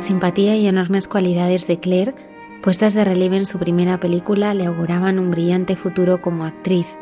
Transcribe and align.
Simpatía 0.00 0.56
y 0.56 0.66
enormes 0.66 1.06
cualidades 1.06 1.66
de 1.66 1.78
Claire, 1.78 2.14
puestas 2.62 2.94
de 2.94 3.04
relieve 3.04 3.36
en 3.36 3.46
su 3.46 3.58
primera 3.58 4.00
película, 4.00 4.54
le 4.54 4.66
auguraban 4.66 5.18
un 5.18 5.30
brillante 5.30 5.76
futuro 5.76 6.20
como 6.20 6.44
actriz, 6.44 6.96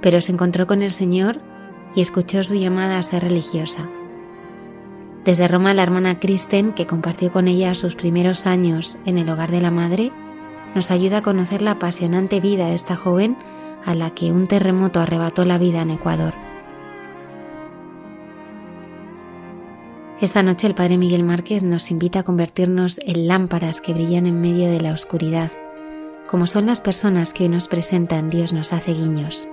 pero 0.00 0.20
se 0.20 0.32
encontró 0.32 0.66
con 0.66 0.82
el 0.82 0.92
Señor 0.92 1.40
y 1.94 2.00
escuchó 2.00 2.44
su 2.44 2.54
llamada 2.54 2.98
a 2.98 3.02
ser 3.02 3.22
religiosa. 3.22 3.88
Desde 5.24 5.48
Roma, 5.48 5.74
la 5.74 5.82
hermana 5.82 6.18
Kristen, 6.18 6.72
que 6.72 6.86
compartió 6.86 7.30
con 7.32 7.48
ella 7.48 7.74
sus 7.74 7.96
primeros 7.96 8.46
años 8.46 8.98
en 9.04 9.18
el 9.18 9.28
hogar 9.28 9.50
de 9.50 9.60
la 9.60 9.70
madre, 9.70 10.12
nos 10.74 10.90
ayuda 10.90 11.18
a 11.18 11.22
conocer 11.22 11.62
la 11.62 11.72
apasionante 11.72 12.40
vida 12.40 12.66
de 12.66 12.74
esta 12.74 12.96
joven 12.96 13.36
a 13.84 13.94
la 13.94 14.10
que 14.10 14.32
un 14.32 14.46
terremoto 14.46 15.00
arrebató 15.00 15.44
la 15.44 15.58
vida 15.58 15.82
en 15.82 15.90
Ecuador. 15.90 16.49
Esta 20.20 20.42
noche 20.42 20.66
el 20.66 20.74
Padre 20.74 20.98
Miguel 20.98 21.22
Márquez 21.22 21.62
nos 21.62 21.90
invita 21.90 22.18
a 22.18 22.22
convertirnos 22.24 23.00
en 23.06 23.26
lámparas 23.26 23.80
que 23.80 23.94
brillan 23.94 24.26
en 24.26 24.38
medio 24.38 24.70
de 24.70 24.78
la 24.78 24.92
oscuridad, 24.92 25.50
como 26.26 26.46
son 26.46 26.66
las 26.66 26.82
personas 26.82 27.32
que 27.32 27.44
hoy 27.44 27.48
nos 27.48 27.68
presentan 27.68 28.28
Dios 28.28 28.52
nos 28.52 28.74
hace 28.74 28.92
guiños. 28.92 29.48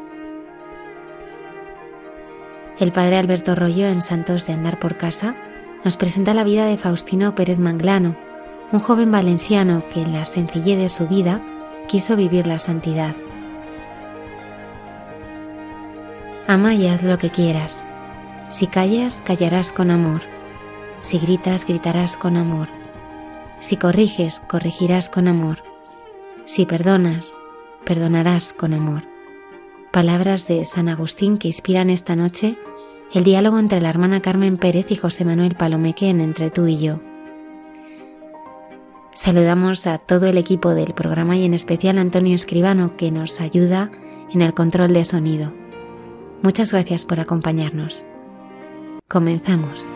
El 2.79 2.91
Padre 2.91 3.17
Alberto 3.17 3.55
Rollo 3.55 3.87
en 3.87 4.01
Santos 4.01 4.45
de 4.45 4.53
Andar 4.53 4.77
por 4.77 4.97
Casa 4.97 5.37
nos 5.85 5.95
presenta 5.95 6.33
la 6.33 6.43
vida 6.43 6.65
de 6.65 6.77
Faustino 6.77 7.33
Pérez 7.33 7.59
Manglano, 7.59 8.17
un 8.73 8.81
joven 8.81 9.09
valenciano 9.09 9.83
que 9.93 10.01
en 10.01 10.11
la 10.11 10.25
sencillez 10.25 10.77
de 10.77 10.89
su 10.89 11.07
vida 11.07 11.41
quiso 11.87 12.17
vivir 12.17 12.45
la 12.45 12.59
santidad. 12.59 13.15
Ama 16.45 16.73
y 16.73 16.87
haz 16.87 17.03
lo 17.03 17.17
que 17.17 17.29
quieras. 17.29 17.85
Si 18.49 18.67
callas, 18.67 19.21
callarás 19.23 19.71
con 19.71 19.91
amor. 19.91 20.36
Si 20.99 21.19
gritas, 21.19 21.65
gritarás 21.65 22.17
con 22.17 22.37
amor. 22.37 22.69
Si 23.59 23.77
corriges, 23.77 24.39
corregirás 24.39 25.09
con 25.09 25.27
amor. 25.27 25.59
Si 26.45 26.65
perdonas, 26.65 27.39
perdonarás 27.85 28.53
con 28.53 28.73
amor. 28.73 29.03
Palabras 29.91 30.47
de 30.47 30.65
San 30.65 30.89
Agustín 30.89 31.37
que 31.37 31.47
inspiran 31.47 31.89
esta 31.89 32.15
noche 32.15 32.57
el 33.13 33.23
diálogo 33.23 33.57
entre 33.57 33.81
la 33.81 33.89
hermana 33.89 34.21
Carmen 34.21 34.57
Pérez 34.57 34.91
y 34.91 34.95
José 34.95 35.23
Manuel 35.23 35.55
Palomeque 35.55 36.09
en 36.09 36.19
Entre 36.19 36.51
tú 36.51 36.67
y 36.67 36.77
yo. 36.77 36.99
Saludamos 39.13 39.87
a 39.87 39.97
todo 39.97 40.27
el 40.27 40.37
equipo 40.37 40.75
del 40.75 40.93
programa 40.93 41.37
y 41.37 41.45
en 41.45 41.53
especial 41.53 41.97
a 41.97 42.01
Antonio 42.01 42.35
Escribano 42.35 42.97
que 42.97 43.11
nos 43.11 43.39
ayuda 43.39 43.89
en 44.31 44.41
el 44.41 44.53
control 44.53 44.93
de 44.93 45.05
sonido. 45.05 45.53
Muchas 46.43 46.71
gracias 46.71 47.05
por 47.05 47.19
acompañarnos. 47.19 48.05
Comenzamos. 49.07 49.91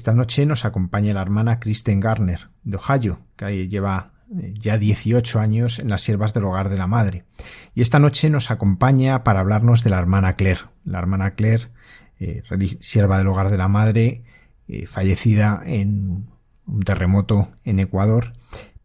Esta 0.00 0.14
noche 0.14 0.46
nos 0.46 0.64
acompaña 0.64 1.12
la 1.12 1.20
hermana 1.20 1.60
Kristen 1.60 2.00
Garner, 2.00 2.48
de 2.64 2.78
Ohio, 2.78 3.20
que 3.36 3.68
lleva 3.68 4.12
eh, 4.34 4.54
ya 4.58 4.78
18 4.78 5.38
años 5.38 5.78
en 5.78 5.90
las 5.90 6.00
siervas 6.00 6.32
del 6.32 6.46
hogar 6.46 6.70
de 6.70 6.78
la 6.78 6.86
madre. 6.86 7.24
Y 7.74 7.82
esta 7.82 7.98
noche 7.98 8.30
nos 8.30 8.50
acompaña 8.50 9.24
para 9.24 9.40
hablarnos 9.40 9.84
de 9.84 9.90
la 9.90 9.98
hermana 9.98 10.36
Claire. 10.36 10.60
La 10.86 11.00
hermana 11.00 11.32
Claire, 11.32 11.68
eh, 12.18 12.42
sierva 12.80 13.18
del 13.18 13.26
hogar 13.26 13.50
de 13.50 13.58
la 13.58 13.68
madre, 13.68 14.24
eh, 14.68 14.86
fallecida 14.86 15.60
en 15.66 16.30
un 16.64 16.80
terremoto 16.82 17.50
en 17.64 17.78
Ecuador, 17.78 18.32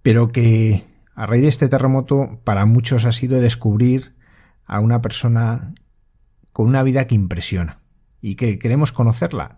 pero 0.01 0.33
que 0.33 0.83
a 1.15 1.25
raíz 1.25 1.43
de 1.43 1.47
este 1.47 1.69
terremoto 1.69 2.41
para 2.43 2.65
muchos 2.65 3.05
ha 3.05 3.13
sido 3.13 3.39
descubrir 3.39 4.15
a 4.65 4.81
una 4.81 5.01
persona 5.01 5.75
con 6.51 6.67
una 6.67 6.83
vida 6.83 7.07
que 7.07 7.15
impresiona 7.15 7.79
y 8.19 8.35
que 8.35 8.59
queremos 8.59 8.91
conocerla. 8.91 9.57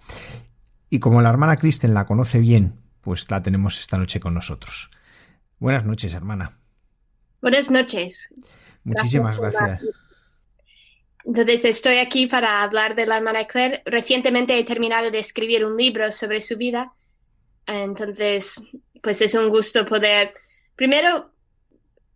Y 0.90 1.00
como 1.00 1.22
la 1.22 1.30
hermana 1.30 1.58
Kristen 1.58 1.94
la 1.94 2.06
conoce 2.06 2.40
bien, 2.40 2.82
pues 3.02 3.30
la 3.30 3.42
tenemos 3.42 3.80
esta 3.80 3.98
noche 3.98 4.20
con 4.20 4.34
nosotros. 4.34 4.90
Buenas 5.60 5.86
noches, 5.86 6.14
hermana. 6.14 6.58
Buenas 7.42 7.72
noches. 7.72 8.34
Muchísimas 8.84 9.38
gracias. 9.38 9.82
Entonces 11.26 11.66
estoy 11.66 11.98
aquí 11.98 12.28
para 12.28 12.64
hablar 12.64 12.96
de 12.96 13.06
la 13.06 13.18
hermana 13.18 13.46
Claire. 13.46 13.82
Recientemente 13.86 14.58
he 14.58 14.64
terminado 14.64 15.12
de 15.12 15.20
escribir 15.20 15.66
un 15.66 15.76
libro 15.76 16.12
sobre 16.14 16.40
su 16.40 16.56
vida. 16.58 16.94
Entonces, 17.66 18.62
pues 19.04 19.22
es 19.22 19.34
un 19.34 19.50
gusto 19.50 19.86
poder, 19.86 20.34
primero, 20.76 21.34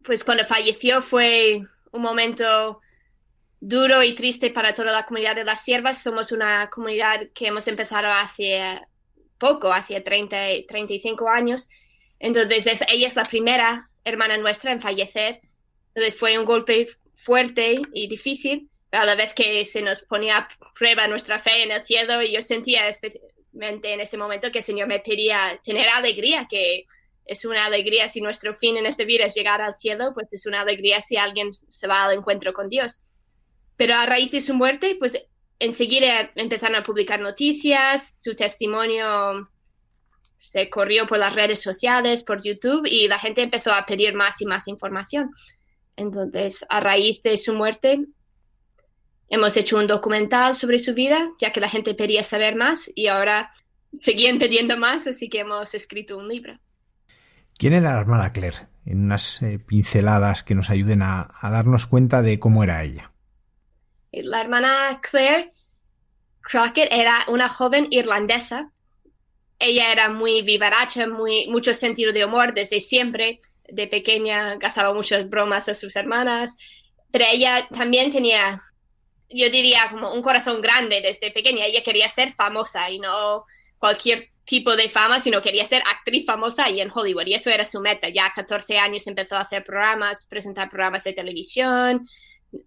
pues 0.04 0.24
cuando 0.24 0.46
falleció 0.46 1.02
fue 1.02 1.62
un 1.92 2.02
momento 2.02 2.80
duro 3.62 4.04
y 4.04 4.13
triste 4.16 4.50
para 4.50 4.74
toda 4.74 4.92
la 4.92 5.06
comunidad 5.06 5.36
de 5.36 5.46
las 5.46 5.63
siervas. 5.63 6.02
Somos 6.04 6.31
una 6.31 6.69
comunidad 6.69 7.30
que 7.34 7.48
hemos 7.48 7.68
empezado 7.68 8.10
hace 8.10 8.81
poco, 9.38 9.72
hace 9.72 10.02
30, 10.02 10.66
35 10.68 11.30
años. 11.30 11.69
Entonces, 12.19 12.84
ella 12.90 13.08
es 13.08 13.16
la 13.16 13.24
primera 13.24 13.90
hermana 14.04 14.38
nuestra 14.38 14.72
en 14.72 14.81
fallecer. 14.81 15.40
Entonces, 15.94 16.19
fue 16.19 16.38
un 16.38 16.46
golpe 16.46 16.88
fuerte 17.16 17.80
y 17.94 18.08
difícil, 18.08 18.69
a 18.92 19.06
la 19.06 19.16
vez 19.16 19.34
que 19.34 19.66
se 19.66 19.81
nos 19.81 20.02
ponía 20.04 20.38
a 20.38 20.48
prueba 20.78 21.08
nuestra 21.08 21.40
fe 21.40 21.63
en 21.63 21.72
el 21.72 21.86
cielo 21.86 22.22
y 22.22 22.34
yo 22.34 22.42
sentía 22.42 22.88
especialmente 22.88 23.94
en 23.94 24.02
ese 24.02 24.18
momento 24.18 24.52
que 24.52 24.60
el 24.60 24.63
Señor 24.63 24.88
me 24.88 25.00
pedía 25.00 25.60
tener 25.63 25.88
alegría, 25.88 26.48
que 26.50 26.86
es 27.25 27.46
una 27.46 27.66
alegría 27.66 28.10
si 28.10 28.22
nuestro 28.22 28.54
fin 28.54 28.78
en 28.78 28.86
este 28.86 29.06
vida 29.06 29.25
es 29.25 29.36
llegar 29.36 29.62
al 29.62 29.75
cielo, 29.78 30.12
pues 30.13 30.28
es 30.31 30.46
una 30.46 30.62
alegría 30.62 31.00
si 31.00 31.16
alguien 31.16 31.54
se 31.54 31.88
va 31.88 32.06
al 32.06 32.18
encuentro 32.18 32.54
con 32.54 32.69
Dios. 32.69 33.00
Pero 33.81 33.95
a 33.95 34.06
raíz 34.06 34.30
de 34.30 34.42
su 34.42 34.54
muerte, 34.54 34.95
pues 35.00 35.28
enseguida 35.57 36.30
empezaron 36.36 36.75
a 36.75 36.83
publicar 36.83 37.19
noticias, 37.19 38.13
su 38.19 38.36
testimonio 38.36 39.50
se 40.38 40.69
corrió 40.69 41.07
por 41.07 41.18
las 41.18 41.33
redes 41.33 41.63
sociales, 41.63 42.22
por 42.22 42.44
YouTube, 42.44 42.86
y 42.86 43.07
la 43.07 43.18
gente 43.18 43.42
empezó 43.42 43.74
a 43.74 43.83
pedir 43.88 44.13
más 44.13 44.39
y 44.39 44.45
más 44.45 44.68
información. 44.68 45.31
Entonces, 45.95 46.63
a 46.69 46.80
raíz 46.80 47.24
de 47.24 47.38
su 47.38 47.56
muerte, 47.56 48.06
hemos 49.30 49.57
hecho 49.57 49.80
un 49.80 49.88
documental 49.88 50.54
sobre 50.54 50.77
su 50.77 50.94
vida, 50.94 51.31
ya 51.39 51.51
que 51.51 51.60
la 51.60 51.68
gente 51.68 51.95
pedía 51.95 52.22
saber 52.22 52.56
más 52.56 52.88
y 52.94 53.07
ahora 53.07 53.50
seguían 53.95 54.38
pidiendo 54.38 54.77
más, 54.77 55.07
así 55.07 55.27
que 55.27 55.39
hemos 55.39 55.74
escrito 55.74 56.19
un 56.19 56.27
libro. 56.27 56.60
¿Quién 57.57 57.74
era 57.74 57.95
la 57.95 58.01
hermana 58.01 58.31
Claire? 58.31 58.68
En 58.86 59.06
unas 59.06 59.42
eh, 59.42 59.57
pinceladas 59.57 60.44
que 60.44 60.54
nos 60.54 60.69
ayuden 60.69 61.01
a 61.01 61.31
darnos 61.42 61.88
cuenta 61.88 62.22
de 62.22 62.38
cómo 62.38 62.63
era 62.63 62.84
ella. 62.84 63.11
La 64.12 64.42
hermana 64.42 65.00
Claire 65.02 65.52
Crockett 66.42 66.92
era 66.92 67.25
una 67.28 67.48
joven 67.48 67.88
irlandesa. 67.92 68.72
Ella 69.58 69.92
era 69.92 70.10
muy 70.10 70.42
vivaracha, 70.42 71.08
muy, 71.08 71.48
mucho 71.48 71.74
sentido 71.74 72.12
de 72.12 72.25
humor 72.25 72.54
desde 72.54 72.81
siempre. 72.81 73.40
De 73.69 73.88
pequeña 73.88 74.56
gastaba 74.56 74.94
muchas 74.94 75.30
bromas 75.30 75.69
a 75.69 75.74
sus 75.75 75.96
hermanas, 75.96 76.58
pero 77.12 77.25
ella 77.31 77.66
también 77.69 78.12
tenía, 78.12 78.62
yo 79.30 79.50
diría, 79.50 79.88
como 79.92 80.13
un 80.13 80.22
corazón 80.22 80.62
grande 80.62 81.00
desde 81.02 81.31
pequeña. 81.31 81.66
Ella 81.66 81.84
quería 81.84 82.10
ser 82.10 82.34
famosa 82.34 82.90
y 82.92 83.00
no 83.00 83.46
cualquier 83.78 84.30
tipo 84.44 84.75
de 84.75 84.90
fama, 84.90 85.22
sino 85.22 85.42
quería 85.42 85.63
ser 85.63 85.84
actriz 85.86 86.25
famosa 86.25 86.69
y 86.69 86.81
en 86.81 86.92
Hollywood. 86.94 87.28
Y 87.28 87.36
eso 87.36 87.50
era 87.50 87.63
su 87.63 87.80
meta. 87.80 88.10
Ya 88.10 88.25
a 88.25 88.34
14 88.34 88.78
años 88.78 89.08
empezó 89.08 89.38
a 89.38 89.42
hacer 89.42 89.63
programas, 89.63 90.25
presentar 90.25 90.69
programas 90.69 91.04
de 91.06 91.13
televisión, 91.13 92.02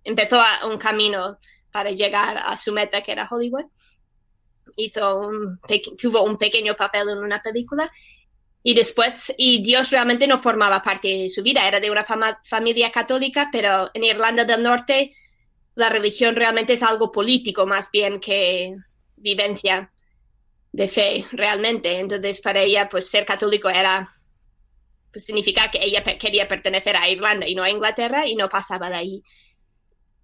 empezó 0.02 0.40
un 0.68 0.78
camino 0.78 1.38
para 1.70 1.90
llegar 1.90 2.38
a 2.38 2.56
su 2.56 2.72
meta 2.72 3.02
que 3.02 3.12
era 3.12 3.28
Hollywood. 3.28 3.66
Hizo 4.76 5.20
un, 5.20 5.60
tuvo 6.00 6.22
un 6.22 6.36
pequeño 6.36 6.74
papel 6.74 7.08
en 7.08 7.18
una 7.18 7.42
película 7.42 7.90
y 8.66 8.74
después, 8.74 9.32
y 9.36 9.62
Dios 9.62 9.90
realmente 9.90 10.26
no 10.26 10.38
formaba 10.38 10.82
parte 10.82 11.08
de 11.08 11.28
su 11.28 11.42
vida, 11.42 11.68
era 11.68 11.80
de 11.80 11.90
una 11.90 12.04
familia 12.44 12.90
católica, 12.90 13.50
pero 13.52 13.90
en 13.92 14.04
Irlanda 14.04 14.44
del 14.44 14.62
Norte 14.62 15.10
la 15.74 15.90
religión 15.90 16.34
realmente 16.34 16.72
es 16.72 16.82
algo 16.82 17.12
político 17.12 17.66
más 17.66 17.90
bien 17.90 18.20
que 18.20 18.74
vivencia 19.16 19.92
de 20.72 20.88
fe 20.88 21.26
realmente. 21.32 21.98
Entonces, 21.98 22.40
para 22.40 22.62
ella, 22.62 22.88
pues 22.88 23.10
ser 23.10 23.26
católico 23.26 23.68
era, 23.68 24.14
pues 25.12 25.24
significa 25.24 25.70
que 25.70 25.84
ella 25.84 26.02
quería 26.02 26.48
pertenecer 26.48 26.96
a 26.96 27.08
Irlanda 27.08 27.46
y 27.46 27.54
no 27.54 27.62
a 27.62 27.70
Inglaterra 27.70 28.26
y 28.26 28.34
no 28.34 28.48
pasaba 28.48 28.88
de 28.88 28.96
ahí 28.96 29.22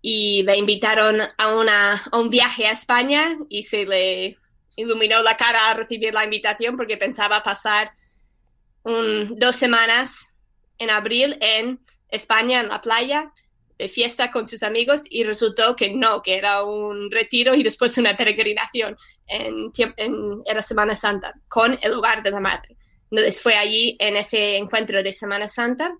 y 0.02 0.43
le 0.44 0.56
invitaron 0.56 1.20
a, 1.37 1.55
una, 1.55 2.02
a 2.11 2.19
un 2.19 2.31
viaje 2.31 2.67
a 2.67 2.73
España 2.73 3.37
y 3.49 3.62
se 3.62 3.85
le 3.85 4.38
iluminó 4.76 5.23
la 5.23 5.37
cara 5.37 5.70
a 5.70 5.75
recibir 5.75 6.14
la 6.14 6.25
invitación 6.25 6.76
porque 6.76 6.97
pensaba 6.97 7.43
pasar 7.43 7.93
un, 8.82 9.38
dos 9.38 9.56
semanas 9.56 10.35
en 10.79 10.91
abril 10.91 11.37
en 11.41 11.81
España, 12.08 12.61
en 12.61 12.69
la 12.69 12.81
playa, 12.81 13.31
de 13.76 13.88
fiesta 13.88 14.31
con 14.31 14.47
sus 14.47 14.62
amigos 14.62 15.02
y 15.08 15.25
resultó 15.25 15.75
que 15.75 15.91
no, 15.91 16.20
que 16.20 16.37
era 16.37 16.64
un 16.64 17.11
retiro 17.11 17.55
y 17.55 17.62
después 17.62 17.96
una 17.96 18.14
peregrinación 18.14 18.94
en, 19.26 19.73
en, 19.96 20.43
en 20.44 20.56
la 20.56 20.62
Semana 20.62 20.94
Santa 20.94 21.32
con 21.49 21.79
el 21.81 21.94
hogar 21.94 22.23
de 22.23 22.31
la 22.31 22.41
madre. 22.41 22.76
Entonces 23.11 23.41
fue 23.41 23.55
allí 23.55 23.96
en 23.99 24.17
ese 24.17 24.56
encuentro 24.56 25.03
de 25.03 25.12
Semana 25.12 25.49
Santa 25.49 25.94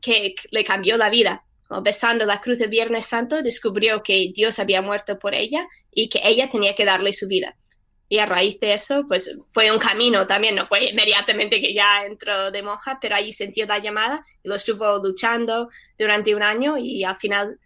que 0.00 0.34
le 0.50 0.64
cambió 0.64 0.96
la 0.96 1.10
vida 1.10 1.44
besando 1.80 2.26
la 2.26 2.40
cruz 2.40 2.60
el 2.60 2.68
Viernes 2.68 3.06
Santo, 3.06 3.42
descubrió 3.42 4.02
que 4.02 4.32
Dios 4.34 4.58
había 4.58 4.82
muerto 4.82 5.18
por 5.18 5.34
ella 5.34 5.66
y 5.90 6.08
que 6.08 6.20
ella 6.24 6.48
tenía 6.48 6.74
que 6.74 6.84
darle 6.84 7.12
su 7.12 7.28
vida. 7.28 7.56
Y 8.08 8.18
a 8.18 8.26
raíz 8.26 8.60
de 8.60 8.74
eso, 8.74 9.06
pues 9.08 9.38
fue 9.52 9.72
un 9.72 9.78
camino 9.78 10.26
también, 10.26 10.54
no 10.54 10.66
fue 10.66 10.90
inmediatamente 10.90 11.62
que 11.62 11.72
ya 11.72 12.04
entró 12.04 12.50
de 12.50 12.62
monja, 12.62 12.98
pero 13.00 13.16
ahí 13.16 13.32
sintió 13.32 13.64
la 13.64 13.78
llamada 13.78 14.22
y 14.42 14.48
lo 14.48 14.56
estuvo 14.56 14.98
luchando 14.98 15.70
durante 15.96 16.34
un 16.34 16.42
año 16.42 16.76
y 16.76 17.04
al 17.04 17.16
final 17.16 17.58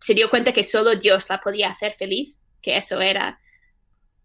se 0.00 0.14
dio 0.14 0.30
cuenta 0.30 0.52
que 0.52 0.64
solo 0.64 0.96
Dios 0.96 1.28
la 1.28 1.40
podía 1.40 1.68
hacer 1.68 1.92
feliz, 1.92 2.38
que 2.62 2.78
eso 2.78 3.02
era 3.02 3.38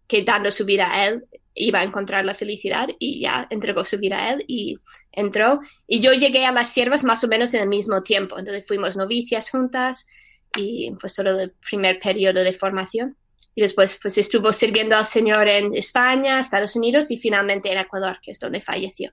que 0.06 0.22
dando 0.24 0.50
su 0.50 0.64
vida 0.64 0.90
a 0.90 1.08
Él 1.08 1.26
iba 1.56 1.80
a 1.80 1.84
encontrar 1.84 2.24
la 2.24 2.34
felicidad 2.34 2.86
y 2.98 3.20
ya 3.20 3.46
entregó 3.50 3.84
su 3.84 3.98
vida 3.98 4.18
a 4.18 4.32
Él 4.34 4.44
y 4.46 4.78
entró. 5.10 5.60
Y 5.86 6.00
yo 6.00 6.12
llegué 6.12 6.44
a 6.44 6.52
las 6.52 6.68
siervas 6.68 7.02
más 7.02 7.24
o 7.24 7.28
menos 7.28 7.54
en 7.54 7.62
el 7.62 7.68
mismo 7.68 8.02
tiempo. 8.02 8.38
Entonces 8.38 8.66
fuimos 8.66 8.96
novicias 8.96 9.50
juntas 9.50 10.06
y 10.54 10.92
pues 11.00 11.14
todo 11.14 11.40
el 11.40 11.52
primer 11.52 11.98
periodo 11.98 12.44
de 12.44 12.52
formación. 12.52 13.16
Y 13.54 13.62
después 13.62 13.98
pues 14.00 14.18
estuvo 14.18 14.52
sirviendo 14.52 14.96
al 14.96 15.06
Señor 15.06 15.48
en 15.48 15.74
España, 15.74 16.38
Estados 16.38 16.76
Unidos 16.76 17.10
y 17.10 17.16
finalmente 17.16 17.72
en 17.72 17.78
Ecuador, 17.78 18.18
que 18.22 18.32
es 18.32 18.38
donde 18.38 18.60
falleció. 18.60 19.12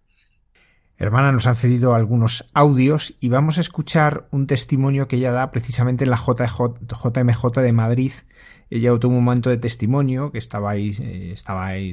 Hermana, 0.97 1.31
nos 1.31 1.47
han 1.47 1.55
cedido 1.55 1.95
algunos 1.95 2.45
audios 2.53 3.15
y 3.19 3.29
vamos 3.29 3.57
a 3.57 3.61
escuchar 3.61 4.27
un 4.31 4.47
testimonio 4.47 5.07
que 5.07 5.15
ella 5.15 5.31
da 5.31 5.51
precisamente 5.51 6.03
en 6.03 6.11
la 6.11 6.17
JMJ 6.17 7.61
de 7.61 7.73
Madrid 7.73 8.11
ella 8.77 8.97
tuvo 8.99 9.17
un 9.17 9.23
momento 9.23 9.49
de 9.49 9.57
testimonio, 9.57 10.31
que 10.31 10.39
estabais, 10.39 10.99
eh, 10.99 11.35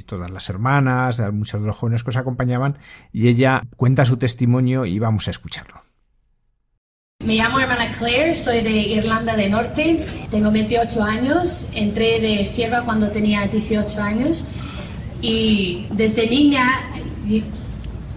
todas 0.07 0.31
las 0.31 0.49
hermanas, 0.49 1.23
muchos 1.33 1.61
de 1.61 1.67
los 1.67 1.77
jóvenes 1.77 2.03
que 2.03 2.11
os 2.11 2.17
acompañaban, 2.17 2.79
y 3.13 3.29
ella 3.29 3.63
cuenta 3.77 4.05
su 4.05 4.17
testimonio 4.17 4.87
y 4.87 4.99
vamos 4.99 5.29
a 5.29 5.31
escucharlo. 5.31 5.83
Me 7.25 7.35
llamo 7.35 7.61
hermana 7.61 7.93
Claire, 7.99 8.35
soy 8.35 8.63
de 8.63 8.71
Irlanda 8.71 9.37
del 9.37 9.51
Norte, 9.51 10.07
tengo 10.31 10.51
28 10.51 11.03
años, 11.03 11.69
entré 11.75 12.19
de 12.19 12.47
sierva 12.47 12.83
cuando 12.83 13.11
tenía 13.11 13.47
18 13.47 14.03
años 14.03 14.49
y 15.21 15.87
desde 15.91 16.31
niña 16.31 16.63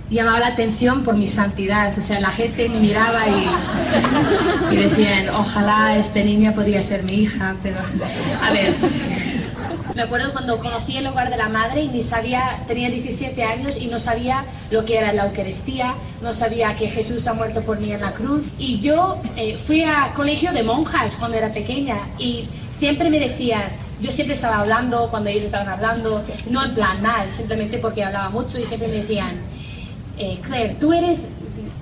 llamaba 0.09 0.39
la 0.39 0.47
atención 0.47 1.03
por 1.03 1.15
mi 1.15 1.27
santidad. 1.27 1.97
O 1.97 2.01
sea, 2.01 2.19
la 2.19 2.31
gente 2.31 2.69
me 2.69 2.79
miraba 2.79 3.21
y, 3.27 4.73
y 4.73 4.77
decían, 4.77 5.29
ojalá 5.29 5.97
este 5.97 6.23
niña 6.23 6.53
podría 6.53 6.81
ser 6.83 7.03
mi 7.03 7.13
hija, 7.13 7.55
pero 7.63 7.77
a 7.79 8.51
ver. 8.51 8.75
Me 9.95 10.01
acuerdo 10.01 10.31
cuando 10.33 10.57
conocí 10.57 10.97
el 10.97 11.05
hogar 11.05 11.29
de 11.29 11.37
la 11.37 11.49
madre 11.49 11.83
y 11.83 11.87
ni 11.87 12.01
sabía, 12.01 12.63
tenía 12.67 12.89
17 12.89 13.43
años 13.43 13.77
y 13.79 13.87
no 13.87 13.99
sabía 13.99 14.43
lo 14.71 14.85
que 14.85 14.97
era 14.97 15.13
la 15.13 15.27
Eucaristía, 15.27 15.93
no 16.23 16.33
sabía 16.33 16.75
que 16.75 16.89
Jesús 16.89 17.27
ha 17.27 17.35
muerto 17.35 17.61
por 17.61 17.79
mí 17.79 17.91
en 17.91 18.01
la 18.01 18.11
cruz. 18.11 18.47
Y 18.57 18.79
yo 18.79 19.21
eh, 19.35 19.55
fui 19.55 19.83
a 19.83 20.11
colegio 20.15 20.51
de 20.51 20.63
monjas 20.63 21.15
cuando 21.17 21.37
era 21.37 21.53
pequeña 21.53 21.97
y 22.17 22.45
siempre 22.75 23.11
me 23.11 23.19
decían, 23.19 23.65
yo 24.01 24.11
siempre 24.11 24.35
estaba 24.35 24.61
hablando 24.61 25.09
cuando 25.11 25.29
ellos 25.29 25.43
estaban 25.43 25.69
hablando, 25.69 26.23
no 26.49 26.65
en 26.65 26.73
plan 26.73 26.99
mal, 27.03 27.29
simplemente 27.29 27.77
porque 27.77 28.03
hablaba 28.03 28.29
mucho 28.29 28.59
y 28.59 28.65
siempre 28.65 28.87
me 28.87 28.95
decían, 28.95 29.39
eh, 30.17 30.39
Claire, 30.43 30.75
tú 30.75 30.93
eres 30.93 31.29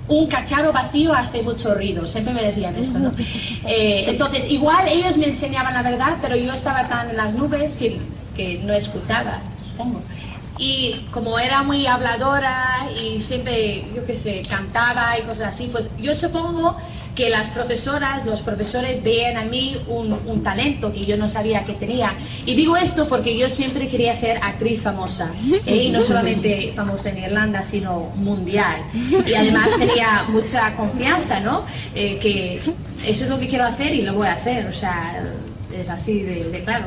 un 0.08 0.26
cacharro 0.26 0.72
vacío 0.72 1.12
hace 1.12 1.42
mucho 1.42 1.74
ruido, 1.74 2.06
siempre 2.06 2.34
me 2.34 2.42
decían 2.42 2.76
eso, 2.76 2.98
¿no? 2.98 3.12
Eh, 3.64 4.06
entonces, 4.08 4.50
igual 4.50 4.88
ellos 4.88 5.16
me 5.16 5.26
enseñaban 5.26 5.72
la 5.72 5.82
verdad, 5.82 6.16
pero 6.20 6.34
yo 6.34 6.52
estaba 6.52 6.88
tan 6.88 7.10
en 7.10 7.16
las 7.16 7.34
nubes 7.34 7.76
que, 7.76 8.00
que 8.36 8.58
no 8.64 8.72
escuchaba, 8.72 9.38
supongo. 9.70 10.02
Y 10.58 11.06
como 11.12 11.38
era 11.38 11.62
muy 11.62 11.86
habladora 11.86 12.88
y 13.00 13.20
siempre, 13.20 13.84
yo 13.94 14.04
qué 14.04 14.14
sé, 14.14 14.42
cantaba 14.48 15.16
y 15.18 15.22
cosas 15.22 15.54
así, 15.54 15.68
pues 15.70 15.90
yo 15.96 16.14
supongo 16.14 16.76
que 17.14 17.28
las 17.28 17.48
profesoras, 17.50 18.24
los 18.24 18.40
profesores 18.40 19.02
veían 19.02 19.36
a 19.36 19.44
mí 19.44 19.76
un, 19.86 20.42
talento 20.42 20.92
que 20.92 21.04
yo 21.04 21.16
no 21.16 21.28
sabía 21.28 21.64
que 21.64 21.74
tenía. 21.74 22.14
Y 22.46 22.54
digo 22.54 22.76
esto 22.76 23.08
porque 23.08 23.36
yo 23.36 23.48
siempre 23.48 23.88
quería 23.88 24.14
ser 24.14 24.38
actriz 24.38 24.80
famosa, 24.80 25.30
¿eh? 25.66 25.84
y 25.84 25.90
no 25.90 26.02
solamente 26.02 26.72
famosa 26.74 27.10
en 27.10 27.18
Irlanda, 27.18 27.62
sino 27.62 28.10
mundial. 28.16 28.82
Y 29.26 29.34
además 29.34 29.68
tenía 29.78 30.24
mucha 30.28 30.74
confianza, 30.74 31.40
¿no? 31.40 31.64
Eh, 31.94 32.18
que 32.20 32.62
eso 33.06 33.24
es 33.24 33.30
lo 33.30 33.38
que 33.38 33.46
quiero 33.46 33.64
hacer 33.64 33.94
y 33.94 34.02
lo 34.02 34.14
voy 34.14 34.28
a 34.28 34.32
hacer, 34.32 34.66
o 34.66 34.72
sea, 34.72 35.22
es 35.76 35.88
así 35.88 36.22
de, 36.22 36.62
claro. 36.64 36.86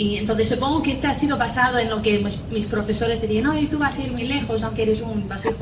Y 0.00 0.16
entonces 0.16 0.48
supongo 0.48 0.82
que 0.82 0.92
este 0.92 1.08
ha 1.08 1.12
sido 1.12 1.36
basado 1.36 1.76
en 1.76 1.90
lo 1.90 2.00
que 2.00 2.24
mis, 2.50 2.64
profesores 2.68 3.20
dirían, 3.20 3.44
no, 3.44 3.58
y 3.58 3.66
tú 3.66 3.78
vas 3.78 3.98
a 3.98 4.02
ir 4.02 4.10
muy 4.10 4.22
lejos, 4.22 4.62
aunque 4.62 4.84
eres 4.84 5.02
un 5.02 5.28
basijo 5.28 5.58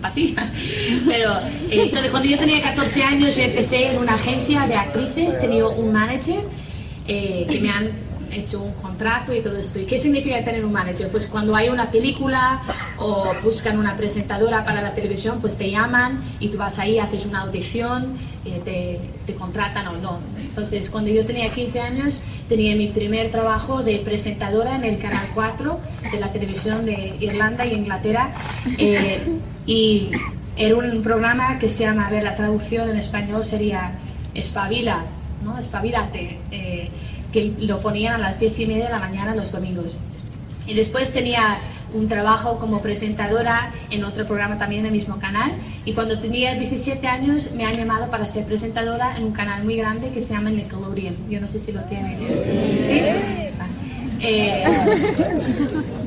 vacío. 0.00 0.34
Pero 1.06 1.32
eh, 1.68 1.82
entonces 1.82 2.10
cuando 2.10 2.26
yo 2.26 2.38
tenía 2.38 2.62
14 2.62 3.02
años 3.02 3.36
yo 3.36 3.42
empecé 3.42 3.90
en 3.90 3.98
una 3.98 4.14
agencia 4.14 4.66
de 4.66 4.74
actrices, 4.74 5.38
tenía 5.38 5.66
un 5.66 5.92
manager 5.92 6.40
eh, 7.06 7.46
que 7.46 7.60
me 7.60 7.68
han 7.68 7.90
hecho 8.34 8.62
un 8.62 8.72
contrato 8.74 9.32
y 9.34 9.40
todo 9.40 9.56
esto. 9.56 9.78
¿Y 9.78 9.84
qué 9.84 9.98
significa 9.98 10.42
tener 10.44 10.64
un 10.64 10.72
manager? 10.72 11.10
Pues 11.10 11.26
cuando 11.26 11.54
hay 11.54 11.68
una 11.68 11.90
película 11.90 12.60
o 12.98 13.32
buscan 13.42 13.78
una 13.78 13.96
presentadora 13.96 14.64
para 14.64 14.82
la 14.82 14.94
televisión, 14.94 15.40
pues 15.40 15.56
te 15.56 15.70
llaman 15.70 16.22
y 16.40 16.48
tú 16.48 16.58
vas 16.58 16.78
ahí, 16.78 16.98
haces 16.98 17.26
una 17.26 17.42
audición, 17.42 18.16
eh, 18.44 18.60
te, 18.64 19.00
te, 19.26 19.38
contratan 19.38 19.88
o 19.88 19.96
no. 19.98 20.18
Entonces, 20.38 20.90
cuando 20.90 21.10
yo 21.10 21.24
tenía 21.24 21.52
15 21.52 21.80
años, 21.80 22.22
tenía 22.48 22.76
mi 22.76 22.88
primer 22.88 23.30
trabajo 23.30 23.82
de 23.82 23.98
presentadora 23.98 24.76
en 24.76 24.84
el 24.84 24.98
Canal 24.98 25.26
4 25.34 25.80
de 26.12 26.20
la 26.20 26.32
televisión 26.32 26.84
de 26.84 27.16
Irlanda 27.20 27.64
y 27.64 27.74
Inglaterra. 27.74 28.34
Eh, 28.78 29.20
y 29.66 30.10
era 30.56 30.76
un 30.76 31.02
programa 31.02 31.58
que 31.58 31.68
se 31.68 31.84
llama, 31.84 32.06
a 32.06 32.10
ver, 32.10 32.22
la 32.22 32.36
traducción 32.36 32.90
en 32.90 32.96
español 32.96 33.44
sería 33.44 33.92
Espabila, 34.34 35.04
¿no? 35.42 35.58
Espabilate. 35.58 36.38
Eh, 36.50 36.90
que 37.34 37.52
lo 37.58 37.80
ponían 37.80 38.14
a 38.14 38.18
las 38.18 38.38
diez 38.38 38.56
y 38.60 38.66
media 38.66 38.84
de 38.84 38.90
la 38.92 39.00
mañana 39.00 39.34
los 39.34 39.50
domingos. 39.50 39.96
Y 40.68 40.74
después 40.74 41.12
tenía 41.12 41.58
un 41.92 42.06
trabajo 42.08 42.58
como 42.60 42.80
presentadora 42.80 43.72
en 43.90 44.04
otro 44.04 44.24
programa 44.24 44.56
también 44.56 44.80
en 44.82 44.86
el 44.86 44.92
mismo 44.92 45.18
canal. 45.18 45.50
Y 45.84 45.94
cuando 45.94 46.20
tenía 46.20 46.54
17 46.54 47.04
años 47.08 47.50
me 47.56 47.64
han 47.64 47.76
llamado 47.76 48.08
para 48.08 48.24
ser 48.26 48.44
presentadora 48.44 49.16
en 49.16 49.24
un 49.24 49.32
canal 49.32 49.64
muy 49.64 49.76
grande 49.76 50.10
que 50.10 50.20
se 50.20 50.32
llama 50.32 50.50
Nickelodeon. 50.50 51.28
Yo 51.28 51.40
no 51.40 51.48
sé 51.48 51.58
si 51.58 51.72
lo 51.72 51.80
tienen. 51.82 52.18
¿Sí? 52.86 53.00
Eh, 54.20 54.64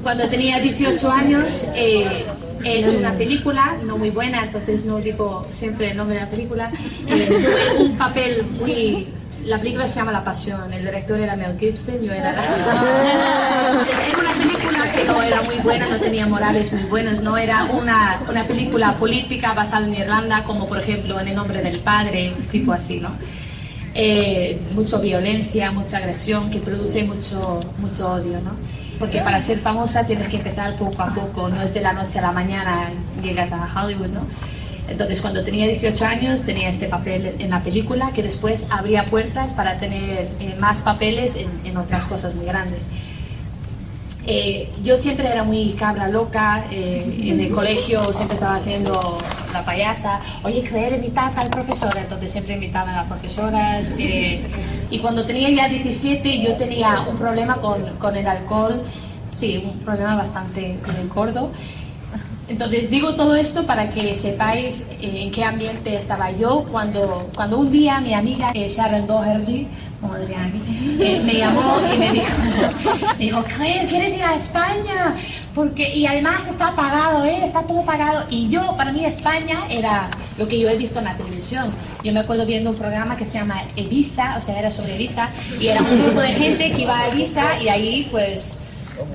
cuando 0.02 0.28
tenía 0.30 0.60
18 0.60 1.12
años 1.12 1.68
eh, 1.76 2.26
he 2.64 2.80
hecho 2.80 2.98
una 2.98 3.12
película, 3.14 3.78
no 3.86 3.98
muy 3.98 4.10
buena, 4.12 4.46
entonces 4.46 4.86
no 4.86 4.98
digo 4.98 5.46
siempre 5.50 5.92
el 5.92 5.98
nombre 5.98 6.16
de 6.16 6.22
la 6.24 6.30
película. 6.30 6.72
Eh, 7.06 7.28
tuve 7.28 7.84
un 7.84 7.98
papel 7.98 8.44
muy 8.60 9.08
la 9.48 9.58
película 9.60 9.88
se 9.88 9.96
llama 9.96 10.12
La 10.12 10.24
Pasión, 10.24 10.72
el 10.74 10.84
director 10.84 11.20
era 11.20 11.36
Mel 11.36 11.58
Gibson, 11.58 12.02
yo 12.04 12.12
era 12.12 12.34
la... 12.34 12.44
Era 14.08 14.20
una 14.20 14.32
película 14.32 14.92
que 14.92 15.06
no 15.06 15.22
era 15.22 15.42
muy 15.42 15.56
buena, 15.58 15.88
no 15.88 16.00
tenía 16.00 16.26
morales 16.28 16.74
muy 16.74 16.84
buenos, 16.84 17.24
no 17.24 17.38
era 17.38 17.64
una, 17.66 18.20
una 18.30 18.44
película 18.46 18.94
política 18.94 19.54
basada 19.54 19.88
en 19.88 19.96
Irlanda, 19.96 20.44
como 20.44 20.68
por 20.68 20.80
ejemplo 20.80 21.20
En 21.20 21.28
el 21.30 21.36
nombre 21.36 21.62
del 21.62 21.80
padre, 21.80 22.34
tipo 22.52 22.74
así, 22.74 23.00
¿no? 23.00 23.12
Eh, 23.94 24.60
mucha 24.72 25.00
violencia, 25.00 25.72
mucha 25.72 25.98
agresión, 25.98 26.52
que 26.52 26.60
produce 26.60 27.04
mucho, 27.04 27.62
mucho 27.78 28.12
odio, 28.12 28.40
¿no? 28.42 28.52
Porque 29.00 29.22
para 29.22 29.40
ser 29.40 29.60
famosa 29.60 30.06
tienes 30.06 30.28
que 30.28 30.38
empezar 30.38 30.76
poco 30.76 31.02
a 31.02 31.14
poco, 31.14 31.50
no 31.50 31.62
es 31.62 31.74
de 31.74 31.82
la 31.82 31.94
noche 31.94 32.20
a 32.20 32.24
la 32.24 32.32
mañana 32.32 32.90
llegas 33.24 33.52
a 33.52 33.70
Hollywood, 33.76 34.10
¿no? 34.10 34.22
Entonces, 34.90 35.22
cuando 35.22 35.44
tenía 35.44 35.66
18 35.68 36.06
años, 36.06 36.44
tenía 36.44 36.70
este 36.70 36.88
papel 36.88 37.36
en 37.40 37.50
la 37.50 37.62
película 37.62 38.12
que 38.14 38.24
después 38.24 38.68
abría 38.70 39.04
puertas 39.06 39.54
para 39.54 39.78
tener 39.78 40.30
eh, 40.40 40.56
más 40.60 40.82
papeles 40.82 41.36
en, 41.36 41.78
otras 41.78 42.06
cosas 42.06 42.34
muy 42.36 42.46
grandes. 42.46 42.86
Eh, 44.26 44.72
yo 44.84 44.98
siempre 44.98 45.28
era 45.28 45.44
muy 45.44 45.72
cabra 45.74 46.08
loca, 46.08 46.66
eh, 46.72 47.30
en 47.32 47.40
el 47.40 47.52
colegio 47.52 48.12
siempre 48.12 48.36
estaba 48.36 48.56
haciendo 48.56 49.18
la 49.54 49.64
payasa, 49.64 50.20
oye, 50.44 50.64
Claire, 50.64 50.96
invita 50.96 51.28
a 51.28 51.32
tal 51.32 51.50
profesora, 51.50 52.02
entonces 52.02 52.32
siempre 52.32 52.56
invitaban 52.56 52.94
a 52.94 52.98
las 52.98 53.06
profesoras. 53.06 53.94
y 53.98 55.00
cuando 55.00 55.26
tenía 55.26 55.50
ya 55.50 55.70
17 55.70 56.42
yo 56.42 56.56
tenía 56.56 57.06
un 57.10 57.18
problema 57.18 57.58
con, 57.58 57.82
con 57.98 58.18
el 58.18 58.28
alcohol, 58.28 58.84
sí, 59.32 59.64
un 59.64 59.80
problema 59.80 60.16
bastante 60.16 60.78
gordo. 61.14 61.52
Entonces 62.48 62.90
digo 62.90 63.16
todo 63.16 63.36
esto 63.36 63.66
para 63.66 63.90
que 63.90 64.16
sepáis 64.16 64.88
eh, 65.02 65.24
en 65.24 65.32
qué 65.32 65.44
ambiente 65.44 65.96
estaba 65.96 66.32
yo 66.32 66.66
cuando, 66.72 67.30
cuando 67.36 67.60
un 67.60 67.72
día 67.72 68.00
mi 68.00 68.14
amiga 68.14 68.52
eh, 68.54 68.70
Sharon 68.70 69.06
Doherty, 69.06 69.68
eh, 71.00 71.22
me 71.26 71.34
llamó 71.34 71.80
y 71.94 71.98
me 71.98 72.12
dijo, 72.12 72.28
dijo, 73.18 73.44
Claire, 73.44 73.88
¿quieres 73.88 74.14
ir 74.16 74.24
a 74.24 74.36
España? 74.36 75.16
Porque, 75.56 75.94
y 75.94 76.06
además 76.06 76.48
está 76.48 76.76
pagado, 76.76 77.26
¿eh? 77.26 77.44
está 77.44 77.64
todo 77.64 77.84
pagado. 77.84 78.26
Y 78.30 78.48
yo, 78.48 78.76
para 78.78 78.92
mí 78.92 79.04
España 79.04 79.66
era 79.70 80.10
lo 80.38 80.48
que 80.48 80.60
yo 80.60 80.70
he 80.70 80.78
visto 80.78 81.00
en 81.00 81.06
la 81.06 81.18
televisión. 81.18 81.74
Yo 82.04 82.14
me 82.14 82.20
acuerdo 82.20 82.46
viendo 82.46 82.70
un 82.70 82.76
programa 82.78 83.18
que 83.18 83.26
se 83.26 83.40
llama 83.40 83.64
Ibiza, 83.76 84.38
o 84.38 84.42
sea, 84.42 84.60
era 84.60 84.70
sobre 84.70 84.96
Ibiza, 84.96 85.30
y 85.60 85.68
era 85.68 85.82
un 85.82 86.04
grupo 86.04 86.22
de 86.22 86.30
gente 86.30 86.72
que 86.72 86.84
iba 86.84 86.98
a 86.98 87.10
Ibiza 87.10 87.62
y 87.62 87.70
ahí 87.70 88.08
pues 88.12 88.62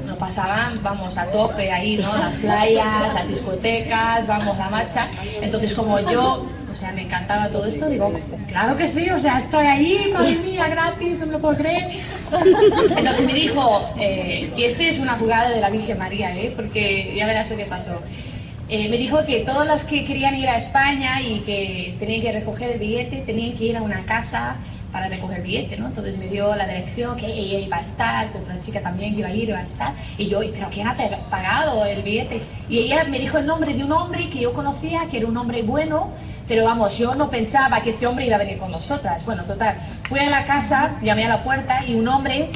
nos 0.04 0.16
pasaban, 0.16 0.82
vamos, 0.82 1.18
a 1.18 1.26
tope 1.26 1.70
ahí, 1.70 1.96
¿no? 1.96 2.16
Las 2.16 2.36
playas, 2.36 3.14
las 3.14 3.28
discotecas, 3.28 4.26
vamos, 4.26 4.56
la 4.58 4.68
marcha. 4.68 5.06
Entonces, 5.40 5.74
como 5.74 5.98
yo, 6.00 6.46
o 6.72 6.76
sea, 6.76 6.92
me 6.92 7.02
encantaba 7.02 7.48
todo 7.48 7.66
esto, 7.66 7.88
digo, 7.88 8.12
claro 8.48 8.76
que 8.76 8.88
sí, 8.88 9.10
o 9.10 9.20
sea, 9.20 9.38
estoy 9.38 9.66
ahí, 9.66 10.10
madre 10.12 10.36
mía, 10.36 10.68
gratis, 10.68 11.20
no 11.20 11.26
me 11.26 11.32
lo 11.32 11.40
puedo 11.40 11.56
creer. 11.56 11.90
Entonces 12.32 13.26
me 13.26 13.34
dijo, 13.34 13.90
eh, 13.98 14.52
y 14.56 14.64
este 14.64 14.88
es 14.88 14.98
una 14.98 15.12
jugada 15.14 15.50
de 15.50 15.60
la 15.60 15.70
Virgen 15.70 15.98
María, 15.98 16.34
¿eh? 16.34 16.52
Porque 16.54 17.14
ya 17.14 17.26
verás 17.26 17.50
lo 17.50 17.56
que 17.56 17.66
pasó. 17.66 18.00
Eh, 18.68 18.88
me 18.88 18.96
dijo 18.96 19.22
que 19.26 19.40
todas 19.40 19.66
las 19.66 19.84
que 19.84 20.06
querían 20.06 20.34
ir 20.34 20.48
a 20.48 20.56
España 20.56 21.20
y 21.20 21.40
que 21.40 21.94
tenían 21.98 22.22
que 22.22 22.32
recoger 22.32 22.70
el 22.70 22.78
billete 22.78 23.18
tenían 23.26 23.54
que 23.58 23.64
ir 23.64 23.76
a 23.76 23.82
una 23.82 24.04
casa 24.06 24.56
para 24.92 25.08
recoger 25.08 25.42
billete, 25.42 25.78
¿no? 25.78 25.86
Entonces 25.86 26.18
me 26.18 26.28
dio 26.28 26.54
la 26.54 26.66
dirección 26.66 27.16
que 27.16 27.26
ella 27.26 27.58
iba 27.58 27.78
a 27.78 27.80
estar, 27.80 28.30
que 28.30 28.38
otra 28.38 28.60
chica 28.60 28.80
también 28.80 29.18
iba 29.18 29.28
a 29.28 29.34
ir, 29.34 29.48
iba 29.48 29.58
a 29.58 29.62
estar. 29.62 29.94
Y 30.18 30.28
yo, 30.28 30.40
¿pero 30.52 30.68
quién 30.70 30.86
ha 30.86 30.96
pagado 31.30 31.84
el 31.86 32.02
billete? 32.02 32.42
Y 32.68 32.80
ella 32.80 33.04
me 33.04 33.18
dijo 33.18 33.38
el 33.38 33.46
nombre 33.46 33.72
de 33.72 33.82
un 33.82 33.92
hombre 33.92 34.28
que 34.28 34.40
yo 34.40 34.52
conocía, 34.52 35.06
que 35.10 35.16
era 35.18 35.26
un 35.26 35.36
hombre 35.36 35.62
bueno, 35.62 36.10
pero 36.46 36.64
vamos, 36.64 36.98
yo 36.98 37.14
no 37.14 37.30
pensaba 37.30 37.80
que 37.80 37.90
este 37.90 38.06
hombre 38.06 38.26
iba 38.26 38.36
a 38.36 38.38
venir 38.38 38.58
con 38.58 38.70
nosotras. 38.70 39.24
Bueno, 39.24 39.44
total, 39.44 39.76
fui 40.08 40.20
a 40.20 40.28
la 40.28 40.44
casa, 40.44 40.96
llamé 41.02 41.24
a 41.24 41.28
la 41.30 41.42
puerta 41.42 41.82
y 41.86 41.94
un 41.94 42.06
hombre 42.06 42.50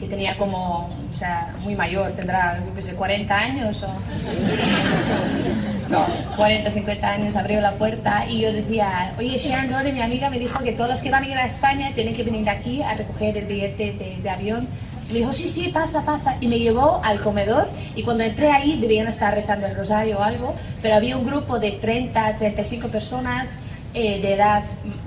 que 0.00 0.08
tenía 0.08 0.36
como, 0.36 0.90
o 1.10 1.14
sea, 1.14 1.54
muy 1.60 1.74
mayor, 1.74 2.12
tendrá, 2.12 2.60
yo 2.64 2.74
qué 2.74 2.82
sé, 2.82 2.94
40 2.94 3.34
años 3.34 3.82
o... 3.84 5.65
no, 5.88 6.06
40, 6.36 6.72
50 6.72 7.08
años, 7.08 7.36
abrió 7.36 7.60
la 7.60 7.72
puerta 7.72 8.26
y 8.28 8.42
yo 8.42 8.52
decía, 8.52 9.14
oye, 9.18 9.38
Sharon 9.38 9.70
Dore, 9.70 9.92
mi 9.92 10.00
amiga, 10.00 10.30
me 10.30 10.38
dijo 10.38 10.58
que 10.62 10.72
todos 10.72 10.90
los 10.90 11.00
que 11.00 11.10
van 11.10 11.24
a 11.24 11.28
ir 11.28 11.36
a 11.36 11.46
España 11.46 11.90
tienen 11.94 12.14
que 12.14 12.22
venir 12.22 12.48
aquí 12.48 12.82
a 12.82 12.94
recoger 12.94 13.36
el 13.36 13.46
billete 13.46 14.18
de, 14.22 14.30
avión. 14.30 14.68
me 15.08 15.18
dijo, 15.18 15.32
sí, 15.32 15.48
sí, 15.48 15.68
pasa, 15.68 16.04
pasa. 16.04 16.36
Y 16.40 16.48
me 16.48 16.58
llevó 16.58 17.00
al 17.04 17.20
comedor 17.20 17.68
y 17.94 18.02
cuando 18.02 18.24
entré 18.24 18.50
ahí 18.50 18.78
debían 18.80 19.06
estar 19.06 19.34
rezando 19.34 19.66
el 19.66 19.76
rosario 19.76 20.18
o 20.18 20.22
algo, 20.22 20.54
pero 20.82 20.94
había 20.94 21.16
un 21.16 21.26
grupo 21.26 21.58
de 21.58 21.72
30, 21.72 22.36
35 22.36 22.88
personas 22.88 23.60
eh, 23.94 24.20
de 24.20 24.34
edad 24.34 24.62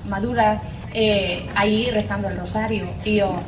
madura 0.05 0.61
eh, 0.93 1.45
ahí 1.55 1.89
rezando 1.91 2.29
el 2.29 2.37
rosario. 2.37 2.85
Y 3.05 3.17
yo, 3.17 3.39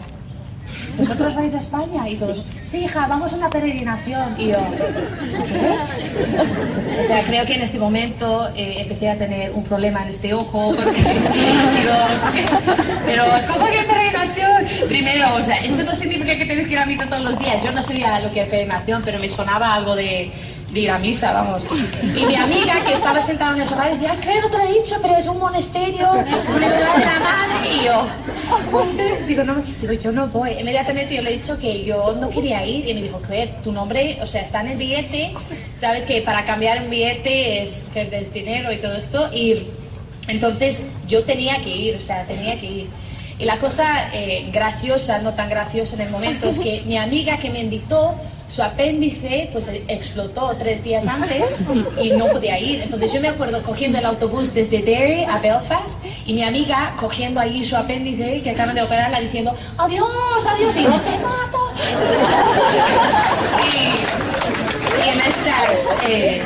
¿vosotros 0.97 1.35
vais 1.35 1.53
a 1.53 1.59
España? 1.59 2.07
Y 2.09 2.15
todos, 2.15 2.45
sí, 2.65 2.85
hija, 2.85 3.07
vamos 3.07 3.33
a 3.33 3.35
una 3.37 3.49
peregrinación. 3.49 4.35
Y 4.37 4.47
yo, 4.49 4.57
O 6.99 7.03
sea, 7.03 7.23
creo 7.23 7.45
que 7.45 7.55
en 7.55 7.61
este 7.61 7.79
momento 7.79 8.49
eh, 8.55 8.81
empecé 8.81 9.09
a 9.09 9.17
tener 9.17 9.51
un 9.51 9.63
problema 9.63 10.03
en 10.03 10.09
este 10.09 10.33
ojo, 10.33 10.73
porque 10.75 10.91
digo, 11.01 11.93
pero 13.05 13.23
¿cómo 13.51 13.65
que 13.67 13.83
peregrinación? 13.83 14.87
Primero, 14.87 15.35
o 15.35 15.43
sea, 15.43 15.57
esto 15.57 15.83
no 15.83 15.95
significa 15.95 16.35
que 16.35 16.45
tienes 16.45 16.67
que 16.67 16.73
ir 16.73 16.79
a 16.79 16.85
misa 16.85 17.05
todos 17.05 17.23
los 17.23 17.39
días. 17.39 17.63
Yo 17.63 17.71
no 17.71 17.81
sabía 17.83 18.19
lo 18.19 18.31
que 18.31 18.41
era 18.41 18.49
peregrinación, 18.49 19.01
pero 19.03 19.19
me 19.19 19.29
sonaba 19.29 19.73
algo 19.73 19.95
de 19.95 20.31
de 20.71 20.89
a 20.89 20.97
misa, 20.97 21.33
vamos. 21.33 21.63
Y 22.15 22.25
mi 22.25 22.35
amiga 22.35 22.83
que 22.85 22.93
estaba 22.93 23.21
sentada 23.21 23.53
en 23.55 23.61
el 23.61 23.67
sofá 23.67 23.89
decía, 23.89 24.17
¿qué 24.21 24.39
no 24.41 24.49
te 24.49 24.57
lo 24.57 24.63
he 24.63 24.73
dicho? 24.73 24.95
Pero 25.01 25.17
es 25.17 25.27
un 25.27 25.39
monasterio, 25.39 26.09
una 26.11 26.69
de 26.69 26.79
la 26.79 27.19
madre. 27.19 27.75
Y 27.75 27.85
yo, 27.85 28.07
digo, 29.27 29.43
no, 29.43 29.55
digo, 29.81 29.93
yo 29.93 30.11
no 30.11 30.27
voy. 30.27 30.51
Inmediatamente 30.51 31.15
yo 31.15 31.21
le 31.21 31.31
he 31.31 31.37
dicho 31.37 31.59
que 31.59 31.83
yo 31.83 32.13
no 32.13 32.29
quería 32.29 32.65
ir. 32.65 32.87
Y 32.87 32.93
me 32.93 33.01
dijo, 33.01 33.19
Claire, 33.21 33.53
tu 33.63 33.71
nombre, 33.71 34.17
o 34.21 34.27
sea, 34.27 34.41
está 34.41 34.61
en 34.61 34.69
el 34.69 34.77
billete. 34.77 35.33
Sabes 35.79 36.05
que 36.05 36.21
para 36.21 36.45
cambiar 36.45 36.81
un 36.83 36.89
billete 36.89 37.61
es 37.61 37.89
perder 37.93 38.29
dinero 38.31 38.71
y 38.71 38.77
todo 38.77 38.93
esto. 38.93 39.27
Y 39.33 39.63
entonces 40.27 40.87
yo 41.07 41.23
tenía 41.25 41.57
que 41.57 41.69
ir, 41.69 41.95
o 41.97 42.01
sea, 42.01 42.23
tenía 42.23 42.59
que 42.59 42.65
ir. 42.65 42.89
Y 43.39 43.45
la 43.45 43.57
cosa 43.57 44.09
eh, 44.13 44.49
graciosa, 44.53 45.19
no 45.19 45.33
tan 45.33 45.49
graciosa 45.49 45.95
en 45.95 46.01
el 46.03 46.09
momento, 46.11 46.47
es 46.47 46.59
que 46.59 46.83
mi 46.85 46.97
amiga 46.97 47.37
que 47.37 47.49
me 47.49 47.59
invitó 47.59 48.15
su 48.51 48.61
apéndice 48.61 49.49
pues 49.53 49.71
explotó 49.87 50.53
tres 50.59 50.83
días 50.83 51.07
antes 51.07 51.61
y 52.01 52.11
no 52.11 52.27
podía 52.27 52.59
ir. 52.59 52.81
Entonces 52.81 53.13
yo 53.13 53.21
me 53.21 53.29
acuerdo 53.29 53.63
cogiendo 53.63 53.97
el 53.97 54.05
autobús 54.05 54.53
desde 54.53 54.81
Derry 54.81 55.23
a 55.23 55.39
Belfast 55.39 56.03
y 56.25 56.33
mi 56.33 56.43
amiga 56.43 56.93
cogiendo 56.97 57.39
allí 57.39 57.63
su 57.63 57.77
apéndice 57.77 58.41
que 58.41 58.49
acaban 58.49 58.75
de 58.75 58.81
operarla 58.81 59.21
diciendo 59.21 59.55
adiós, 59.77 60.05
adiós 60.49 60.75
y 60.75 60.83
yo 60.83 60.91
te 60.99 61.17
mato. 61.19 61.71
Y, 63.73 65.09
en 65.09 65.21
estas... 65.21 66.09
Eh, 66.09 66.41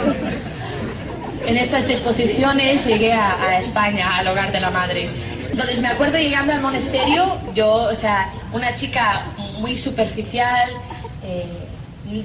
en 1.48 1.58
estas 1.58 1.88
disposiciones 1.88 2.88
llegué 2.88 3.14
a, 3.14 3.40
a 3.40 3.60
España, 3.60 4.10
al 4.18 4.28
hogar 4.28 4.52
de 4.52 4.60
la 4.60 4.72
madre. 4.72 5.12
Entonces 5.52 5.80
me 5.80 5.90
acuerdo 5.90 6.18
llegando 6.18 6.54
al 6.54 6.62
monasterio, 6.62 7.38
yo, 7.54 7.72
o 7.72 7.94
sea, 7.94 8.32
una 8.52 8.74
chica 8.74 9.22
muy 9.60 9.78
superficial. 9.78 10.72
Eh, 11.24 11.65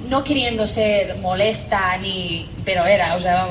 no 0.09 0.23
queriendo 0.23 0.67
ser 0.67 1.17
molesta 1.17 1.97
ni 1.97 2.47
pero 2.63 2.85
era 2.85 3.15
o 3.15 3.19
sea 3.19 3.47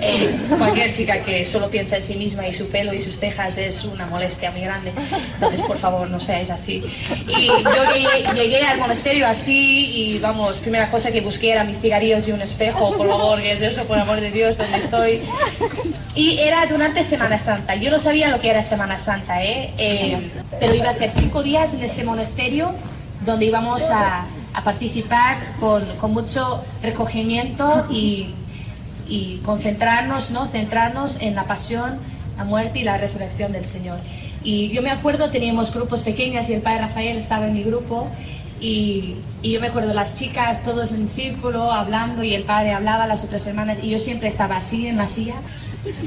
eh, 0.00 0.30
cualquier 0.56 0.94
chica 0.94 1.24
que 1.24 1.44
solo 1.44 1.68
piensa 1.70 1.96
en 1.96 2.04
sí 2.04 2.14
misma 2.14 2.46
y 2.46 2.54
su 2.54 2.68
pelo 2.68 2.94
y 2.94 3.00
sus 3.00 3.18
cejas 3.18 3.58
es 3.58 3.84
una 3.84 4.06
molestia 4.06 4.50
muy 4.52 4.60
grande. 4.60 4.92
Entonces 5.34 5.60
por 5.62 5.78
favor 5.78 6.08
no 6.08 6.20
seáis 6.20 6.50
así. 6.50 6.84
Y 7.26 7.46
yo 7.46 8.34
llegué, 8.34 8.64
al 8.64 8.78
monasterio 8.78 9.26
así 9.26 9.90
y 9.92 10.18
vamos 10.20 10.60
primera 10.60 10.90
cosa 10.90 11.10
que 11.10 11.20
busqué 11.20 11.50
era 11.50 11.64
mis 11.64 11.78
cigarrillos 11.80 12.28
y 12.28 12.32
un 12.32 12.42
espejo 12.42 12.96
por 12.96 13.08
favor 13.08 13.42
que 13.42 13.52
es 13.52 13.60
eso 13.60 13.84
por 13.84 13.98
amor 13.98 14.20
de 14.20 14.30
Dios 14.30 14.58
donde 14.58 14.78
estoy 14.78 15.20
y 16.14 16.38
era 16.38 16.64
durante 16.66 17.02
Semana 17.02 17.38
Santa. 17.38 17.74
Yo 17.74 17.90
no 17.90 17.98
sabía 17.98 18.28
lo 18.28 18.40
que 18.40 18.50
era 18.50 18.62
Semana 18.62 18.98
Santa 18.98 19.42
¿eh? 19.42 19.72
eh 19.78 20.30
pero 20.60 20.74
iba 20.74 20.90
a 20.90 20.94
ser 20.94 21.10
cinco 21.16 21.42
días 21.42 21.74
en 21.74 21.82
este 21.82 22.04
monasterio 22.04 22.72
donde 23.24 23.46
íbamos 23.46 23.90
a 23.90 24.26
a 24.54 24.64
participar 24.64 25.38
con, 25.60 25.84
mucho 26.12 26.62
recogimiento 26.82 27.86
y, 27.90 28.34
concentrarnos, 29.44 30.30
¿no? 30.30 30.46
centrarnos 30.46 31.20
en 31.20 31.34
la 31.34 31.44
pasión, 31.44 31.98
la 32.38 32.44
muerte 32.44 32.78
y 32.78 32.82
la 32.82 32.96
resurrección 32.96 33.52
del 33.52 33.66
Señor. 33.66 33.98
Y 34.42 34.70
yo 34.70 34.80
me 34.80 34.90
acuerdo, 34.90 35.30
teníamos 35.30 35.74
grupos 35.74 36.00
pequeños 36.00 36.48
y 36.48 36.54
el 36.54 36.62
padre 36.62 36.80
Rafael 36.80 37.18
estaba 37.18 37.46
en 37.46 37.52
mi 37.52 37.62
grupo 37.62 38.08
y, 38.58 39.16
yo 39.42 39.60
me 39.60 39.66
acuerdo 39.66 39.92
las 39.92 40.18
chicas 40.18 40.62
todos 40.62 40.92
en 40.92 41.10
círculo 41.10 41.72
hablando 41.72 42.22
y 42.22 42.34
el 42.34 42.44
padre 42.44 42.72
hablaba, 42.72 43.06
las 43.06 43.24
otras 43.24 43.46
hermanas 43.46 43.78
y 43.82 43.90
yo 43.90 43.98
siempre 43.98 44.28
estaba 44.28 44.56
así 44.56 44.86
en 44.86 44.96
la 44.96 45.08
silla 45.08 45.34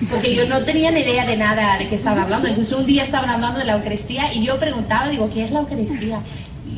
porque 0.09 0.33
yo 0.33 0.47
no 0.47 0.63
tenía 0.63 0.89
ni 0.91 1.01
idea 1.01 1.25
de 1.25 1.35
nada 1.35 1.77
de 1.77 1.87
qué 1.87 1.95
estaban 1.95 2.23
hablando. 2.23 2.47
Entonces 2.47 2.73
un 2.73 2.85
día 2.85 3.03
estaban 3.03 3.29
hablando 3.29 3.59
de 3.59 3.65
la 3.65 3.73
Eucaristía 3.73 4.33
y 4.33 4.45
yo 4.45 4.57
preguntaba, 4.57 5.09
digo, 5.09 5.29
¿qué 5.33 5.43
es 5.43 5.51
la 5.51 5.59
Eucaristía? 5.59 6.19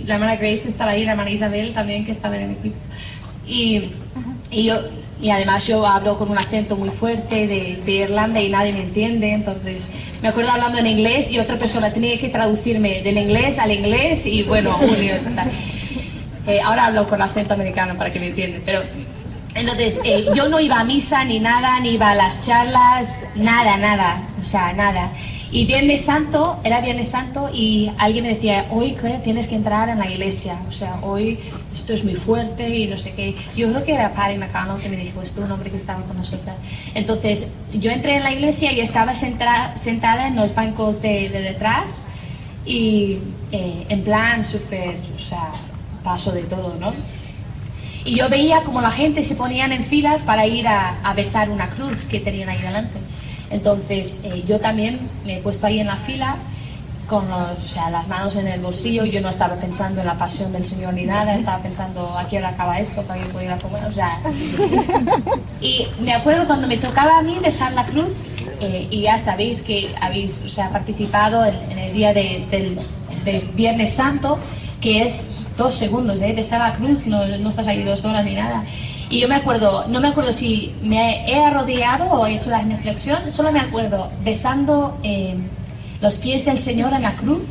La 0.08 0.16
hermana 0.16 0.36
Grace 0.38 0.70
estaba 0.70 0.92
ahí, 0.92 1.04
la 1.04 1.12
hermana 1.12 1.30
Isabel 1.30 1.74
también, 1.74 2.06
que 2.06 2.14
estaba 2.14 2.38
en 2.38 2.44
el 2.44 2.52
equipo. 2.52 2.78
Y, 3.46 3.92
y, 4.50 4.64
yo, 4.66 4.76
y 5.22 5.30
además 5.30 5.68
yo 5.68 5.86
hablo 5.86 6.18
con 6.18 6.30
un 6.32 6.38
acento 6.38 6.76
muy 6.76 6.90
fuerte 6.90 7.48
de, 7.48 7.82
de, 7.86 7.92
Irlanda 7.92 8.42
y 8.42 8.50
nadie 8.50 8.74
me 8.74 8.84
entiende, 8.84 9.32
entonces 9.32 9.92
me 10.22 10.30
acuerdo 10.30 10.52
hablando 10.52 10.80
en 10.80 10.88
inglés 10.88 11.32
y 11.32 11.40
otra 11.40 11.58
persona 11.58 11.92
tenía 11.92 12.18
que 12.20 12.30
traducirme 12.30 13.02
del 13.02 13.18
inglés 13.18 13.60
al 13.60 13.72
inglés 13.72 14.26
y 14.26 14.44
bueno, 14.44 14.80
eh, 16.48 16.60
ahora 16.62 16.88
hablo 16.88 17.08
con 17.08 17.22
acento 17.22 17.54
americano 17.54 17.96
para 17.98 18.12
que 18.12 18.20
me 18.20 18.28
entiendan, 18.28 18.62
pero 18.66 18.82
entonces 19.56 20.02
eh, 20.04 20.26
yo 20.36 20.50
no 20.50 20.60
iba 20.60 20.80
a 20.80 20.84
misa 20.84 21.26
ni 21.26 21.40
nada, 21.40 21.80
ni 21.80 21.92
iba 21.92 22.12
a 22.12 22.16
las 22.16 22.46
charlas, 22.46 23.26
nada, 23.36 23.78
nada, 23.78 24.22
o 24.40 24.44
sea, 24.44 24.74
nada. 24.74 25.12
Y 25.50 25.66
Viernes 25.66 26.02
Santo, 26.02 26.60
era 26.64 26.82
Viernes 26.82 27.08
Santo 27.08 27.50
y 27.54 27.90
alguien 27.98 28.26
me 28.26 28.34
decía, 28.34 28.66
hoy 28.70 28.94
Claire 28.94 29.20
tienes 29.20 29.48
que 29.48 29.56
entrar 29.56 29.88
en 29.88 29.98
la 29.98 30.12
iglesia, 30.12 30.60
o 30.68 30.74
sea, 30.74 31.00
hoy 31.02 31.40
esto 31.74 31.94
es 31.94 32.04
muy 32.04 32.16
fuerte 32.16 32.68
y 32.78 32.88
no 32.88 32.98
sé 32.98 33.14
qué. 33.14 33.34
Yo 33.56 33.70
creo 33.70 33.86
que 33.86 33.94
era 33.94 34.14
Padre 34.14 34.38
McConnell 34.38 34.82
que 34.82 34.90
me 34.90 34.98
dijo 34.98 35.22
esto, 35.22 35.42
un 35.42 35.52
hombre 35.52 35.72
que 35.72 35.78
estaba 35.78 36.02
con 36.04 36.18
nosotros. 36.18 36.54
Entonces 36.96 37.54
yo 37.74 37.92
entré 37.92 38.18
en 38.18 38.24
la 38.24 38.34
iglesia 38.34 38.74
y 38.74 38.82
estaba 38.82 39.14
sentada 39.14 40.28
en 40.28 40.36
los 40.36 40.54
bancos 40.54 41.02
de, 41.02 41.30
detrás 41.30 42.08
y 42.66 43.20
eh, 43.54 43.86
en 43.88 44.04
plan 44.04 44.44
súper, 44.44 44.98
o 45.16 45.20
sea, 45.20 45.52
paso 46.04 46.34
de 46.34 46.42
todo, 46.44 46.76
¿no? 46.78 46.94
Y 48.04 48.16
yo 48.16 48.28
veía 48.28 48.62
como 48.62 48.82
la 48.82 48.92
gente 48.92 49.24
se 49.24 49.36
ponían 49.36 49.72
en 49.72 49.84
filas 49.84 50.24
para 50.24 50.46
ir 50.46 50.68
a, 50.68 51.00
a 51.04 51.14
besar 51.14 51.50
una 51.50 51.70
cruz 51.70 52.04
que 52.10 52.20
tenían 52.20 52.50
ahí 52.50 52.62
delante. 52.62 53.00
Entonces 53.50 54.22
eh, 54.24 54.44
yo 54.48 54.60
también 54.60 55.00
me 55.26 55.38
he 55.38 55.42
puesto 55.42 55.68
ahí 55.68 55.80
en 55.80 55.88
la 55.88 55.98
fila 55.98 56.38
con 57.08 57.26
las 57.30 58.08
manos 58.10 58.36
en 58.36 58.48
el 58.48 58.60
bolsillo, 58.60 59.06
yo 59.06 59.22
no 59.22 59.30
estaba 59.30 59.56
pensando 59.56 60.02
en 60.02 60.08
la 60.08 60.18
pasión 60.18 60.52
del 60.52 60.66
Señor 60.66 60.94
ni 60.94 61.06
nada, 61.06 61.36
estaba 61.36 61.64
pensando 61.64 62.18
a 62.18 62.28
qué 62.28 62.38
hora 62.38 62.50
acaba 62.50 62.80
esto 62.80 63.02
para 63.04 63.22
yo 63.22 63.30
poder 63.30 63.58
comer, 63.60 63.86
o 63.86 63.92
sea... 63.94 64.22
Y 65.62 65.88
me 66.02 66.14
acuerdo 66.14 66.46
cuando 66.46 66.68
me 66.68 66.78
tocaba 66.78 67.18
a 67.18 67.22
mí 67.24 67.40
besar 67.42 67.72
la 67.74 67.86
cruz, 67.86 68.14
eh, 68.60 68.88
y 68.92 69.02
ya 69.04 69.18
sabéis 69.18 69.64
que 69.64 69.90
habéis 70.02 70.44
o 70.46 70.50
sea, 70.50 70.70
participado 70.70 71.46
en, 71.46 71.80
el 71.80 71.94
día 71.94 72.14
del, 72.14 72.80
Viernes 73.56 73.94
Santo, 73.94 74.38
que 74.80 75.02
es 75.02 75.48
dos 75.58 75.74
segundos, 75.74 76.22
¿eh? 76.22 76.34
besar 76.34 76.60
la 76.60 76.74
cruz, 76.74 77.08
no, 77.08 77.26
no 77.26 77.50
estás 77.50 77.68
ahí 77.68 77.84
dos 77.84 78.06
horas 78.06 78.24
ni 78.24 78.36
nada. 78.36 78.64
Y 79.10 79.22
yo 79.22 79.30
me 79.30 79.36
acuerdo, 79.36 79.86
no 79.88 80.02
me 80.02 80.10
acuerdo 80.10 80.34
si 80.34 80.76
me 80.82 81.32
he 81.32 81.42
arrodillado 81.44 82.06
o 82.06 82.26
he 82.26 82.36
hecho 82.36 82.50
la 82.50 82.62
reflexión, 82.62 83.32
solo 83.32 83.52
me 83.52 83.60
acuerdo 83.60 84.12
besando 84.24 84.98
eh, 85.02 85.36
los 86.02 86.18
pies 86.18 86.46
del 86.46 86.60
Señor 86.60 86.94
en 86.94 87.04
la 87.04 87.16
cruz. 87.16 87.44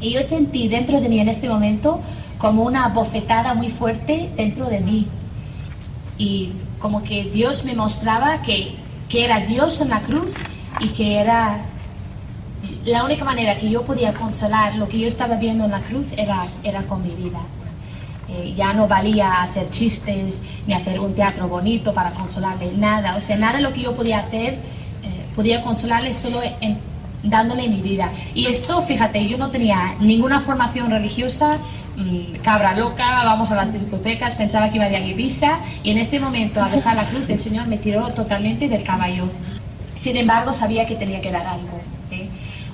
Y 0.00 0.10
yo 0.12 0.22
sentí 0.22 0.68
dentro 0.68 1.00
de 1.00 1.08
mí 1.08 1.20
en 1.20 1.28
este 1.28 1.48
momento 1.48 2.00
como 2.38 2.62
una 2.62 2.88
bofetada 2.88 3.54
muy 3.54 3.68
fuerte 3.68 4.30
dentro 4.36 4.66
de 4.66 4.80
mí. 4.80 5.06
Y 6.18 6.52
como 6.80 7.04
que 7.04 7.24
Dios 7.24 7.64
me 7.64 7.74
mostraba 7.74 8.42
que, 8.42 8.74
que 9.08 9.24
era 9.24 9.40
Dios 9.40 9.80
en 9.80 9.90
la 9.90 10.00
cruz 10.00 10.34
y 10.80 10.88
que 10.88 11.18
era 11.18 11.58
la 12.84 13.04
única 13.04 13.24
manera 13.24 13.56
que 13.56 13.70
yo 13.70 13.82
podía 13.82 14.12
consolar 14.12 14.74
lo 14.74 14.88
que 14.88 14.98
yo 14.98 15.06
estaba 15.06 15.36
viendo 15.36 15.64
en 15.64 15.70
la 15.70 15.80
cruz 15.80 16.08
era, 16.16 16.46
era 16.64 16.82
con 16.82 17.02
mi 17.02 17.10
vida. 17.10 17.38
Eh, 18.30 18.54
ya 18.54 18.74
no 18.74 18.86
valía 18.86 19.42
hacer 19.42 19.70
chistes 19.70 20.42
ni 20.66 20.74
hacer 20.74 21.00
un 21.00 21.14
teatro 21.14 21.48
bonito 21.48 21.94
para 21.94 22.10
consolarle, 22.10 22.72
nada. 22.72 23.16
O 23.16 23.20
sea, 23.22 23.38
nada 23.38 23.56
de 23.56 23.62
lo 23.62 23.72
que 23.72 23.80
yo 23.80 23.96
podía 23.96 24.18
hacer 24.18 24.52
eh, 24.54 24.58
podía 25.34 25.62
consolarle 25.62 26.12
solo 26.12 26.42
en, 26.60 26.76
dándole 27.22 27.68
mi 27.68 27.80
vida. 27.80 28.12
Y 28.34 28.46
esto, 28.46 28.82
fíjate, 28.82 29.26
yo 29.26 29.38
no 29.38 29.50
tenía 29.50 29.96
ninguna 30.00 30.40
formación 30.40 30.90
religiosa, 30.90 31.58
mm, 31.96 32.42
cabra 32.42 32.74
loca, 32.76 33.24
vamos 33.24 33.50
a 33.50 33.56
las 33.56 33.72
discotecas, 33.72 34.34
pensaba 34.34 34.68
que 34.68 34.76
iba 34.76 34.84
a 34.84 34.90
ir 34.90 34.96
a 34.96 35.00
Ibiza 35.00 35.60
y 35.82 35.90
en 35.90 35.98
este 35.98 36.20
momento, 36.20 36.62
a 36.62 36.68
besar 36.68 36.96
la 36.96 37.04
cruz, 37.04 37.28
el 37.28 37.38
Señor 37.38 37.66
me 37.66 37.78
tiró 37.78 38.08
totalmente 38.10 38.68
del 38.68 38.82
caballo. 38.82 39.24
Sin 39.96 40.16
embargo, 40.16 40.52
sabía 40.52 40.86
que 40.86 40.94
tenía 40.94 41.20
que 41.20 41.32
dar 41.32 41.46
algo. 41.46 41.80
¿eh? 42.10 42.28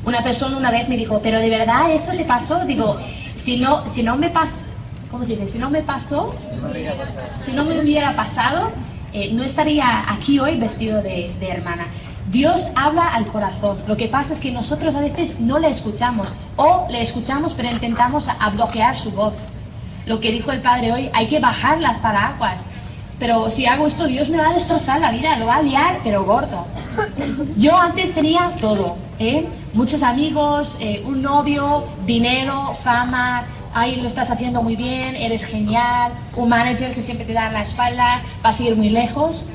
Una 0.04 0.22
persona 0.22 0.56
una 0.56 0.70
vez 0.70 0.88
me 0.88 0.96
dijo, 0.96 1.20
pero 1.22 1.38
de 1.38 1.48
verdad 1.48 1.92
eso 1.92 2.12
te 2.12 2.24
pasó, 2.24 2.64
digo, 2.66 2.98
si 3.40 3.58
no, 3.58 3.88
si 3.88 4.02
no 4.02 4.16
me 4.16 4.28
pasó, 4.28 4.73
¿cómo 5.14 5.24
se 5.24 5.37
dice? 5.37 5.46
Si 5.46 5.59
no 5.61 5.70
me 5.70 5.81
pasó, 5.81 6.35
si 7.40 7.53
no 7.53 7.64
me 7.64 7.81
hubiera 7.81 8.16
pasado, 8.16 8.72
eh, 9.12 9.31
no 9.33 9.44
estaría 9.44 10.12
aquí 10.12 10.40
hoy 10.40 10.59
vestido 10.59 11.00
de, 11.03 11.33
hermana. 11.40 11.87
Dios 12.33 12.72
habla 12.74 13.07
al 13.07 13.24
corazón. 13.29 13.79
Lo 13.87 13.96
que 13.96 14.09
pasa 14.09 14.33
es 14.33 14.40
que 14.40 14.50
nosotros 14.50 14.96
a 14.96 15.00
veces 15.00 15.38
no 15.38 15.61
le 15.61 15.68
escuchamos 15.68 16.38
o 16.57 16.88
le 16.90 17.00
escuchamos 17.00 17.53
pero 17.53 17.70
intentamos 17.70 18.29
a 18.29 18.50
bloquear 18.50 18.96
su 18.96 19.12
voz. 19.12 19.35
Lo 20.05 20.18
que 20.18 20.33
dijo 20.33 20.50
el 20.50 20.61
Padre 20.61 20.90
hoy, 20.90 21.11
hay 21.14 21.29
que 21.29 21.38
bajar 21.38 21.81
las 21.81 22.00
paraguas. 22.00 22.64
Pero 23.20 23.48
si 23.50 23.66
hago 23.66 23.87
esto, 23.87 24.09
Dios 24.09 24.31
me 24.31 24.38
va 24.38 24.48
a 24.48 24.55
destrozar 24.55 24.98
la 24.98 25.12
vida, 25.12 25.38
lo 25.38 25.46
va 25.46 25.57
a 25.59 25.62
liar, 25.62 26.00
pero 26.03 26.24
gordo. 26.24 26.66
Yo 27.57 27.79
antes 27.79 28.12
tenía 28.14 28.48
todo, 28.61 28.96
¿eh? 29.20 29.46
muchos 29.74 30.03
amigos, 30.03 30.79
eh, 30.81 31.05
un 31.07 31.22
novio, 31.22 31.85
dinero, 32.05 32.74
fama, 32.74 33.44
ahí 33.74 33.96
lo 34.00 34.06
estás 34.06 34.30
haciendo 34.30 34.62
muy 34.62 34.76
bien, 34.76 35.16
eres 35.16 35.44
genial, 35.44 36.12
un 36.37 36.48
manager 36.48 36.94
que 36.94 37.02
siempre 37.02 37.26
te 37.26 37.32
da 37.32 37.50
la 37.50 37.62
espalda, 37.62 38.22
vas 38.42 38.60
a 38.60 38.62
ir 38.62 38.76
muy 38.76 38.90
lejos. 38.90 39.50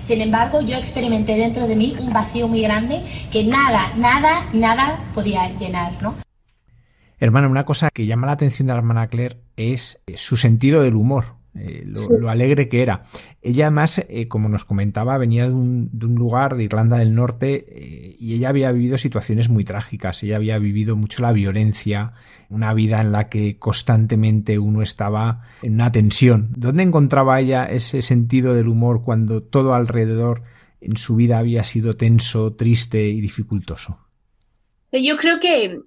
Sin 0.00 0.20
embargo, 0.20 0.60
yo 0.60 0.76
experimenté 0.76 1.36
dentro 1.36 1.68
de 1.68 1.76
mí 1.76 1.96
un 1.98 2.12
vacío 2.12 2.48
muy 2.48 2.60
grande 2.60 3.00
que 3.30 3.44
nada, 3.44 3.92
nada, 3.96 4.44
nada 4.52 4.98
podía 5.14 5.48
llenar, 5.58 5.92
¿no? 6.02 6.14
Hermana, 7.20 7.46
una 7.46 7.64
cosa 7.64 7.88
que 7.90 8.06
llama 8.06 8.26
la 8.26 8.32
atención 8.32 8.66
de 8.66 8.74
la 8.74 8.78
hermana 8.78 9.06
Claire 9.06 9.38
es 9.56 10.00
su 10.16 10.36
sentido 10.36 10.82
del 10.82 10.96
humor. 10.96 11.36
Eh, 11.54 11.84
lo, 11.86 12.30
alegre 12.30 12.68
que 12.68 12.82
era. 12.82 13.02
Ella 13.42 13.66
además, 13.66 14.02
eh, 14.08 14.26
como 14.26 14.48
nos 14.48 14.64
comentaba, 14.64 15.18
venía 15.18 15.44
de 15.44 15.52
un, 15.52 15.90
lugar 15.92 16.56
de 16.56 16.64
Irlanda 16.64 16.96
del 16.96 17.14
Norte 17.14 17.66
eh, 17.68 18.16
y 18.18 18.34
ella 18.34 18.48
había 18.48 18.72
vivido 18.72 18.96
situaciones 18.96 19.50
muy 19.50 19.64
trágicas. 19.64 20.22
Ella 20.22 20.36
había 20.36 20.58
vivido 20.58 20.96
mucho 20.96 21.20
la 21.20 21.32
violencia, 21.32 22.14
una 22.48 22.72
vida 22.72 23.00
en 23.02 23.12
la 23.12 23.28
que 23.28 23.58
constantemente 23.58 24.58
uno 24.58 24.80
estaba 24.80 25.42
en 25.60 25.74
una 25.74 25.92
tensión. 25.92 26.48
¿Dónde 26.56 26.84
encontraba 26.84 27.38
ella 27.38 27.66
ese 27.66 28.00
sentido 28.00 28.54
del 28.54 28.68
humor 28.68 29.02
cuando 29.04 29.42
todo 29.42 29.74
alrededor 29.74 30.44
en 30.80 30.96
su 30.96 31.16
vida 31.16 31.38
había 31.38 31.64
sido 31.64 31.94
tenso, 31.94 32.54
triste 32.54 33.08
y 33.08 33.20
dificultoso? 33.20 33.98
Yo 34.90 35.16
creo 35.16 35.38
que 35.38 35.80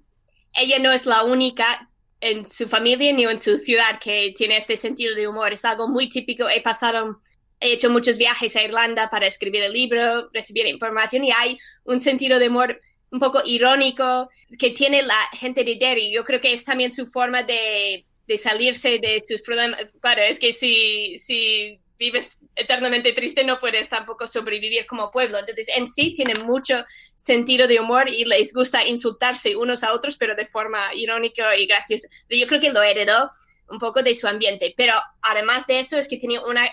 ella 0.54 0.78
no 0.80 0.92
es 0.92 1.06
la 1.06 1.24
única 1.24 1.90
en 2.20 2.46
su 2.46 2.68
familia 2.68 3.12
ni 3.12 3.24
en 3.24 3.38
su 3.38 3.58
ciudad 3.58 3.98
que 4.00 4.32
tiene 4.36 4.56
este 4.56 4.76
sentido 4.76 5.14
de 5.14 5.28
humor. 5.28 5.52
Es 5.52 5.64
algo 5.64 5.88
muy 5.88 6.08
típico. 6.08 6.48
He 6.48 6.62
pasado, 6.62 7.20
he 7.60 7.72
hecho 7.72 7.90
muchos 7.90 8.18
viajes 8.18 8.56
a 8.56 8.62
Irlanda 8.62 9.08
para 9.10 9.26
escribir 9.26 9.62
el 9.62 9.72
libro, 9.72 10.28
recibir 10.32 10.66
información 10.66 11.24
y 11.24 11.32
hay 11.32 11.58
un 11.84 12.00
sentido 12.00 12.38
de 12.38 12.48
humor 12.48 12.80
un 13.10 13.20
poco 13.20 13.42
irónico 13.44 14.28
que 14.58 14.70
tiene 14.70 15.02
la 15.02 15.28
gente 15.32 15.64
de 15.64 15.76
Derry. 15.76 16.12
Yo 16.12 16.24
creo 16.24 16.40
que 16.40 16.52
es 16.52 16.64
también 16.64 16.92
su 16.92 17.06
forma 17.06 17.42
de, 17.42 18.06
de 18.26 18.38
salirse 18.38 18.98
de 18.98 19.22
sus 19.26 19.42
problemas. 19.42 19.80
Claro, 20.00 20.22
es 20.22 20.38
que 20.38 20.52
si, 20.52 21.16
si 21.18 21.80
vives 21.98 22.40
eternamente 22.56 23.12
triste, 23.12 23.44
no 23.44 23.58
puedes 23.58 23.88
tampoco 23.88 24.26
sobrevivir 24.26 24.86
como 24.86 25.10
pueblo. 25.10 25.38
Entonces, 25.38 25.68
en 25.76 25.88
sí 25.88 26.14
tienen 26.14 26.44
mucho 26.44 26.84
sentido 27.14 27.68
de 27.68 27.78
humor 27.78 28.08
y 28.08 28.24
les 28.24 28.52
gusta 28.52 28.84
insultarse 28.84 29.54
unos 29.54 29.84
a 29.84 29.92
otros, 29.92 30.16
pero 30.16 30.34
de 30.34 30.46
forma 30.46 30.94
irónica 30.94 31.54
y 31.56 31.66
graciosa. 31.66 32.08
Yo 32.28 32.46
creo 32.46 32.60
que 32.60 32.70
lo 32.70 32.82
heredó 32.82 33.30
un 33.68 33.78
poco 33.78 34.02
de 34.02 34.14
su 34.14 34.26
ambiente, 34.26 34.74
pero 34.76 34.94
además 35.22 35.66
de 35.66 35.80
eso 35.80 35.98
es 35.98 36.08
que 36.08 36.16
tenía 36.16 36.40
una 36.42 36.68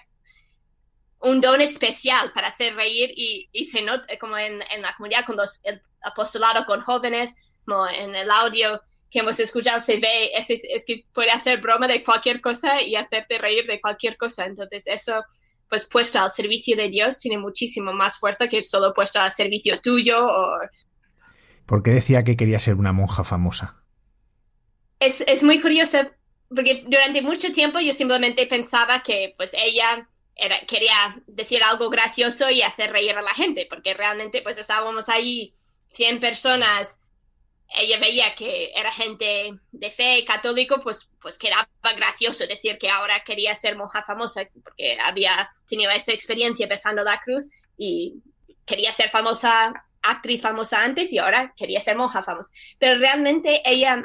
un 1.24 1.40
don 1.40 1.62
especial 1.62 2.34
para 2.34 2.50
hacer 2.50 2.76
reír 2.76 3.12
y, 3.16 3.50
y 3.54 3.64
se 3.64 3.82
nota 3.82 4.06
como 4.20 4.38
en, 4.38 4.60
la 4.60 4.94
comunidad 4.98 5.26
con 5.26 5.38
los, 5.38 5.62
el 5.64 5.82
con 6.68 6.82
jóvenes, 6.82 7.36
como 7.66 7.88
en 7.88 8.14
el 8.14 8.30
audio 8.30 8.82
que 9.10 9.20
hemos 9.20 9.40
escuchado 9.40 9.80
se 9.80 9.98
ve, 10.00 10.32
es, 10.36 10.50
es, 10.50 10.86
que 10.86 11.04
puede 11.14 11.32
hacer 11.32 11.62
broma 11.62 11.88
de 11.88 12.04
cualquier 12.04 12.42
cosa 12.42 12.82
y 12.82 12.96
hacerte 12.96 13.38
reír 13.38 13.66
de 13.68 13.80
cualquier 13.80 14.18
cosa. 14.18 14.46
Entonces 14.46 14.84
eso, 14.88 15.24
pues 15.74 15.88
puesto 15.88 16.20
al 16.20 16.30
servicio 16.30 16.78
de 16.78 16.88
Dios, 16.88 17.18
tiene 17.18 17.40
muchísimo 17.40 17.94
más 17.94 18.20
fuerza 18.20 18.48
que 18.48 18.62
solo 18.62 18.94
puesto 18.94 19.20
al 19.20 19.32
servicio 19.32 19.82
tuyo 19.82 20.24
o... 20.24 20.60
¿Por 21.66 21.82
qué 21.82 21.90
decía 21.90 22.24
que 22.24 22.38
quería 22.38 22.60
ser 22.60 22.76
una 22.76 22.94
monja 22.94 23.24
famosa? 23.24 23.84
Es, 25.00 25.22
es 25.22 25.42
muy 25.42 25.60
curioso 25.62 25.98
porque 26.48 26.84
durante 26.86 27.24
mucho 27.24 27.52
tiempo 27.52 27.80
yo 27.80 27.92
simplemente 27.92 28.46
pensaba 28.46 29.02
que 29.02 29.34
pues 29.36 29.56
ella 29.56 30.08
era, 30.36 30.60
quería 30.68 31.20
decir 31.26 31.64
algo 31.64 31.90
gracioso 31.90 32.52
y 32.52 32.62
hacer 32.62 32.92
reír 32.92 33.18
a 33.18 33.24
la 33.24 33.34
gente, 33.34 33.66
porque 33.68 33.96
realmente 33.96 34.44
pues 34.44 34.60
estábamos 34.60 35.10
ahí 35.10 35.56
100 35.90 36.20
personas 36.20 37.00
ella 37.76 38.00
veía 38.00 38.36
que 38.36 38.72
era 38.76 38.92
gente 38.92 39.54
de 39.72 39.92
fe 39.92 40.24
católico, 40.26 40.80
pues, 40.80 41.10
pues 41.20 41.38
quedaba 41.38 41.68
gracioso 41.96 42.46
decir 42.46 42.78
que 42.78 42.90
ahora 42.90 43.24
quería 43.24 43.54
ser 43.56 43.76
monja 43.76 44.04
famosa, 44.04 44.48
porque 44.64 44.98
había 45.04 45.50
tenido 45.68 45.92
esa 45.92 46.14
experiencia 46.14 46.68
besando 46.68 47.04
la 47.04 47.20
cruz 47.20 47.46
y 47.78 48.16
quería 48.66 48.92
ser 48.92 49.10
famosa, 49.10 49.86
actriz 50.02 50.42
famosa 50.42 50.80
antes 50.80 51.12
y 51.12 51.18
ahora 51.18 51.54
quería 51.56 51.82
ser 51.82 51.98
monja 51.98 52.24
famosa. 52.24 52.52
Pero 52.78 53.00
realmente 53.00 53.62
ella, 53.66 54.04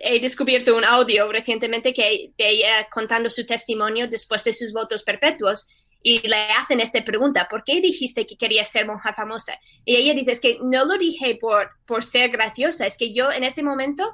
he 0.00 0.20
descubierto 0.20 0.76
un 0.76 0.84
audio 0.84 1.30
recientemente 1.30 1.92
que 1.92 2.30
de 2.36 2.50
ella 2.50 2.88
contando 2.90 3.28
su 3.28 3.44
testimonio 3.44 4.08
después 4.08 4.44
de 4.44 4.52
sus 4.52 4.72
votos 4.72 5.02
perpetuos 5.02 5.85
y 6.02 6.26
le 6.26 6.36
hacen 6.52 6.80
esta 6.80 7.04
pregunta, 7.04 7.48
¿por 7.48 7.64
qué 7.64 7.80
dijiste 7.80 8.26
que 8.26 8.36
querías 8.36 8.68
ser 8.70 8.86
monja 8.86 9.12
famosa? 9.12 9.58
Y 9.84 9.96
ella 9.96 10.14
dice, 10.14 10.32
es 10.32 10.40
que 10.40 10.58
no 10.62 10.84
lo 10.84 10.96
dije 10.98 11.36
por, 11.40 11.70
por 11.86 12.04
ser 12.04 12.30
graciosa, 12.30 12.86
es 12.86 12.96
que 12.96 13.12
yo 13.12 13.32
en 13.32 13.44
ese 13.44 13.62
momento 13.62 14.12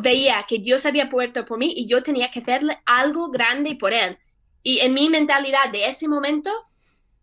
veía 0.00 0.44
que 0.48 0.58
Dios 0.58 0.84
había 0.86 1.08
puesto 1.08 1.44
por 1.44 1.58
mí 1.58 1.72
y 1.76 1.86
yo 1.86 2.02
tenía 2.02 2.30
que 2.30 2.40
hacerle 2.40 2.80
algo 2.86 3.30
grande 3.30 3.76
por 3.76 3.92
él. 3.92 4.18
Y 4.62 4.80
en 4.80 4.94
mi 4.94 5.08
mentalidad 5.08 5.70
de 5.70 5.86
ese 5.86 6.08
momento, 6.08 6.50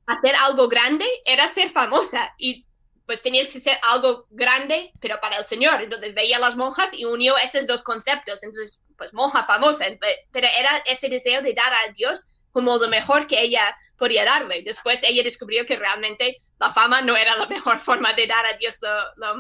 hacer 0.06 0.36
algo 0.36 0.68
grande 0.68 1.06
era 1.26 1.48
ser 1.48 1.70
famosa 1.70 2.34
y 2.38 2.66
pues 3.06 3.22
tenías 3.22 3.48
que 3.48 3.60
ser 3.60 3.78
algo 3.84 4.26
grande, 4.32 4.92
pero 5.00 5.20
para 5.22 5.38
el 5.38 5.46
Señor. 5.46 5.82
Entonces 5.82 6.16
veía 6.16 6.38
a 6.38 6.40
las 6.40 6.56
monjas 6.56 6.92
y 6.94 7.06
unió 7.06 7.38
esos 7.38 7.68
dos 7.68 7.84
conceptos. 7.84 8.42
Entonces, 8.42 8.82
pues 8.98 9.14
monja 9.14 9.46
famosa, 9.46 9.86
pero 10.32 10.48
era 10.60 10.78
ese 10.88 11.10
deseo 11.10 11.42
de 11.42 11.54
dar 11.54 11.72
a 11.72 11.92
Dios 11.94 12.28
como 12.56 12.78
lo 12.78 12.88
mejor 12.88 13.28
que 13.28 13.42
ella 13.42 13.76
podía 13.98 14.24
darle. 14.24 14.64
Después 14.64 15.04
ella 15.04 15.22
descubrió 15.24 15.66
que 15.66 15.76
realmente 15.76 16.42
la 16.58 16.70
fama 16.70 17.02
no 17.02 17.18
era 17.18 17.36
la 17.36 17.48
mejor 17.48 17.80
forma 17.90 18.14
de 18.14 18.28
dar 18.28 18.46
a 18.46 18.56
Dios 18.58 18.80
lo, 18.82 19.36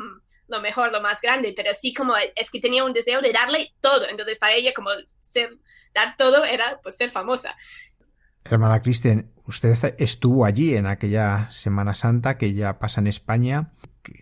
lo, 0.49 0.61
mejor, 0.61 0.91
lo 0.91 1.01
más 1.01 1.21
grande, 1.21 1.53
pero 1.55 1.73
sí 1.73 1.93
como 1.93 2.13
es 2.17 2.51
que 2.51 2.59
tenía 2.59 2.83
un 2.83 2.91
deseo 2.91 3.21
de 3.21 3.31
darle 3.31 3.73
todo. 3.79 4.05
Entonces 4.09 4.37
para 4.37 4.55
ella 4.55 4.73
como 4.75 4.89
ser, 5.21 5.49
dar 5.93 6.17
todo 6.17 6.43
era 6.43 6.81
pues 6.83 6.97
ser 6.97 7.09
famosa. 7.09 7.55
Hermana 8.43 8.81
Kristen, 8.81 9.31
usted 9.45 9.95
estuvo 9.97 10.43
allí 10.43 10.75
en 10.75 10.85
aquella 10.85 11.49
Semana 11.51 11.93
Santa 11.93 12.37
que 12.37 12.53
ya 12.53 12.79
pasa 12.79 12.99
en 12.99 13.07
España. 13.07 13.67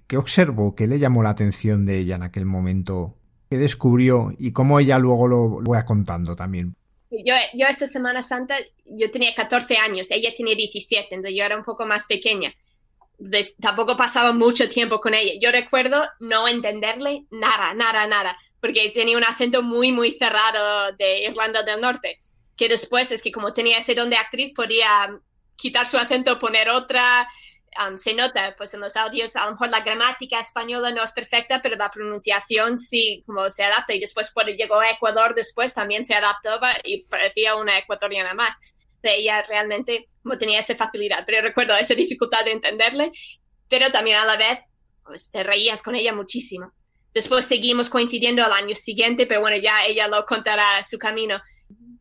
¿Qué 0.05 0.17
observó? 0.17 0.75
¿Qué 0.75 0.85
le 0.85 0.99
llamó 0.99 1.23
la 1.23 1.31
atención 1.31 1.87
de 1.87 1.97
ella 1.97 2.17
en 2.17 2.23
aquel 2.23 2.45
momento? 2.45 3.17
¿Qué 3.49 3.57
descubrió? 3.57 4.31
Y 4.37 4.51
cómo 4.51 4.79
ella 4.79 4.99
luego 4.99 5.27
lo, 5.27 5.61
lo 5.61 5.71
va 5.71 5.83
contando 5.83 6.35
también. 6.35 6.75
Yo, 7.23 7.35
yo 7.53 7.67
esa 7.67 7.87
Semana 7.87 8.23
Santa, 8.23 8.55
yo 8.85 9.11
tenía 9.11 9.35
14 9.35 9.77
años, 9.77 10.07
ella 10.09 10.31
tenía 10.35 10.55
17, 10.55 11.07
entonces 11.11 11.37
yo 11.37 11.43
era 11.43 11.57
un 11.57 11.63
poco 11.63 11.85
más 11.85 12.07
pequeña. 12.07 12.53
tampoco 13.61 13.95
pasaba 13.95 14.33
mucho 14.33 14.67
tiempo 14.67 14.99
con 14.99 15.13
ella. 15.13 15.33
Yo 15.39 15.51
recuerdo 15.51 16.03
no 16.19 16.47
entenderle 16.47 17.25
nada, 17.29 17.73
nada, 17.73 18.07
nada, 18.07 18.37
porque 18.59 18.89
tenía 18.89 19.17
un 19.17 19.23
acento 19.23 19.61
muy, 19.61 19.91
muy 19.91 20.11
cerrado 20.11 20.91
de 20.93 21.25
Irlanda 21.25 21.63
del 21.63 21.81
Norte, 21.81 22.17
que 22.57 22.67
después 22.69 23.11
es 23.11 23.21
que 23.21 23.31
como 23.31 23.53
tenía 23.53 23.77
ese 23.77 23.95
don 23.95 24.09
de 24.09 24.17
actriz, 24.17 24.51
podía 24.53 25.19
quitar 25.55 25.85
su 25.87 25.97
acento, 25.97 26.39
poner 26.39 26.69
otra, 26.69 27.27
Se 27.95 28.13
nota 28.13 28.55
pues 28.57 28.73
en 28.73 28.81
los 28.81 28.95
audios, 28.95 29.35
a 29.35 29.45
lo 29.45 29.51
mejor 29.51 29.69
la 29.69 29.81
gramática 29.81 30.39
española 30.39 30.91
no 30.91 31.03
es 31.03 31.11
perfecta, 31.11 31.61
pero 31.61 31.75
la 31.75 31.89
pronunciación 31.89 32.77
sí, 32.79 33.23
como 33.25 33.49
se 33.49 33.63
adapta. 33.63 33.93
Y 33.93 33.99
después 33.99 34.31
cuando 34.31 34.53
llegó 34.53 34.79
a 34.79 34.91
Ecuador, 34.91 35.35
después 35.35 35.73
también 35.73 36.05
se 36.05 36.15
adaptaba 36.15 36.73
y 36.83 37.05
parecía 37.05 37.55
una 37.55 37.77
ecuatoriana 37.77 38.33
más. 38.33 38.59
De 39.01 39.15
ella 39.17 39.43
realmente 39.47 40.09
como 40.23 40.37
tenía 40.37 40.59
esa 40.59 40.75
facilidad, 40.75 41.23
pero 41.25 41.41
recuerdo 41.41 41.75
esa 41.75 41.93
dificultad 41.93 42.45
de 42.45 42.53
entenderle, 42.53 43.11
pero 43.69 43.91
también 43.91 44.17
a 44.17 44.25
la 44.25 44.37
vez 44.37 44.59
pues, 45.03 45.29
te 45.29 45.43
reías 45.43 45.83
con 45.83 45.95
ella 45.95 46.13
muchísimo. 46.13 46.71
Después 47.13 47.45
seguimos 47.45 47.89
coincidiendo 47.89 48.43
al 48.43 48.53
año 48.53 48.73
siguiente, 48.73 49.27
pero 49.27 49.41
bueno, 49.41 49.57
ya 49.57 49.85
ella 49.85 50.07
lo 50.07 50.25
contará 50.25 50.83
su 50.83 50.97
camino, 50.97 51.41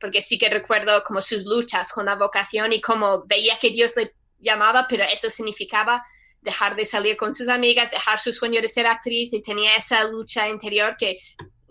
porque 0.00 0.22
sí 0.22 0.38
que 0.38 0.48
recuerdo 0.48 1.02
como 1.04 1.20
sus 1.20 1.44
luchas 1.44 1.92
con 1.92 2.06
la 2.06 2.14
vocación 2.14 2.72
y 2.72 2.80
cómo 2.80 3.24
veía 3.26 3.58
que 3.60 3.70
Dios 3.70 3.94
le 3.96 4.14
llamaba, 4.42 4.86
pero 4.88 5.04
eso 5.04 5.30
significaba 5.30 6.02
dejar 6.42 6.76
de 6.76 6.84
salir 6.84 7.16
con 7.16 7.32
sus 7.32 7.48
amigas, 7.48 7.90
dejar 7.90 8.18
su 8.18 8.32
sueño 8.32 8.60
de 8.60 8.68
ser 8.68 8.86
actriz 8.86 9.32
y 9.32 9.40
tenía 9.40 9.76
esa 9.76 10.04
lucha 10.04 10.48
interior 10.48 10.96
que 10.98 11.18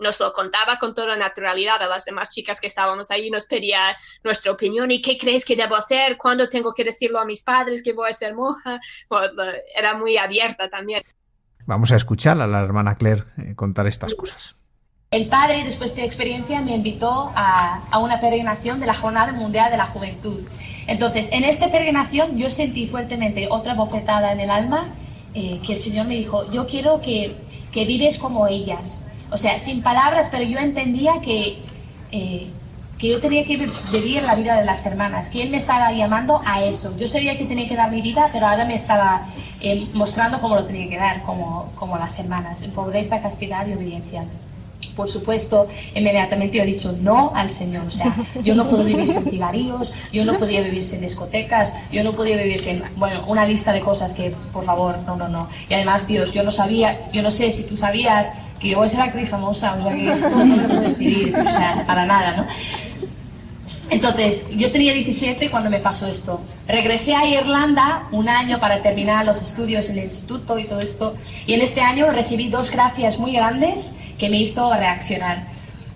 nos 0.01 0.19
lo 0.19 0.33
contaba 0.33 0.79
con 0.79 0.93
toda 0.95 1.15
naturalidad 1.15 1.81
a 1.81 1.87
las 1.87 2.05
demás 2.05 2.31
chicas 2.31 2.59
que 2.59 2.67
estábamos 2.67 3.11
ahí, 3.11 3.29
nos 3.29 3.45
pedía 3.45 3.95
nuestra 4.23 4.51
opinión 4.51 4.89
y 4.89 5.01
qué 5.01 5.17
crees 5.17 5.45
que 5.45 5.55
debo 5.55 5.75
hacer, 5.75 6.17
cuándo 6.17 6.49
tengo 6.49 6.73
que 6.73 6.83
decirlo 6.83 7.19
a 7.19 7.25
mis 7.25 7.43
padres 7.43 7.83
que 7.83 7.93
voy 7.93 8.09
a 8.09 8.13
ser 8.13 8.33
monja. 8.33 8.79
era 9.75 9.95
muy 9.95 10.17
abierta 10.17 10.69
también. 10.69 11.03
Vamos 11.67 11.91
a 11.91 11.95
escuchar 11.95 12.41
a 12.41 12.47
la 12.47 12.61
hermana 12.61 12.95
Claire 12.95 13.23
eh, 13.37 13.55
contar 13.55 13.85
estas 13.85 14.15
cosas. 14.15 14.55
El 15.11 15.27
padre, 15.27 15.63
después 15.63 15.93
de 15.95 16.01
la 16.01 16.07
experiencia, 16.07 16.61
me 16.61 16.73
invitó 16.73 17.29
a, 17.35 17.81
a 17.91 17.99
una 17.99 18.19
peregrinación 18.19 18.79
de 18.79 18.87
la 18.87 18.95
Jornada 18.95 19.33
Mundial 19.33 19.69
de 19.69 19.77
la 19.77 19.85
Juventud. 19.85 20.41
Entonces, 20.91 21.29
en 21.31 21.45
esta 21.45 21.71
peregrinación 21.71 22.37
yo 22.37 22.49
sentí 22.49 22.85
fuertemente 22.85 23.47
otra 23.49 23.75
bofetada 23.75 24.33
en 24.33 24.41
el 24.41 24.49
alma, 24.49 24.89
eh, 25.33 25.61
que 25.65 25.73
el 25.73 25.79
Señor 25.79 26.05
me 26.05 26.15
dijo, 26.15 26.51
yo 26.51 26.67
quiero 26.67 26.99
que, 26.99 27.33
que, 27.71 27.85
vives 27.85 28.19
como 28.19 28.45
ellas. 28.47 29.07
O 29.31 29.37
sea, 29.37 29.57
sin 29.57 29.81
palabras, 29.81 30.27
pero 30.29 30.43
yo 30.43 30.59
entendía 30.59 31.21
que, 31.21 31.59
eh, 32.11 32.47
que 32.97 33.07
yo 33.07 33.21
tenía 33.21 33.45
que 33.45 33.69
vivir 33.93 34.21
la 34.23 34.35
vida 34.35 34.59
de 34.59 34.65
las 34.65 34.85
hermanas, 34.85 35.29
que 35.29 35.41
Él 35.41 35.49
me 35.49 35.57
estaba 35.57 35.93
llamando 35.93 36.41
a 36.45 36.61
eso. 36.61 36.93
Yo 36.97 37.07
sabía 37.07 37.37
que 37.37 37.45
tenía 37.45 37.69
que 37.69 37.75
dar 37.77 37.89
mi 37.89 38.01
vida, 38.01 38.29
pero 38.33 38.47
ahora 38.47 38.65
me 38.65 38.75
estaba 38.75 39.27
eh, 39.61 39.87
mostrando 39.93 40.41
cómo 40.41 40.55
lo 40.55 40.65
tenía 40.65 40.89
que 40.89 40.97
dar, 40.97 41.23
como, 41.23 41.71
como 41.75 41.97
las 41.97 42.19
hermanas, 42.19 42.63
en 42.63 42.71
pobreza, 42.71 43.21
castidad 43.21 43.65
y 43.65 43.75
obediencia 43.75 44.25
por 44.95 45.09
supuesto, 45.09 45.67
inmediatamente 45.95 46.57
yo 46.57 46.63
he 46.63 46.65
dicho 46.65 46.95
no 47.01 47.31
al 47.35 47.49
Señor. 47.49 47.85
O 47.87 47.91
sea, 47.91 48.15
yo 48.43 48.55
no 48.55 48.69
puedo 48.69 48.83
vivir 48.83 49.07
sin 49.07 49.23
cigarrillos, 49.23 49.93
yo 50.11 50.25
no 50.25 50.37
podía 50.37 50.61
vivir 50.61 50.83
sin 50.83 51.01
discotecas, 51.01 51.73
yo 51.91 52.03
no 52.03 52.13
podía 52.13 52.37
vivir 52.37 52.59
sin, 52.59 52.83
bueno, 52.95 53.23
una 53.27 53.45
lista 53.45 53.73
de 53.73 53.81
cosas 53.81 54.13
que, 54.13 54.33
por 54.51 54.65
favor, 54.65 54.99
no, 55.05 55.15
no, 55.15 55.27
no. 55.27 55.47
Y 55.69 55.73
además, 55.73 56.07
Dios, 56.07 56.33
yo 56.33 56.43
no 56.43 56.51
sabía, 56.51 57.11
yo 57.11 57.21
no 57.21 57.31
sé 57.31 57.51
si 57.51 57.63
tú 57.63 57.77
sabías 57.77 58.37
que 58.59 58.69
yo 58.69 58.77
voy 58.77 58.85
a 58.85 58.89
ser 58.89 59.01
actriz 59.01 59.29
famosa, 59.29 59.75
o 59.79 59.83
sea, 59.83 59.93
que 59.93 60.11
esto 60.11 60.29
no 60.29 60.55
lo 60.55 60.67
puedes 60.67 60.93
pedir, 60.93 61.35
o 61.35 61.49
sea, 61.49 61.83
para 61.87 62.05
nada, 62.05 62.37
¿no? 62.37 62.47
Entonces, 63.91 64.45
yo 64.51 64.71
tenía 64.71 64.93
17 64.93 65.51
cuando 65.51 65.69
me 65.69 65.79
pasó 65.79 66.07
esto. 66.07 66.39
Regresé 66.65 67.13
a 67.13 67.27
Irlanda 67.27 68.07
un 68.13 68.29
año 68.29 68.57
para 68.57 68.81
terminar 68.81 69.25
los 69.25 69.41
estudios 69.41 69.89
en 69.89 69.97
el 69.97 70.05
instituto 70.05 70.57
y 70.57 70.63
todo 70.63 70.79
esto. 70.79 71.13
Y 71.45 71.53
en 71.53 71.61
este 71.61 71.81
año 71.81 72.09
recibí 72.09 72.47
dos 72.47 72.71
gracias 72.71 73.19
muy 73.19 73.33
grandes 73.33 73.97
que 74.17 74.29
me 74.29 74.37
hizo 74.37 74.73
reaccionar. 74.73 75.45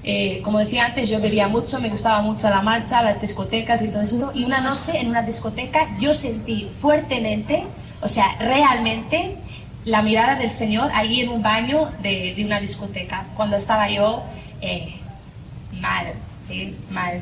Eh, 0.04 0.42
como 0.44 0.60
decía 0.60 0.86
antes, 0.86 1.10
yo 1.10 1.22
bebía 1.22 1.48
mucho, 1.48 1.80
me 1.80 1.90
gustaba 1.90 2.22
mucho 2.22 2.50
la 2.50 2.62
marcha, 2.62 3.02
las 3.02 3.22
discotecas 3.22 3.82
y 3.82 3.88
todo 3.88 4.02
esto. 4.02 4.32
Y 4.36 4.44
una 4.44 4.60
noche 4.60 5.00
en 5.00 5.08
una 5.08 5.22
discoteca 5.22 5.98
yo 5.98 6.14
sentí 6.14 6.70
fuertemente, 6.82 7.64
o 8.02 8.10
sea, 8.10 8.36
realmente, 8.40 9.38
la 9.86 10.02
mirada 10.02 10.36
del 10.36 10.52
Señor 10.52 10.92
allí 10.94 11.22
en 11.22 11.30
un 11.30 11.42
baño 11.42 11.90
de, 12.04 12.34
de 12.36 12.44
una 12.44 12.60
discoteca, 12.60 13.26
cuando 13.38 13.56
estaba 13.56 13.90
yo 13.90 14.22
eh, 14.60 14.96
mal, 15.80 16.08
eh, 16.50 16.74
mal. 16.90 17.22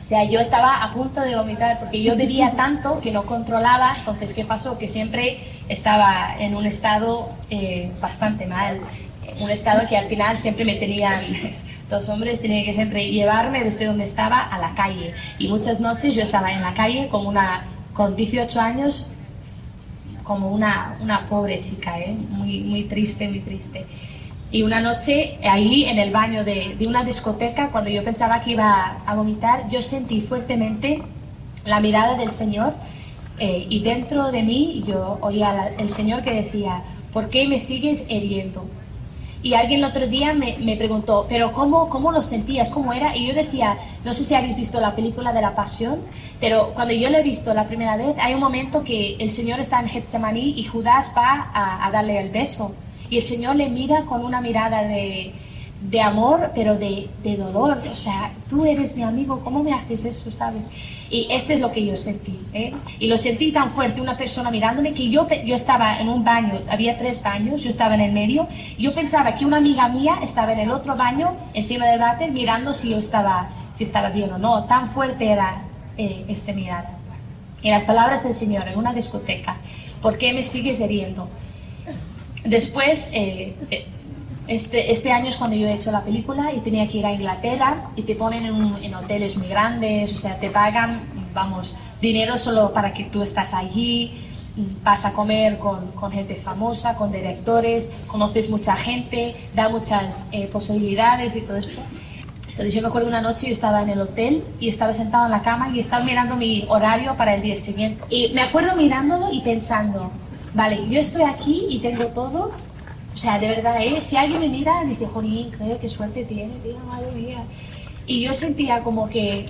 O 0.00 0.04
sea, 0.04 0.24
yo 0.24 0.40
estaba 0.40 0.82
a 0.82 0.94
punto 0.94 1.20
de 1.20 1.36
vomitar 1.36 1.78
porque 1.78 2.02
yo 2.02 2.16
bebía 2.16 2.52
tanto 2.56 3.00
que 3.00 3.10
no 3.10 3.26
controlaba. 3.26 3.94
Entonces, 3.98 4.32
¿qué 4.32 4.44
pasó? 4.44 4.78
Que 4.78 4.88
siempre 4.88 5.38
estaba 5.68 6.36
en 6.38 6.54
un 6.54 6.66
estado 6.66 7.28
eh, 7.50 7.92
bastante 8.00 8.46
mal. 8.46 8.80
Un 9.40 9.50
estado 9.50 9.86
que 9.88 9.96
al 9.96 10.06
final 10.06 10.36
siempre 10.36 10.64
me 10.64 10.74
tenían 10.74 11.22
Dos 11.90 12.08
hombres 12.08 12.40
tenían 12.40 12.64
que 12.64 12.72
siempre 12.72 13.10
llevarme 13.10 13.64
desde 13.64 13.86
donde 13.86 14.04
estaba 14.04 14.38
a 14.38 14.58
la 14.60 14.74
calle. 14.76 15.12
Y 15.40 15.48
muchas 15.48 15.80
noches 15.80 16.14
yo 16.14 16.22
estaba 16.22 16.52
en 16.52 16.62
la 16.62 16.72
calle 16.72 17.08
como 17.10 17.28
una, 17.28 17.64
con 17.94 18.14
18 18.14 18.60
años, 18.60 19.10
como 20.22 20.52
una, 20.52 20.96
una 21.00 21.28
pobre 21.28 21.60
chica, 21.60 21.98
¿eh? 21.98 22.14
muy, 22.28 22.60
muy 22.60 22.84
triste, 22.84 23.28
muy 23.28 23.40
triste. 23.40 23.86
Y 24.52 24.62
una 24.62 24.80
noche, 24.80 25.38
ahí 25.44 25.84
en 25.84 25.98
el 25.98 26.10
baño 26.10 26.44
de, 26.44 26.74
de, 26.78 26.86
una 26.88 27.04
discoteca, 27.04 27.70
cuando 27.70 27.88
yo 27.88 28.02
pensaba 28.02 28.42
que 28.42 28.50
iba 28.50 28.98
a 29.06 29.14
vomitar, 29.14 29.68
yo 29.70 29.80
sentí 29.80 30.20
fuertemente 30.20 31.02
la 31.64 31.80
mirada 31.80 32.16
del 32.16 32.30
Señor 32.30 32.74
eh, 33.38 33.66
y 33.70 33.80
dentro 33.80 34.30
de 34.30 34.42
mí 34.42 34.84
yo 34.86 35.18
oía 35.22 35.72
el 35.78 35.88
Señor 35.88 36.22
que 36.22 36.34
decía, 36.34 36.82
¿por 37.12 37.30
qué 37.30 37.48
me 37.48 37.58
sigues 37.58 38.04
heriendo? 38.10 38.66
Y 39.42 39.54
alguien 39.54 39.80
el 39.82 39.86
otro 39.86 40.06
día 40.06 40.34
me, 40.34 40.58
me, 40.58 40.76
preguntó, 40.76 41.24
¿pero 41.26 41.50
cómo, 41.52 41.88
cómo 41.88 42.12
lo 42.12 42.20
sentías? 42.20 42.68
¿Cómo 42.68 42.92
era? 42.92 43.16
Y 43.16 43.26
yo 43.26 43.34
decía, 43.34 43.78
no 44.04 44.12
sé 44.12 44.24
si 44.24 44.34
habéis 44.34 44.56
visto 44.56 44.78
la 44.78 44.94
película 44.94 45.32
de 45.32 45.40
la 45.40 45.54
Pasión, 45.54 46.00
pero 46.38 46.74
cuando 46.74 46.92
yo 46.92 47.08
la 47.08 47.20
he 47.20 47.22
visto 47.22 47.54
la 47.54 47.66
primera 47.66 47.96
vez, 47.96 48.14
hay 48.20 48.34
un 48.34 48.40
momento 48.40 48.84
que 48.84 49.16
el 49.18 49.30
Señor 49.30 49.58
está 49.58 49.80
en 49.80 49.88
Getsemaní 49.88 50.54
y 50.58 50.64
Judas 50.64 51.14
va 51.16 51.50
a, 51.54 51.86
a 51.86 51.90
darle 51.90 52.20
el 52.20 52.28
beso. 52.28 52.74
Y 53.10 53.18
el 53.18 53.22
Señor 53.22 53.56
le 53.56 53.68
mira 53.68 54.04
con 54.06 54.24
una 54.24 54.40
mirada 54.40 54.82
de, 54.84 55.34
de 55.82 56.00
amor, 56.00 56.52
pero 56.54 56.76
de, 56.76 57.08
de, 57.22 57.36
dolor. 57.36 57.82
O 57.90 57.96
sea, 57.96 58.32
tú 58.48 58.64
eres 58.64 58.96
mi 58.96 59.02
amigo, 59.02 59.40
¿cómo 59.40 59.62
me 59.62 59.72
haces 59.72 60.04
eso, 60.04 60.30
sabes? 60.30 60.62
Y 61.10 61.26
eso 61.30 61.52
es 61.52 61.60
lo 61.60 61.72
que 61.72 61.84
yo 61.84 61.96
sentí. 61.96 62.38
¿eh? 62.52 62.72
Y 62.98 63.08
lo 63.08 63.16
sentí 63.16 63.50
tan 63.50 63.70
fuerte, 63.72 64.00
una 64.00 64.16
persona 64.16 64.50
mirándome, 64.50 64.92
que 64.92 65.10
yo, 65.10 65.26
yo 65.44 65.56
estaba 65.56 65.98
en 66.00 66.08
un 66.08 66.24
baño, 66.24 66.60
había 66.70 66.96
tres 66.98 67.22
baños, 67.22 67.62
yo 67.62 67.70
estaba 67.70 67.94
en 67.94 68.02
el 68.02 68.12
medio, 68.12 68.46
yo 68.78 68.94
pensaba 68.94 69.36
que 69.36 69.44
una 69.44 69.56
amiga 69.56 69.88
mía 69.88 70.20
estaba 70.22 70.52
en 70.52 70.60
el 70.60 70.70
otro 70.70 70.96
baño, 70.96 71.32
encima 71.54 71.86
del 71.86 71.98
váter, 71.98 72.30
mirando 72.30 72.72
si 72.74 72.90
yo 72.90 72.98
estaba, 72.98 73.48
si 73.74 73.84
estaba 73.84 74.10
bien 74.10 74.30
o 74.32 74.38
no. 74.38 74.64
Tan 74.64 74.88
fuerte 74.88 75.26
era 75.26 75.62
eh, 75.96 76.24
este 76.28 76.52
mirada. 76.52 76.96
Y 77.62 77.70
las 77.70 77.84
palabras 77.84 78.22
del 78.22 78.34
Señor 78.34 78.68
en 78.68 78.78
una 78.78 78.92
discoteca, 78.92 79.56
¿por 80.00 80.16
qué 80.16 80.32
me 80.32 80.42
sigues 80.42 80.80
heriendo? 80.80 81.28
Después, 82.50 83.10
eh, 83.12 83.54
eh, 83.70 83.86
este, 84.48 84.90
este 84.90 85.12
año 85.12 85.28
es 85.28 85.36
cuando 85.36 85.56
yo 85.56 85.68
he 85.68 85.72
hecho 85.72 85.92
la 85.92 86.02
película 86.02 86.52
y 86.52 86.58
tenía 86.58 86.88
que 86.88 86.98
ir 86.98 87.06
a 87.06 87.12
Inglaterra 87.12 87.90
y 87.94 88.02
te 88.02 88.16
ponen 88.16 88.44
en, 88.44 88.94
hoteles 88.96 89.38
muy 89.38 89.46
grandes, 89.46 90.12
o 90.12 90.18
sea, 90.18 90.36
te 90.40 90.50
pagan, 90.50 91.00
vamos, 91.32 91.78
dinero 92.02 92.36
solo 92.36 92.72
para 92.72 92.92
que 92.92 93.04
tú 93.04 93.22
estás 93.22 93.54
allí, 93.54 94.14
vas 94.82 95.04
a 95.04 95.12
comer 95.12 95.58
con, 95.58 95.92
con 95.92 96.10
gente 96.10 96.34
famosa, 96.34 96.96
con 96.96 97.12
directores, 97.12 97.92
conoces 98.08 98.50
mucha 98.50 98.74
gente, 98.74 99.36
da 99.54 99.68
muchas 99.68 100.28
eh, 100.32 100.48
posibilidades 100.48 101.36
y 101.36 101.42
todo 101.42 101.56
esto. 101.56 101.80
Entonces 102.48 102.74
yo 102.74 102.82
me 102.82 102.88
acuerdo 102.88 103.06
una 103.06 103.22
noche 103.22 103.46
yo 103.46 103.52
estaba 103.52 103.80
en 103.80 103.90
el 103.90 104.00
hotel 104.00 104.42
y 104.58 104.68
estaba 104.68 104.92
sentado 104.92 105.26
en 105.26 105.30
la 105.30 105.42
cama 105.42 105.70
y 105.72 105.78
estaba 105.78 106.04
mirando 106.04 106.34
mi 106.34 106.66
horario 106.68 107.14
para 107.16 107.36
el 107.36 107.42
día 107.42 107.54
siguiente. 107.54 108.02
Y 108.10 108.32
me 108.34 108.40
acuerdo 108.40 108.74
mirándolo 108.74 109.32
y 109.32 109.40
pensando, 109.42 110.10
vale, 110.54 110.88
yo 110.88 111.00
estoy 111.00 111.22
aquí 111.22 111.66
y 111.68 111.78
tengo 111.78 112.06
todo. 112.06 112.52
O 113.12 113.16
sea, 113.16 113.38
de 113.38 113.48
verdad, 113.48 113.76
¿eh? 113.82 113.98
si 114.00 114.16
alguien 114.16 114.40
me 114.40 114.48
mira, 114.48 114.80
me 114.82 114.90
dice, 114.90 115.06
Jolín, 115.06 115.50
qué 115.80 115.88
suerte 115.88 116.24
tiene, 116.24 116.54
tío, 116.62 116.78
madre 116.88 117.10
mía. 117.12 117.44
Y 118.06 118.22
yo 118.22 118.32
sentía 118.32 118.82
como 118.82 119.08
que 119.08 119.46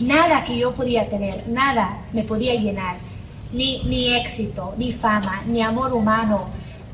nada 0.00 0.44
que 0.44 0.58
yo 0.58 0.74
podía 0.74 1.08
tener, 1.08 1.48
nada 1.48 1.98
me 2.12 2.22
podía 2.22 2.54
llenar. 2.54 2.96
Ni, 3.52 3.82
ni 3.84 4.14
éxito, 4.14 4.74
ni 4.76 4.92
fama, 4.92 5.42
ni 5.46 5.62
amor 5.62 5.92
humano. 5.92 6.46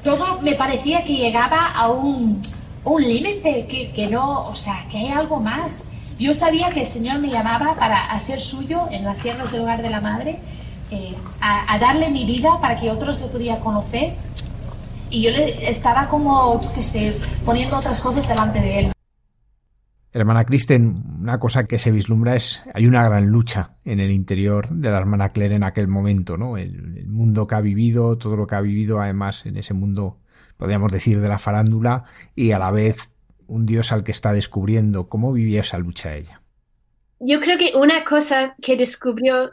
Todo 0.04 0.40
me 0.42 0.54
parecía 0.54 1.04
que 1.04 1.14
llegaba 1.14 1.72
a 1.74 1.90
un, 1.90 2.40
un 2.84 3.02
límite, 3.02 3.66
que, 3.66 3.90
que 3.92 4.06
no, 4.06 4.48
o 4.48 4.54
sea, 4.54 4.86
que 4.90 4.98
hay 4.98 5.08
algo 5.08 5.40
más. 5.40 5.88
Yo 6.18 6.34
sabía 6.34 6.70
que 6.70 6.82
el 6.82 6.86
Señor 6.86 7.18
me 7.18 7.30
llamaba 7.30 7.74
para 7.78 7.96
hacer 8.12 8.40
suyo 8.40 8.86
en 8.90 9.04
las 9.04 9.18
sierras 9.18 9.50
del 9.50 9.62
hogar 9.62 9.82
de 9.82 9.90
la 9.90 10.00
madre 10.00 10.38
eh, 10.92 11.14
a, 11.40 11.74
a, 11.74 11.78
darle 11.78 12.10
mi 12.10 12.26
vida 12.26 12.60
para 12.60 12.78
que 12.78 12.90
otros 12.90 13.20
le 13.20 13.28
pudieran 13.28 13.60
conocer. 13.60 14.12
Y 15.10 15.22
yo 15.22 15.30
le 15.30 15.68
estaba 15.68 16.08
como, 16.08 16.60
qué 16.74 16.82
sé, 16.82 17.18
poniendo 17.44 17.76
otras 17.76 18.00
cosas 18.00 18.28
delante 18.28 18.60
de 18.60 18.78
él. 18.78 18.92
Hermana 20.14 20.44
Kristen, 20.44 21.02
una 21.20 21.38
cosa 21.38 21.64
que 21.64 21.78
se 21.78 21.90
vislumbra 21.90 22.36
es, 22.36 22.62
hay 22.74 22.86
una 22.86 23.02
gran 23.04 23.26
lucha 23.26 23.76
en 23.84 23.98
el 23.98 24.10
interior 24.10 24.68
de 24.68 24.90
la 24.90 24.98
hermana 24.98 25.30
Claire 25.30 25.54
en 25.54 25.64
aquel 25.64 25.88
momento, 25.88 26.36
¿no? 26.36 26.58
El, 26.58 26.98
el 26.98 27.08
mundo 27.08 27.46
que 27.46 27.54
ha 27.54 27.60
vivido, 27.62 28.18
todo 28.18 28.36
lo 28.36 28.46
que 28.46 28.54
ha 28.54 28.60
vivido, 28.60 29.00
además, 29.00 29.46
en 29.46 29.56
ese 29.56 29.72
mundo, 29.72 30.18
podríamos 30.58 30.92
decir, 30.92 31.20
de 31.20 31.28
la 31.28 31.38
farándula, 31.38 32.04
y 32.34 32.52
a 32.52 32.58
la 32.58 32.70
vez 32.70 33.10
un 33.46 33.64
Dios 33.64 33.92
al 33.92 34.04
que 34.04 34.12
está 34.12 34.32
descubriendo. 34.34 35.08
¿Cómo 35.08 35.32
vivía 35.32 35.62
esa 35.62 35.78
lucha 35.78 36.14
ella? 36.14 36.42
Yo 37.20 37.40
creo 37.40 37.56
que 37.56 37.76
una 37.76 38.04
cosa 38.04 38.54
que 38.60 38.76
descubrió 38.76 39.52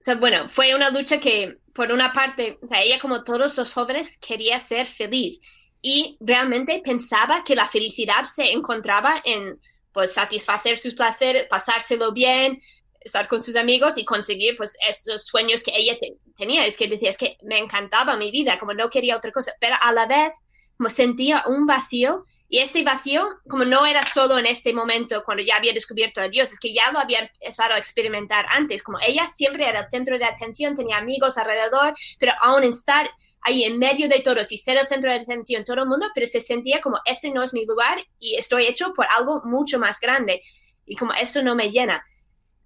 o 0.00 0.02
sea, 0.02 0.14
bueno, 0.14 0.48
fue 0.48 0.74
una 0.74 0.90
lucha 0.90 1.20
que, 1.20 1.58
por 1.74 1.92
una 1.92 2.12
parte, 2.12 2.58
o 2.62 2.66
sea, 2.66 2.82
ella 2.82 2.98
como 2.98 3.22
todos 3.22 3.56
los 3.58 3.72
jóvenes 3.72 4.18
quería 4.18 4.58
ser 4.58 4.86
feliz 4.86 5.40
y 5.82 6.16
realmente 6.20 6.80
pensaba 6.82 7.44
que 7.44 7.54
la 7.54 7.66
felicidad 7.66 8.24
se 8.24 8.50
encontraba 8.50 9.20
en 9.24 9.58
pues 9.92 10.12
satisfacer 10.12 10.78
sus 10.78 10.94
placeres, 10.94 11.46
pasárselo 11.48 12.12
bien, 12.12 12.58
estar 13.00 13.28
con 13.28 13.42
sus 13.42 13.56
amigos 13.56 13.98
y 13.98 14.04
conseguir 14.04 14.56
pues 14.56 14.76
esos 14.88 15.26
sueños 15.26 15.62
que 15.62 15.72
ella 15.74 15.96
te 16.00 16.16
tenía. 16.38 16.64
Es 16.64 16.78
que 16.78 16.88
decía, 16.88 17.10
es 17.10 17.18
que 17.18 17.36
me 17.42 17.58
encantaba 17.58 18.16
mi 18.16 18.30
vida, 18.30 18.58
como 18.58 18.72
no 18.72 18.88
quería 18.88 19.16
otra 19.16 19.32
cosa, 19.32 19.52
pero 19.60 19.76
a 19.80 19.92
la 19.92 20.06
vez 20.06 20.34
como 20.78 20.88
sentía 20.88 21.44
un 21.46 21.66
vacío 21.66 22.24
y 22.52 22.58
este 22.58 22.82
vacío, 22.82 23.28
como 23.48 23.64
no 23.64 23.86
era 23.86 24.02
solo 24.02 24.36
en 24.36 24.44
este 24.44 24.74
momento 24.74 25.22
cuando 25.24 25.40
ya 25.40 25.56
había 25.56 25.72
descubierto 25.72 26.20
a 26.20 26.28
Dios, 26.28 26.50
es 26.52 26.58
que 26.58 26.74
ya 26.74 26.90
lo 26.90 26.98
había 26.98 27.20
empezado 27.20 27.74
a 27.74 27.78
experimentar 27.78 28.44
antes, 28.48 28.82
como 28.82 28.98
ella 28.98 29.28
siempre 29.28 29.68
era 29.68 29.82
el 29.82 29.88
centro 29.88 30.18
de 30.18 30.24
atención, 30.24 30.74
tenía 30.74 30.96
amigos 30.96 31.38
alrededor, 31.38 31.94
pero 32.18 32.32
aún 32.40 32.64
estar 32.64 33.08
ahí 33.42 33.62
en 33.62 33.78
medio 33.78 34.08
de 34.08 34.18
todos 34.18 34.50
y 34.50 34.58
ser 34.58 34.78
el 34.78 34.88
centro 34.88 35.12
de 35.12 35.20
atención 35.20 35.64
todo 35.64 35.84
el 35.84 35.88
mundo, 35.88 36.08
pero 36.12 36.26
se 36.26 36.40
sentía 36.40 36.80
como 36.80 36.98
este 37.04 37.30
no 37.30 37.40
es 37.44 37.54
mi 37.54 37.64
lugar 37.64 38.04
y 38.18 38.34
estoy 38.34 38.66
hecho 38.66 38.92
por 38.94 39.06
algo 39.08 39.42
mucho 39.44 39.78
más 39.78 40.00
grande 40.00 40.42
y 40.84 40.96
como 40.96 41.12
esto 41.14 41.44
no 41.44 41.54
me 41.54 41.70
llena. 41.70 42.04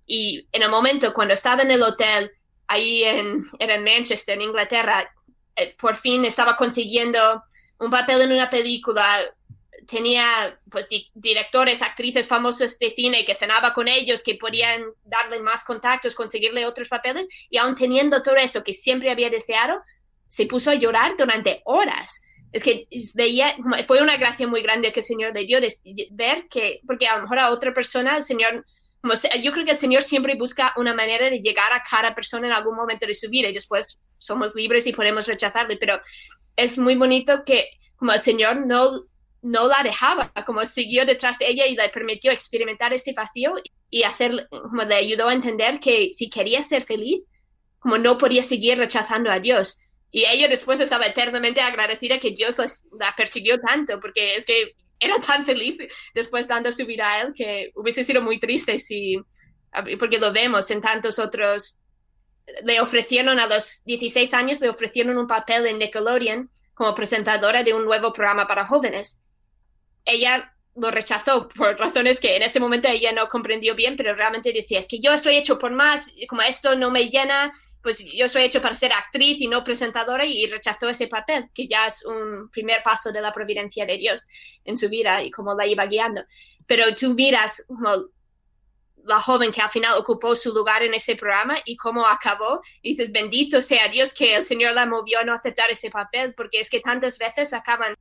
Y 0.06 0.48
en 0.52 0.62
el 0.62 0.70
momento 0.70 1.12
cuando 1.12 1.34
estaba 1.34 1.60
en 1.60 1.70
el 1.70 1.82
hotel, 1.82 2.32
ahí 2.68 3.04
en, 3.04 3.44
era 3.58 3.74
en 3.74 3.84
Manchester, 3.84 4.36
en 4.36 4.48
Inglaterra, 4.48 5.12
eh, 5.56 5.76
por 5.78 5.94
fin 5.96 6.24
estaba 6.24 6.56
consiguiendo 6.56 7.42
un 7.78 7.90
papel 7.90 8.22
en 8.22 8.32
una 8.32 8.48
película, 8.48 9.20
tenía 9.86 10.58
pues 10.70 10.88
di 10.88 11.10
directores, 11.14 11.82
actrices 11.82 12.28
famosas 12.28 12.78
de 12.78 12.90
cine 12.90 13.24
que 13.24 13.34
cenaba 13.34 13.74
con 13.74 13.88
ellos, 13.88 14.22
que 14.22 14.34
podían 14.34 14.84
darle 15.04 15.40
más 15.40 15.64
contactos, 15.64 16.14
conseguirle 16.14 16.66
otros 16.66 16.88
papeles, 16.88 17.28
y 17.50 17.58
aún 17.58 17.74
teniendo 17.74 18.22
todo 18.22 18.36
eso 18.36 18.62
que 18.62 18.72
siempre 18.72 19.10
había 19.10 19.30
deseado, 19.30 19.80
se 20.28 20.46
puso 20.46 20.70
a 20.70 20.74
llorar 20.74 21.16
durante 21.16 21.62
horas. 21.64 22.20
Es 22.52 22.62
que 22.62 22.86
veía, 23.14 23.54
fue 23.86 24.00
una 24.00 24.16
gracia 24.16 24.46
muy 24.46 24.62
grande 24.62 24.92
que 24.92 25.00
el 25.00 25.06
Señor 25.06 25.34
le 25.34 25.44
dio 25.44 25.60
de 25.60 25.72
ver 26.12 26.46
que, 26.48 26.80
porque 26.86 27.06
a 27.06 27.16
lo 27.16 27.22
mejor 27.22 27.38
a 27.40 27.50
otra 27.50 27.72
persona 27.74 28.16
el 28.16 28.22
Señor, 28.22 28.64
yo 29.42 29.52
creo 29.52 29.64
que 29.64 29.72
el 29.72 29.76
Señor 29.76 30.02
siempre 30.02 30.36
busca 30.36 30.72
una 30.76 30.94
manera 30.94 31.28
de 31.28 31.40
llegar 31.40 31.72
a 31.72 31.82
cada 31.82 32.14
persona 32.14 32.46
en 32.46 32.52
algún 32.52 32.76
momento 32.76 33.06
de 33.06 33.14
su 33.14 33.28
vida 33.28 33.48
y 33.48 33.54
después 33.54 33.98
somos 34.16 34.54
libres 34.54 34.86
y 34.86 34.92
podemos 34.92 35.26
rechazarle, 35.26 35.76
pero 35.76 36.00
es 36.56 36.78
muy 36.78 36.94
bonito 36.94 37.44
que 37.44 37.70
como 37.96 38.12
el 38.12 38.20
Señor 38.20 38.66
no 38.66 39.06
no 39.44 39.68
la 39.68 39.82
dejaba, 39.82 40.32
como 40.46 40.64
siguió 40.64 41.04
detrás 41.04 41.38
de 41.38 41.48
ella 41.48 41.66
y 41.66 41.76
le 41.76 41.90
permitió 41.90 42.32
experimentar 42.32 42.94
ese 42.94 43.12
vacío 43.12 43.52
y 43.90 44.02
hacer, 44.02 44.48
como 44.48 44.82
le 44.84 44.94
ayudó 44.94 45.28
a 45.28 45.34
entender 45.34 45.78
que 45.78 46.10
si 46.14 46.30
quería 46.30 46.62
ser 46.62 46.82
feliz, 46.82 47.22
como 47.78 47.98
no 47.98 48.16
podía 48.16 48.42
seguir 48.42 48.78
rechazando 48.78 49.30
a 49.30 49.40
Dios. 49.40 49.78
Y 50.10 50.24
ella 50.24 50.48
después 50.48 50.80
estaba 50.80 51.06
eternamente 51.06 51.60
agradecida 51.60 52.18
que 52.18 52.30
Dios 52.30 52.56
la 52.98 53.14
persiguió 53.14 53.60
tanto, 53.60 54.00
porque 54.00 54.36
es 54.36 54.46
que 54.46 54.76
era 54.98 55.18
tan 55.18 55.44
feliz 55.44 55.76
después 56.14 56.48
dando 56.48 56.72
su 56.72 56.86
vida 56.86 57.06
a 57.06 57.20
él 57.20 57.34
que 57.36 57.70
hubiese 57.74 58.02
sido 58.02 58.22
muy 58.22 58.40
triste 58.40 58.78
si, 58.78 59.18
porque 59.98 60.18
lo 60.18 60.32
vemos 60.32 60.70
en 60.70 60.80
tantos 60.80 61.18
otros, 61.18 61.80
le 62.64 62.80
ofrecieron 62.80 63.38
a 63.38 63.46
los 63.46 63.84
16 63.84 64.32
años, 64.32 64.60
le 64.62 64.70
ofrecieron 64.70 65.18
un 65.18 65.26
papel 65.26 65.66
en 65.66 65.78
Nickelodeon 65.80 66.50
como 66.72 66.94
presentadora 66.94 67.62
de 67.62 67.74
un 67.74 67.84
nuevo 67.84 68.10
programa 68.10 68.46
para 68.46 68.64
jóvenes 68.64 69.20
ella 70.04 70.54
lo 70.76 70.90
rechazó 70.90 71.48
por 71.48 71.78
razones 71.78 72.18
que 72.18 72.36
en 72.36 72.42
ese 72.42 72.58
momento 72.58 72.88
ella 72.88 73.12
no 73.12 73.28
comprendió 73.28 73.74
bien, 73.74 73.96
pero 73.96 74.14
realmente 74.14 74.52
decía, 74.52 74.80
es 74.80 74.88
que 74.88 74.98
yo 74.98 75.12
estoy 75.12 75.36
hecho 75.36 75.58
por 75.58 75.70
más, 75.70 76.12
como 76.28 76.42
esto 76.42 76.74
no 76.74 76.90
me 76.90 77.08
llena, 77.08 77.52
pues 77.80 78.04
yo 78.12 78.24
estoy 78.24 78.42
hecho 78.42 78.60
para 78.60 78.74
ser 78.74 78.92
actriz 78.92 79.40
y 79.40 79.46
no 79.46 79.62
presentadora 79.62 80.24
y 80.24 80.46
rechazó 80.46 80.88
ese 80.88 81.06
papel, 81.06 81.50
que 81.54 81.68
ya 81.68 81.86
es 81.86 82.04
un 82.04 82.50
primer 82.50 82.82
paso 82.82 83.12
de 83.12 83.20
la 83.20 83.30
providencia 83.30 83.86
de 83.86 83.98
Dios 83.98 84.26
en 84.64 84.76
su 84.76 84.88
vida 84.88 85.22
y 85.22 85.30
cómo 85.30 85.54
la 85.54 85.66
iba 85.66 85.86
guiando. 85.86 86.22
Pero 86.66 86.94
tú 86.94 87.14
miras 87.14 87.64
como 87.68 87.90
la 89.04 89.20
joven 89.20 89.52
que 89.52 89.60
al 89.60 89.68
final 89.68 89.98
ocupó 89.98 90.34
su 90.34 90.52
lugar 90.52 90.82
en 90.82 90.94
ese 90.94 91.14
programa 91.14 91.56
y 91.64 91.76
cómo 91.76 92.06
acabó, 92.06 92.62
y 92.82 92.90
dices, 92.90 93.12
bendito 93.12 93.60
sea 93.60 93.88
Dios 93.88 94.14
que 94.14 94.34
el 94.34 94.42
Señor 94.42 94.74
la 94.74 94.86
movió 94.86 95.20
a 95.20 95.24
no 95.24 95.34
aceptar 95.34 95.70
ese 95.70 95.90
papel, 95.90 96.34
porque 96.34 96.60
es 96.60 96.70
que 96.70 96.80
tantas 96.80 97.18
veces 97.18 97.52
acaban 97.52 97.94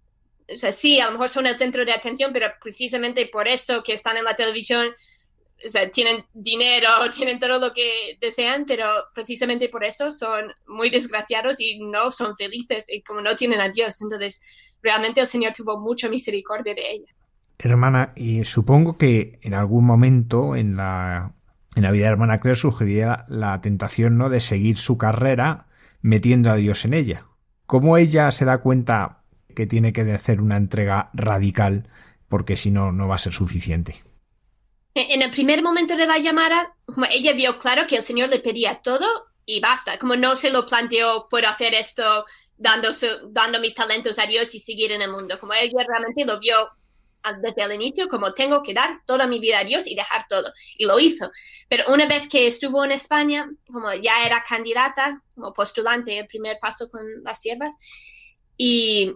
o 0.48 0.58
sea, 0.58 0.72
sí, 0.72 1.00
a 1.00 1.06
lo 1.06 1.14
mejor 1.14 1.30
son 1.30 1.46
el 1.46 1.58
centro 1.58 1.86
de 1.86 1.94
atención, 1.94 2.32
pero 2.34 2.48
precisamente 2.62 3.26
por 3.28 3.48
eso 3.48 3.84
que 3.84 3.94
están 3.94 4.18
en 4.18 4.26
la 4.26 4.36
televisión, 4.36 4.88
o 5.66 5.70
sea, 5.70 5.90
tienen 5.90 6.26
dinero, 6.34 6.90
tienen 7.16 7.40
todo 7.40 7.60
lo 7.60 7.74
que 7.74 8.18
desean, 8.20 8.66
pero 8.66 8.86
precisamente 9.14 9.70
por 9.70 9.84
eso 9.84 10.12
son 10.12 10.52
muy 10.68 10.90
desgraciados 10.90 11.60
y 11.60 11.80
no 11.80 12.12
son 12.12 12.36
felices 12.36 12.86
y 12.90 13.02
como 13.02 13.22
no 13.22 13.36
tienen 13.36 13.62
a 13.62 13.70
Dios. 13.70 14.02
Entonces, 14.02 14.42
realmente 14.82 15.22
el 15.22 15.28
Señor 15.28 15.54
tuvo 15.54 15.80
mucha 15.80 16.10
misericordia 16.10 16.76
de 16.76 16.92
ella. 16.92 17.14
Hermana, 17.60 18.12
y 18.16 18.44
supongo 18.44 18.98
que 18.98 19.40
en 19.42 19.54
algún 19.54 19.86
momento 19.86 20.56
en 20.56 20.76
la, 20.76 21.34
en 21.76 21.84
la 21.84 21.92
vida 21.92 22.06
de 22.06 22.12
hermana 22.12 22.40
Claire 22.40 22.60
surgiría 22.60 23.26
la 23.30 23.62
tentación 23.62 24.18
¿no? 24.18 24.30
de 24.30 24.42
seguir 24.42 24.78
su 24.78 24.98
carrera 24.98 25.68
metiendo 26.02 26.52
a 26.52 26.56
Dios 26.56 26.84
en 26.84 26.94
ella. 26.94 27.28
¿Cómo 27.66 27.98
ella 27.98 28.32
se 28.32 28.44
da 28.44 28.58
cuenta 28.58 29.23
que 29.54 29.68
tiene 29.68 29.94
que 29.94 30.02
hacer 30.12 30.42
una 30.42 30.58
entrega 30.58 31.10
radical 31.14 31.88
porque 32.28 32.56
si 32.56 32.72
no, 32.72 32.92
no 32.92 33.08
va 33.08 33.16
a 33.16 33.20
ser 33.20 33.34
suficiente? 33.34 34.04
En 34.96 35.22
el 35.22 35.32
primer 35.32 35.64
momento 35.64 35.96
de 35.96 36.06
la 36.06 36.20
llamada, 36.20 36.76
ella 37.10 37.34
vio 37.34 37.58
claro 37.58 37.88
que 37.88 37.98
el 37.98 38.04
Señor 38.04 38.30
le 38.30 38.40
pedía 38.40 38.82
todo 38.82 39.08
y 39.46 39.60
basta, 39.60 39.98
como 39.98 40.16
no 40.16 40.36
se 40.36 40.52
lo 40.52 40.66
planteó, 40.66 41.28
puedo 41.30 41.48
hacer 41.48 41.74
esto 41.74 42.26
dando, 42.58 42.90
dando 43.30 43.60
mis 43.60 43.76
talentos 43.76 44.20
a 44.20 44.26
Dios 44.26 44.54
y 44.56 44.60
seguir 44.60 44.92
en 44.92 45.02
el 45.02 45.12
mundo, 45.12 45.40
como 45.40 45.54
ella 45.54 45.84
realmente 45.88 46.26
lo 46.26 46.40
vio 46.40 46.70
desde 47.42 47.64
el 47.64 47.74
inicio 47.74 48.10
como 48.10 48.34
tengo 48.34 48.62
que 48.62 48.74
dar 48.74 49.02
toda 49.06 49.28
mi 49.28 49.40
vida 49.40 49.60
a 49.60 49.64
Dios 49.64 49.88
y 49.88 49.96
dejar 49.96 50.28
todo. 50.28 50.52
Y 50.78 50.86
lo 50.86 51.00
hizo. 51.00 51.32
Pero 51.70 51.86
una 51.88 52.06
vez 52.06 52.28
que 52.28 52.48
estuvo 52.48 52.84
en 52.84 52.92
España, 52.92 53.50
como 53.66 53.94
ya 53.94 54.26
era 54.26 54.44
candidata, 54.44 55.22
como 55.34 55.54
postulante, 55.54 56.18
el 56.18 56.28
primer 56.28 56.58
paso 56.60 56.90
con 56.90 57.02
las 57.24 57.40
siervas, 57.42 57.78
y 58.58 59.14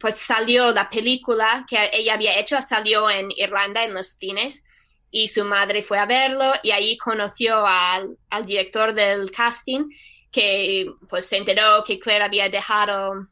pues 0.00 0.16
salió 0.16 0.72
la 0.72 0.88
película 0.88 1.64
que 1.68 1.90
ella 1.92 2.14
había 2.14 2.38
hecho, 2.38 2.60
salió 2.60 3.10
en 3.10 3.30
Irlanda 3.36 3.84
en 3.84 3.94
los 3.94 4.08
cines 4.08 4.64
y 5.10 5.28
su 5.28 5.44
madre 5.44 5.82
fue 5.82 5.98
a 5.98 6.06
verlo 6.06 6.52
y 6.62 6.70
ahí 6.70 6.96
conoció 6.96 7.66
al, 7.66 8.16
al 8.30 8.46
director 8.46 8.94
del 8.94 9.30
casting 9.30 9.88
que 10.30 10.90
pues 11.08 11.26
se 11.26 11.36
enteró 11.36 11.84
que 11.86 11.98
Claire 11.98 12.24
había 12.24 12.48
dejado 12.48 13.26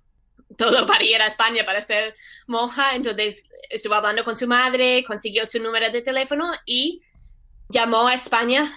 todo 0.56 0.86
para 0.86 1.02
ir 1.02 1.20
a 1.20 1.26
España 1.26 1.64
para 1.64 1.80
ser 1.80 2.14
monja. 2.46 2.94
Entonces 2.94 3.44
estuvo 3.70 3.94
hablando 3.94 4.24
con 4.24 4.36
su 4.36 4.46
madre, 4.46 5.02
consiguió 5.04 5.46
su 5.46 5.60
número 5.60 5.90
de 5.90 6.02
teléfono 6.02 6.52
y 6.66 7.02
llamó 7.68 8.06
a 8.06 8.14
España 8.14 8.70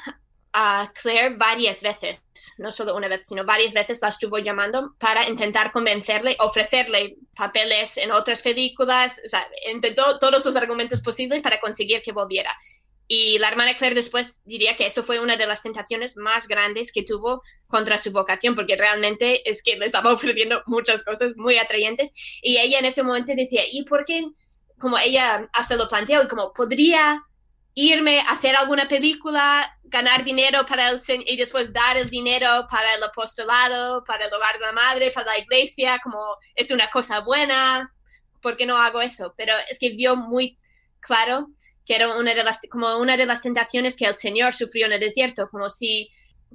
a 0.53 0.91
Claire 1.01 1.35
varias 1.35 1.81
veces, 1.81 2.21
no 2.59 2.71
solo 2.71 2.95
una 2.95 3.07
vez, 3.07 3.27
sino 3.27 3.43
varias 3.43 3.73
veces 3.73 3.99
la 4.01 4.09
estuvo 4.09 4.37
llamando 4.37 4.95
para 4.99 5.27
intentar 5.27 5.71
convencerle, 5.71 6.37
ofrecerle 6.39 7.17
papeles 7.35 7.97
en 7.97 8.11
otras 8.11 8.41
películas, 8.41 9.19
o 9.25 9.29
sea, 9.29 9.47
intentó 9.71 10.19
todos 10.19 10.45
los 10.45 10.55
argumentos 10.55 11.01
posibles 11.01 11.41
para 11.41 11.59
conseguir 11.59 12.03
que 12.03 12.11
volviera. 12.11 12.55
Y 13.07 13.37
la 13.39 13.49
hermana 13.49 13.75
Claire 13.75 13.95
después 13.95 14.41
diría 14.45 14.75
que 14.75 14.85
eso 14.85 15.03
fue 15.03 15.19
una 15.19 15.35
de 15.35 15.45
las 15.45 15.61
tentaciones 15.61 16.15
más 16.15 16.47
grandes 16.47 16.91
que 16.91 17.03
tuvo 17.03 17.41
contra 17.67 17.97
su 17.97 18.11
vocación, 18.11 18.55
porque 18.55 18.75
realmente 18.75 19.47
es 19.49 19.61
que 19.61 19.75
le 19.75 19.87
estaba 19.87 20.13
ofreciendo 20.13 20.61
muchas 20.67 21.03
cosas 21.03 21.33
muy 21.35 21.57
atrayentes. 21.57 22.13
Y 22.41 22.57
ella 22.57 22.79
en 22.79 22.85
ese 22.85 23.03
momento 23.03 23.33
decía, 23.35 23.63
¿y 23.71 23.83
por 23.83 24.05
qué? 24.05 24.23
Como 24.79 24.97
ella 24.97 25.49
hasta 25.51 25.75
lo 25.75 25.87
planteó, 25.87 26.23
y 26.23 26.27
como 26.27 26.53
podría 26.53 27.23
irme 27.75 28.19
a 28.19 28.31
hacer 28.31 28.55
alguna 28.55 28.87
película, 28.87 29.77
ganar 29.83 30.23
dinero 30.23 30.65
para 30.65 30.89
el 30.89 30.99
y 31.25 31.37
después 31.37 31.73
dar 31.73 31.97
el 31.97 32.09
dinero 32.09 32.67
para 32.69 32.93
el 32.95 33.03
apostolado, 33.03 34.03
para 34.03 34.25
el 34.25 34.33
hogar 34.33 34.59
de 34.59 34.65
la 34.65 34.71
madre, 34.71 35.11
para 35.11 35.33
la 35.33 35.39
iglesia, 35.39 35.99
como 36.03 36.37
es 36.55 36.71
una 36.71 36.87
cosa 36.89 37.19
buena, 37.19 37.93
¿por 38.41 38.57
qué 38.57 38.65
no 38.65 38.77
hago 38.77 39.01
eso? 39.01 39.33
Pero 39.37 39.53
es 39.69 39.79
que 39.79 39.89
vio 39.91 40.15
muy 40.15 40.59
claro 40.99 41.47
que 41.85 41.95
era 41.95 42.15
una 42.17 42.33
de 42.33 42.43
las, 42.43 42.59
como 42.69 42.97
una 42.97 43.17
de 43.17 43.25
las 43.25 43.41
tentaciones 43.41 43.97
que 43.97 44.05
el 44.05 44.13
Señor 44.13 44.53
sufrió 44.53 44.85
en 44.85 44.93
el 44.93 44.99
desierto, 44.99 45.49
como 45.49 45.69
si 45.69 46.09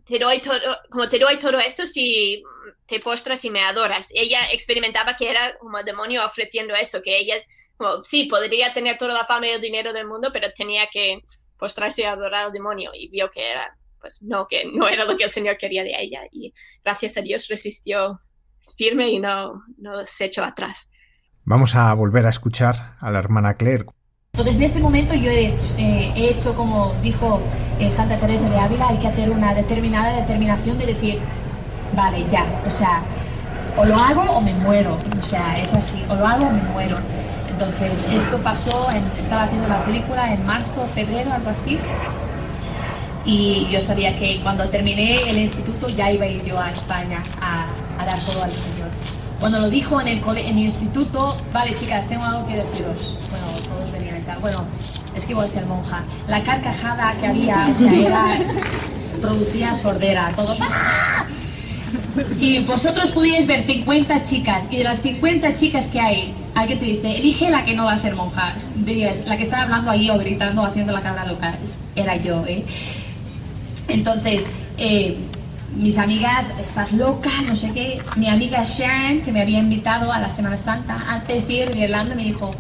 te 0.05 0.19
doy 0.19 0.41
todo, 0.41 0.61
como 0.91 1.09
te 1.09 1.19
doy 1.19 1.39
todo 1.39 1.59
esto 1.59 1.87
si 1.87 2.43
te 2.87 3.01
postras 3.01 3.45
y 3.45 3.51
me 3.51 3.61
adoras. 3.61 4.11
Ella 4.15 4.41
experimentaba 4.53 5.15
que 5.17 5.31
era 5.31 5.57
como 5.59 5.79
el 5.79 5.85
demonio 5.85 6.25
ofreciendo 6.25 6.75
eso, 6.75 7.03
que 7.03 7.19
ella, 7.19 7.37
como, 7.77 8.05
sí, 8.05 8.25
podría 8.25 8.73
tener 8.73 8.99
toda 8.99 9.15
la 9.15 9.25
fama 9.25 9.47
y 9.47 9.51
el 9.51 9.61
dinero 9.61 9.93
del 9.93 10.07
mundo, 10.07 10.31
pero 10.33 10.53
tenía 10.53 10.89
que 10.93 11.21
postrarse 11.59 12.03
y 12.03 12.05
adorar 12.05 12.47
al 12.47 12.53
demonio 12.53 12.93
y 12.95 13.09
vio 13.09 13.31
que 13.31 13.51
era, 13.51 13.77
pues 14.01 14.23
no, 14.23 14.47
que 14.47 14.65
no 14.73 14.89
era 14.89 15.05
lo 15.05 15.17
que 15.17 15.25
el 15.25 15.31
Señor 15.31 15.57
quería 15.57 15.83
de 15.83 15.95
ella 15.99 16.23
y 16.33 16.53
gracias 16.85 17.17
a 17.17 17.21
Dios 17.21 17.49
resistió 17.49 18.21
firme 18.77 19.09
y 19.09 19.19
no, 19.19 19.65
no 19.77 20.07
se 20.07 20.27
echó 20.27 20.45
atrás. 20.45 20.89
Vamos 21.45 21.75
a 21.75 21.93
volver 21.95 22.27
a 22.27 22.31
escuchar 22.31 22.97
a 23.01 23.11
la 23.11 23.19
hermana 23.19 23.57
Claire 23.57 23.87
entonces, 24.33 24.57
en 24.57 24.63
este 24.63 24.81
momento 24.81 25.15
yo 25.15 25.31
he 25.31 25.49
hecho, 25.49 26.51
eh, 26.51 26.55
como 26.57 26.95
dijo 27.03 27.41
eh, 27.81 27.91
Santa 27.91 28.17
Teresa 28.17 28.49
de 28.49 28.59
Ávila, 28.59 28.89
hay 28.89 28.99
que 28.99 29.09
hacer 29.09 29.31
una 29.31 29.55
determinada 29.55 30.13
determinación 30.13 30.79
de 30.79 30.87
decir, 30.87 31.19
vale, 31.95 32.25
ya, 32.31 32.47
o 32.67 32.71
sea, 32.71 33.03
o 33.77 33.85
lo 33.85 33.97
hago 33.97 34.23
o 34.23 34.41
me 34.41 34.55
muero, 34.55 34.97
o 35.21 35.25
sea, 35.25 35.55
es 35.55 35.75
así, 35.75 36.05
o 36.09 36.15
lo 36.15 36.27
hago 36.27 36.47
o 36.47 36.51
me 36.51 36.63
muero. 36.63 36.99
Entonces, 37.51 38.07
esto 38.13 38.39
pasó, 38.39 38.89
estaba 39.19 39.45
haciendo 39.45 39.67
la 39.67 39.85
película 39.85 40.33
en 40.33 40.47
marzo, 40.47 40.87
febrero, 40.95 41.33
algo 41.33 41.51
así, 41.51 41.79
y 43.25 43.69
yo 43.71 43.81
sabía 43.81 44.19
que 44.19 44.41
cuando 44.43 44.69
terminé 44.71 45.29
el 45.29 45.39
instituto 45.39 45.89
ya 45.89 46.11
iba 46.11 46.25
a 46.25 46.29
ir 46.29 46.45
yo 46.45 46.59
a 46.59 46.71
España 46.71 47.23
a, 47.43 47.67
a 48.01 48.07
dar 48.07 48.21
todo 48.21 48.43
al 48.43 48.53
Señor. 48.53 48.89
Cuando 49.41 49.61
lo 49.61 49.71
dijo 49.71 50.01
en 50.01 50.09
el, 50.09 50.19
en 50.19 50.59
el 50.59 50.65
instituto, 50.65 51.37
vale 51.53 51.75
chicas, 51.77 52.09
tengo 52.09 52.25
algo 52.25 52.47
que 52.47 52.57
deciros. 52.57 53.17
Bueno, 53.31 53.49
bueno, 54.41 54.65
es 55.15 55.25
que 55.25 55.35
voy 55.35 55.45
a 55.45 55.49
ser 55.49 55.67
monja. 55.67 56.03
La 56.27 56.43
carcajada 56.43 57.15
que 57.21 57.27
había, 57.27 57.69
o 57.75 57.79
sea, 57.79 57.93
era, 57.93 58.27
producía 59.21 59.75
sordera. 59.75 60.33
Todos. 60.37 60.59
Si 62.33 62.61
vosotros 62.65 63.13
pudierais 63.13 63.47
ver 63.47 63.65
50 63.65 64.25
chicas 64.25 64.65
y 64.71 64.79
de 64.79 64.85
las 64.85 65.01
50 65.01 65.55
chicas 65.55 65.87
que 65.87 66.01
hay, 66.01 66.35
alguien 66.55 66.79
te 66.79 66.85
dice, 66.85 67.17
elige 67.17 67.51
la 67.51 67.65
que 67.65 67.75
no 67.75 67.85
va 67.85 67.93
a 67.93 67.99
ser 67.99 68.15
monja. 68.15 68.55
Dirías, 68.77 69.27
la 69.27 69.37
que 69.37 69.45
estaba 69.45 69.63
hablando 69.63 69.91
ahí 69.91 70.11
o 70.11 70.19
gritando 70.19 70.63
o 70.63 70.65
haciendo 70.65 70.93
la 70.93 71.01
cabra 71.01 71.25
loca, 71.27 71.57
era 71.97 72.17
yo, 72.17 72.45
¿eh? 72.47 72.65
Entonces, 73.89 74.45
eh, 74.77 75.17
mis 75.77 75.99
amigas, 75.99 76.55
estás 76.63 76.93
loca, 76.93 77.31
no 77.47 77.55
sé 77.55 77.73
qué. 77.73 78.01
Mi 78.17 78.29
amiga 78.29 78.63
Sharon, 78.65 79.21
que 79.21 79.33
me 79.33 79.43
había 79.43 79.59
invitado 79.59 80.13
a 80.13 80.19
la 80.19 80.29
Semana 80.29 80.59
Santa, 80.59 81.05
antes 81.09 81.47
de 81.47 81.55
ir 81.55 81.71
a 81.73 81.77
Irlanda, 81.77 82.15
me 82.15 82.25
dijo, 82.25 82.53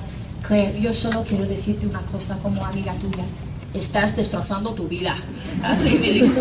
Claire, 0.42 0.80
yo 0.80 0.94
solo 0.94 1.24
quiero 1.24 1.46
decirte 1.46 1.86
una 1.86 2.00
cosa 2.00 2.38
como 2.38 2.64
amiga 2.64 2.92
tuya. 2.94 3.24
Estás 3.74 4.16
destrozando 4.16 4.74
tu 4.74 4.88
vida. 4.88 5.14
Así 5.62 5.98
me 5.98 6.10
dijo. 6.10 6.40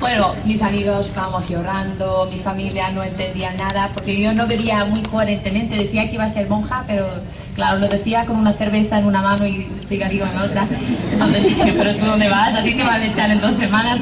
Bueno, 0.00 0.34
mis 0.44 0.62
amigos 0.62 1.06
estábamos 1.06 1.48
llorando, 1.48 2.28
mi 2.30 2.38
familia 2.38 2.90
no 2.90 3.04
entendía 3.04 3.52
nada, 3.54 3.90
porque 3.94 4.20
yo 4.20 4.32
no 4.32 4.46
veía 4.46 4.84
muy 4.86 5.02
coherentemente. 5.02 5.76
Decía 5.76 6.08
que 6.08 6.14
iba 6.14 6.24
a 6.24 6.30
ser 6.30 6.48
monja, 6.48 6.84
pero 6.88 7.06
claro, 7.54 7.78
lo 7.78 7.88
decía 7.88 8.26
con 8.26 8.36
una 8.36 8.52
cerveza 8.52 8.98
en 8.98 9.06
una 9.06 9.22
mano 9.22 9.46
y 9.46 9.68
cigarrillo 9.88 10.26
en 10.26 10.34
la 10.34 10.44
otra. 10.44 10.66
Entonces 11.12 11.56
pero 11.76 11.94
tú 11.94 12.06
dónde 12.06 12.28
vas? 12.28 12.54
A 12.54 12.64
ti 12.64 12.74
te 12.74 12.82
a 12.82 13.04
echar 13.04 13.30
en 13.30 13.40
dos 13.40 13.54
semanas. 13.54 14.00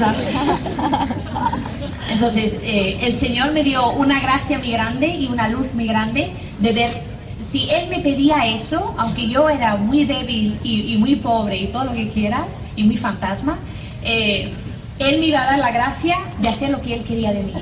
Entonces, 2.08 2.60
eh, 2.62 2.98
el 3.02 3.14
Señor 3.14 3.52
me 3.52 3.62
dio 3.62 3.90
una 3.92 4.20
gracia 4.20 4.58
muy 4.58 4.70
grande 4.70 5.08
y 5.08 5.26
una 5.26 5.48
luz 5.48 5.74
muy 5.74 5.86
grande 5.86 6.30
de 6.58 6.72
ver 6.72 7.02
si 7.42 7.68
él 7.70 7.88
me 7.88 8.00
pedía 8.00 8.46
eso, 8.46 8.94
aunque 8.98 9.28
yo 9.28 9.48
era 9.48 9.76
muy 9.76 10.04
débil 10.04 10.58
y, 10.62 10.96
muy 10.98 11.16
pobre 11.16 11.56
y 11.56 11.66
todo 11.68 11.84
lo 11.84 11.92
que 11.92 12.08
quieras, 12.08 12.64
y 12.76 12.84
muy 12.84 12.96
fantasma, 12.96 13.58
eh, 14.02 14.52
él 14.98 15.20
me 15.20 15.26
iba 15.26 15.42
a 15.42 15.46
dar 15.46 15.58
la 15.58 15.70
gracia 15.70 16.16
de 16.40 16.48
hacer 16.48 16.70
lo 16.70 16.80
que 16.80 16.94
él 16.94 17.04
quería 17.04 17.32
de 17.32 17.42
mí. 17.44 17.52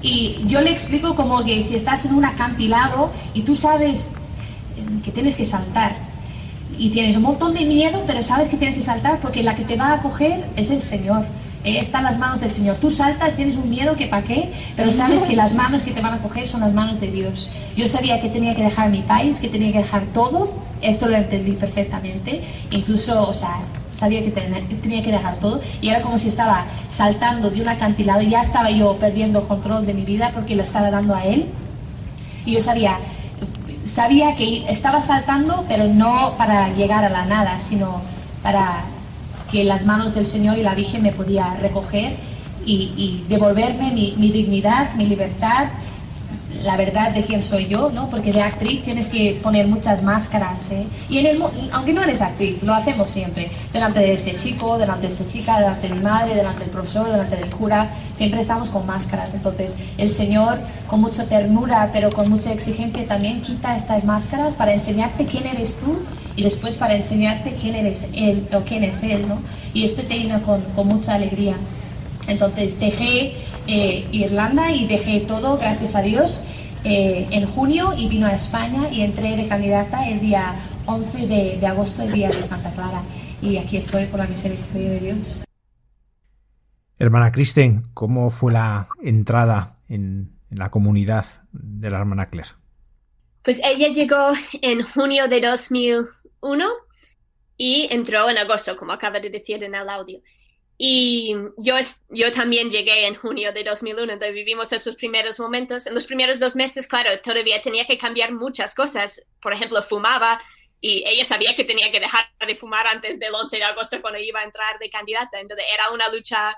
Y 0.00 0.38
yo 0.46 0.60
le 0.60 0.70
explico 0.70 1.14
como 1.14 1.44
que 1.44 1.60
si 1.62 1.76
estás 1.76 2.06
en 2.06 2.14
un 2.14 2.24
acantilado 2.24 3.10
y 3.34 3.42
tú 3.42 3.54
sabes 3.54 4.10
eh, 4.76 5.02
que 5.04 5.10
tienes 5.10 5.34
que 5.34 5.44
saltar 5.44 5.96
y 6.78 6.90
tienes 6.90 7.16
un 7.16 7.24
montón 7.24 7.52
de 7.54 7.64
miedo, 7.64 8.04
pero 8.06 8.22
sabes 8.22 8.48
que 8.48 8.56
tienes 8.56 8.76
que 8.76 8.82
saltar 8.82 9.18
porque 9.20 9.42
la 9.42 9.56
que 9.56 9.64
te 9.64 9.76
va 9.76 9.92
a 9.92 10.00
coger 10.00 10.46
es 10.56 10.70
el 10.70 10.80
Señor. 10.80 11.24
Eh, 11.64 11.78
está 11.80 11.98
en 11.98 12.04
las 12.04 12.18
manos 12.18 12.40
del 12.40 12.50
Señor. 12.50 12.76
Tú 12.76 12.90
saltas, 12.90 13.34
tienes 13.34 13.56
un 13.56 13.68
miedo 13.68 13.96
que 13.96 14.06
para 14.06 14.22
qué, 14.22 14.52
pero 14.76 14.90
sabes 14.92 15.22
que 15.22 15.34
las 15.34 15.54
manos 15.54 15.82
que 15.82 15.90
te 15.90 16.00
van 16.00 16.14
a 16.14 16.18
coger 16.18 16.48
son 16.48 16.60
las 16.60 16.72
manos 16.72 17.00
de 17.00 17.10
Dios. 17.10 17.50
Yo 17.76 17.88
sabía 17.88 18.20
que 18.20 18.28
tenía 18.28 18.54
que 18.54 18.62
dejar 18.62 18.90
mi 18.90 19.02
país, 19.02 19.38
que 19.38 19.48
tenía 19.48 19.72
que 19.72 19.78
dejar 19.78 20.02
todo, 20.14 20.52
esto 20.80 21.08
lo 21.08 21.16
entendí 21.16 21.52
perfectamente, 21.52 22.42
incluso, 22.70 23.28
o 23.28 23.34
sea, 23.34 23.58
sabía 23.98 24.22
que 24.22 24.30
tenía 24.30 25.02
que 25.02 25.10
dejar 25.10 25.36
todo 25.36 25.60
y 25.80 25.88
era 25.88 26.00
como 26.02 26.18
si 26.18 26.28
estaba 26.28 26.66
saltando 26.88 27.50
de 27.50 27.60
un 27.60 27.68
acantilado 27.68 28.22
ya 28.22 28.42
estaba 28.42 28.70
yo 28.70 28.96
perdiendo 28.96 29.48
control 29.48 29.86
de 29.86 29.94
mi 29.94 30.02
vida 30.02 30.30
porque 30.32 30.54
lo 30.54 30.62
estaba 30.62 30.90
dando 30.90 31.16
a 31.16 31.24
él. 31.24 31.46
Y 32.46 32.52
yo 32.52 32.60
sabía, 32.60 32.98
sabía 33.92 34.36
que 34.36 34.70
estaba 34.70 35.00
saltando, 35.00 35.64
pero 35.68 35.88
no 35.88 36.34
para 36.38 36.68
llegar 36.74 37.04
a 37.04 37.08
la 37.08 37.26
nada, 37.26 37.60
sino 37.60 38.00
para 38.42 38.84
que 39.50 39.64
las 39.64 39.86
manos 39.86 40.14
del 40.14 40.26
Señor 40.26 40.58
y 40.58 40.62
la 40.62 40.74
Virgen 40.74 41.02
me 41.02 41.12
podía 41.12 41.54
recoger 41.54 42.16
y, 42.64 43.24
devolverme 43.28 43.92
mi, 43.92 44.30
dignidad, 44.30 44.94
mi 44.94 45.06
libertad, 45.06 45.68
la 46.62 46.76
verdad 46.76 47.12
de 47.12 47.22
quién 47.22 47.42
soy 47.42 47.66
yo, 47.66 47.90
¿no? 47.90 48.10
Porque 48.10 48.32
de 48.32 48.42
actriz 48.42 48.82
tienes 48.82 49.08
que 49.08 49.38
poner 49.42 49.66
muchas 49.66 50.02
máscaras, 50.02 50.70
¿eh? 50.70 50.86
Y 51.08 51.18
en 51.18 51.26
el, 51.26 51.42
aunque 51.72 51.92
no 51.92 52.02
eres 52.02 52.20
actriz, 52.20 52.62
lo 52.62 52.74
hacemos 52.74 53.08
siempre. 53.08 53.50
Delante 53.72 54.00
de 54.00 54.12
este 54.12 54.34
chico, 54.36 54.78
delante 54.78 55.06
de 55.06 55.12
esta 55.12 55.26
chica, 55.26 55.58
delante 55.58 55.88
de 55.88 55.94
mi 55.94 56.00
madre, 56.00 56.34
delante 56.34 56.60
del 56.60 56.70
profesor, 56.70 57.10
delante 57.10 57.36
del 57.36 57.54
cura, 57.54 57.90
siempre 58.14 58.40
estamos 58.40 58.70
con 58.70 58.86
máscaras. 58.86 59.34
Entonces, 59.34 59.76
el 59.96 60.10
Señor, 60.10 60.58
con 60.86 61.00
mucha 61.00 61.26
ternura, 61.28 61.90
pero 61.92 62.12
con 62.12 62.28
mucha 62.28 62.52
exigencia, 62.52 63.06
también 63.06 63.40
quita 63.42 63.76
estas 63.76 64.04
máscaras 64.04 64.54
para 64.54 64.72
enseñarte 64.72 65.24
quién 65.24 65.46
eres 65.46 65.78
tú 65.78 65.98
y 66.36 66.42
después 66.42 66.76
para 66.76 66.94
enseñarte 66.94 67.56
quién 67.60 67.74
eres 67.74 68.06
Él 68.12 68.46
o 68.52 68.60
quién 68.60 68.84
es 68.84 69.02
Él, 69.02 69.26
¿no? 69.28 69.38
Y 69.74 69.84
esto 69.84 70.02
te 70.02 70.18
llena 70.18 70.40
con, 70.42 70.62
con 70.74 70.86
mucha 70.86 71.14
alegría. 71.14 71.56
Entonces 72.28 72.78
dejé 72.78 73.34
eh, 73.66 74.06
Irlanda 74.12 74.70
y 74.70 74.86
dejé 74.86 75.20
todo, 75.20 75.58
gracias 75.58 75.96
a 75.96 76.02
Dios, 76.02 76.46
eh, 76.84 77.26
en 77.30 77.46
junio 77.46 77.92
y 77.96 78.08
vino 78.08 78.26
a 78.26 78.32
España 78.32 78.88
y 78.90 79.02
entré 79.02 79.36
de 79.36 79.48
candidata 79.48 80.08
el 80.08 80.20
día 80.20 80.54
11 80.86 81.26
de, 81.26 81.66
agosto, 81.66 82.02
el 82.02 82.12
día 82.12 82.28
de 82.28 82.34
Santa 82.34 82.70
Clara. 82.72 83.02
Y 83.42 83.56
aquí 83.56 83.76
estoy 83.76 84.06
por 84.06 84.20
la 84.20 84.26
misericordia 84.26 84.90
de 84.90 85.00
Dios. 85.00 85.44
Hermana 86.98 87.32
Kristen, 87.32 87.84
¿cómo 87.94 88.30
fue 88.30 88.52
la 88.52 88.88
entrada 89.02 89.78
en, 89.88 90.38
en 90.50 90.58
la 90.58 90.70
comunidad 90.70 91.26
de 91.52 91.90
la 91.90 91.98
hermana 91.98 92.28
Claire? 92.28 92.50
Pues 93.42 93.60
ella 93.64 93.88
llegó 93.88 94.32
en 94.62 94.82
junio 94.82 95.28
de 95.28 95.40
2001 95.40 96.66
y 97.56 97.88
entró 97.90 98.28
en 98.30 98.38
agosto, 98.38 98.76
como 98.76 98.92
acaba 98.92 99.20
de 99.20 99.30
decir 99.30 99.62
en 99.64 99.74
el 99.74 99.88
audio. 99.88 100.20
Y 100.80 101.34
yo, 101.56 101.74
yo 102.08 102.30
también 102.30 102.70
llegué 102.70 103.08
en 103.08 103.16
junio 103.16 103.52
de 103.52 103.64
2001, 103.64 104.12
donde 104.12 104.30
vivimos 104.30 104.72
esos 104.72 104.94
primeros 104.94 105.40
momentos. 105.40 105.88
En 105.88 105.94
los 105.94 106.06
primeros 106.06 106.38
dos 106.38 106.54
meses, 106.54 106.86
claro, 106.86 107.10
todavía 107.20 107.60
tenía 107.60 107.84
que 107.84 107.98
cambiar 107.98 108.32
muchas 108.32 108.76
cosas. 108.76 109.26
Por 109.42 109.52
ejemplo, 109.52 109.82
fumaba 109.82 110.40
y 110.80 111.02
ella 111.04 111.24
sabía 111.24 111.56
que 111.56 111.64
tenía 111.64 111.90
que 111.90 111.98
dejar 111.98 112.26
de 112.46 112.54
fumar 112.54 112.86
antes 112.86 113.18
del 113.18 113.34
11 113.34 113.56
de 113.56 113.64
agosto 113.64 114.00
cuando 114.00 114.20
iba 114.20 114.38
a 114.38 114.44
entrar 114.44 114.78
de 114.78 114.88
candidata. 114.88 115.40
Entonces 115.40 115.66
era 115.74 115.90
una 115.90 116.08
lucha 116.10 116.54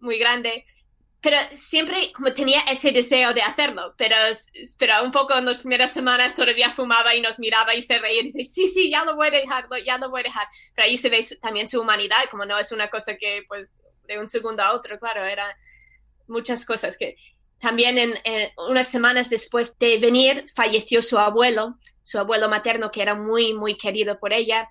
muy 0.00 0.18
grande 0.18 0.64
pero 1.22 1.36
siempre 1.54 2.12
como 2.12 2.34
tenía 2.34 2.62
ese 2.62 2.90
deseo 2.90 3.32
de 3.32 3.42
hacerlo, 3.42 3.94
pero, 3.96 4.16
pero 4.76 5.04
un 5.04 5.12
poco 5.12 5.38
en 5.38 5.46
las 5.46 5.58
primeras 5.58 5.92
semanas 5.92 6.34
todavía 6.34 6.68
fumaba 6.68 7.14
y 7.14 7.20
nos 7.20 7.38
miraba 7.38 7.76
y 7.76 7.80
se 7.80 7.98
reía 7.98 8.22
y 8.22 8.32
dice, 8.32 8.44
sí, 8.44 8.66
sí, 8.66 8.90
ya 8.90 9.04
lo 9.04 9.14
voy 9.14 9.28
a 9.28 9.30
dejar, 9.30 9.68
ya 9.86 9.98
lo 9.98 10.10
voy 10.10 10.22
a 10.22 10.24
dejar. 10.24 10.48
Pero 10.74 10.88
ahí 10.88 10.96
se 10.96 11.08
ve 11.08 11.24
también 11.40 11.68
su 11.68 11.80
humanidad, 11.80 12.24
como 12.28 12.44
no 12.44 12.58
es 12.58 12.72
una 12.72 12.90
cosa 12.90 13.16
que 13.16 13.44
pues 13.46 13.82
de 14.08 14.18
un 14.18 14.28
segundo 14.28 14.64
a 14.64 14.72
otro, 14.72 14.98
claro, 14.98 15.24
eran 15.24 15.48
muchas 16.26 16.66
cosas 16.66 16.98
que 16.98 17.14
también 17.60 17.98
en, 17.98 18.14
unas 18.68 18.88
semanas 18.88 19.30
después 19.30 19.78
de 19.78 19.98
venir 19.98 20.44
falleció 20.52 21.02
su 21.02 21.18
abuelo, 21.18 21.78
su 22.02 22.18
abuelo 22.18 22.48
materno 22.48 22.90
que 22.90 23.00
era 23.00 23.14
muy, 23.14 23.54
muy 23.54 23.76
querido 23.76 24.18
por 24.18 24.32
ella, 24.32 24.68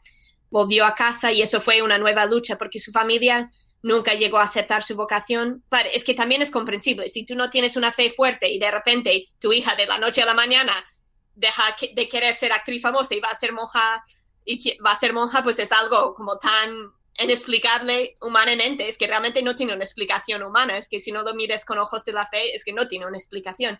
volvió 0.50 0.84
a 0.84 0.96
casa 0.96 1.32
y 1.32 1.42
eso 1.42 1.62
fue 1.62 1.82
una 1.82 1.98
nueva 1.98 2.26
lucha 2.26 2.58
porque 2.58 2.78
su 2.78 2.92
familia 2.92 3.50
nunca 3.84 4.14
llegó 4.14 4.38
a 4.38 4.44
aceptar 4.44 4.84
su 4.84 4.96
vocación. 4.96 5.64
es 5.92 6.04
que 6.04 6.14
también 6.14 6.42
es 6.42 6.52
comprensible. 6.52 7.10
Si 7.10 7.26
tú 7.26 7.36
no 7.36 7.50
tienes 7.50 7.76
una 7.76 7.92
fe 7.92 8.10
fuerte 8.10 8.50
y 8.50 8.60
de 8.60 8.72
repente 8.72 9.26
tu 9.40 9.52
hija 9.54 9.76
de 9.76 9.86
la 9.86 9.98
noche 9.98 10.22
a 10.22 10.26
la 10.26 10.34
mañana 10.34 10.86
deja 11.34 11.64
de 11.94 12.10
querer 12.10 12.36
ser 12.36 12.52
actriz 12.52 12.82
famosa 12.82 13.16
y 13.16 13.20
va 13.20 13.30
a 13.30 13.36
ser 13.36 13.54
monja 13.54 14.04
y 14.46 14.78
va 14.80 14.92
a 14.92 14.96
ser 14.96 15.14
monja, 15.14 15.44
pues 15.44 15.60
es 15.60 15.72
algo 15.72 16.14
como 16.14 16.38
tan 16.38 16.92
inexplicable 17.20 18.18
humanamente. 18.22 18.88
Es 18.88 18.98
que 18.98 19.08
realmente 19.08 19.42
no 19.42 19.56
tiene 19.56 19.74
una 19.74 19.84
explicación 19.84 20.44
humana. 20.44 20.78
Es 20.78 20.90
que 20.90 21.00
si 21.00 21.12
no 21.12 21.24
lo 21.24 21.34
mires 21.34 21.66
con 21.66 21.80
ojos 21.80 22.06
de 22.06 22.14
la 22.14 22.28
fe, 22.28 22.54
es 22.54 22.64
que 22.64 22.74
no 22.74 22.88
tiene 22.88 23.08
una 23.08 23.18
explicación. 23.18 23.80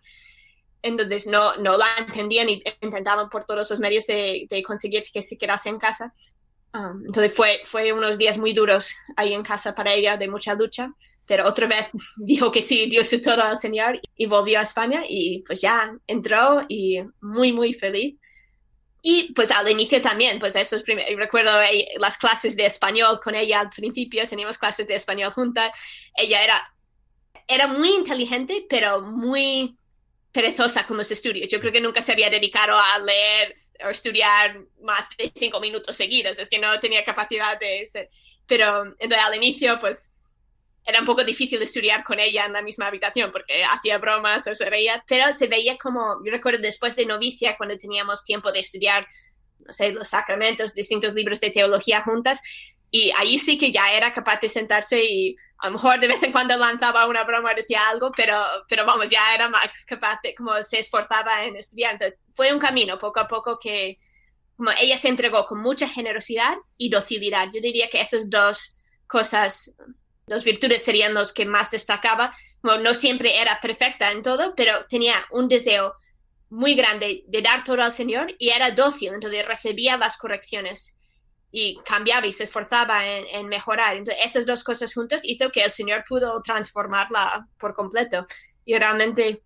Entonces 0.84 1.28
no, 1.28 1.56
no 1.58 1.78
la 1.78 1.86
entendían 2.00 2.50
y 2.50 2.64
intentaban 2.82 3.30
por 3.30 3.44
todos 3.44 3.70
los 3.70 3.80
medios 3.80 4.08
de, 4.08 4.48
de 4.50 4.64
conseguir 4.64 5.04
que 5.14 5.22
se 5.22 5.38
quedase 5.38 5.70
en 5.70 5.78
casa. 5.78 6.14
Entonces 6.74 7.34
fue, 7.34 7.60
fue 7.66 7.92
unos 7.92 8.18
días 8.18 8.38
muy 8.38 8.54
duros 8.54 8.94
ahí 9.18 9.34
en 9.34 9.44
casa 9.44 9.76
para 9.76 9.94
ella, 9.94 10.16
de 10.16 10.30
mucha 10.30 10.54
lucha, 10.54 10.94
pero 11.26 11.48
otra 11.48 11.68
vez 11.68 11.88
dijo 12.18 12.52
que 12.52 12.62
sí, 12.62 12.90
dio 12.90 13.04
su 13.04 13.22
todo 13.22 13.44
al 13.44 13.58
Señor 13.58 14.00
y 14.16 14.26
volvió 14.26 14.60
a 14.60 14.64
España 14.64 15.04
y 15.08 15.44
pues 15.46 15.62
ya 15.62 15.94
entró 16.08 16.66
y 16.68 17.02
muy, 17.20 17.52
muy 17.52 17.74
feliz. 17.74 18.16
Y 19.04 19.34
pues 19.34 19.50
al 19.50 19.70
inicio 19.70 20.00
también, 20.02 20.40
pues 20.40 20.56
eso 20.56 20.76
es 20.76 20.84
primero, 20.84 21.18
recuerdo 21.18 21.52
las 21.98 22.18
clases 22.20 22.56
de 22.56 22.68
español 22.68 23.20
con 23.22 23.34
ella 23.34 23.60
al 23.60 23.70
principio, 23.70 24.28
teníamos 24.28 24.60
clases 24.60 24.88
de 24.88 24.94
español 24.94 25.32
juntas, 25.32 25.72
ella 26.16 26.44
era, 26.44 26.74
era 27.48 27.68
muy 27.68 27.90
inteligente, 27.90 28.68
pero 28.70 29.02
muy 29.02 29.76
perezosa 30.32 30.86
con 30.86 30.98
los 30.98 31.12
estudios. 31.12 31.50
Yo 31.50 31.60
creo 31.60 31.74
que 31.74 31.82
nunca 31.82 32.02
se 32.02 32.12
había 32.12 32.30
dedicado 32.30 32.78
a 32.78 33.00
leer 33.00 33.56
o 33.86 33.90
estudiar 33.90 34.60
más 34.82 35.08
de 35.18 35.32
cinco 35.36 35.60
minutos 35.60 35.96
seguidos. 35.96 36.40
Es 36.40 36.50
que 36.50 36.60
no 36.60 36.80
tenía 36.80 37.04
capacidad 37.04 37.60
de... 37.60 37.86
Ser. 37.86 38.10
Pero 38.46 38.84
entonces 39.00 39.18
al 39.20 39.36
inicio, 39.36 39.78
pues 39.80 40.22
era 40.86 41.00
un 41.00 41.06
poco 41.06 41.24
difícil 41.24 41.62
estudiar 41.62 42.04
con 42.04 42.20
ella 42.20 42.46
en 42.46 42.54
la 42.54 42.62
misma 42.62 42.88
habitación 42.88 43.32
porque 43.32 43.64
hacía 43.64 43.98
bromas 43.98 44.48
o 44.48 44.56
se 44.56 44.70
reía, 44.70 45.04
pero 45.08 45.32
se 45.34 45.48
veía 45.48 45.78
como, 45.78 46.24
yo 46.26 46.32
recuerdo 46.32 46.60
después 46.60 46.96
de 46.96 47.06
novicia, 47.06 47.56
cuando 47.56 47.78
teníamos 47.78 48.26
tiempo 48.26 48.52
de 48.52 48.60
estudiar, 48.62 49.08
no 49.60 49.74
sé, 49.74 49.92
los 49.92 50.10
sacramentos, 50.10 50.74
distintos 50.74 51.14
libros 51.14 51.40
de 51.40 51.52
teología 51.52 52.02
juntas, 52.02 52.42
y 52.92 53.12
ahí 53.18 53.38
sí 53.40 53.58
que 53.58 53.72
ya 53.72 53.92
era 53.94 54.12
capaz 54.12 54.42
de 54.42 54.50
sentarse 54.50 55.02
y 55.04 55.36
a 55.60 55.68
lo 55.68 55.74
mejor 55.74 56.00
de 56.00 56.10
vez 56.10 56.22
en 56.24 56.34
cuando 56.34 56.58
lanzaba 56.58 57.08
una 57.08 57.24
broma, 57.24 57.54
decía 57.54 57.88
algo, 57.88 58.12
pero, 58.16 58.36
pero 58.68 58.86
vamos, 58.86 59.10
ya 59.10 59.34
era 59.34 59.48
más 59.48 59.86
capaz 59.86 60.20
de, 60.22 60.36
como 60.36 60.62
se 60.62 60.80
esforzaba 60.80 61.46
en 61.46 61.56
estudiar. 61.56 61.94
Entonces, 61.94 62.20
fue 62.34 62.52
un 62.52 62.60
camino 62.60 63.00
poco 63.00 63.22
a 63.22 63.28
poco 63.28 63.58
que, 63.58 63.98
como 64.58 64.72
ella 64.72 64.98
se 64.98 65.08
entregó 65.08 65.46
con 65.46 65.62
mucha 65.62 65.88
generosidad 65.88 66.58
y 66.78 66.90
docilidad. 66.90 67.48
Yo 67.54 67.62
diría 67.62 67.90
que 67.90 68.02
esas 68.02 68.30
dos 68.30 68.76
cosas, 69.08 69.76
dos 70.28 70.44
virtudes 70.44 70.84
serían 70.84 71.14
los 71.14 71.32
que 71.32 71.46
más 71.46 71.72
destacaba. 71.72 72.36
Como 72.62 72.78
no 72.78 72.94
siempre 72.94 73.40
era 73.40 73.60
perfecta 73.62 74.12
en 74.12 74.22
todo, 74.22 74.54
pero 74.56 74.86
tenía 74.90 75.24
un 75.32 75.48
deseo 75.48 75.94
muy 76.50 76.76
grande 76.76 77.24
de 77.28 77.42
dar 77.42 77.64
todo 77.64 77.82
al 77.82 77.94
Señor 77.94 78.36
y 78.38 78.50
era 78.50 78.72
dócil, 78.72 79.14
entonces 79.14 79.46
recibía 79.46 79.96
las 79.96 80.18
correcciones 80.18 80.98
y 81.52 81.78
cambiaba 81.84 82.26
y 82.26 82.32
se 82.32 82.46
esforzaba 82.46 83.06
en, 83.06 83.48
mejorar. 83.48 83.98
Entonces, 83.98 84.24
esas 84.24 84.46
dos 84.46 84.64
cosas 84.64 84.94
juntas 84.94 85.22
hizo 85.24 85.52
que 85.52 85.64
el 85.64 85.72
Señor 85.72 86.04
pudo 86.08 86.42
transformarla 86.42 87.48
por 87.58 87.76
completo. 87.76 88.26
Y 88.64 88.78
realmente, 88.78 89.42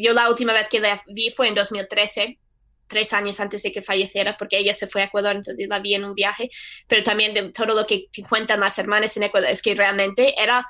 yo 0.00 0.12
la 0.12 0.30
última 0.30 0.52
vez 0.52 0.68
que 0.68 0.80
la 0.80 1.00
vi 1.08 1.30
fue 1.30 1.48
en 1.48 1.54
2013, 1.54 2.38
tres 2.86 3.12
años 3.12 3.38
antes 3.40 3.62
de 3.62 3.72
que 3.72 3.82
falleciera, 3.82 4.36
porque 4.38 4.56
ella 4.56 4.72
se 4.72 4.86
fue 4.86 5.02
a 5.02 5.04
Ecuador, 5.04 5.36
entonces 5.36 5.68
la 5.68 5.80
vi 5.80 5.94
en 5.94 6.04
un 6.04 6.14
viaje, 6.14 6.48
pero 6.86 7.02
también 7.02 7.34
de 7.34 7.52
todo 7.52 7.74
lo 7.74 7.86
que 7.86 8.06
cuentan 8.26 8.60
las 8.60 8.78
hermanas 8.78 9.14
en 9.18 9.24
Ecuador, 9.24 9.50
es 9.50 9.60
que 9.60 9.74
realmente 9.74 10.40
era 10.42 10.66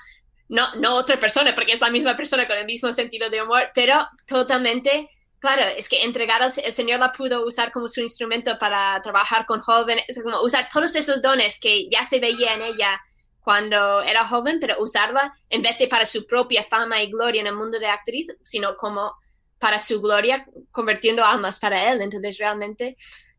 no, 0.48 0.74
no 0.76 0.94
otra 0.94 1.20
persona, 1.20 1.54
porque 1.54 1.72
es 1.72 1.80
la 1.80 1.90
misma 1.90 2.16
persona 2.16 2.46
con 2.46 2.56
el 2.56 2.66
mismo 2.66 2.92
sentido 2.92 3.30
de 3.30 3.42
humor, 3.42 3.70
pero 3.74 4.08
totalmente 4.26 5.06
claro, 5.38 5.62
es 5.76 5.88
que 5.88 6.04
entregar 6.04 6.42
al 6.42 6.52
el 6.62 6.72
Señor 6.72 7.00
la 7.00 7.12
pudo 7.12 7.46
usar 7.46 7.72
como 7.72 7.88
su 7.88 8.00
instrumento 8.00 8.58
para 8.58 9.00
trabajar 9.02 9.46
con 9.46 9.60
jóvenes, 9.60 10.04
usar 10.42 10.68
todos 10.72 10.94
esos 10.96 11.22
dones 11.22 11.58
que 11.60 11.88
ya 11.90 12.04
se 12.04 12.20
veía 12.20 12.54
en 12.54 12.62
ella 12.62 13.00
cuando 13.40 14.02
era 14.02 14.26
joven, 14.26 14.58
pero 14.60 14.76
usarla 14.80 15.32
en 15.48 15.62
vez 15.62 15.78
de 15.78 15.88
para 15.88 16.04
su 16.06 16.26
propia 16.26 16.62
fama 16.62 17.02
y 17.02 17.10
gloria 17.10 17.40
en 17.40 17.46
el 17.46 17.56
mundo 17.56 17.78
de 17.78 17.86
actriz, 17.86 18.26
sino 18.42 18.76
como 18.76 19.12
para 19.58 19.78
su 19.78 20.00
gloria, 20.00 20.46
convirtiendo 20.70 21.24
almas 21.24 21.58
para 21.58 21.90
Él. 21.90 22.00
Entonces, 22.00 22.38
realmente 22.38 22.96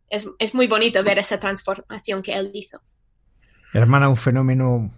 es, 0.09 0.27
es 0.39 0.55
muy 0.55 0.67
bonito 0.67 1.03
ver 1.03 1.19
esa 1.19 1.39
transformación 1.39 2.21
que 2.21 2.33
Él 2.33 2.51
hizo. 2.53 2.81
Hermana, 3.73 4.09
un 4.09 4.17
fenómeno 4.17 4.91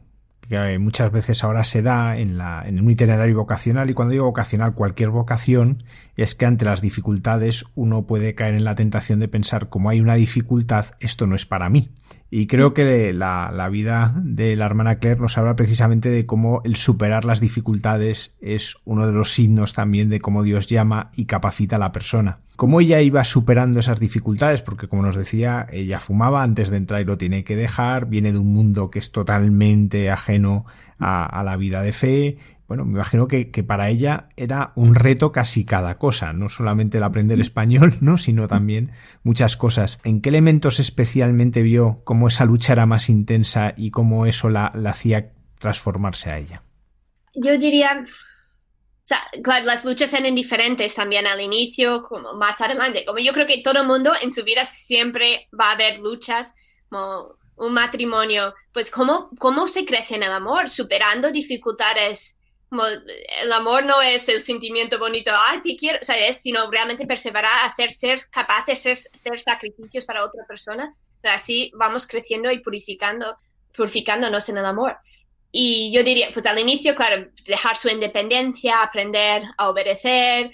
que 0.52 0.80
muchas 0.80 1.14
veces 1.14 1.46
ahora 1.46 1.64
se 1.64 1.82
da 1.82 2.18
en, 2.18 2.38
la, 2.38 2.64
en 2.68 2.78
un 2.82 2.92
itinerario 2.92 3.38
vocacional 3.38 3.90
y 3.90 3.94
cuando 3.94 4.12
digo 4.12 4.26
vocacional 4.26 4.74
cualquier 4.74 5.10
vocación 5.10 5.84
es 6.18 6.36
que 6.36 6.46
ante 6.46 6.66
las 6.66 6.82
dificultades 6.82 7.64
uno 7.74 8.06
puede 8.06 8.36
caer 8.36 8.56
en 8.56 8.66
la 8.66 8.76
tentación 8.76 9.22
de 9.22 9.30
pensar 9.30 9.70
como 9.70 9.90
hay 9.90 10.02
una 10.02 10.16
dificultad 10.16 10.88
esto 11.00 11.26
no 11.26 11.38
es 11.38 11.46
para 11.46 11.70
mí 11.70 11.92
y 12.34 12.48
creo 12.48 12.74
que 12.74 13.12
la, 13.12 13.52
la, 13.54 13.68
vida 13.68 14.16
de 14.16 14.56
la 14.56 14.66
hermana 14.66 15.00
Claire 15.00 15.20
nos 15.20 15.38
habla 15.38 15.58
precisamente 15.58 16.10
de 16.10 16.26
cómo 16.26 16.62
el 16.64 16.78
superar 16.78 17.26
las 17.26 17.42
dificultades 17.42 18.38
es 18.40 18.78
uno 18.86 19.06
de 19.06 19.12
los 19.12 19.34
signos 19.34 19.74
también 19.74 20.08
de 20.08 20.22
cómo 20.22 20.42
Dios 20.42 20.68
llama 20.68 21.12
y 21.14 21.26
capacita 21.26 21.76
a 21.76 21.80
la 21.80 21.92
persona. 21.92 22.40
Cómo 22.56 22.80
ella 22.80 23.02
iba 23.02 23.26
superando 23.26 23.80
esas 23.80 24.00
dificultades, 24.00 24.62
porque 24.62 24.88
como 24.88 25.02
nos 25.02 25.18
decía, 25.18 25.68
ella 25.74 26.00
fumaba 26.00 26.42
antes 26.42 26.70
de 26.70 26.78
entrar 26.78 27.02
y 27.02 27.06
lo 27.06 27.18
tiene 27.18 27.44
que 27.44 27.58
dejar, 27.58 28.06
viene 28.06 28.32
de 28.32 28.38
un 28.38 28.54
mundo 28.54 28.90
que 28.90 29.00
es 29.00 29.12
totalmente 29.12 30.10
ajeno 30.10 30.66
a, 31.00 31.26
a 31.26 31.44
la 31.44 31.58
vida 31.58 31.82
de 31.82 31.92
fe, 31.92 32.38
bueno, 32.72 32.86
me 32.86 32.94
imagino 32.94 33.28
que, 33.28 33.46
para 33.68 33.90
ella 33.90 34.30
era 34.38 34.72
un 34.78 34.96
reto 34.96 35.34
casi 35.34 35.66
cada 35.66 35.96
cosa, 35.96 36.32
no 36.32 36.48
solamente 36.48 37.00
el 37.00 37.04
aprender 37.04 37.42
español, 37.42 37.96
¿no? 38.00 38.18
sino 38.18 38.48
también 38.48 38.94
muchas 39.24 39.58
cosas. 39.58 40.00
¿En 40.06 40.22
qué 40.22 40.30
elementos 40.30 40.80
especialmente 40.80 41.64
vio 41.64 42.00
cómo 42.06 42.30
esa 42.30 42.46
lucha 42.46 42.72
era 42.72 42.86
más 42.86 43.10
intensa 43.10 43.74
y 43.76 43.92
cómo 43.92 44.26
eso 44.26 44.48
la, 44.48 44.68
hacía 44.86 45.34
transformarse 45.60 46.30
a 46.30 46.38
ella? 46.38 46.64
Yo 47.36 47.58
diría, 47.58 48.06
sea, 49.04 49.20
claro, 49.44 49.66
las 49.66 49.84
luchas 49.84 50.14
eran 50.14 50.34
diferentes 50.34 50.96
también 50.96 51.28
al 51.28 51.42
inicio, 51.42 52.04
como 52.04 52.36
más 52.36 52.62
adelante. 52.62 53.04
Como 53.04 53.20
yo 53.20 53.34
creo 53.34 53.48
que 53.48 53.62
todo 53.62 53.82
el 53.82 53.88
mundo 53.88 54.14
en 54.22 54.32
su 54.32 54.46
vida 54.46 54.64
siempre 54.64 55.50
va 55.60 55.72
a 55.72 55.74
haber 55.74 56.00
luchas, 56.00 56.54
como 56.88 57.36
un 57.58 57.74
matrimonio. 57.74 58.54
Pues, 58.72 58.90
¿cómo, 58.90 59.30
cómo 59.38 59.68
se 59.68 59.84
crece 59.84 60.16
en 60.16 60.24
el 60.24 60.32
amor? 60.32 60.70
Superando 60.70 61.34
dificultades. 61.34 62.38
Como 62.72 62.86
el 62.86 63.52
amor 63.52 63.84
no 63.84 64.02
es 64.02 64.30
el 64.30 64.40
sentimiento 64.40 64.98
bonito, 64.98 65.30
ay, 65.36 65.62
te 65.62 65.76
quiero, 65.76 66.00
o 66.02 66.06
sea, 66.06 66.16
es, 66.26 66.42
sino 66.42 66.72
realmente 66.72 67.06
perseverar, 67.06 67.66
hacer 67.66 67.92
ser 67.92 68.18
capaces, 68.32 68.82
de 68.86 68.92
hacer 68.92 69.40
sacrificios 69.42 70.06
para 70.06 70.24
otra 70.24 70.46
persona. 70.48 70.96
Así 71.22 71.70
vamos 71.76 72.08
creciendo 72.08 72.50
y 72.50 72.60
purificando, 72.60 73.36
purificándonos 73.76 74.48
en 74.48 74.58
el 74.58 74.66
amor. 74.66 74.98
Y 75.52 75.92
yo 75.94 76.02
diría, 76.02 76.30
pues 76.32 76.46
al 76.46 76.60
inicio, 76.60 76.96
claro, 76.96 77.28
dejar 77.44 77.76
su 77.76 77.90
independencia, 77.90 78.82
aprender 78.82 79.44
a 79.58 79.70
obedecer, 79.70 80.50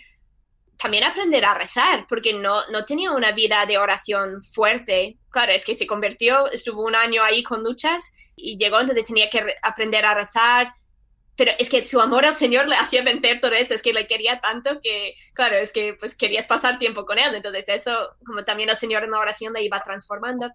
también 0.76 1.04
aprender 1.04 1.46
a 1.46 1.54
rezar, 1.54 2.08
porque 2.10 2.34
no, 2.34 2.68
no 2.72 2.84
tenía 2.84 3.12
una 3.12 3.32
vida 3.32 3.64
de 3.68 3.78
oración 3.78 4.42
fuerte. 4.42 5.20
Claro, 5.30 5.52
es 5.52 5.64
que 5.64 5.76
se 5.76 5.86
convirtió, 5.86 6.52
estuvo 6.52 6.82
un 6.82 6.96
año 6.96 7.22
ahí 7.22 7.44
con 7.44 7.64
luchas 7.64 8.12
y 8.36 8.58
llegó, 8.58 8.80
entonces 8.80 9.06
tenía 9.06 9.30
que 9.30 9.54
aprender 9.62 10.04
a 10.04 10.16
rezar. 10.16 10.72
Pero 11.38 11.52
es 11.60 11.70
que 11.70 11.86
su 11.86 12.02
amor 12.02 12.26
al 12.26 12.36
Señor 12.36 12.68
le 12.68 12.76
hacía 12.76 13.04
vencer 13.04 13.40
todo 13.40 13.54
eso, 13.54 13.74
es 13.74 13.82
que 13.82 13.94
le 13.94 14.08
quería 14.08 14.42
tanto 14.42 14.80
que, 14.82 15.14
claro, 15.34 15.56
es 15.56 15.72
que 15.72 15.94
pues 15.94 16.18
querías 16.18 16.48
pasar 16.48 16.80
tiempo 16.80 17.06
con 17.06 17.20
Él. 17.20 17.34
Entonces 17.34 17.66
eso, 17.70 18.16
como 18.26 18.44
también 18.44 18.70
el 18.70 18.76
Señor 18.76 19.04
en 19.04 19.12
la 19.12 19.20
oración 19.20 19.54
le 19.54 19.64
iba 19.64 19.82
transformando 19.82 20.52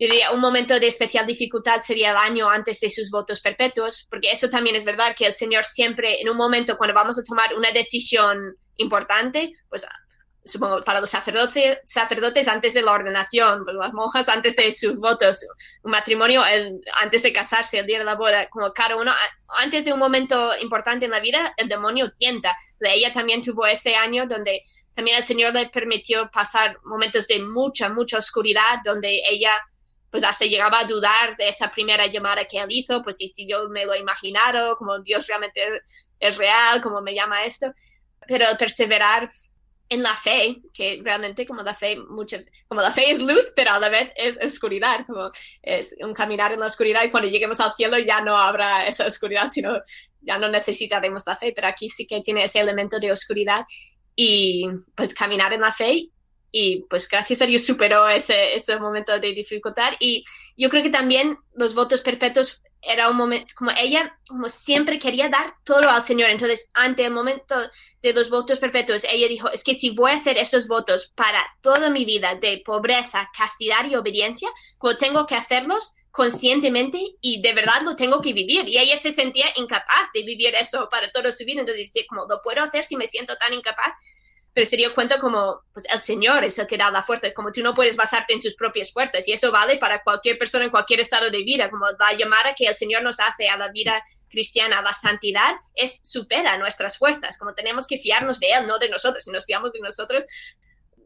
yo 0.00 0.06
diría, 0.08 0.30
un 0.32 0.40
momento 0.40 0.80
de 0.80 0.86
especial 0.86 1.26
dificultad 1.26 1.78
sería 1.80 2.12
el 2.12 2.16
año 2.16 2.48
antes 2.48 2.80
de 2.80 2.88
sus 2.88 3.10
votos 3.10 3.42
perpetuos, 3.42 4.06
porque 4.08 4.32
eso 4.32 4.48
también 4.48 4.74
es 4.74 4.86
verdad 4.86 5.14
que 5.14 5.26
el 5.26 5.32
Señor 5.32 5.66
siempre, 5.66 6.22
en 6.22 6.30
un 6.30 6.38
momento 6.38 6.78
cuando 6.78 6.94
vamos 6.94 7.18
a 7.18 7.22
tomar 7.22 7.54
una 7.54 7.70
decisión 7.70 8.56
importante, 8.78 9.52
pues 9.68 9.86
supongo 10.44 10.80
para 10.80 11.00
los 11.00 11.10
sacerdotes, 11.10 11.78
sacerdotes 11.84 12.48
antes 12.48 12.74
de 12.74 12.82
la 12.82 12.92
ordenación, 12.92 13.64
las 13.66 13.92
monjas 13.92 14.28
antes 14.28 14.56
de 14.56 14.72
sus 14.72 14.96
votos, 14.96 15.46
un 15.82 15.90
matrimonio 15.90 16.42
antes 17.00 17.22
de 17.22 17.32
casarse, 17.32 17.78
el 17.78 17.86
día 17.86 17.98
de 17.98 18.04
la 18.04 18.16
boda, 18.16 18.48
como 18.48 18.72
cada 18.72 18.96
uno, 18.96 19.12
antes 19.58 19.84
de 19.84 19.92
un 19.92 19.98
momento 19.98 20.50
importante 20.60 21.04
en 21.04 21.10
la 21.10 21.20
vida, 21.20 21.52
el 21.56 21.68
demonio 21.68 22.12
tienta. 22.18 22.56
Ella 22.80 23.12
también 23.12 23.42
tuvo 23.42 23.66
ese 23.66 23.94
año 23.94 24.26
donde 24.26 24.62
también 24.94 25.16
el 25.16 25.22
Señor 25.22 25.54
le 25.54 25.68
permitió 25.68 26.30
pasar 26.30 26.76
momentos 26.84 27.26
de 27.28 27.40
mucha, 27.40 27.88
mucha 27.88 28.18
oscuridad, 28.18 28.78
donde 28.84 29.22
ella 29.30 29.52
pues 30.10 30.24
hasta 30.24 30.44
llegaba 30.44 30.80
a 30.80 30.84
dudar 30.84 31.36
de 31.36 31.48
esa 31.48 31.70
primera 31.70 32.06
llamada 32.06 32.44
que 32.44 32.58
él 32.58 32.66
hizo, 32.70 33.00
pues 33.02 33.20
y 33.20 33.28
si 33.28 33.46
yo 33.46 33.68
me 33.68 33.84
lo 33.84 33.94
he 33.94 34.00
imaginado, 34.00 34.76
como 34.76 34.98
Dios 35.00 35.26
realmente 35.28 35.82
es 36.18 36.36
real, 36.36 36.82
como 36.82 37.00
me 37.00 37.14
llama 37.14 37.44
esto, 37.44 37.72
pero 38.26 38.46
perseverar 38.58 39.28
en 39.90 40.04
la 40.04 40.14
fe, 40.14 40.62
que 40.72 41.00
realmente 41.02 41.44
como 41.44 41.62
la 41.62 41.74
fe, 41.74 41.98
mucho, 41.98 42.38
como 42.68 42.80
la 42.80 42.92
fe 42.92 43.10
es 43.10 43.20
luz, 43.20 43.52
pero 43.56 43.72
a 43.72 43.80
la 43.80 43.88
vez 43.88 44.12
es 44.14 44.38
oscuridad, 44.42 45.04
como 45.04 45.30
es 45.62 45.96
un 46.00 46.14
caminar 46.14 46.52
en 46.52 46.60
la 46.60 46.66
oscuridad 46.66 47.02
y 47.02 47.10
cuando 47.10 47.28
lleguemos 47.28 47.58
al 47.58 47.74
cielo 47.74 47.98
ya 47.98 48.20
no 48.20 48.38
habrá 48.38 48.86
esa 48.86 49.04
oscuridad, 49.04 49.50
sino 49.50 49.80
ya 50.20 50.38
no 50.38 50.48
necesitaremos 50.48 51.24
la 51.26 51.36
fe, 51.36 51.52
pero 51.54 51.66
aquí 51.66 51.88
sí 51.88 52.06
que 52.06 52.20
tiene 52.20 52.44
ese 52.44 52.60
elemento 52.60 53.00
de 53.00 53.10
oscuridad 53.10 53.66
y 54.14 54.64
pues 54.94 55.12
caminar 55.12 55.52
en 55.52 55.62
la 55.62 55.72
fe 55.72 56.10
y 56.52 56.84
pues 56.88 57.08
gracias 57.08 57.42
a 57.42 57.46
Dios 57.46 57.66
superó 57.66 58.08
ese, 58.08 58.54
ese 58.54 58.78
momento 58.78 59.18
de 59.18 59.32
dificultad 59.32 59.94
y 59.98 60.22
yo 60.56 60.70
creo 60.70 60.84
que 60.84 60.90
también 60.90 61.36
los 61.54 61.74
votos 61.74 62.00
perpetuos 62.02 62.62
era 62.82 63.08
un 63.08 63.16
momento, 63.16 63.54
como 63.56 63.70
ella 63.78 64.18
como 64.28 64.48
siempre 64.48 64.98
quería 64.98 65.28
dar 65.28 65.54
todo 65.64 65.88
al 65.88 66.02
Señor, 66.02 66.30
entonces 66.30 66.70
ante 66.74 67.04
el 67.04 67.12
momento 67.12 67.54
de 68.02 68.12
los 68.12 68.30
votos 68.30 68.58
perpetuos, 68.58 69.04
ella 69.04 69.28
dijo, 69.28 69.50
es 69.50 69.64
que 69.64 69.74
si 69.74 69.90
voy 69.90 70.12
a 70.12 70.14
hacer 70.14 70.38
esos 70.38 70.68
votos 70.68 71.12
para 71.14 71.44
toda 71.60 71.90
mi 71.90 72.04
vida 72.04 72.34
de 72.36 72.62
pobreza, 72.64 73.30
castidad 73.36 73.84
y 73.84 73.96
obediencia, 73.96 74.48
como 74.78 74.96
tengo 74.96 75.26
que 75.26 75.34
hacerlos 75.34 75.94
conscientemente 76.10 76.98
y 77.20 77.40
de 77.40 77.52
verdad 77.52 77.82
lo 77.82 77.94
tengo 77.96 78.20
que 78.20 78.32
vivir. 78.32 78.68
Y 78.68 78.78
ella 78.78 78.96
se 78.96 79.12
sentía 79.12 79.46
incapaz 79.56 80.10
de 80.12 80.24
vivir 80.24 80.54
eso 80.54 80.88
para 80.90 81.10
toda 81.10 81.32
su 81.32 81.44
vida, 81.44 81.60
entonces 81.60 81.86
decía, 81.86 82.04
como 82.08 82.26
lo 82.28 82.40
puedo 82.42 82.62
hacer 82.62 82.84
si 82.84 82.96
me 82.96 83.06
siento 83.06 83.36
tan 83.36 83.52
incapaz, 83.52 83.92
pero 84.52 84.66
se 84.66 84.76
dio 84.76 84.94
cuenta 84.94 85.20
como 85.20 85.60
pues 85.72 85.86
el 85.92 86.00
Señor 86.00 86.44
es 86.44 86.58
el 86.58 86.66
que 86.66 86.76
da 86.76 86.90
la 86.90 87.02
fuerza, 87.02 87.32
como 87.34 87.52
tú 87.52 87.62
no 87.62 87.74
puedes 87.74 87.96
basarte 87.96 88.32
en 88.32 88.40
tus 88.40 88.54
propias 88.54 88.92
fuerzas 88.92 89.26
y 89.28 89.32
eso 89.32 89.52
vale 89.52 89.76
para 89.78 90.02
cualquier 90.02 90.38
persona 90.38 90.64
en 90.64 90.70
cualquier 90.70 91.00
estado 91.00 91.30
de 91.30 91.42
vida, 91.44 91.70
como 91.70 91.86
la 91.86 92.12
llamada 92.16 92.54
que 92.54 92.66
el 92.66 92.74
Señor 92.74 93.02
nos 93.02 93.20
hace 93.20 93.48
a 93.48 93.56
la 93.56 93.68
vida 93.68 94.02
cristiana, 94.28 94.78
a 94.78 94.82
la 94.82 94.92
santidad, 94.92 95.54
es 95.74 96.00
supera 96.04 96.58
nuestras 96.58 96.98
fuerzas, 96.98 97.38
como 97.38 97.54
tenemos 97.54 97.86
que 97.86 97.98
fiarnos 97.98 98.40
de 98.40 98.50
Él, 98.50 98.66
no 98.66 98.78
de 98.78 98.88
nosotros, 98.88 99.24
si 99.24 99.30
nos 99.30 99.44
fiamos 99.44 99.72
de 99.72 99.80
nosotros 99.80 100.24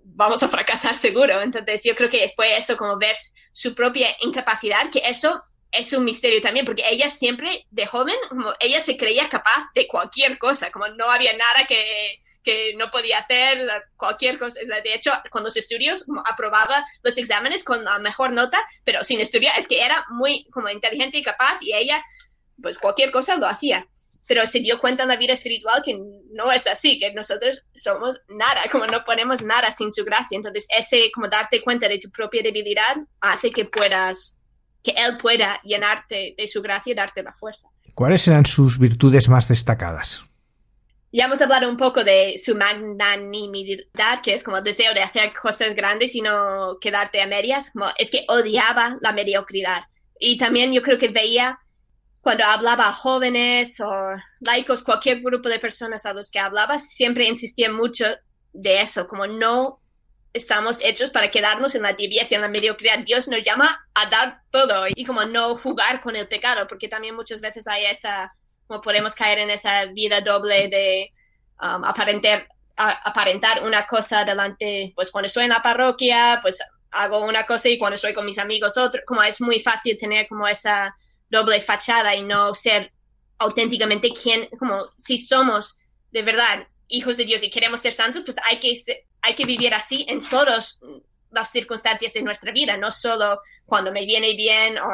vamos 0.05 0.43
a 0.43 0.49
fracasar 0.49 0.97
seguro, 0.97 1.41
entonces 1.41 1.83
yo 1.85 1.95
creo 1.97 2.11
que 2.11 2.33
fue 2.37 2.57
eso, 2.57 2.77
como 2.77 2.99
ver 2.99 3.17
su 3.53 3.75
propia 3.75 4.09
incapacidad, 4.21 4.91
que 4.91 5.03
eso 5.05 5.43
es 5.73 5.93
un 5.93 6.05
misterio 6.05 6.41
también, 6.41 6.65
porque 6.65 6.85
ella 6.89 7.09
siempre, 7.09 7.67
de 7.71 7.87
joven, 7.87 8.15
como 8.29 8.53
ella 8.61 8.81
se 8.81 8.97
creía 8.97 9.29
capaz 9.29 9.67
de 9.75 9.89
cualquier 9.89 10.39
cosa, 10.39 10.71
como 10.71 10.87
no 10.89 11.11
había 11.11 11.33
nada 11.33 11.67
que, 11.67 12.19
que 12.45 12.75
no 12.77 12.91
podía 12.91 13.19
hacer, 13.19 13.67
cualquier 13.97 14.39
cosa. 14.39 14.61
De 14.61 14.95
hecho, 14.95 15.11
con 15.31 15.43
los 15.43 15.57
estudios, 15.57 16.07
aprobaba 16.31 16.85
los 17.03 17.17
exámenes 17.17 17.65
con 17.65 17.85
la 17.85 17.99
mejor 17.99 18.33
nota, 18.33 18.61
pero 18.85 19.03
sin 19.03 19.21
estudiar, 19.21 19.59
es 19.59 19.67
que 19.67 19.83
era 19.83 20.05
muy 20.11 20.45
como 20.51 20.69
inteligente 20.69 21.19
y 21.19 21.23
capaz 21.23 21.59
y 21.63 21.75
ella, 21.75 22.03
pues 22.63 22.79
cualquier 22.79 23.11
cosa 23.11 23.37
lo 23.37 23.47
hacía. 23.47 23.87
Pero 24.27 24.47
se 24.47 24.61
dio 24.61 24.79
cuenta 24.79 25.03
en 25.03 25.11
la 25.11 25.17
vida 25.17 25.33
espiritual 25.33 25.83
que 25.85 25.99
no 26.33 26.53
es 26.53 26.67
así, 26.67 26.99
que 26.99 27.13
nosotros 27.13 27.67
somos 27.75 28.21
nada, 28.29 28.63
como 28.71 28.87
no 28.87 29.05
ponemos 29.05 29.43
nada 29.43 29.71
sin 29.71 29.91
su 29.91 30.05
gracia. 30.05 30.37
Entonces, 30.37 30.67
ese 30.69 31.11
como 31.13 31.29
darte 31.29 31.63
cuenta 31.63 31.89
de 31.89 31.99
tu 31.99 32.11
propia 32.11 32.43
debilidad 32.43 32.97
hace 33.21 33.51
que 33.51 33.65
puedas 33.65 34.39
que 34.83 34.93
Él 34.93 35.17
pueda 35.21 35.61
llenarte 35.63 36.35
de 36.37 36.47
su 36.47 36.61
gracia 36.61 36.93
y 36.93 36.95
darte 36.95 37.23
la 37.23 37.33
fuerza. 37.33 37.69
¿Cuáles 37.95 38.29
eran 38.29 38.45
sus 38.45 38.79
virtudes 38.79 39.29
más 39.29 39.49
destacadas? 39.49 40.25
Ya 41.17 41.27
hemos 41.27 41.41
hablado 41.41 41.69
un 41.69 41.77
poco 41.77 42.03
de 42.03 42.39
su 42.45 42.57
magnanimidad, 42.57 44.21
que 44.21 44.35
es 44.35 44.43
como 44.43 44.57
el 44.57 44.65
deseo 44.65 44.93
de 44.95 45.01
hacer 45.01 45.33
cosas 45.33 45.73
grandes 45.73 46.17
y 46.17 46.21
no 46.21 46.79
quedarte 46.81 47.23
a 47.23 47.29
medias. 47.29 47.71
Como 47.71 47.87
es 47.97 48.11
que 48.11 48.25
odiaba 48.27 48.97
la 49.01 49.13
mediocridad. 49.13 49.85
Y 50.19 50.39
también 50.39 50.73
yo 50.73 50.83
creo 50.83 50.99
que 50.99 51.11
veía 51.11 51.61
cuando 52.21 52.43
hablaba 52.43 52.89
a 52.89 52.93
jóvenes 52.93 53.81
o 53.81 53.93
laicos, 54.41 54.83
cualquier 54.83 55.21
grupo 55.21 55.49
de 55.49 55.61
personas 55.61 56.05
a 56.05 56.13
los 56.13 56.33
que 56.33 56.41
hablaba, 56.41 56.81
siempre 56.81 57.29
insistía 57.29 57.71
mucho 57.71 58.07
de 58.53 58.81
eso, 58.81 59.07
como 59.07 59.29
no 59.29 59.79
estamos 60.33 60.81
hechos 60.83 61.11
para 61.11 61.31
quedarnos 61.31 61.77
en 61.77 61.83
la 61.83 61.95
tibieza, 61.95 62.35
en 62.35 62.41
la 62.41 62.49
mediocridad. 62.49 62.99
Dios 63.05 63.29
nos 63.29 63.45
llama 63.45 63.87
a 63.95 64.11
dar 64.11 64.41
todo 64.51 64.87
y 64.93 65.05
como 65.05 65.25
no 65.27 65.59
jugar 65.59 66.01
con 66.01 66.17
el 66.17 66.27
pecado, 66.27 66.67
porque 66.67 66.89
también 66.89 67.15
muchas 67.15 67.41
veces 67.41 67.69
hay 67.69 67.85
esa, 67.85 68.35
como 68.67 68.81
podemos 68.81 69.15
caer 69.15 69.39
en 69.39 69.51
esa 69.51 69.87
vida 69.87 70.21
doble 70.21 70.69
de 70.69 71.11
um, 71.61 71.85
aparentar, 71.85 72.49
aparentar 72.77 73.63
una 73.63 73.87
cosa 73.87 74.25
delante, 74.25 74.93
pues 74.95 75.11
cuando 75.11 75.27
estoy 75.27 75.45
en 75.45 75.51
la 75.51 75.63
parroquia, 75.63 76.39
pues 76.43 76.59
hago 76.91 77.25
una 77.25 77.45
cosa 77.45 77.69
y 77.69 77.79
cuando 77.79 77.97
estoy 77.97 78.15
con 78.15 78.27
mis 78.27 78.39
amigos 78.39 78.77
otro, 78.77 79.03
como 79.07 79.23
es 79.23 79.41
muy 79.41 79.61
fácil 79.61 79.97
tener 79.99 80.27
como 80.29 80.47
esa 80.47 80.95
doble 81.29 81.61
fachada 81.61 82.15
y 82.15 82.23
no 82.23 82.55
ser 82.55 82.93
auténticamente 83.39 84.11
quien, 84.11 84.49
como 84.59 84.87
si 84.97 85.19
somos 85.19 85.79
de 86.13 86.23
verdad 86.23 86.67
hijos 86.89 87.17
de 87.17 87.25
Dios 87.25 87.43
y 87.43 87.51
queremos 87.51 87.81
ser 87.81 87.93
santos, 87.93 88.23
pues 88.25 88.37
hay 88.45 88.59
que 88.59 88.73
hay 89.23 89.35
que 89.35 89.47
vivir 89.47 89.73
así 89.73 90.05
en 90.09 90.23
todas 90.23 90.79
las 91.31 91.51
circunstancias 91.51 92.13
de 92.13 92.23
nuestra 92.23 92.53
vida, 92.53 92.77
no 92.77 92.93
solo 92.93 93.41
cuando 93.65 93.91
me 93.91 94.05
viene 94.05 94.37
bien. 94.37 94.79
O, 94.79 94.91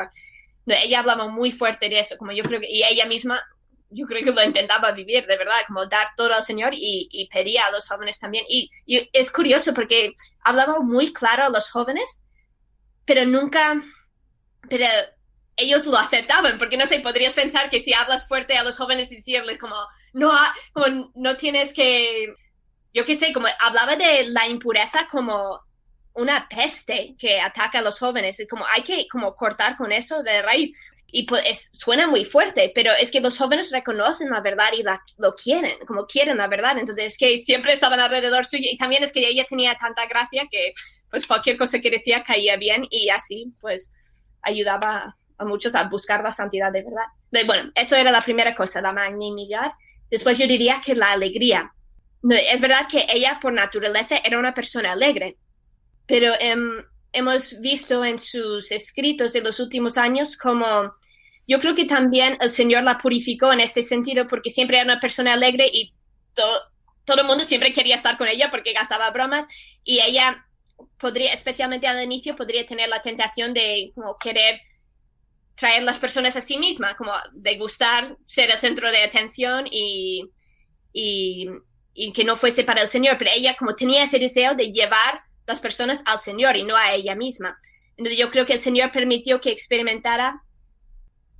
ella 0.66 1.00
hablaba 1.00 1.28
muy 1.28 1.50
fuerte 1.50 1.88
de 1.88 1.98
eso, 1.98 2.16
como 2.16 2.32
yo 2.32 2.44
creo 2.44 2.60
que, 2.60 2.70
y 2.70 2.84
ella 2.84 3.06
misma, 3.06 3.42
yo 3.90 4.06
creo 4.06 4.22
que 4.22 4.32
lo 4.32 4.44
intentaba 4.44 4.92
vivir, 4.92 5.26
de 5.26 5.36
verdad, 5.36 5.56
como 5.66 5.86
dar 5.86 6.08
todo 6.16 6.32
al 6.32 6.42
Señor 6.42 6.72
y, 6.74 7.08
y 7.10 7.28
pedía 7.28 7.66
a 7.66 7.70
los 7.70 7.88
jóvenes 7.88 8.18
también. 8.18 8.44
Y, 8.48 8.70
y, 8.86 9.08
es 9.12 9.30
curioso 9.30 9.74
porque 9.74 10.14
hablaba 10.42 10.80
muy 10.80 11.12
claro 11.12 11.44
a 11.44 11.50
los 11.50 11.70
jóvenes, 11.70 12.24
pero 13.04 13.26
nunca, 13.26 13.74
pero 14.68 14.86
ellos 15.56 15.86
lo 15.86 15.98
aceptaban, 15.98 16.58
porque 16.58 16.76
no 16.76 16.86
sé, 16.86 17.00
podrías 17.00 17.34
pensar 17.34 17.68
que 17.68 17.80
si 17.80 17.92
hablas 17.92 18.26
fuerte 18.26 18.56
a 18.56 18.64
los 18.64 18.78
jóvenes 18.78 19.12
y 19.12 19.16
decirles 19.16 19.58
como, 19.58 19.76
no, 20.12 20.32
como, 20.72 21.10
no 21.14 21.36
tienes 21.36 21.74
que 21.74 22.34
yo 22.92 23.04
qué 23.04 23.14
sé, 23.14 23.32
como 23.32 23.46
hablaba 23.60 23.96
de 23.96 24.24
la 24.28 24.46
impureza 24.48 25.06
como 25.10 25.60
una 26.12 26.48
peste 26.48 27.14
que 27.18 27.40
ataca 27.40 27.78
a 27.78 27.82
los 27.82 27.98
jóvenes, 27.98 28.40
y 28.40 28.46
como 28.46 28.64
hay 28.66 28.82
que 28.82 29.06
como 29.08 29.34
cortar 29.34 29.76
con 29.76 29.92
eso 29.92 30.22
de 30.22 30.42
raíz. 30.42 30.76
Y 31.12 31.24
pues 31.26 31.70
suena 31.72 32.06
muy 32.06 32.24
fuerte, 32.24 32.72
pero 32.74 32.92
es 33.00 33.10
que 33.10 33.20
los 33.20 33.38
jóvenes 33.38 33.70
reconocen 33.70 34.30
la 34.30 34.40
verdad 34.40 34.68
y 34.76 34.82
la, 34.82 35.02
lo 35.18 35.34
quieren, 35.34 35.72
como 35.86 36.06
quieren 36.06 36.36
la 36.36 36.48
verdad. 36.48 36.78
Entonces 36.78 37.06
es 37.06 37.18
que 37.18 37.38
siempre 37.38 37.72
estaban 37.72 38.00
alrededor 38.00 38.46
suyo 38.46 38.68
y 38.70 38.76
también 38.76 39.02
es 39.02 39.12
que 39.12 39.26
ella 39.26 39.44
tenía 39.48 39.74
tanta 39.76 40.06
gracia 40.06 40.46
que 40.50 40.72
pues 41.10 41.26
cualquier 41.26 41.56
cosa 41.56 41.80
que 41.80 41.90
decía 41.90 42.22
caía 42.22 42.56
bien 42.56 42.86
y 42.90 43.08
así 43.08 43.52
pues 43.60 43.90
ayudaba 44.42 45.14
a 45.38 45.44
muchos 45.44 45.74
a 45.74 45.84
buscar 45.88 46.22
la 46.22 46.30
santidad 46.30 46.70
de 46.70 46.82
verdad. 46.82 47.46
bueno, 47.46 47.72
eso 47.74 47.96
era 47.96 48.12
la 48.12 48.20
primera 48.20 48.54
cosa, 48.54 48.80
la 48.80 48.92
magnanimidad. 48.92 49.72
Después 50.10 50.38
yo 50.38 50.46
diría 50.46 50.80
que 50.84 50.94
la 50.94 51.12
alegría. 51.12 51.72
Es 52.22 52.60
verdad 52.60 52.86
que 52.90 53.06
ella 53.08 53.38
por 53.40 53.52
naturaleza 53.52 54.18
era 54.18 54.38
una 54.38 54.52
persona 54.52 54.92
alegre, 54.92 55.38
pero 56.06 56.34
em, 56.38 56.84
hemos 57.12 57.58
visto 57.60 58.04
en 58.04 58.18
sus 58.18 58.70
escritos 58.70 59.32
de 59.32 59.40
los 59.40 59.58
últimos 59.60 59.96
años 59.96 60.36
como 60.36 60.92
yo 61.50 61.58
creo 61.58 61.74
que 61.74 61.84
también 61.84 62.38
el 62.40 62.48
Señor 62.48 62.84
la 62.84 62.96
purificó 62.98 63.52
en 63.52 63.58
este 63.58 63.82
sentido 63.82 64.28
porque 64.28 64.50
siempre 64.50 64.76
era 64.76 64.84
una 64.84 65.00
persona 65.00 65.32
alegre 65.32 65.66
y 65.72 65.92
todo 66.32 67.22
el 67.22 67.26
mundo 67.26 67.42
siempre 67.42 67.72
quería 67.72 67.96
estar 67.96 68.16
con 68.16 68.28
ella 68.28 68.52
porque 68.52 68.72
gastaba 68.72 69.10
bromas 69.10 69.46
y 69.82 69.98
ella 69.98 70.46
podría, 70.96 71.32
especialmente 71.32 71.88
al 71.88 72.00
inicio, 72.04 72.36
podría 72.36 72.64
tener 72.64 72.88
la 72.88 73.02
tentación 73.02 73.52
de 73.52 73.92
querer 74.20 74.60
traer 75.56 75.82
las 75.82 75.98
personas 75.98 76.36
a 76.36 76.40
sí 76.40 76.56
misma, 76.56 76.96
como 76.96 77.10
de 77.32 77.58
gustar 77.58 78.16
ser 78.26 78.52
el 78.52 78.58
centro 78.60 78.88
de 78.92 79.02
atención 79.02 79.64
y, 79.68 80.30
y, 80.92 81.48
y, 81.94 82.12
que 82.12 82.22
no 82.22 82.36
fuese 82.36 82.62
para 82.62 82.82
el 82.82 82.88
Señor, 82.88 83.16
pero 83.18 83.32
ella 83.34 83.56
como 83.58 83.74
tenía 83.74 84.04
ese 84.04 84.20
deseo 84.20 84.54
de 84.54 84.70
llevar 84.70 85.20
las 85.48 85.58
personas 85.58 86.04
al 86.06 86.20
Señor 86.20 86.56
y 86.56 86.62
no 86.62 86.76
a 86.76 86.94
ella 86.94 87.16
misma. 87.16 87.58
Entonces 87.96 88.20
yo 88.20 88.30
creo 88.30 88.46
que 88.46 88.52
el 88.52 88.60
Señor 88.60 88.92
permitió 88.92 89.40
que 89.40 89.50
experimentara, 89.50 90.44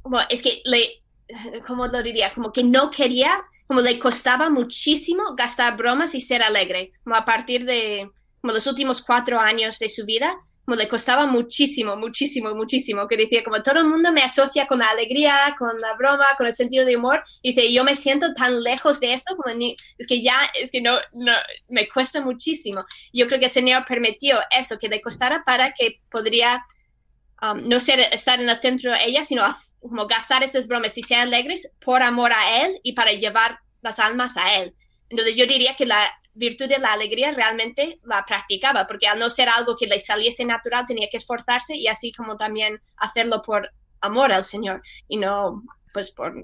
como, 0.02 0.18
es 0.28 0.42
que 0.42 0.62
le, 0.64 1.02
¿cómo 1.66 1.86
lo 1.86 2.02
diría? 2.02 2.32
Como 2.32 2.52
que 2.52 2.64
no 2.64 2.90
quería, 2.90 3.42
como 3.66 3.80
le 3.80 3.98
costaba 3.98 4.50
muchísimo 4.50 5.34
gastar 5.36 5.76
bromas 5.76 6.14
y 6.14 6.20
ser 6.20 6.42
alegre, 6.42 6.92
como 7.04 7.16
a 7.16 7.24
partir 7.24 7.64
de 7.64 8.10
como 8.40 8.54
los 8.54 8.66
últimos 8.66 9.02
cuatro 9.02 9.38
años 9.38 9.78
de 9.78 9.88
su 9.88 10.06
vida, 10.06 10.34
como 10.64 10.76
le 10.76 10.88
costaba 10.88 11.26
muchísimo, 11.26 11.96
muchísimo, 11.96 12.54
muchísimo, 12.54 13.08
que 13.08 13.16
decía 13.16 13.42
como 13.42 13.62
todo 13.62 13.80
el 13.80 13.88
mundo 13.88 14.12
me 14.12 14.22
asocia 14.22 14.66
con 14.66 14.78
la 14.78 14.86
alegría, 14.86 15.56
con 15.58 15.76
la 15.80 15.94
broma, 15.94 16.26
con 16.38 16.46
el 16.46 16.52
sentido 16.52 16.84
de 16.84 16.96
humor, 16.96 17.22
y 17.42 17.54
dice, 17.54 17.72
yo 17.72 17.82
me 17.82 17.96
siento 17.96 18.32
tan 18.34 18.62
lejos 18.62 19.00
de 19.00 19.14
eso, 19.14 19.36
como 19.36 19.52
ni, 19.54 19.74
es 19.98 20.06
que 20.06 20.22
ya, 20.22 20.48
es 20.54 20.70
que 20.70 20.80
no, 20.80 20.96
no, 21.12 21.32
me 21.68 21.88
cuesta 21.88 22.20
muchísimo. 22.20 22.84
Yo 23.12 23.26
creo 23.26 23.40
que 23.40 23.46
el 23.46 23.50
Señor 23.50 23.84
permitió 23.84 24.38
eso, 24.56 24.78
que 24.78 24.88
le 24.88 25.00
costara 25.00 25.42
para 25.44 25.72
que 25.72 26.00
podría 26.08 26.64
um, 27.42 27.68
no 27.68 27.80
ser, 27.80 28.00
estar 28.00 28.40
en 28.40 28.48
el 28.48 28.58
centro 28.58 28.92
de 28.92 29.04
ella, 29.06 29.24
sino 29.24 29.42
como 29.80 30.06
gastar 30.06 30.42
esas 30.42 30.66
bromas 30.66 30.96
y 30.98 31.02
ser 31.02 31.20
alegres 31.20 31.72
por 31.84 32.02
amor 32.02 32.32
a 32.32 32.64
Él 32.64 32.80
y 32.82 32.92
para 32.92 33.12
llevar 33.12 33.58
las 33.82 33.98
almas 33.98 34.36
a 34.36 34.60
Él. 34.60 34.74
Entonces 35.08 35.36
yo 35.36 35.46
diría 35.46 35.74
que 35.76 35.86
la, 35.86 36.10
virtud 36.34 36.68
de 36.68 36.78
la 36.78 36.92
alegría 36.92 37.32
realmente 37.32 38.00
la 38.04 38.24
practicaba, 38.24 38.86
porque 38.86 39.06
al 39.06 39.18
no 39.18 39.30
ser 39.30 39.48
algo 39.48 39.76
que 39.76 39.86
le 39.86 39.98
saliese 39.98 40.44
natural 40.44 40.86
tenía 40.86 41.08
que 41.10 41.16
esforzarse 41.16 41.76
y 41.76 41.86
así 41.86 42.12
como 42.12 42.36
también 42.36 42.80
hacerlo 42.96 43.42
por 43.42 43.70
amor 44.00 44.32
al 44.32 44.44
Señor 44.44 44.82
y 45.08 45.16
no 45.16 45.62
pues 45.92 46.10
por 46.10 46.34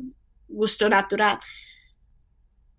gusto 0.48 0.88
natural. 0.88 1.38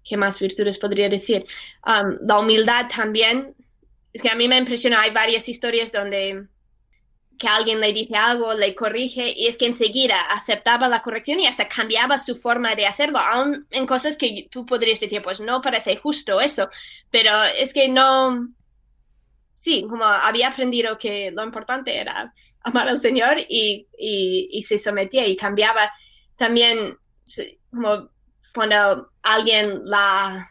¿Qué 0.03 0.17
más 0.17 0.39
virtudes 0.39 0.77
podría 0.77 1.09
decir? 1.09 1.45
Um, 1.85 2.17
la 2.25 2.39
humildad 2.39 2.87
también. 2.93 3.55
Es 4.13 4.21
que 4.21 4.29
a 4.29 4.35
mí 4.35 4.47
me 4.47 4.57
impresiona, 4.57 5.01
hay 5.01 5.11
varias 5.11 5.49
historias 5.49 5.91
donde 5.91 6.47
que 7.37 7.47
alguien 7.47 7.79
le 7.79 7.93
dice 7.93 8.15
algo, 8.15 8.53
le 8.53 8.75
corrige 8.75 9.31
y 9.35 9.47
es 9.47 9.57
que 9.57 9.67
enseguida 9.67 10.21
aceptaba 10.31 10.87
la 10.87 11.01
corrección 11.01 11.39
y 11.39 11.47
hasta 11.47 11.67
cambiaba 11.67 12.17
su 12.17 12.35
forma 12.35 12.75
de 12.75 12.85
hacerlo, 12.85 13.19
aún 13.19 13.67
en 13.71 13.85
cosas 13.85 14.17
que 14.17 14.47
tú 14.51 14.65
podrías 14.65 14.99
decir, 14.99 15.21
pues 15.21 15.39
no 15.39 15.61
parece 15.61 15.97
justo 15.97 16.41
eso, 16.41 16.69
pero 17.11 17.31
es 17.43 17.73
que 17.73 17.87
no, 17.89 18.49
sí, 19.55 19.85
como 19.89 20.05
había 20.05 20.49
aprendido 20.49 20.97
que 20.97 21.31
lo 21.31 21.43
importante 21.43 21.99
era 21.99 22.31
amar 22.61 22.87
al 22.87 22.99
Señor 22.99 23.39
y, 23.39 23.87
y, 23.97 24.49
y 24.51 24.61
se 24.61 24.77
sometía 24.77 25.27
y 25.27 25.35
cambiaba. 25.35 25.91
También, 26.37 26.97
como 27.71 28.09
cuando 28.53 29.11
alguien 29.21 29.81
la 29.85 30.49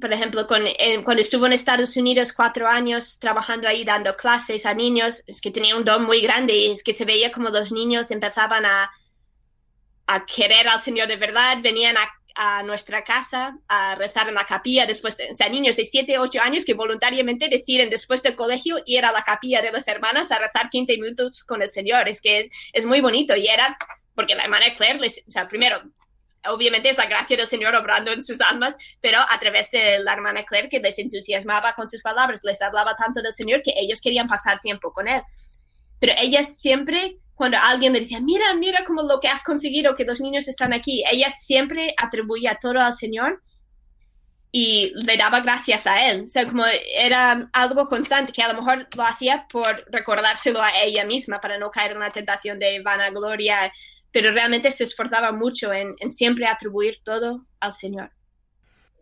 por 0.00 0.12
ejemplo, 0.12 0.46
cuando 0.46 1.22
estuvo 1.22 1.46
en 1.46 1.52
Estados 1.52 1.96
Unidos 1.96 2.32
cuatro 2.32 2.68
años 2.68 3.18
trabajando 3.18 3.66
ahí 3.66 3.84
dando 3.84 4.14
clases 4.14 4.66
a 4.66 4.74
niños, 4.74 5.22
es 5.26 5.40
que 5.40 5.50
tenía 5.50 5.76
un 5.76 5.84
don 5.84 6.04
muy 6.04 6.20
grande 6.20 6.54
y 6.54 6.70
es 6.70 6.84
que 6.84 6.92
se 6.92 7.06
veía 7.06 7.32
como 7.32 7.48
los 7.48 7.72
niños 7.72 8.10
empezaban 8.10 8.66
a, 8.66 8.90
a 10.06 10.26
querer 10.26 10.68
al 10.68 10.80
Señor 10.80 11.08
de 11.08 11.16
verdad, 11.16 11.58
venían 11.62 11.96
a, 11.96 12.10
a, 12.34 12.62
nuestra 12.62 13.04
casa 13.04 13.58
a 13.68 13.94
rezar 13.94 14.28
en 14.28 14.34
la 14.34 14.44
capilla 14.44 14.84
después, 14.84 15.16
de, 15.16 15.32
o 15.32 15.36
sea, 15.36 15.48
niños 15.48 15.76
de 15.76 15.86
siete, 15.86 16.18
ocho 16.18 16.42
años 16.42 16.66
que 16.66 16.74
voluntariamente 16.74 17.48
deciden 17.48 17.88
después 17.88 18.22
del 18.22 18.36
colegio 18.36 18.76
ir 18.84 19.02
a 19.06 19.12
la 19.12 19.24
capilla 19.24 19.62
de 19.62 19.72
las 19.72 19.88
hermanas 19.88 20.30
a 20.30 20.38
rezar 20.38 20.68
15 20.68 20.92
minutos 20.98 21.42
con 21.42 21.62
el 21.62 21.70
Señor. 21.70 22.06
Es 22.06 22.20
que 22.20 22.40
es, 22.40 22.48
es 22.74 22.84
muy 22.84 23.00
bonito 23.00 23.34
y 23.34 23.46
era 23.46 23.74
porque 24.14 24.34
la 24.34 24.44
hermana 24.44 24.74
Claire, 24.74 24.98
les, 24.98 25.22
o 25.26 25.30
sea, 25.32 25.48
primero 25.48 25.80
obviamente 26.48 26.88
es 26.88 26.98
la 26.98 27.06
gracia 27.06 27.36
del 27.36 27.46
Señor 27.46 27.74
obrando 27.74 28.12
en 28.12 28.22
sus 28.24 28.40
almas, 28.40 28.76
pero 29.00 29.18
a 29.18 29.38
través 29.38 29.70
de 29.70 29.98
la 30.00 30.12
hermana 30.14 30.44
Claire 30.44 30.68
que 30.68 30.80
les 30.80 30.98
entusiasmaba 30.98 31.74
con 31.74 31.88
sus 31.88 32.02
palabras, 32.02 32.40
les 32.42 32.60
hablaba 32.62 32.96
tanto 32.96 33.22
del 33.22 33.32
Señor 33.32 33.62
que 33.62 33.72
ellos 33.76 34.00
querían 34.00 34.28
pasar 34.28 34.60
tiempo 34.60 34.92
con 34.92 35.08
Él. 35.08 35.22
Pero 35.98 36.12
ella 36.18 36.44
siempre, 36.44 37.16
cuando 37.34 37.58
alguien 37.58 37.92
le 37.92 38.00
decía, 38.00 38.20
mira, 38.20 38.52
mira 38.54 38.84
como 38.84 39.02
lo 39.02 39.20
que 39.20 39.28
has 39.28 39.44
conseguido, 39.44 39.94
que 39.94 40.04
los 40.04 40.20
niños 40.20 40.48
están 40.48 40.72
aquí, 40.72 41.04
ella 41.10 41.30
siempre 41.30 41.94
atribuía 41.96 42.58
todo 42.60 42.80
al 42.80 42.92
Señor 42.92 43.42
y 44.52 44.92
le 44.94 45.18
daba 45.18 45.40
gracias 45.40 45.86
a 45.86 46.08
Él. 46.08 46.22
O 46.24 46.26
sea, 46.26 46.46
como 46.46 46.64
era 46.64 47.48
algo 47.52 47.88
constante, 47.88 48.32
que 48.32 48.42
a 48.42 48.52
lo 48.52 48.60
mejor 48.60 48.86
lo 48.96 49.02
hacía 49.02 49.46
por 49.50 49.84
recordárselo 49.90 50.62
a 50.62 50.70
ella 50.80 51.04
misma, 51.04 51.40
para 51.40 51.58
no 51.58 51.70
caer 51.70 51.92
en 51.92 52.00
la 52.00 52.10
tentación 52.10 52.58
de 52.58 52.80
vanagloria 52.82 53.70
pero 54.16 54.32
realmente 54.32 54.70
se 54.70 54.84
esforzaba 54.84 55.30
mucho 55.30 55.70
en, 55.74 55.94
siempre 56.08 56.46
atribuir 56.46 57.02
todo 57.04 57.44
al 57.60 57.74
Señor. 57.74 58.12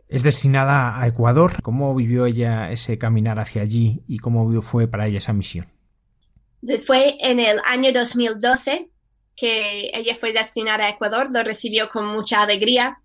Es 0.09 0.23
destinada 0.23 0.99
a 0.99 1.07
Ecuador. 1.07 1.61
¿Cómo 1.61 1.95
vivió 1.95 2.25
ella 2.25 2.69
ese 2.69 2.97
caminar 2.97 3.39
hacia 3.39 3.61
allí 3.61 4.03
y 4.09 4.19
cómo 4.19 4.61
fue 4.61 4.89
para 4.89 5.07
ella 5.07 5.19
esa 5.19 5.31
misión? 5.31 5.71
Fue 6.85 7.15
en 7.21 7.39
el 7.39 7.61
año 7.65 7.93
2012 7.93 8.89
que 9.37 9.89
ella 9.93 10.15
fue 10.15 10.33
destinada 10.33 10.83
a 10.83 10.89
Ecuador, 10.89 11.29
lo 11.31 11.43
recibió 11.43 11.87
con 11.87 12.07
mucha 12.07 12.41
alegría 12.41 12.97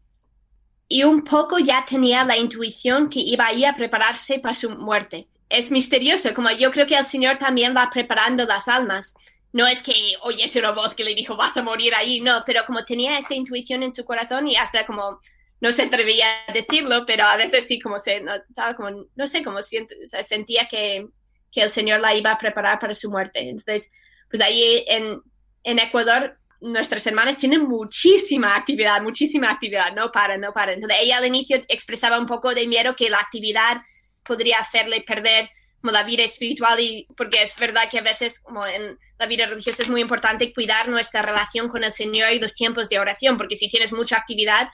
y 0.88 1.04
un 1.04 1.22
poco 1.22 1.60
ya 1.60 1.84
tenía 1.88 2.24
la 2.24 2.36
intuición 2.36 3.08
que 3.08 3.20
iba 3.20 3.46
a 3.46 3.52
ir 3.52 3.66
a 3.66 3.74
prepararse 3.76 4.40
para 4.40 4.54
su 4.54 4.68
muerte. 4.68 5.28
Es 5.48 5.70
misterioso, 5.70 6.34
como 6.34 6.50
yo 6.50 6.72
creo 6.72 6.88
que 6.88 6.98
el 6.98 7.04
Señor 7.04 7.36
también 7.36 7.72
va 7.72 7.88
preparando 7.88 8.46
las 8.46 8.66
almas 8.66 9.14
no 9.52 9.66
es 9.66 9.82
que 9.82 9.92
oyese 10.22 10.60
una 10.60 10.70
voz 10.70 10.94
que 10.94 11.04
le 11.04 11.14
dijo 11.14 11.36
vas 11.36 11.56
a 11.56 11.62
morir 11.62 11.94
ahí, 11.94 12.20
no, 12.20 12.42
pero 12.46 12.64
como 12.64 12.84
tenía 12.84 13.18
esa 13.18 13.34
intuición 13.34 13.82
en 13.82 13.92
su 13.92 14.04
corazón 14.04 14.48
y 14.48 14.56
hasta 14.56 14.86
como 14.86 15.18
no 15.60 15.72
se 15.72 15.82
atrevía 15.82 16.26
a 16.48 16.52
decirlo, 16.52 17.04
pero 17.06 17.24
a 17.24 17.36
veces 17.36 17.66
sí 17.66 17.78
como 17.78 17.98
se 17.98 18.20
notaba 18.20 18.74
como, 18.74 19.06
no 19.14 19.26
sé, 19.26 19.44
como 19.44 19.62
siento, 19.62 19.94
sentía 20.24 20.66
que, 20.68 21.06
que, 21.52 21.62
el 21.62 21.70
Señor 21.70 22.00
la 22.00 22.14
iba 22.14 22.30
a 22.30 22.38
preparar 22.38 22.78
para 22.78 22.94
su 22.94 23.10
muerte. 23.10 23.40
Entonces, 23.40 23.92
pues 24.30 24.40
ahí 24.42 24.84
en, 24.88 25.20
en 25.64 25.78
Ecuador 25.78 26.38
nuestras 26.60 27.06
hermanas 27.06 27.38
tienen 27.38 27.62
muchísima 27.62 28.54
actividad, 28.54 29.02
muchísima 29.02 29.50
actividad, 29.50 29.94
no 29.94 30.12
para, 30.12 30.36
no 30.36 30.52
para. 30.52 30.72
Entonces 30.72 30.98
ella 31.00 31.18
al 31.18 31.26
inicio 31.26 31.60
expresaba 31.68 32.18
un 32.18 32.26
poco 32.26 32.54
de 32.54 32.66
miedo 32.66 32.94
que 32.94 33.10
la 33.10 33.18
actividad 33.18 33.82
podría 34.22 34.58
hacerle 34.58 35.02
perder 35.02 35.48
como 35.80 35.92
la 35.92 36.02
vida 36.04 36.22
espiritual 36.22 36.78
y 36.80 37.06
porque 37.16 37.42
es 37.42 37.56
verdad 37.56 37.88
que 37.90 37.98
a 37.98 38.02
veces 38.02 38.40
como 38.40 38.66
en 38.66 38.98
la 39.18 39.26
vida 39.26 39.46
religiosa 39.46 39.82
es 39.82 39.88
muy 39.88 40.00
importante 40.00 40.52
cuidar 40.52 40.88
nuestra 40.88 41.22
relación 41.22 41.68
con 41.68 41.84
el 41.84 41.92
Señor 41.92 42.32
y 42.32 42.40
los 42.40 42.54
tiempos 42.54 42.88
de 42.88 42.98
oración, 42.98 43.36
porque 43.36 43.56
si 43.56 43.68
tienes 43.68 43.92
mucha 43.92 44.16
actividad, 44.16 44.68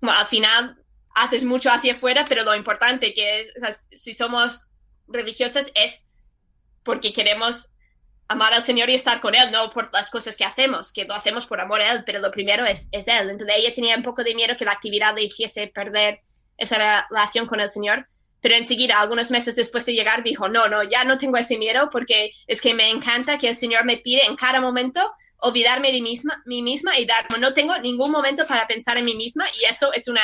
al 0.00 0.26
final 0.26 0.76
haces 1.14 1.44
mucho 1.44 1.70
hacia 1.70 1.92
afuera, 1.92 2.24
pero 2.28 2.44
lo 2.44 2.54
importante 2.54 3.14
que 3.14 3.40
es, 3.40 3.88
si 3.92 4.14
somos 4.14 4.68
religiosas 5.08 5.70
es 5.74 6.06
porque 6.82 7.12
queremos 7.12 7.70
amar 8.28 8.54
al 8.54 8.62
Señor 8.62 8.90
y 8.90 8.94
estar 8.94 9.20
con 9.20 9.34
Él, 9.34 9.50
no 9.50 9.70
por 9.70 9.92
las 9.92 10.10
cosas 10.10 10.36
que 10.36 10.44
hacemos, 10.44 10.92
que 10.92 11.04
lo 11.04 11.14
hacemos 11.14 11.46
por 11.46 11.60
amor 11.60 11.80
a 11.80 11.92
Él, 11.92 12.02
pero 12.06 12.20
lo 12.20 12.30
primero 12.30 12.64
es, 12.64 12.88
es 12.92 13.06
Él. 13.08 13.30
Entonces 13.30 13.56
ella 13.58 13.74
tenía 13.74 13.96
un 13.96 14.02
poco 14.02 14.22
de 14.24 14.34
miedo 14.34 14.56
que 14.56 14.64
la 14.64 14.72
actividad 14.72 15.14
le 15.14 15.24
hiciese 15.24 15.66
perder 15.68 16.20
esa 16.56 17.06
relación 17.08 17.46
con 17.46 17.60
el 17.60 17.68
Señor 17.68 18.06
pero 18.44 18.56
enseguida, 18.56 19.00
algunos 19.00 19.30
meses 19.30 19.56
después 19.56 19.86
de 19.86 19.94
llegar, 19.94 20.22
dijo, 20.22 20.50
no, 20.50 20.68
no, 20.68 20.82
ya 20.82 21.02
no 21.02 21.16
tengo 21.16 21.38
ese 21.38 21.56
miedo 21.56 21.88
porque 21.90 22.30
es 22.46 22.60
que 22.60 22.74
me 22.74 22.90
encanta 22.90 23.38
que 23.38 23.48
el 23.48 23.56
Señor 23.56 23.86
me 23.86 23.96
pide 23.96 24.26
en 24.26 24.36
cada 24.36 24.60
momento 24.60 25.00
olvidarme 25.38 25.90
de 25.92 26.02
misma, 26.02 26.42
mí 26.44 26.60
misma 26.60 26.98
y 26.98 27.06
dar, 27.06 27.26
no 27.40 27.54
tengo 27.54 27.78
ningún 27.78 28.10
momento 28.10 28.46
para 28.46 28.66
pensar 28.66 28.98
en 28.98 29.06
mí 29.06 29.14
misma 29.14 29.46
y 29.58 29.64
eso 29.64 29.94
es 29.94 30.08
una 30.08 30.20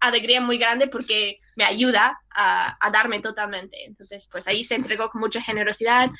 alegría 0.00 0.42
muy 0.42 0.58
grande 0.58 0.86
porque 0.86 1.36
me 1.56 1.64
ayuda 1.64 2.20
a, 2.28 2.76
darme 2.92 3.20
totalmente. 3.20 3.86
Entonces, 3.86 4.28
pues 4.30 4.46
ahí 4.46 4.64
se 4.64 4.74
entregó 4.74 5.08
con 5.08 5.22
mucha 5.22 5.40
generosidad. 5.40 6.10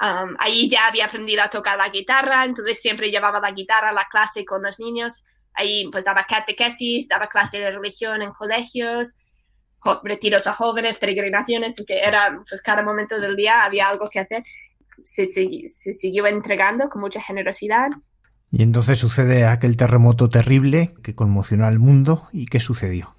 Um, 0.00 0.36
ahí 0.38 0.70
ya 0.70 0.86
había 0.86 1.06
aprendido 1.06 1.42
a 1.42 1.50
tocar 1.50 1.76
la 1.76 1.88
guitarra, 1.88 2.44
entonces 2.44 2.80
siempre 2.80 3.10
llevaba 3.10 3.40
la 3.40 3.50
guitarra 3.50 3.88
a 3.88 3.92
la 3.92 4.06
clase 4.08 4.44
con 4.44 4.62
los 4.62 4.78
niños. 4.78 5.24
Ahí 5.54 5.90
pues 5.90 6.04
daba 6.04 6.24
catequesis, 6.24 7.08
daba 7.08 7.26
clase 7.26 7.58
de 7.58 7.72
religión 7.72 8.22
en 8.22 8.30
colegios, 8.30 9.16
retiros 10.02 10.46
a 10.46 10.52
jóvenes, 10.52 10.98
peregrinaciones, 10.98 11.82
que 11.86 12.00
era, 12.00 12.42
pues 12.48 12.62
cada 12.62 12.82
momento 12.82 13.20
del 13.20 13.36
día 13.36 13.64
había 13.64 13.88
algo 13.88 14.08
que 14.10 14.20
hacer. 14.20 14.42
Se, 15.02 15.26
se, 15.26 15.92
siguió 15.92 16.26
entregando 16.26 16.88
con 16.88 17.02
mucha 17.02 17.20
generosidad. 17.20 17.90
Y 18.50 18.62
entonces 18.62 18.98
sucede 18.98 19.44
aquel 19.44 19.76
terremoto 19.76 20.28
terrible 20.28 20.94
que 21.02 21.14
conmocionó 21.14 21.66
al 21.66 21.78
mundo. 21.78 22.28
¿Y 22.32 22.46
qué 22.46 22.60
sucedió? 22.60 23.14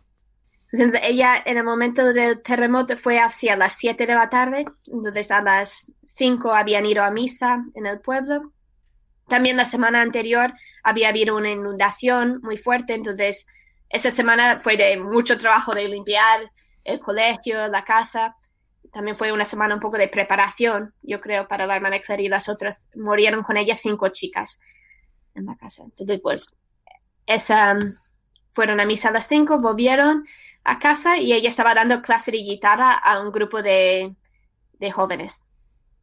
Pues 0.71 0.91
ella 1.03 1.41
en 1.45 1.57
el 1.57 1.63
momento 1.63 2.13
del 2.13 2.41
terremoto 2.41 2.97
fue 2.97 3.19
hacia 3.19 3.55
las 3.55 3.73
7 3.73 4.07
de 4.07 4.13
la 4.13 4.29
tarde, 4.29 4.65
entonces 4.87 5.31
a 5.31 5.41
las 5.41 5.91
5 6.15 6.53
habían 6.53 6.85
ido 6.85 7.03
a 7.03 7.11
misa 7.11 7.63
en 7.75 7.85
el 7.85 8.01
pueblo. 8.01 8.53
También 9.27 9.57
la 9.57 9.65
semana 9.65 10.01
anterior 10.01 10.53
había 10.83 11.09
habido 11.09 11.35
una 11.35 11.51
inundación 11.51 12.39
muy 12.43 12.57
fuerte, 12.57 12.93
entonces 12.93 13.47
esa 13.95 14.11
semana 14.11 14.59
fue 14.59 14.75
de 14.77 14.97
mucho 14.97 15.37
trabajo 15.37 15.73
de 15.73 15.87
limpiar 15.87 16.51
el 16.83 16.99
colegio, 16.99 17.67
la 17.67 17.83
casa. 17.83 18.35
También 18.91 19.15
fue 19.15 19.31
una 19.31 19.45
semana 19.45 19.73
un 19.73 19.79
poco 19.79 19.97
de 19.97 20.09
preparación, 20.09 20.93
yo 21.01 21.21
creo, 21.21 21.47
para 21.47 21.65
la 21.65 21.75
hermana 21.75 21.99
Claire 21.99 22.23
y 22.23 22.29
las 22.29 22.49
otras. 22.49 22.89
Murieron 22.95 23.41
con 23.41 23.57
ella 23.57 23.75
cinco 23.75 24.09
chicas 24.09 24.59
en 25.33 25.45
la 25.45 25.55
casa. 25.55 25.83
Entonces, 25.83 26.19
pues, 26.21 26.53
esa, 27.25 27.77
fueron 28.53 28.79
a 28.79 28.85
misa 28.85 29.09
a 29.09 29.11
las 29.13 29.27
cinco, 29.27 29.59
volvieron 29.59 30.25
a 30.63 30.79
casa 30.79 31.17
y 31.17 31.33
ella 31.33 31.47
estaba 31.47 31.73
dando 31.73 32.01
clase 32.01 32.31
de 32.31 32.37
guitarra 32.37 32.93
a 32.93 33.21
un 33.21 33.31
grupo 33.31 33.61
de, 33.61 34.13
de 34.73 34.91
jóvenes, 34.91 35.41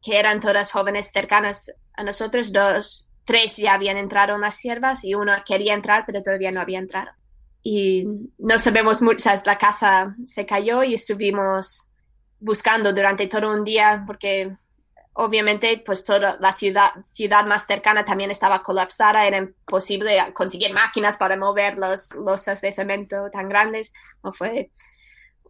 que 0.01 0.17
eran 0.17 0.39
todas 0.39 0.71
jóvenes 0.71 1.11
cercanas 1.11 1.75
a 1.93 2.03
nosotros. 2.03 2.51
Dos, 2.51 3.07
tres 3.23 3.57
ya 3.57 3.73
habían 3.73 3.97
entrado 3.97 4.35
en 4.35 4.41
las 4.41 4.55
siervas 4.55 5.03
y 5.03 5.13
uno 5.13 5.33
quería 5.45 5.73
entrar, 5.73 6.05
pero 6.05 6.23
todavía 6.23 6.51
no 6.51 6.61
había 6.61 6.79
entrado. 6.79 7.11
Y 7.63 8.29
no 8.37 8.59
sabemos 8.59 9.01
mucho, 9.01 9.29
la 9.45 9.57
casa 9.57 10.15
se 10.25 10.45
cayó 10.45 10.83
y 10.83 10.95
estuvimos 10.95 11.87
buscando 12.39 12.91
durante 12.93 13.27
todo 13.27 13.49
un 13.49 13.63
día 13.63 14.03
porque 14.05 14.53
obviamente 15.13 15.81
pues 15.85 16.03
toda 16.03 16.37
la 16.39 16.53
ciudad, 16.53 16.89
ciudad 17.11 17.45
más 17.45 17.65
cercana 17.65 18.03
también 18.03 18.31
estaba 18.31 18.61
colapsada, 18.61 19.25
era 19.25 19.37
imposible 19.37 20.17
conseguir 20.33 20.73
máquinas 20.73 21.17
para 21.17 21.37
mover 21.37 21.77
los 21.77 22.13
losas 22.15 22.59
de 22.61 22.73
cemento 22.73 23.29
tan 23.31 23.47
grandes. 23.47 23.93
No 24.23 24.33
fue 24.33 24.69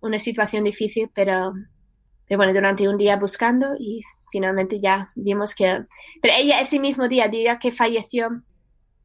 una 0.02 0.20
situación 0.20 0.66
difícil, 0.66 1.10
pero, 1.14 1.54
pero 2.28 2.38
bueno, 2.38 2.54
durante 2.54 2.88
un 2.88 2.98
día 2.98 3.16
buscando 3.16 3.74
y 3.80 4.04
finalmente 4.32 4.80
ya 4.80 5.08
vimos 5.16 5.56
que... 5.56 5.86
Pero 6.22 6.34
ella 6.38 6.60
ese 6.60 6.80
mismo 6.80 7.08
día, 7.08 7.28
día 7.28 7.58
que 7.58 7.72
falleció, 7.72 8.30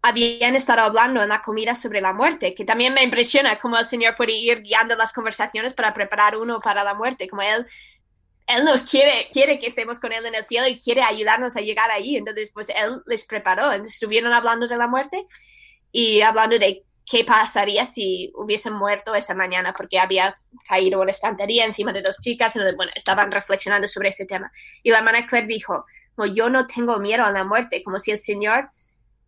habían 0.03 0.55
estado 0.55 0.83
hablando 0.83 1.23
en 1.23 1.29
la 1.29 1.43
comida 1.43 1.75
sobre 1.75 2.01
la 2.01 2.13
muerte, 2.13 2.55
que 2.55 2.65
también 2.65 2.95
me 2.95 3.03
impresiona 3.03 3.59
cómo 3.59 3.79
el 3.79 3.85
Señor 3.85 4.15
puede 4.15 4.33
ir 4.33 4.63
guiando 4.63 4.95
las 4.95 5.13
conversaciones 5.13 5.75
para 5.75 5.93
preparar 5.93 6.37
uno 6.37 6.61
para 6.61 6.85
la 6.85 6.95
muerte, 6.95 7.29
como 7.29 7.43
Él, 7.43 7.67
él 8.49 8.65
nos 8.65 8.85
quiere, 8.85 9.29
quiere 9.31 9.59
que 9.59 9.67
estemos 9.67 10.01
con 10.01 10.11
Él 10.11 10.25
en 10.25 10.35
el 10.35 10.47
cielo 10.47 10.67
y 10.67 10.79
quiere 10.79 11.03
ayudarnos 11.03 11.55
a 11.57 11.61
llegar 11.61 11.91
ahí. 11.91 12.17
Entonces, 12.17 12.51
pues 12.53 12.71
Él 12.71 13.03
les 13.07 13.27
preparó. 13.27 13.73
estuvieron 13.73 14.33
hablando 14.33 14.67
de 14.67 14.77
la 14.77 14.87
muerte 14.87 15.23
y 15.93 16.23
hablando 16.23 16.59
de 16.59 16.83
qué 17.05 17.25
pasaría 17.25 17.85
si 17.85 18.33
hubiesen 18.35 18.73
muerto 18.73 19.15
esa 19.15 19.35
mañana 19.35 19.75
porque 19.75 19.99
había 19.99 20.37
caído 20.67 21.01
una 21.01 21.11
estantería 21.11 21.67
encima 21.67 21.93
de 21.93 22.01
dos 22.01 22.21
chicas. 22.23 22.57
Entonces, 22.57 22.75
bueno, 22.75 22.91
estaban 22.95 23.31
reflexionando 23.31 23.87
sobre 23.87 24.09
ese 24.09 24.25
tema. 24.25 24.51
Y 24.83 24.91
la 24.91 24.99
hermana 24.99 25.27
Claire 25.27 25.47
dijo, 25.47 25.85
no, 26.17 26.25
yo 26.25 26.49
no 26.49 26.67
tengo 26.67 26.99
miedo 26.99 27.25
a 27.27 27.31
la 27.31 27.45
muerte, 27.45 27.83
como 27.83 27.99
si 27.99 28.13
el 28.13 28.19
Señor 28.19 28.71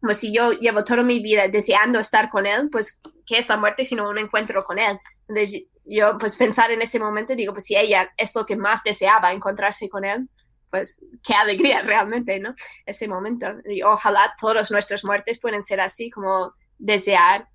como 0.00 0.14
si 0.14 0.32
yo 0.32 0.52
llevo 0.52 0.84
toda 0.84 1.02
mi 1.02 1.20
vida 1.20 1.48
deseando 1.48 2.00
estar 2.00 2.30
con 2.30 2.46
él, 2.46 2.68
pues, 2.70 2.98
¿qué 3.26 3.38
es 3.38 3.48
la 3.48 3.56
muerte 3.56 3.84
sino 3.84 4.08
un 4.08 4.18
encuentro 4.18 4.62
con 4.62 4.78
él? 4.78 4.98
Entonces, 5.28 5.64
yo, 5.84 6.16
pues, 6.18 6.36
pensar 6.36 6.70
en 6.70 6.80
ese 6.82 6.98
momento, 6.98 7.34
digo, 7.34 7.52
pues, 7.52 7.66
si 7.66 7.76
ella 7.76 8.10
es 8.16 8.34
lo 8.34 8.46
que 8.46 8.56
más 8.56 8.82
deseaba, 8.82 9.32
encontrarse 9.32 9.88
con 9.88 10.04
él, 10.04 10.28
pues, 10.70 11.04
qué 11.22 11.34
alegría 11.34 11.82
realmente, 11.84 12.40
¿no? 12.40 12.54
Ese 12.86 13.06
momento. 13.08 13.46
Y 13.66 13.82
ojalá 13.82 14.34
todas 14.40 14.70
nuestras 14.70 15.04
muertes 15.04 15.38
pueden 15.38 15.62
ser 15.62 15.80
así, 15.80 16.10
como 16.10 16.54
desear, 16.78 17.46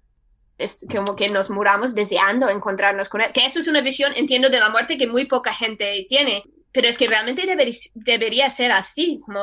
es 0.58 0.86
como 0.90 1.16
que 1.16 1.30
nos 1.30 1.50
muramos 1.50 1.96
deseando 1.96 2.50
encontrarnos 2.50 3.10
con 3.10 3.22
él. 3.22 3.32
Que 3.34 3.46
eso 3.46 3.60
es 3.60 3.68
una 3.68 3.82
visión, 3.82 4.14
entiendo, 4.16 4.50
de 4.50 4.60
la 4.60 4.70
muerte 4.70 4.98
que 4.98 5.08
muy 5.08 5.26
poca 5.26 5.54
gente 5.54 6.06
tiene, 6.08 6.44
pero 6.72 6.88
es 6.88 6.98
que 6.98 7.08
realmente 7.08 7.44
debería 7.96 8.50
ser 8.50 8.72
así, 8.72 9.20
como 9.26 9.40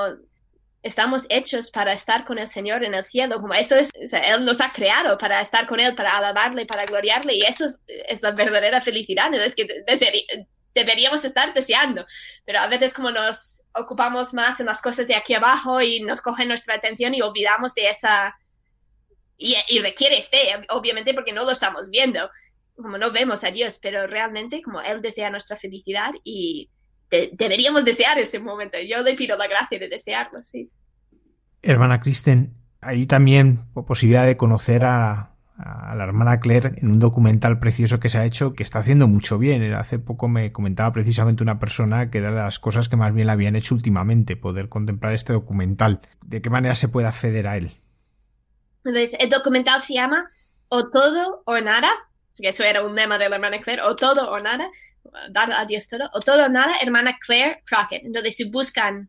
estamos 0.82 1.26
hechos 1.28 1.70
para 1.70 1.92
estar 1.92 2.24
con 2.24 2.38
el 2.38 2.48
Señor 2.48 2.84
en 2.84 2.94
el 2.94 3.04
cielo, 3.04 3.40
como 3.40 3.54
eso 3.54 3.76
es, 3.76 3.90
Él 3.94 4.44
nos 4.44 4.60
ha 4.60 4.72
creado 4.72 5.16
para 5.16 5.40
estar 5.40 5.66
con 5.66 5.78
Él, 5.78 5.94
para 5.94 6.16
alabarle, 6.16 6.66
para 6.66 6.84
gloriarle, 6.84 7.34
y 7.34 7.42
eso 7.42 7.66
es, 7.86 8.22
la 8.22 8.32
verdadera 8.32 8.80
felicidad, 8.80 9.32
es 9.34 9.54
que 9.54 9.66
deberíamos 10.74 11.24
estar 11.24 11.54
deseando, 11.54 12.04
pero 12.44 12.60
a 12.60 12.66
veces 12.66 12.94
como 12.94 13.10
nos 13.10 13.62
ocupamos 13.74 14.34
más 14.34 14.58
en 14.58 14.66
las 14.66 14.82
cosas 14.82 15.06
de 15.06 15.14
aquí 15.14 15.34
abajo 15.34 15.80
y 15.80 16.00
nos 16.00 16.20
cogen 16.20 16.48
nuestra 16.48 16.74
atención 16.74 17.14
y 17.14 17.22
olvidamos 17.22 17.74
de 17.74 17.88
esa, 17.88 18.34
y, 19.38 19.78
requiere 19.80 20.22
fe, 20.22 20.66
obviamente 20.70 21.14
porque 21.14 21.32
no 21.32 21.44
lo 21.44 21.52
estamos 21.52 21.90
viendo, 21.90 22.28
como 22.74 22.98
no 22.98 23.10
vemos 23.12 23.44
a 23.44 23.50
Dios, 23.50 23.78
pero 23.80 24.06
realmente 24.06 24.62
como 24.62 24.80
Él 24.80 25.00
desea 25.02 25.30
nuestra 25.30 25.56
felicidad 25.56 26.10
y 26.24 26.70
deberíamos 27.32 27.84
desear 27.84 28.18
ese 28.18 28.38
momento. 28.38 28.78
Yo 28.86 29.02
le 29.02 29.14
pido 29.14 29.36
la 29.36 29.46
gracia 29.46 29.78
de 29.78 29.88
desearlo, 29.88 30.42
sí. 30.42 30.70
Hermana 31.62 32.00
Kristen, 32.00 32.54
hay 32.80 33.06
también 33.06 33.60
posibilidad 33.86 34.26
de 34.26 34.36
conocer 34.36 34.84
a, 34.84 35.32
a, 35.56 35.94
la 35.94 36.04
hermana 36.04 36.40
Claire 36.40 36.72
en 36.76 36.90
un 36.90 36.98
documental 36.98 37.58
precioso 37.58 38.00
que 38.00 38.08
se 38.08 38.18
ha 38.18 38.24
hecho 38.24 38.54
que 38.54 38.62
está 38.62 38.80
haciendo 38.80 39.06
mucho 39.08 39.38
bien. 39.38 39.72
Hace 39.74 39.98
poco 39.98 40.28
me 40.28 40.52
comentaba 40.52 40.92
precisamente 40.92 41.42
una 41.42 41.58
persona 41.58 42.10
que 42.10 42.18
era 42.18 42.30
de 42.30 42.36
las 42.36 42.58
cosas 42.58 42.88
que 42.88 42.96
más 42.96 43.14
bien 43.14 43.26
le 43.26 43.32
habían 43.32 43.56
hecho 43.56 43.74
últimamente, 43.74 44.36
poder 44.36 44.68
contemplar 44.68 45.12
este 45.12 45.32
documental. 45.32 46.00
¿De 46.24 46.42
qué 46.42 46.50
manera 46.50 46.74
se 46.74 46.88
puede 46.88 47.06
acceder 47.06 47.46
a 47.46 47.56
él? 47.56 47.72
Entonces, 48.84 49.16
el 49.20 49.30
documental 49.30 49.80
se 49.80 49.94
llama 49.94 50.28
O 50.68 50.90
todo 50.90 51.42
o 51.46 51.58
nada, 51.60 51.90
que 52.36 52.48
eso 52.48 52.64
era 52.64 52.84
un 52.84 52.96
lema 52.96 53.18
de 53.18 53.28
la 53.28 53.36
hermana 53.36 53.60
Claire, 53.60 53.82
o 53.82 53.94
todo 53.94 54.30
o 54.30 54.38
nada, 54.38 54.68
dar 55.30 55.52
a 55.52 55.64
Dios 55.66 55.88
todo, 55.88 56.08
o 56.12 56.20
todo 56.20 56.46
o 56.46 56.48
nada, 56.48 56.74
hermana 56.82 57.16
Claire 57.18 57.62
Crockett. 57.66 58.04
Entonces, 58.04 58.36
si 58.36 58.48
buscan 58.50 59.08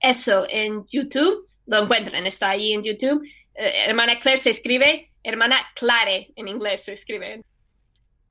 eso 0.00 0.46
en 0.48 0.84
YouTube, 0.90 1.48
lo 1.66 1.84
encuentran, 1.84 2.26
está 2.26 2.50
ahí 2.50 2.72
en 2.72 2.82
YouTube. 2.82 3.22
Eh, 3.54 3.84
hermana 3.86 4.18
Claire 4.18 4.38
se 4.38 4.50
escribe, 4.50 5.12
hermana 5.22 5.56
Clare 5.74 6.32
en 6.36 6.48
inglés 6.48 6.84
se 6.84 6.92
escribe. 6.92 7.42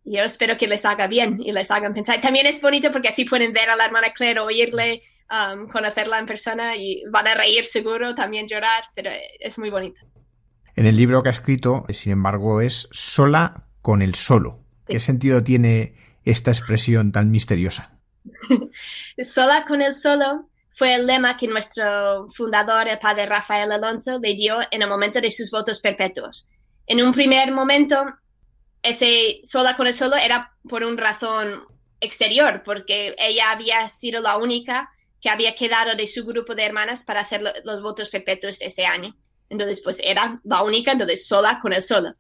Yo 0.03 0.21
espero 0.23 0.57
que 0.57 0.67
les 0.67 0.85
haga 0.85 1.07
bien 1.07 1.39
y 1.39 1.51
les 1.51 1.69
hagan 1.69 1.93
pensar. 1.93 2.19
También 2.19 2.47
es 2.47 2.61
bonito 2.61 2.91
porque 2.91 3.09
así 3.09 3.25
pueden 3.25 3.53
ver 3.53 3.69
a 3.69 3.75
la 3.75 3.85
hermana 3.85 4.11
Claire, 4.11 4.39
oírle, 4.39 5.01
um, 5.29 5.67
conocerla 5.67 6.17
en 6.17 6.25
persona 6.25 6.75
y 6.75 7.01
van 7.11 7.27
a 7.27 7.35
reír 7.35 7.63
seguro, 7.63 8.15
también 8.15 8.47
llorar, 8.47 8.83
pero 8.95 9.11
es 9.39 9.59
muy 9.59 9.69
bonito. 9.69 10.01
En 10.75 10.87
el 10.87 10.95
libro 10.95 11.21
que 11.21 11.29
ha 11.29 11.31
escrito, 11.31 11.85
sin 11.89 12.13
embargo, 12.13 12.61
es 12.61 12.87
sola 12.91 13.67
con 13.81 14.01
el 14.01 14.15
solo. 14.15 14.63
¿Qué 14.87 14.99
sentido 14.99 15.43
tiene 15.43 15.93
esta 16.25 16.51
expresión 16.51 17.11
tan 17.11 17.31
misteriosa? 17.31 17.99
Sola 19.23 19.65
con 19.65 19.81
el 19.81 19.93
solo 19.93 20.47
fue 20.79 20.95
el 20.95 21.07
lema 21.07 21.35
que 21.35 21.47
nuestro 21.47 22.27
fundador, 22.29 22.87
el 22.87 22.99
padre 22.99 23.25
Rafael 23.25 23.71
Alonso, 23.71 24.17
le 24.19 24.33
dio 24.33 24.59
en 24.71 24.81
el 24.81 24.87
momento 24.87 25.19
de 25.19 25.29
sus 25.29 25.51
votos 25.51 25.79
perpetuos. 25.81 26.47
En 26.87 27.03
un 27.03 27.11
primer 27.11 27.51
momento, 27.51 28.05
ese 28.81 29.41
sola 29.43 29.75
con 29.75 29.87
el 29.87 29.93
solo 29.93 30.15
era 30.15 30.53
por 30.67 30.83
una 30.83 31.01
razón 31.01 31.65
exterior, 31.99 32.63
porque 32.63 33.13
ella 33.17 33.51
había 33.51 33.87
sido 33.89 34.21
la 34.21 34.37
única 34.37 34.89
que 35.21 35.29
había 35.29 35.53
quedado 35.53 35.95
de 35.95 36.07
su 36.07 36.25
grupo 36.25 36.55
de 36.55 36.63
hermanas 36.63 37.03
para 37.03 37.21
hacer 37.21 37.43
los 37.63 37.81
votos 37.81 38.09
perpetuos 38.09 38.61
ese 38.61 38.85
año. 38.85 39.15
Entonces, 39.49 39.81
pues 39.83 39.99
era 40.01 40.39
la 40.45 40.63
única, 40.63 40.93
entonces 40.93 41.27
sola 41.27 41.59
con 41.61 41.73
el 41.73 41.81
solo, 41.81 42.13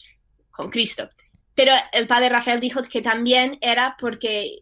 con 0.51 0.69
Cristo. 0.69 1.07
Pero 1.59 1.73
el 1.91 2.07
padre 2.07 2.29
Rafael 2.29 2.61
dijo 2.61 2.79
que 2.89 3.01
también 3.01 3.57
era 3.59 3.97
porque 3.99 4.59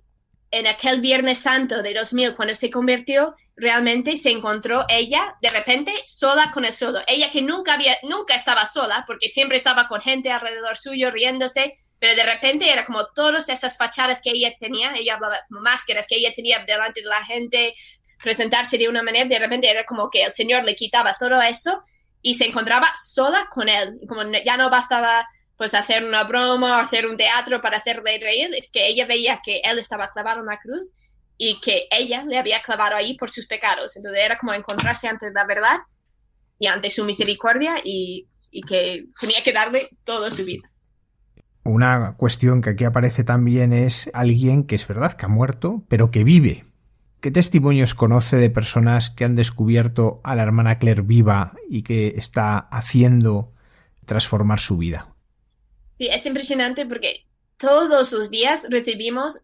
en 0.50 0.66
aquel 0.66 1.00
Viernes 1.00 1.38
Santo 1.38 1.84
de 1.84 1.94
2000, 1.94 2.34
cuando 2.36 2.56
se 2.56 2.72
convirtió, 2.72 3.36
realmente 3.56 4.18
se 4.18 4.32
encontró 4.32 4.84
ella 4.90 5.36
de 5.40 5.52
repente 5.52 5.94
sola 6.08 6.50
con 6.52 6.66
el 6.66 6.74
solo. 6.74 7.02
Ella 7.06 7.30
que 7.30 7.44
nunca 7.44 7.76
había, 7.76 7.96
nunca 8.02 8.34
estaba 8.34 8.66
sola, 8.66 9.04
porque 9.06 9.30
siempre 9.30 9.58
estaba 9.58 9.88
con 9.88 10.02
gente 10.02 10.32
alrededor 10.32 10.76
suyo 10.76 11.12
riéndose, 11.12 11.72
pero 12.00 12.16
de 12.16 12.24
repente 12.24 12.72
era 12.72 12.84
como 12.84 13.06
todas 13.14 13.48
esas 13.48 13.78
fachadas 13.78 14.20
que 14.24 14.32
ella 14.32 14.56
tenía, 14.60 14.94
ella 14.96 15.14
hablaba 15.14 15.38
como 15.48 15.62
máscaras 15.62 16.08
que 16.08 16.16
ella 16.16 16.34
tenía 16.36 16.66
delante 16.66 17.02
de 17.02 17.08
la 17.10 17.24
gente, 17.26 17.76
presentarse 18.24 18.80
de 18.80 18.90
una 18.90 19.04
manera, 19.04 19.30
de 19.30 19.38
repente 19.38 19.70
era 19.70 19.86
como 19.86 20.10
que 20.10 20.24
el 20.24 20.32
Señor 20.32 20.64
le 20.64 20.74
quitaba 20.74 21.14
todo 21.14 21.40
eso 21.44 21.80
y 22.24 22.34
se 22.34 22.48
encontraba 22.48 22.92
sola 23.00 23.50
con 23.52 23.70
él. 23.70 24.00
Como 24.10 24.24
ya 24.44 24.58
no 24.58 24.72
bastaba 24.72 25.28
pues 25.58 25.74
hacer 25.74 26.06
una 26.06 26.24
broma 26.24 26.78
o 26.78 26.80
hacer 26.80 27.08
un 27.08 27.18
teatro 27.18 27.60
para 27.62 27.78
hacerle 27.78 28.20
reír, 28.20 28.50
es 28.56 28.72
que 28.72 28.88
ella 28.88 29.06
veía 29.08 29.42
que 29.44 29.62
él 29.64 29.80
estaba 29.80 30.10
clavado 30.10 30.42
en 30.42 30.46
la 30.46 30.60
cruz 30.60 30.94
y 31.38 31.60
que 31.60 31.88
ella 31.92 32.24
le 32.24 32.38
había 32.38 32.62
clavado 32.62 32.96
ahí 32.96 33.18
por 33.18 33.30
sus 33.30 33.48
pecados. 33.48 33.98
Entonces 33.98 34.22
era 34.24 34.38
como 34.38 34.54
encontrarse 34.54 35.08
ante 35.08 35.32
la 35.32 35.46
verdad 35.46 35.80
y 36.60 36.68
ante 36.68 36.90
su 36.90 37.04
misericordia 37.06 37.76
y, 37.84 38.28
y 38.52 38.62
que 38.62 39.06
tenía 39.20 39.42
que 39.44 39.52
darle 39.52 39.90
toda 40.04 40.30
su 40.30 40.46
vida. 40.46 40.70
Una 41.64 42.16
cuestión 42.18 42.62
que 42.62 42.70
aquí 42.72 42.86
aparece 42.86 43.24
también 43.24 43.74
es 43.74 44.10
alguien 44.14 44.64
que 44.64 44.76
es 44.76 44.88
verdad 44.88 45.14
que 45.14 45.26
ha 45.26 45.30
muerto, 45.30 45.84
pero 45.90 46.12
que 46.12 46.24
vive. 46.24 46.66
¿Qué 47.20 47.32
testimonios 47.32 47.96
conoce 47.96 48.38
de 48.38 48.50
personas 48.50 49.10
que 49.10 49.26
han 49.26 49.36
descubierto 49.36 50.22
a 50.24 50.36
la 50.36 50.44
hermana 50.44 50.78
Claire 50.78 51.02
viva 51.02 51.54
y 51.68 51.82
que 51.82 52.14
está 52.16 52.58
haciendo 52.58 53.54
transformar 54.06 54.60
su 54.60 54.78
vida? 54.78 55.17
Sí, 55.98 56.08
es 56.08 56.26
impresionante 56.26 56.86
porque 56.86 57.26
todos 57.58 58.12
los 58.12 58.30
días 58.30 58.68
recibimos 58.70 59.42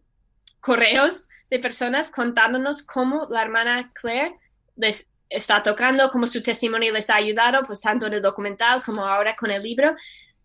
correos 0.60 1.28
de 1.50 1.58
personas 1.58 2.10
contándonos 2.10 2.82
cómo 2.82 3.26
la 3.30 3.42
hermana 3.42 3.92
Claire 3.92 4.34
les 4.76 5.08
está 5.28 5.62
tocando, 5.62 6.10
cómo 6.10 6.26
su 6.26 6.42
testimonio 6.42 6.92
les 6.92 7.10
ha 7.10 7.16
ayudado, 7.16 7.64
pues 7.66 7.80
tanto 7.80 8.06
en 8.06 8.14
el 8.14 8.22
documental 8.22 8.82
como 8.82 9.06
ahora 9.06 9.34
con 9.36 9.50
el 9.50 9.62
libro. 9.62 9.96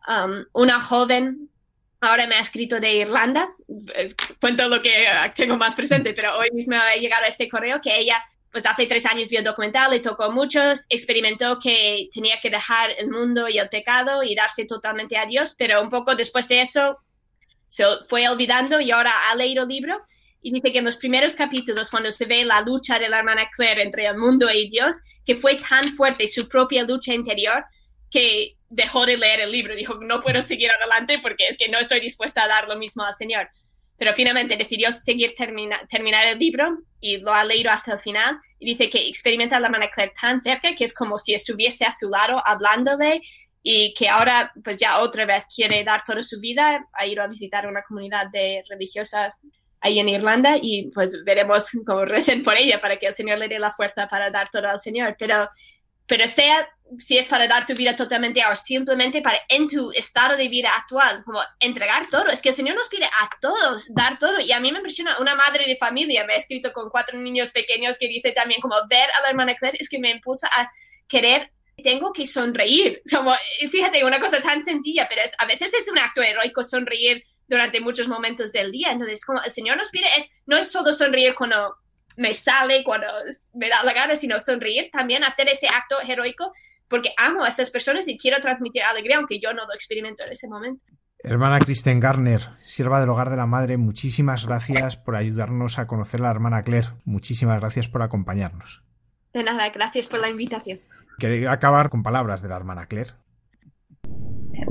Um, 0.08 0.46
una 0.54 0.82
joven 0.82 1.50
ahora 2.02 2.28
me 2.28 2.36
ha 2.36 2.40
escrito 2.40 2.80
de 2.80 2.94
Irlanda, 2.94 3.50
eh, 3.96 4.14
cuento 4.40 4.68
lo 4.68 4.82
que 4.82 5.06
tengo 5.36 5.58
más 5.58 5.76
presente, 5.76 6.14
pero 6.14 6.38
hoy 6.38 6.50
mismo 6.52 6.76
ha 6.76 6.96
llegado 6.96 7.26
este 7.28 7.50
correo 7.50 7.82
que 7.82 7.98
ella 7.98 8.24
pues 8.52 8.66
hace 8.66 8.88
tres 8.88 9.06
años 9.06 9.30
vio 9.30 9.40
el 9.40 9.46
documental, 9.46 9.92
le 9.92 10.00
tocó 10.00 10.24
a 10.24 10.32
muchos, 10.32 10.86
experimentó 10.90 11.58
que 11.60 12.10
tenía 12.12 12.40
que 12.40 12.50
dejar 12.50 12.92
el 12.98 13.10
mundo 13.10 13.48
y 13.48 13.60
el 13.60 13.70
pecado 13.70 14.24
y 14.24 14.36
darse 14.36 14.66
totalmente 14.66 15.18
a 15.18 15.26
Dios, 15.26 15.56
pero 15.58 15.82
un 15.82 15.90
poco 15.90 16.16
después 16.16 16.48
de 16.48 16.62
eso 16.62 16.98
se 17.68 17.86
fue 18.08 18.28
olvidando 18.28 18.82
y 18.82 18.92
ahora 18.92 19.14
ha 19.30 19.36
leído 19.36 19.64
el 19.64 19.70
libro 19.70 20.02
y 20.42 20.54
dice 20.54 20.72
que 20.72 20.80
en 20.80 20.86
los 20.86 20.98
primeros 20.98 21.36
capítulos, 21.36 21.92
cuando 21.92 22.12
se 22.12 22.26
ve 22.26 22.46
la 22.46 22.62
lucha 22.62 22.98
de 22.98 23.10
la 23.10 23.20
hermana 23.20 23.50
Claire 23.50 23.84
entre 23.84 24.06
el 24.06 24.18
mundo 24.18 24.50
y 24.50 24.70
Dios, 24.70 24.98
que 25.26 25.36
fue 25.36 25.56
tan 25.56 25.84
fuerte 25.94 26.28
su 26.28 26.48
propia 26.48 26.84
lucha 26.84 27.14
interior 27.14 27.66
que 28.10 28.56
dejó 28.70 29.06
de 29.06 29.18
leer 29.18 29.42
el 29.42 29.52
libro. 29.52 29.76
Dijo, 29.76 29.96
no 30.02 30.22
puedo 30.22 30.42
seguir 30.42 30.72
adelante 30.72 31.20
porque 31.22 31.48
es 31.48 31.58
que 31.58 31.68
no 31.68 31.78
estoy 31.78 32.00
dispuesta 32.00 32.44
a 32.44 32.48
dar 32.48 32.68
lo 32.68 32.78
mismo 32.78 33.04
al 33.04 33.14
Señor. 33.16 33.50
Pero 34.00 34.14
finalmente 34.14 34.56
decidió 34.56 34.92
seguir 34.92 35.36
terminar 35.36 36.28
el 36.28 36.40
libro 36.40 36.78
y 37.02 37.18
lo 37.18 37.34
ha 37.34 37.44
leído 37.44 37.70
hasta 37.70 37.94
el 37.94 38.00
final. 38.00 38.38
Y 38.58 38.66
dice 38.72 38.90
que 38.90 39.08
experimenta 39.08 39.58
a 39.58 39.60
la 39.60 39.68
hermana 39.68 39.90
Claire 39.90 40.14
tan 40.20 40.42
cerca 40.42 40.74
que 40.74 40.86
es 40.86 40.94
como 40.94 41.18
si 41.18 41.34
estuviese 41.34 41.86
a 41.86 41.92
su 41.92 42.10
lado 42.10 42.42
hablándole 42.46 43.22
y 43.62 43.94
que 43.94 44.08
ahora 44.08 44.52
pues 44.64 44.80
ya 44.80 45.00
otra 45.00 45.26
vez 45.26 45.44
quiere 45.54 45.84
dar 45.84 46.02
toda 46.04 46.24
su 46.24 46.40
vida, 46.40 46.88
ha 46.94 47.06
ido 47.06 47.22
a 47.22 47.28
visitar 47.28 47.68
una 47.68 47.84
comunidad 47.84 48.30
de 48.32 48.64
religiosas 48.70 49.38
ahí 49.82 50.00
en 50.00 50.10
Irlanda 50.10 50.58
y 50.62 50.92
pues 50.92 51.24
veremos 51.24 51.68
cómo 51.86 52.06
recen 52.06 52.44
por 52.44 52.58
ella 52.58 52.80
para 52.80 52.98
que 52.98 53.08
el 53.08 53.14
Señor 53.14 53.38
le 53.38 53.48
dé 53.48 53.60
la 53.60 53.72
fuerza 53.72 54.08
para 54.08 54.30
dar 54.30 54.50
todo 54.50 54.68
al 54.68 54.80
Señor. 54.80 55.16
Pero, 55.18 55.48
pero 56.10 56.28
sea 56.28 56.68
si 56.98 57.20
es 57.20 57.28
para 57.28 57.48
dar 57.48 57.68
tu 57.68 57.76
vida 57.76 57.96
totalmente 57.96 58.42
o 58.44 58.56
simplemente 58.56 59.22
para 59.22 59.40
en 59.48 59.68
tu 59.68 59.92
estado 59.92 60.36
de 60.36 60.50
vida 60.50 60.76
actual, 60.76 61.24
como 61.24 61.40
entregar 61.60 62.08
todo. 62.08 62.28
Es 62.28 62.42
que 62.42 62.50
el 62.50 62.56
Señor 62.56 62.76
nos 62.76 62.88
pide 62.88 63.06
a 63.06 63.30
todos 63.40 63.94
dar 63.94 64.18
todo. 64.18 64.40
Y 64.40 64.52
a 64.52 64.60
mí 64.60 64.72
me 64.72 64.80
impresiona 64.80 65.20
una 65.20 65.36
madre 65.36 65.66
de 65.68 65.78
familia, 65.78 66.26
me 66.26 66.34
ha 66.34 66.38
escrito 66.38 66.74
con 66.74 66.90
cuatro 66.90 67.18
niños 67.20 67.52
pequeños 67.52 67.98
que 68.00 68.08
dice 68.08 68.32
también 68.32 68.60
como 68.60 68.76
ver 68.90 69.08
a 69.18 69.22
la 69.22 69.30
hermana 69.30 69.54
Claire 69.54 69.78
es 69.80 69.88
que 69.88 70.00
me 70.00 70.10
impulsa 70.10 70.48
a 70.48 70.68
querer 71.08 71.52
tengo 71.84 72.12
que 72.12 72.26
sonreír. 72.26 73.02
Como, 73.16 73.34
fíjate, 73.72 74.04
una 74.04 74.20
cosa 74.20 74.42
tan 74.42 74.62
sencilla, 74.62 75.08
pero 75.08 75.22
a 75.38 75.46
veces 75.46 75.74
es 75.74 75.88
un 75.88 75.98
acto 75.98 76.22
heroico 76.22 76.62
sonreír 76.62 77.24
durante 77.48 77.80
muchos 77.80 78.10
momentos 78.10 78.52
del 78.52 78.72
día. 78.72 78.92
Entonces, 78.92 79.24
como 79.24 79.42
el 79.42 79.50
Señor 79.50 79.78
nos 79.78 79.90
pide, 79.90 80.06
es, 80.18 80.30
no 80.46 80.58
es 80.58 80.70
solo 80.70 80.92
sonreír 80.92 81.36
cuando 81.36 81.74
me 82.20 82.34
sale, 82.34 82.84
cuando 82.84 83.08
me 83.54 83.70
da 83.70 83.82
la 83.84 83.94
gana, 83.94 84.16
sino 84.16 84.40
sonreír, 84.40 84.90
también 84.92 85.24
hacer 85.24 85.48
ese 85.48 85.68
acto 85.68 85.96
heroico, 86.06 86.52
porque 86.90 87.14
amo 87.18 87.46
a 87.46 87.48
esas 87.48 87.72
personas 87.72 88.08
y 88.08 88.18
quiero 88.18 88.42
transmitir 88.42 88.84
alegría, 88.84 89.18
aunque 89.18 89.40
yo 89.40 89.54
no 89.54 89.66
lo 89.66 89.74
experimento 89.74 90.26
en 90.26 90.34
ese 90.34 90.50
momento. 90.50 90.84
Hermana 91.24 91.60
Kristen 91.60 92.00
Garner, 92.00 92.42
sierva 92.64 93.00
del 93.00 93.10
hogar 93.10 93.30
de 93.30 93.38
la 93.38 93.46
madre, 93.46 93.78
muchísimas 93.78 94.46
gracias 94.46 94.98
por 94.98 95.16
ayudarnos 95.16 95.80
a 95.80 95.88
conocer 95.88 96.20
a 96.20 96.24
la 96.26 96.32
hermana 96.32 96.64
Claire. 96.64 96.90
Muchísimas 97.06 97.60
gracias 97.60 97.88
por 97.88 98.02
acompañarnos. 98.02 98.84
De 99.34 99.44
nada, 99.44 99.70
gracias 99.70 100.08
por 100.08 100.20
la 100.20 100.30
invitación. 100.30 100.80
Quería 101.20 101.52
acabar 101.52 101.90
con 101.90 102.04
palabras 102.04 102.42
de 102.42 102.50
la 102.50 102.58
hermana 102.58 102.88
Claire. 102.88 103.12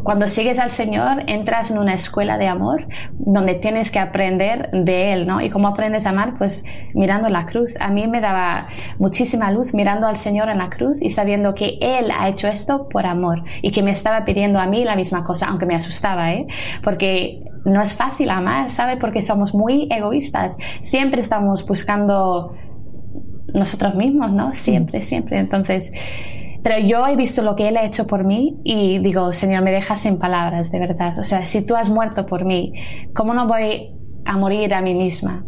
Cuando 0.03 0.28
sigues 0.28 0.59
al 0.59 0.70
Señor, 0.70 1.24
entras 1.26 1.70
en 1.70 1.78
una 1.78 1.95
escuela 1.95 2.39
de 2.39 2.47
amor 2.47 2.86
donde 3.18 3.55
tienes 3.55 3.91
que 3.91 3.99
aprender 3.99 4.70
de 4.72 5.12
Él, 5.12 5.26
¿no? 5.26 5.41
¿Y 5.41 5.51
cómo 5.51 5.68
aprendes 5.68 6.07
a 6.07 6.11
amar? 6.11 6.36
Pues 6.39 6.64
mirando 6.95 7.28
la 7.28 7.47
cruz. 7.47 7.74
A 7.80 7.89
mí 7.91 8.07
me 8.07 8.20
daba 8.20 8.68
muchísima 8.99 9.51
luz 9.51 9.74
mirando 9.74 10.07
al 10.07 10.16
Señor 10.16 10.51
en 10.51 10.59
la 10.59 10.70
cruz 10.70 11.03
y 11.03 11.11
sabiendo 11.11 11.55
que 11.55 11.78
Él 11.80 12.11
ha 12.16 12.28
hecho 12.28 12.49
esto 12.49 12.89
por 12.89 13.07
amor 13.07 13.43
y 13.62 13.72
que 13.72 13.82
me 13.82 13.91
estaba 13.91 14.24
pidiendo 14.24 14.59
a 14.59 14.66
mí 14.66 14.84
la 14.84 14.97
misma 14.97 15.24
cosa, 15.24 15.47
aunque 15.49 15.66
me 15.66 15.74
asustaba, 15.74 16.32
¿eh? 16.32 16.47
Porque 16.82 17.43
no 17.64 17.82
es 17.82 17.95
fácil 17.95 18.30
amar, 18.30 18.70
¿sabe? 18.70 18.97
Porque 18.97 19.22
somos 19.22 19.55
muy 19.55 19.89
egoístas. 19.91 20.57
Siempre 20.80 21.20
estamos 21.20 21.66
buscando 21.66 22.55
nosotros 23.55 23.95
mismos, 23.95 24.32
¿no? 24.32 24.55
Siempre, 24.55 25.03
siempre. 25.03 25.39
Entonces, 25.39 25.93
pero 26.63 26.79
yo 26.79 27.07
he 27.07 27.17
visto 27.17 27.43
lo 27.43 27.57
que 27.57 27.69
Él 27.69 27.77
ha 27.77 27.85
hecho 27.85 28.07
por 28.07 28.25
mí 28.25 28.59
y 28.65 28.99
digo, 28.99 29.33
Señor, 29.33 29.63
me 29.63 29.73
dejas 29.73 30.01
sin 30.01 30.19
palabras, 30.19 30.71
de 30.71 30.79
verdad. 30.79 31.19
O 31.19 31.25
sea, 31.25 31.47
si 31.47 31.65
tú 31.65 31.77
has 31.77 31.89
muerto 31.89 32.27
por 32.27 32.45
mí, 32.45 32.73
¿cómo 33.15 33.35
no 33.35 33.47
voy 33.47 33.95
a 34.25 34.37
morir 34.37 34.75
a 34.75 34.81
mí 34.81 34.95
misma? 34.95 35.45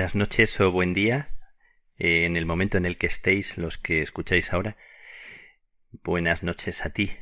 Buenas 0.00 0.14
noches 0.14 0.58
o 0.62 0.72
buen 0.72 0.94
día 0.94 1.28
eh, 1.98 2.24
en 2.24 2.38
el 2.38 2.46
momento 2.46 2.78
en 2.78 2.86
el 2.86 2.96
que 2.96 3.06
estéis 3.06 3.58
los 3.58 3.76
que 3.76 4.00
escucháis 4.00 4.50
ahora. 4.50 4.78
Buenas 5.92 6.42
noches 6.42 6.86
a 6.86 6.88
ti, 6.88 7.12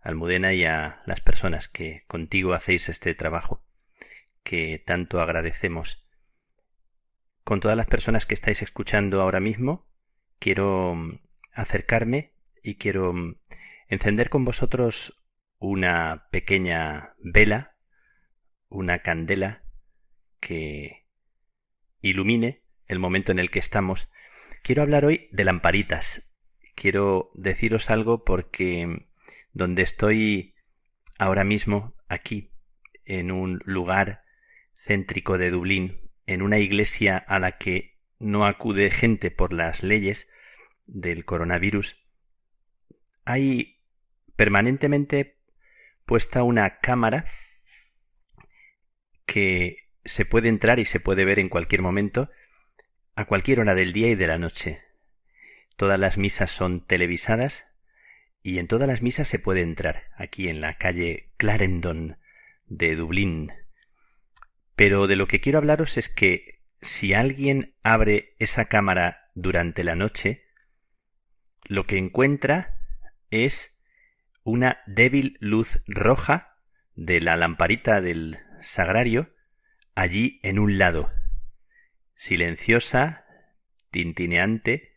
Almudena, 0.00 0.54
y 0.54 0.64
a 0.64 1.02
las 1.04 1.20
personas 1.20 1.68
que 1.68 2.04
contigo 2.06 2.54
hacéis 2.54 2.88
este 2.88 3.14
trabajo, 3.14 3.62
que 4.42 4.82
tanto 4.86 5.20
agradecemos. 5.20 6.08
Con 7.44 7.60
todas 7.60 7.76
las 7.76 7.88
personas 7.88 8.24
que 8.24 8.32
estáis 8.32 8.62
escuchando 8.62 9.20
ahora 9.20 9.40
mismo, 9.40 9.86
quiero 10.38 10.94
mm, 10.94 11.20
acercarme 11.52 12.32
y 12.62 12.76
quiero 12.76 13.12
mm, 13.12 13.36
encender 13.88 14.30
con 14.30 14.46
vosotros 14.46 15.22
una 15.58 16.26
pequeña 16.30 17.12
vela, 17.18 17.76
una 18.70 19.00
candela 19.00 19.62
que 20.40 20.97
ilumine 22.00 22.62
el 22.86 22.98
momento 22.98 23.32
en 23.32 23.38
el 23.38 23.50
que 23.50 23.58
estamos. 23.58 24.10
Quiero 24.62 24.82
hablar 24.82 25.04
hoy 25.04 25.28
de 25.32 25.44
lamparitas. 25.44 26.28
Quiero 26.74 27.30
deciros 27.34 27.90
algo 27.90 28.24
porque 28.24 29.06
donde 29.52 29.82
estoy 29.82 30.54
ahora 31.18 31.44
mismo, 31.44 31.96
aquí, 32.08 32.52
en 33.04 33.30
un 33.32 33.60
lugar 33.64 34.22
céntrico 34.86 35.38
de 35.38 35.50
Dublín, 35.50 36.10
en 36.26 36.42
una 36.42 36.58
iglesia 36.58 37.16
a 37.16 37.38
la 37.38 37.58
que 37.58 37.98
no 38.18 38.46
acude 38.46 38.90
gente 38.90 39.30
por 39.30 39.52
las 39.52 39.82
leyes 39.82 40.28
del 40.86 41.24
coronavirus, 41.24 41.96
hay 43.24 43.80
permanentemente 44.36 45.38
puesta 46.06 46.42
una 46.42 46.78
cámara 46.78 47.26
que 49.26 49.87
se 50.08 50.24
puede 50.24 50.48
entrar 50.48 50.78
y 50.78 50.84
se 50.84 51.00
puede 51.00 51.24
ver 51.24 51.38
en 51.38 51.48
cualquier 51.48 51.82
momento, 51.82 52.30
a 53.14 53.26
cualquier 53.26 53.60
hora 53.60 53.74
del 53.74 53.92
día 53.92 54.08
y 54.08 54.14
de 54.14 54.26
la 54.26 54.38
noche. 54.38 54.80
Todas 55.76 55.98
las 55.98 56.18
misas 56.18 56.50
son 56.50 56.84
televisadas 56.86 57.66
y 58.42 58.58
en 58.58 58.66
todas 58.66 58.88
las 58.88 59.02
misas 59.02 59.28
se 59.28 59.38
puede 59.38 59.60
entrar, 59.60 60.04
aquí 60.16 60.48
en 60.48 60.60
la 60.60 60.78
calle 60.78 61.30
Clarendon 61.36 62.18
de 62.66 62.96
Dublín. 62.96 63.52
Pero 64.74 65.06
de 65.06 65.16
lo 65.16 65.26
que 65.26 65.40
quiero 65.40 65.58
hablaros 65.58 65.98
es 65.98 66.08
que 66.08 66.62
si 66.80 67.12
alguien 67.12 67.74
abre 67.82 68.34
esa 68.38 68.66
cámara 68.66 69.30
durante 69.34 69.84
la 69.84 69.94
noche, 69.94 70.44
lo 71.64 71.84
que 71.84 71.98
encuentra 71.98 72.78
es 73.30 73.78
una 74.42 74.78
débil 74.86 75.36
luz 75.40 75.82
roja 75.86 76.56
de 76.94 77.20
la 77.20 77.36
lamparita 77.36 78.00
del 78.00 78.38
sagrario 78.62 79.34
allí 79.98 80.38
en 80.44 80.60
un 80.60 80.78
lado, 80.78 81.10
silenciosa, 82.14 83.24
tintineante, 83.90 84.92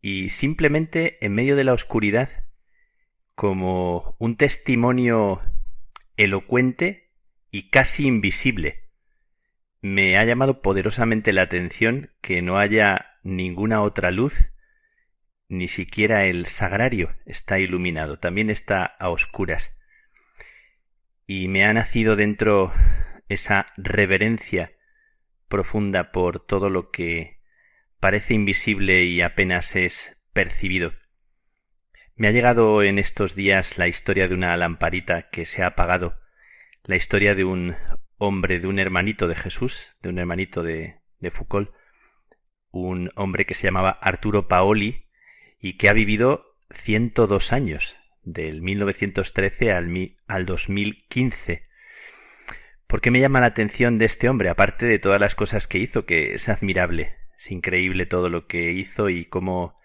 y 0.00 0.30
simplemente 0.30 1.22
en 1.24 1.34
medio 1.34 1.56
de 1.56 1.64
la 1.64 1.74
oscuridad, 1.74 2.30
como 3.34 4.16
un 4.18 4.36
testimonio 4.36 5.42
elocuente 6.16 7.12
y 7.50 7.68
casi 7.68 8.06
invisible. 8.06 8.88
Me 9.82 10.16
ha 10.16 10.24
llamado 10.24 10.62
poderosamente 10.62 11.34
la 11.34 11.42
atención 11.42 12.10
que 12.22 12.40
no 12.40 12.58
haya 12.58 13.18
ninguna 13.22 13.82
otra 13.82 14.10
luz, 14.10 14.34
ni 15.48 15.68
siquiera 15.68 16.24
el 16.24 16.46
sagrario 16.46 17.14
está 17.26 17.58
iluminado, 17.58 18.18
también 18.18 18.48
está 18.48 18.86
a 18.86 19.10
oscuras. 19.10 19.76
Y 21.26 21.48
me 21.48 21.66
ha 21.66 21.74
nacido 21.74 22.16
dentro 22.16 22.72
esa 23.28 23.66
reverencia 23.76 24.72
profunda 25.48 26.12
por 26.12 26.44
todo 26.44 26.70
lo 26.70 26.90
que 26.90 27.38
parece 28.00 28.34
invisible 28.34 29.04
y 29.04 29.20
apenas 29.20 29.76
es 29.76 30.16
percibido. 30.32 30.92
Me 32.14 32.28
ha 32.28 32.32
llegado 32.32 32.82
en 32.82 32.98
estos 32.98 33.34
días 33.34 33.78
la 33.78 33.86
historia 33.86 34.28
de 34.28 34.34
una 34.34 34.56
lamparita 34.56 35.28
que 35.30 35.46
se 35.46 35.62
ha 35.62 35.68
apagado, 35.68 36.18
la 36.84 36.96
historia 36.96 37.34
de 37.34 37.44
un 37.44 37.76
hombre, 38.16 38.60
de 38.60 38.66
un 38.66 38.78
hermanito 38.78 39.28
de 39.28 39.36
Jesús, 39.36 39.96
de 40.02 40.08
un 40.08 40.18
hermanito 40.18 40.62
de, 40.62 41.00
Foucault, 41.30 41.70
un 42.70 43.10
hombre 43.14 43.46
que 43.46 43.54
se 43.54 43.68
llamaba 43.68 43.90
Arturo 43.90 44.48
Paoli 44.48 45.06
y 45.60 45.76
que 45.76 45.88
ha 45.88 45.92
vivido 45.92 46.56
102 46.70 47.52
años, 47.52 47.98
del 48.22 48.62
1913 48.62 49.72
al, 49.72 50.16
al 50.26 50.46
2015, 50.46 51.67
¿Por 52.88 53.02
qué 53.02 53.10
me 53.10 53.20
llama 53.20 53.40
la 53.40 53.48
atención 53.48 53.98
de 53.98 54.06
este 54.06 54.30
hombre, 54.30 54.48
aparte 54.48 54.86
de 54.86 54.98
todas 54.98 55.20
las 55.20 55.34
cosas 55.34 55.68
que 55.68 55.76
hizo, 55.76 56.06
que 56.06 56.32
es 56.32 56.48
admirable? 56.48 57.16
Es 57.36 57.50
increíble 57.50 58.06
todo 58.06 58.30
lo 58.30 58.46
que 58.46 58.72
hizo 58.72 59.10
y 59.10 59.26
cómo 59.26 59.76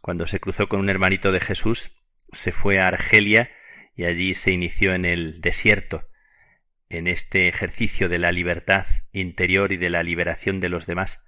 cuando 0.00 0.28
se 0.28 0.38
cruzó 0.38 0.68
con 0.68 0.78
un 0.78 0.88
hermanito 0.88 1.32
de 1.32 1.40
Jesús 1.40 1.90
se 2.32 2.52
fue 2.52 2.78
a 2.78 2.86
Argelia 2.86 3.50
y 3.96 4.04
allí 4.04 4.34
se 4.34 4.52
inició 4.52 4.94
en 4.94 5.04
el 5.04 5.40
desierto, 5.40 6.06
en 6.88 7.08
este 7.08 7.48
ejercicio 7.48 8.08
de 8.08 8.20
la 8.20 8.30
libertad 8.30 8.86
interior 9.12 9.72
y 9.72 9.76
de 9.76 9.90
la 9.90 10.04
liberación 10.04 10.60
de 10.60 10.68
los 10.68 10.86
demás, 10.86 11.20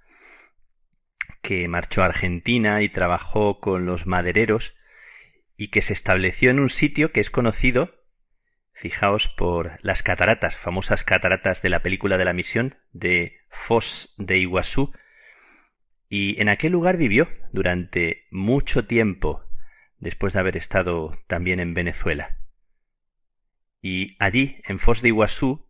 que 1.41 1.67
marchó 1.67 2.03
a 2.03 2.05
Argentina 2.05 2.81
y 2.81 2.87
trabajó 2.87 3.59
con 3.59 3.85
los 3.85 4.07
madereros 4.07 4.77
y 5.57 5.71
que 5.71 5.81
se 5.81 5.91
estableció 5.91 6.51
en 6.51 6.59
un 6.59 6.69
sitio 6.69 7.11
que 7.11 7.19
es 7.19 7.29
conocido 7.29 7.96
Fijaos 8.79 9.27
por 9.27 9.79
las 9.81 10.03
cataratas, 10.03 10.55
famosas 10.55 11.03
cataratas 11.03 11.63
de 11.63 11.69
la 11.69 11.81
película 11.81 12.15
de 12.19 12.25
la 12.25 12.33
misión 12.33 12.75
de 12.91 13.39
Foz 13.49 14.13
de 14.19 14.37
Iguazú. 14.37 14.93
Y 16.07 16.39
en 16.39 16.47
aquel 16.47 16.73
lugar 16.73 16.95
vivió 16.95 17.27
durante 17.51 18.27
mucho 18.29 18.85
tiempo, 18.85 19.43
después 19.97 20.33
de 20.33 20.41
haber 20.41 20.57
estado 20.57 21.17
también 21.25 21.59
en 21.59 21.73
Venezuela. 21.73 22.37
Y 23.81 24.15
allí, 24.19 24.61
en 24.67 24.77
Foz 24.77 25.01
de 25.01 25.07
Iguazú, 25.07 25.67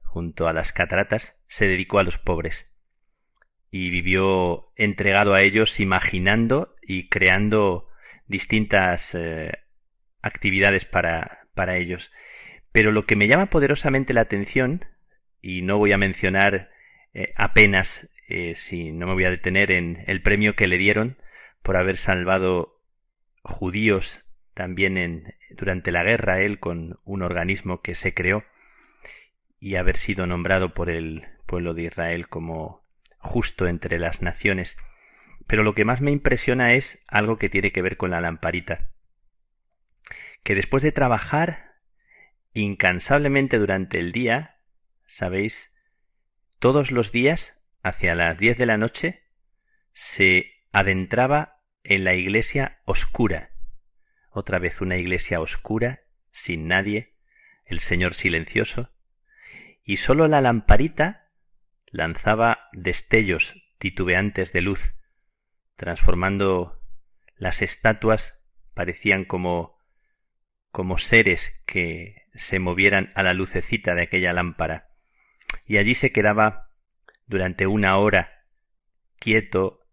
junto 0.00 0.46
a 0.46 0.52
las 0.52 0.72
cataratas, 0.72 1.36
se 1.48 1.66
dedicó 1.66 1.98
a 1.98 2.04
los 2.04 2.18
pobres. 2.18 2.70
Y 3.72 3.90
vivió 3.90 4.72
entregado 4.76 5.34
a 5.34 5.42
ellos, 5.42 5.80
imaginando 5.80 6.76
y 6.80 7.08
creando 7.08 7.88
distintas 8.28 9.16
eh, 9.16 9.50
actividades 10.22 10.84
para 10.84 11.39
para 11.60 11.76
ellos. 11.76 12.10
Pero 12.72 12.90
lo 12.90 13.04
que 13.04 13.16
me 13.16 13.28
llama 13.28 13.50
poderosamente 13.50 14.14
la 14.14 14.22
atención, 14.22 14.86
y 15.42 15.60
no 15.60 15.76
voy 15.76 15.92
a 15.92 15.98
mencionar 15.98 16.70
eh, 17.12 17.34
apenas, 17.36 18.10
eh, 18.30 18.54
si 18.56 18.92
no 18.92 19.06
me 19.06 19.12
voy 19.12 19.24
a 19.24 19.30
detener 19.30 19.70
en 19.70 20.02
el 20.06 20.22
premio 20.22 20.56
que 20.56 20.68
le 20.68 20.78
dieron 20.78 21.18
por 21.62 21.76
haber 21.76 21.98
salvado 21.98 22.80
judíos 23.42 24.24
también 24.54 24.96
en, 24.96 25.34
durante 25.50 25.92
la 25.92 26.02
guerra, 26.02 26.40
él 26.40 26.60
con 26.60 26.98
un 27.04 27.20
organismo 27.20 27.82
que 27.82 27.94
se 27.94 28.14
creó 28.14 28.42
y 29.58 29.74
haber 29.74 29.98
sido 29.98 30.26
nombrado 30.26 30.72
por 30.72 30.88
el 30.88 31.26
pueblo 31.46 31.74
de 31.74 31.82
Israel 31.82 32.28
como 32.28 32.86
justo 33.18 33.66
entre 33.66 33.98
las 33.98 34.22
naciones. 34.22 34.78
Pero 35.46 35.62
lo 35.62 35.74
que 35.74 35.84
más 35.84 36.00
me 36.00 36.10
impresiona 36.10 36.72
es 36.72 37.04
algo 37.06 37.36
que 37.36 37.50
tiene 37.50 37.70
que 37.70 37.82
ver 37.82 37.98
con 37.98 38.12
la 38.12 38.22
lamparita 38.22 38.88
que 40.42 40.54
después 40.54 40.82
de 40.82 40.92
trabajar 40.92 41.76
incansablemente 42.52 43.58
durante 43.58 43.98
el 43.98 44.12
día, 44.12 44.58
sabéis, 45.06 45.74
todos 46.58 46.90
los 46.90 47.12
días, 47.12 47.56
hacia 47.82 48.14
las 48.14 48.38
diez 48.38 48.58
de 48.58 48.66
la 48.66 48.76
noche, 48.76 49.22
se 49.92 50.52
adentraba 50.72 51.62
en 51.82 52.04
la 52.04 52.14
iglesia 52.14 52.80
oscura. 52.84 53.50
Otra 54.30 54.58
vez 54.58 54.80
una 54.80 54.96
iglesia 54.96 55.40
oscura, 55.40 56.02
sin 56.32 56.68
nadie, 56.68 57.16
el 57.64 57.80
Señor 57.80 58.14
silencioso, 58.14 58.92
y 59.82 59.96
sólo 59.96 60.28
la 60.28 60.40
lamparita 60.40 61.30
lanzaba 61.86 62.68
destellos 62.72 63.54
titubeantes 63.78 64.52
de 64.52 64.60
luz, 64.60 64.94
transformando 65.76 66.82
las 67.36 67.62
estatuas 67.62 68.38
parecían 68.74 69.24
como 69.24 69.79
como 70.70 70.98
seres 70.98 71.60
que 71.66 72.26
se 72.34 72.58
movieran 72.58 73.12
a 73.14 73.22
la 73.22 73.34
lucecita 73.34 73.94
de 73.94 74.02
aquella 74.02 74.32
lámpara. 74.32 74.88
Y 75.66 75.78
allí 75.78 75.94
se 75.94 76.12
quedaba 76.12 76.70
durante 77.26 77.66
una 77.66 77.96
hora 77.98 78.46
quieto, 79.18 79.86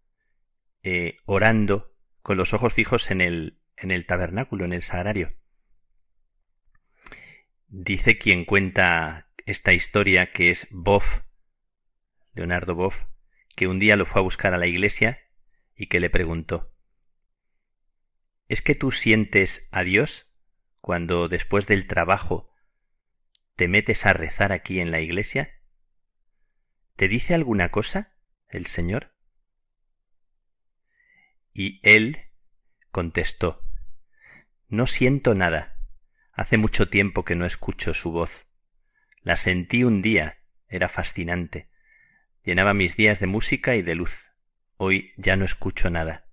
eh, 0.82 1.18
orando, 1.24 1.94
con 2.22 2.36
los 2.36 2.52
ojos 2.52 2.72
fijos 2.72 3.10
en 3.10 3.20
el, 3.20 3.58
en 3.76 3.90
el 3.90 4.06
tabernáculo, 4.06 4.64
en 4.64 4.72
el 4.72 4.82
sagrario. 4.82 5.34
Dice 7.68 8.18
quien 8.18 8.44
cuenta 8.44 9.30
esta 9.46 9.72
historia, 9.72 10.32
que 10.32 10.50
es 10.50 10.68
Boff, 10.70 11.22
Leonardo 12.34 12.74
Boff, 12.74 13.04
que 13.56 13.66
un 13.66 13.78
día 13.78 13.96
lo 13.96 14.06
fue 14.06 14.20
a 14.20 14.24
buscar 14.24 14.54
a 14.54 14.58
la 14.58 14.66
iglesia 14.66 15.20
y 15.76 15.86
que 15.86 16.00
le 16.00 16.10
preguntó 16.10 16.72
¿Es 18.48 18.62
que 18.62 18.74
tú 18.74 18.92
sientes 18.92 19.68
a 19.70 19.84
Dios? 19.84 20.27
Cuando 20.80 21.28
después 21.28 21.66
del 21.66 21.86
trabajo 21.86 22.52
te 23.56 23.68
metes 23.68 24.06
a 24.06 24.12
rezar 24.12 24.52
aquí 24.52 24.80
en 24.80 24.90
la 24.90 25.00
iglesia? 25.00 25.50
¿Te 26.96 27.08
dice 27.08 27.34
alguna 27.34 27.70
cosa? 27.70 28.14
el 28.48 28.66
Señor? 28.66 29.12
Y 31.52 31.80
él 31.82 32.18
contestó 32.90 33.62
No 34.68 34.86
siento 34.86 35.34
nada. 35.34 35.74
Hace 36.32 36.56
mucho 36.56 36.88
tiempo 36.88 37.24
que 37.24 37.34
no 37.34 37.46
escucho 37.46 37.94
su 37.94 38.12
voz. 38.12 38.46
La 39.22 39.36
sentí 39.36 39.82
un 39.82 40.02
día, 40.02 40.38
era 40.68 40.88
fascinante. 40.88 41.68
Llenaba 42.44 42.74
mis 42.74 42.96
días 42.96 43.18
de 43.20 43.26
música 43.26 43.74
y 43.76 43.82
de 43.82 43.94
luz. 43.94 44.28
Hoy 44.76 45.12
ya 45.16 45.36
no 45.36 45.44
escucho 45.44 45.90
nada. 45.90 46.28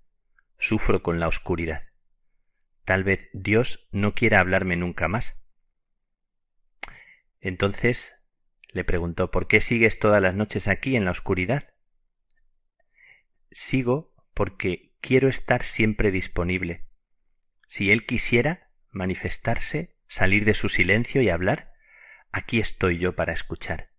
Sufro 0.58 1.02
con 1.02 1.18
la 1.18 1.28
oscuridad. 1.28 1.82
Tal 2.86 3.02
vez 3.02 3.28
Dios 3.32 3.88
no 3.90 4.14
quiera 4.14 4.38
hablarme 4.38 4.76
nunca 4.76 5.08
más. 5.08 5.44
Entonces 7.40 8.14
le 8.68 8.84
preguntó 8.84 9.32
¿Por 9.32 9.48
qué 9.48 9.60
sigues 9.60 9.98
todas 9.98 10.22
las 10.22 10.36
noches 10.36 10.68
aquí 10.68 10.94
en 10.94 11.04
la 11.04 11.10
oscuridad? 11.10 11.74
Sigo 13.50 14.14
porque 14.34 14.94
quiero 15.00 15.28
estar 15.28 15.64
siempre 15.64 16.12
disponible. 16.12 16.86
Si 17.66 17.90
Él 17.90 18.06
quisiera 18.06 18.70
manifestarse, 18.92 19.96
salir 20.06 20.44
de 20.44 20.54
su 20.54 20.68
silencio 20.68 21.22
y 21.22 21.28
hablar, 21.28 21.72
aquí 22.30 22.60
estoy 22.60 22.98
yo 22.98 23.16
para 23.16 23.32
escuchar. 23.32 23.90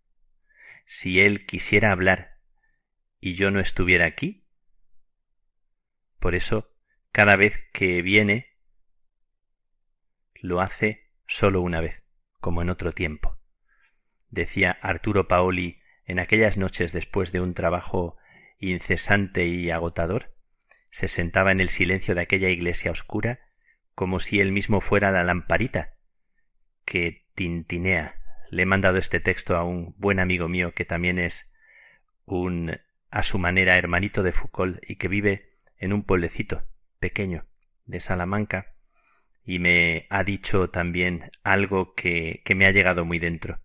Si 0.86 1.20
Él 1.20 1.46
quisiera 1.46 1.92
hablar 1.92 2.40
y 3.20 3.36
yo 3.36 3.52
no 3.52 3.60
estuviera 3.60 4.06
aquí, 4.06 4.48
por 6.20 6.36
eso 6.36 6.74
cada 7.12 7.36
vez 7.36 7.60
que 7.74 8.02
viene 8.02 8.57
lo 10.42 10.62
hace 10.62 11.08
solo 11.28 11.62
una 11.62 11.82
vez, 11.82 12.04
como 12.40 12.62
en 12.62 12.70
otro 12.70 12.92
tiempo. 12.92 13.38
Decía 14.30 14.78
Arturo 14.82 15.28
Paoli 15.28 15.80
en 16.06 16.20
aquellas 16.20 16.58
noches 16.58 16.94
después 16.94 17.32
de 17.32 17.42
un 17.42 17.54
trabajo 17.54 18.18
incesante 18.60 19.46
y 19.46 19.70
agotador, 19.72 20.34
se 20.90 21.08
sentaba 21.08 21.52
en 21.52 21.60
el 21.60 21.70
silencio 21.70 22.16
de 22.16 22.22
aquella 22.22 22.50
iglesia 22.50 22.92
oscura 22.92 23.40
como 23.94 24.20
si 24.20 24.40
él 24.40 24.52
mismo 24.52 24.80
fuera 24.82 25.12
la 25.12 25.24
lamparita 25.24 25.96
que 26.86 27.26
tintinea. 27.36 28.16
Le 28.50 28.64
he 28.64 28.66
mandado 28.66 28.98
este 28.98 29.20
texto 29.20 29.58
a 29.58 29.64
un 29.64 29.96
buen 29.98 30.20
amigo 30.20 30.48
mío 30.48 30.74
que 30.74 30.86
también 30.86 31.20
es 31.20 31.52
un 32.26 32.80
a 33.10 33.24
su 33.24 33.40
manera 33.40 33.76
hermanito 33.76 34.24
de 34.24 34.32
Foucault 34.32 34.80
y 34.88 34.96
que 34.96 35.08
vive 35.08 35.50
en 35.78 35.94
un 35.94 36.04
pueblecito 36.04 36.62
pequeño 37.00 37.46
de 37.86 38.00
Salamanca 38.00 38.74
y 39.48 39.60
me 39.60 40.08
ha 40.10 40.26
dicho 40.26 40.70
también 40.70 41.32
algo 41.42 41.96
que, 41.96 42.42
que 42.44 42.54
me 42.54 42.66
ha 42.66 42.72
llegado 42.72 43.06
muy 43.06 43.18
dentro. 43.18 43.62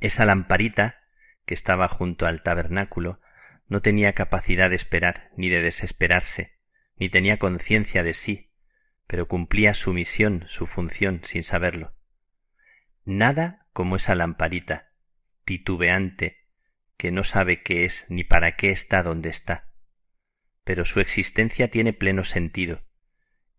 Esa 0.00 0.24
lamparita 0.24 1.02
que 1.44 1.52
estaba 1.52 1.86
junto 1.86 2.26
al 2.26 2.42
tabernáculo 2.42 3.20
no 3.68 3.82
tenía 3.82 4.14
capacidad 4.14 4.70
de 4.70 4.76
esperar 4.76 5.30
ni 5.36 5.50
de 5.50 5.60
desesperarse, 5.60 6.58
ni 6.96 7.10
tenía 7.10 7.38
conciencia 7.38 8.02
de 8.02 8.14
sí, 8.14 8.52
pero 9.06 9.28
cumplía 9.28 9.74
su 9.74 9.92
misión, 9.92 10.44
su 10.48 10.66
función, 10.66 11.20
sin 11.24 11.44
saberlo. 11.44 11.94
Nada 13.04 13.66
como 13.74 13.96
esa 13.96 14.14
lamparita, 14.14 14.92
titubeante, 15.44 16.46
que 16.96 17.10
no 17.12 17.22
sabe 17.22 17.62
qué 17.62 17.84
es 17.84 18.06
ni 18.08 18.24
para 18.24 18.56
qué 18.56 18.70
está 18.70 19.02
donde 19.02 19.28
está. 19.28 19.68
Pero 20.64 20.86
su 20.86 21.00
existencia 21.00 21.68
tiene 21.68 21.92
pleno 21.92 22.24
sentido, 22.24 22.82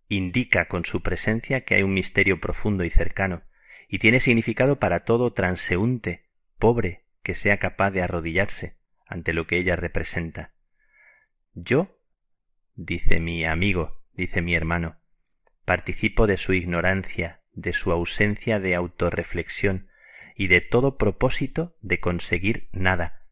indica 0.07 0.67
con 0.67 0.85
su 0.85 1.01
presencia 1.01 1.61
que 1.61 1.75
hay 1.75 1.83
un 1.83 1.93
misterio 1.93 2.39
profundo 2.39 2.83
y 2.83 2.89
cercano, 2.89 3.43
y 3.87 3.99
tiene 3.99 4.19
significado 4.19 4.79
para 4.79 5.01
todo 5.05 5.33
transeúnte, 5.33 6.25
pobre, 6.57 7.05
que 7.23 7.35
sea 7.35 7.57
capaz 7.57 7.91
de 7.91 8.01
arrodillarse 8.01 8.77
ante 9.07 9.33
lo 9.33 9.47
que 9.47 9.57
ella 9.57 9.75
representa. 9.75 10.53
Yo, 11.53 11.99
dice 12.75 13.19
mi 13.19 13.45
amigo, 13.45 14.03
dice 14.13 14.41
mi 14.41 14.55
hermano, 14.55 14.97
participo 15.63 16.27
de 16.27 16.37
su 16.37 16.53
ignorancia, 16.53 17.41
de 17.53 17.73
su 17.73 17.91
ausencia 17.91 18.59
de 18.59 18.75
autorreflexión 18.75 19.89
y 20.35 20.47
de 20.47 20.61
todo 20.61 20.97
propósito 20.97 21.75
de 21.81 21.99
conseguir 21.99 22.67
nada. 22.71 23.25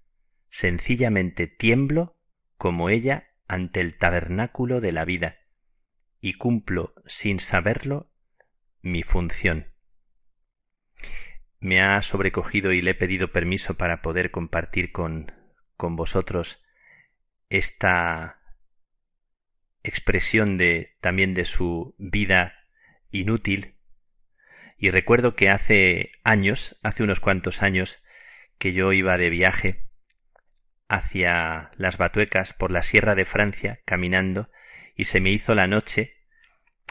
Sencillamente 0.50 1.48
tiemblo 1.48 2.16
como 2.58 2.90
ella 2.90 3.32
ante 3.48 3.82
el 3.82 3.98
tabernáculo 3.98 4.80
de 4.80 4.92
la 4.92 5.06
vida, 5.06 5.38
y 6.24 6.36
cumplo 6.36 6.94
sin 7.06 7.42
saberlo 7.42 8.10
mi 8.82 9.04
función. 9.04 9.74
Me 11.60 11.82
ha 11.82 12.02
sobrecogido 12.02 12.72
y 12.72 12.82
le 12.82 12.92
he 12.92 12.96
pedido 12.96 13.34
permiso 13.34 13.76
para 13.76 14.02
poder 14.02 14.32
compartir 14.32 14.94
con, 14.94 15.34
con 15.76 15.98
vosotros 15.98 16.64
esta 17.50 18.40
expresión 19.84 20.58
de 20.58 20.96
también 21.02 21.34
de 21.34 21.44
su 21.44 21.94
vida 21.98 22.54
inútil 23.12 23.76
y 24.78 24.92
recuerdo 24.92 25.36
que 25.36 25.50
hace 25.50 26.14
años, 26.24 26.80
hace 26.84 27.04
unos 27.04 27.20
cuantos 27.20 27.62
años 27.62 28.02
que 28.58 28.72
yo 28.72 28.94
iba 28.94 29.18
de 29.18 29.30
viaje 29.30 29.90
hacia 30.88 31.72
las 31.76 31.98
Batuecas 31.98 32.54
por 32.54 32.72
la 32.72 32.82
sierra 32.82 33.14
de 33.14 33.26
Francia 33.26 33.82
caminando 33.84 34.50
y 34.96 35.06
se 35.06 35.20
me 35.20 35.32
hizo 35.32 35.56
la 35.56 35.68
noche, 35.68 36.14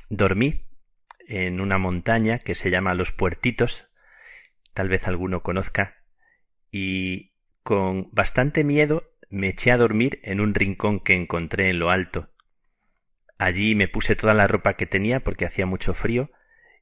dormí 0.09 0.67
en 1.27 1.61
una 1.61 1.79
montaña 1.79 2.39
que 2.39 2.55
se 2.55 2.71
llama 2.71 2.95
Los 2.95 3.13
Puertitos, 3.13 3.87
tal 4.75 4.89
vez 4.89 5.07
alguno 5.07 5.43
conozca, 5.43 6.03
y 6.71 7.33
con 7.63 8.11
bastante 8.13 8.65
miedo 8.65 9.11
me 9.31 9.49
eché 9.49 9.71
a 9.71 9.77
dormir 9.77 10.21
en 10.23 10.41
un 10.41 10.55
rincón 10.55 11.01
que 11.01 11.15
encontré 11.15 11.71
en 11.71 11.79
lo 11.79 11.91
alto. 11.91 12.31
Allí 13.39 13.75
me 13.75 13.89
puse 13.89 14.15
toda 14.15 14.35
la 14.35 14.47
ropa 14.47 14.75
que 14.75 14.87
tenía 14.87 15.21
porque 15.21 15.47
hacía 15.47 15.67
mucho 15.67 15.95
frío 15.95 16.31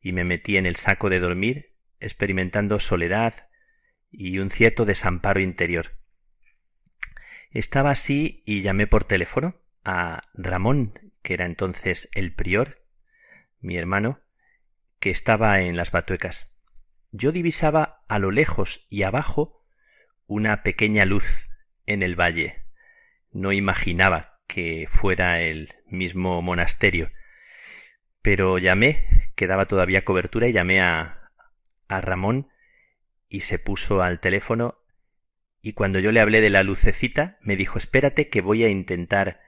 y 0.03 0.13
me 0.13 0.25
metí 0.25 0.57
en 0.57 0.67
el 0.67 0.77
saco 0.77 1.11
de 1.11 1.21
dormir, 1.21 1.75
experimentando 2.01 2.79
soledad 2.79 3.49
y 4.11 4.39
un 4.39 4.51
cierto 4.51 4.85
desamparo 4.85 5.41
interior. 5.41 5.93
Estaba 7.51 7.91
así 7.91 8.43
y 8.47 8.63
llamé 8.63 8.87
por 8.87 9.05
teléfono 9.05 9.55
a 9.85 10.23
Ramón, 10.35 10.93
que 11.23 11.35
era 11.35 11.47
entonces 11.47 12.09
el 12.15 12.35
prior, 12.35 12.83
mi 13.61 13.77
hermano, 13.77 14.21
que 14.99 15.11
estaba 15.11 15.61
en 15.61 15.77
las 15.77 15.91
batuecas. 15.91 16.57
Yo 17.13 17.33
divisaba 17.33 18.03
a 18.09 18.19
lo 18.19 18.31
lejos 18.31 18.87
y 18.89 19.03
abajo 19.03 19.65
una 20.27 20.63
pequeña 20.63 21.05
luz 21.05 21.49
en 21.87 22.03
el 22.03 22.15
valle. 22.15 22.63
No 23.33 23.53
imaginaba 23.53 24.41
que 24.47 24.87
fuera 24.91 25.41
el 25.41 25.75
mismo 25.87 26.43
monasterio. 26.43 27.11
Pero 28.23 28.59
llamé, 28.59 29.07
quedaba 29.35 29.67
todavía 29.67 30.05
cobertura, 30.05 30.49
y 30.49 30.53
llamé 30.53 30.81
a, 30.81 31.31
a 31.89 32.01
Ramón 32.01 32.49
y 33.29 33.41
se 33.41 33.59
puso 33.59 34.03
al 34.03 34.21
teléfono 34.21 34.79
y 35.63 35.75
cuando 35.75 35.99
yo 35.99 36.13
le 36.13 36.21
hablé 36.21 36.41
de 36.41 36.51
la 36.51 36.63
lucecita 36.63 37.39
me 37.41 37.57
dijo 37.57 37.79
espérate 37.79 38.29
que 38.29 38.41
voy 38.41 38.65
a 38.65 38.69
intentar 38.69 39.41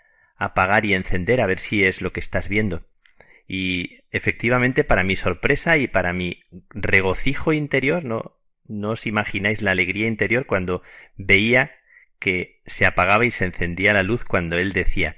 apagar 0.45 0.85
y 0.85 0.95
encender 0.95 1.41
a 1.41 1.47
ver 1.47 1.59
si 1.59 1.85
es 1.85 2.01
lo 2.01 2.13
que 2.13 2.21
estás 2.21 2.49
viendo. 2.49 2.87
Y 3.47 4.01
efectivamente, 4.11 4.85
para 4.85 5.05
mi 5.05 5.17
sorpresa 5.17 5.77
y 5.77 5.87
para 5.87 6.13
mi 6.13 6.43
regocijo 6.71 7.53
interior, 7.53 8.05
no, 8.05 8.39
no 8.67 8.91
os 8.91 9.07
imagináis 9.07 9.63
la 9.63 9.73
alegría 9.73 10.07
interior 10.07 10.47
cuando 10.47 10.83
veía 11.17 11.73
que 12.19 12.63
se 12.67 12.87
apagaba 12.87 13.27
y 13.27 13.31
se 13.31 13.45
encendía 13.45 13.93
la 13.93 14.03
luz 14.03 14.25
cuando 14.25 14.57
él 14.57 14.73
decía 14.73 15.17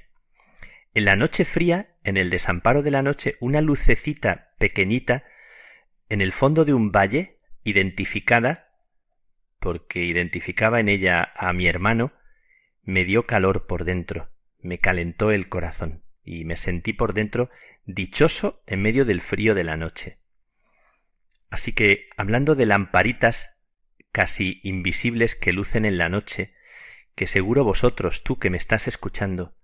En 0.93 1.05
la 1.05 1.15
noche 1.15 1.45
fría, 1.45 1.95
en 2.03 2.17
el 2.17 2.29
desamparo 2.29 2.81
de 2.81 2.91
la 2.91 3.03
noche, 3.03 3.35
una 3.39 3.61
lucecita 3.61 4.53
pequeñita 4.57 5.23
en 6.09 6.21
el 6.21 6.31
fondo 6.31 6.65
de 6.65 6.73
un 6.73 6.91
valle, 6.91 7.39
identificada, 7.63 8.69
porque 9.59 10.03
identificaba 10.03 10.79
en 10.79 10.89
ella 10.89 11.31
a 11.35 11.51
mi 11.53 11.67
hermano, 11.67 12.13
me 12.83 13.05
dio 13.05 13.23
calor 13.23 13.65
por 13.65 13.83
dentro, 13.83 14.29
me 14.65 14.79
calentó 14.79 15.31
el 15.31 15.47
corazón, 15.47 16.03
y 16.23 16.43
me 16.45 16.57
sentí 16.57 16.93
por 16.93 17.13
dentro 17.13 17.49
dichoso 17.85 18.63
en 18.65 18.81
medio 18.81 19.05
del 19.05 19.21
frío 19.21 19.53
de 19.53 19.63
la 19.63 19.77
noche. 19.77 20.17
Así 21.49 21.73
que, 21.73 22.09
hablando 22.17 22.55
de 22.55 22.65
lamparitas 22.65 23.55
casi 24.11 24.59
invisibles 24.63 25.35
que 25.35 25.53
lucen 25.53 25.85
en 25.85 25.97
la 25.97 26.09
noche, 26.09 26.53
que 27.15 27.27
seguro 27.27 27.63
vosotros, 27.63 28.23
tú 28.23 28.39
que 28.39 28.49
me 28.49 28.57
estás 28.57 28.87
escuchando, 28.87 29.55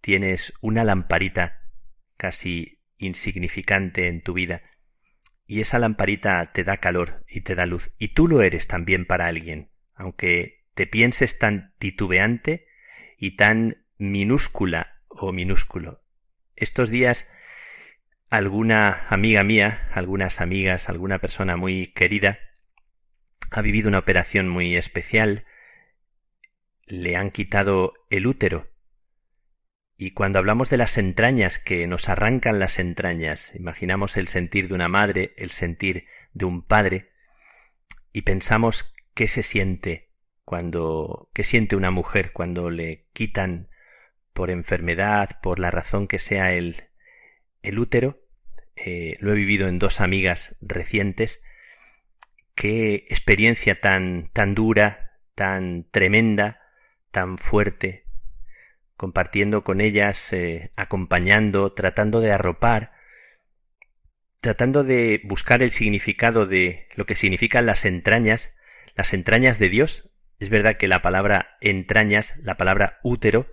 tienes 0.00 0.52
una 0.60 0.84
lamparita 0.84 1.62
casi 2.16 2.80
insignificante 2.98 4.08
en 4.08 4.20
tu 4.20 4.32
vida, 4.32 4.62
y 5.46 5.60
esa 5.60 5.78
lamparita 5.78 6.52
te 6.52 6.64
da 6.64 6.78
calor 6.78 7.24
y 7.28 7.42
te 7.42 7.54
da 7.54 7.66
luz, 7.66 7.92
y 7.98 8.08
tú 8.08 8.28
lo 8.28 8.42
eres 8.42 8.66
también 8.66 9.06
para 9.06 9.26
alguien, 9.26 9.70
aunque 9.94 10.64
te 10.74 10.86
pienses 10.86 11.38
tan 11.38 11.74
titubeante 11.78 12.66
y 13.18 13.36
tan 13.36 13.81
minúscula 14.02 15.00
o 15.08 15.32
minúsculo. 15.32 16.02
Estos 16.56 16.90
días 16.90 17.26
alguna 18.30 19.06
amiga 19.10 19.44
mía, 19.44 19.88
algunas 19.92 20.40
amigas, 20.40 20.88
alguna 20.88 21.18
persona 21.18 21.56
muy 21.56 21.88
querida, 21.92 22.38
ha 23.50 23.60
vivido 23.60 23.88
una 23.88 23.98
operación 23.98 24.48
muy 24.48 24.76
especial. 24.76 25.44
le 26.84 27.16
han 27.16 27.30
quitado 27.30 27.92
el 28.10 28.26
útero. 28.26 28.70
Y 29.96 30.10
cuando 30.10 30.38
hablamos 30.38 30.68
de 30.68 30.78
las 30.78 30.98
entrañas, 30.98 31.58
que 31.58 31.86
nos 31.86 32.08
arrancan 32.08 32.58
las 32.58 32.78
entrañas, 32.78 33.54
imaginamos 33.54 34.16
el 34.16 34.26
sentir 34.28 34.68
de 34.68 34.74
una 34.74 34.88
madre, 34.88 35.32
el 35.36 35.50
sentir 35.50 36.06
de 36.32 36.44
un 36.44 36.66
padre, 36.66 37.12
y 38.12 38.22
pensamos 38.22 38.94
qué 39.14 39.28
se 39.28 39.42
siente 39.42 40.10
cuando, 40.44 41.30
qué 41.34 41.44
siente 41.44 41.76
una 41.76 41.90
mujer 41.90 42.32
cuando 42.32 42.68
le 42.68 43.06
quitan 43.12 43.68
por 44.32 44.50
enfermedad, 44.50 45.40
por 45.42 45.58
la 45.58 45.70
razón 45.70 46.08
que 46.08 46.18
sea 46.18 46.52
el, 46.52 46.84
el 47.62 47.78
útero. 47.78 48.20
Eh, 48.76 49.16
lo 49.20 49.32
he 49.32 49.36
vivido 49.36 49.68
en 49.68 49.78
dos 49.78 50.00
amigas 50.00 50.56
recientes. 50.60 51.42
Qué 52.54 53.06
experiencia 53.08 53.80
tan, 53.80 54.28
tan 54.32 54.54
dura, 54.54 55.18
tan 55.34 55.86
tremenda, 55.90 56.60
tan 57.10 57.38
fuerte, 57.38 58.04
compartiendo 58.96 59.64
con 59.64 59.80
ellas, 59.80 60.32
eh, 60.32 60.70
acompañando, 60.76 61.72
tratando 61.72 62.20
de 62.20 62.32
arropar, 62.32 62.92
tratando 64.40 64.84
de 64.84 65.20
buscar 65.24 65.62
el 65.62 65.70
significado 65.70 66.46
de 66.46 66.88
lo 66.96 67.06
que 67.06 67.14
significan 67.14 67.66
las 67.66 67.84
entrañas, 67.84 68.56
las 68.96 69.14
entrañas 69.14 69.58
de 69.58 69.68
Dios. 69.68 70.10
Es 70.38 70.48
verdad 70.48 70.76
que 70.76 70.88
la 70.88 71.02
palabra 71.02 71.56
entrañas, 71.60 72.36
la 72.42 72.56
palabra 72.56 72.98
útero, 73.02 73.46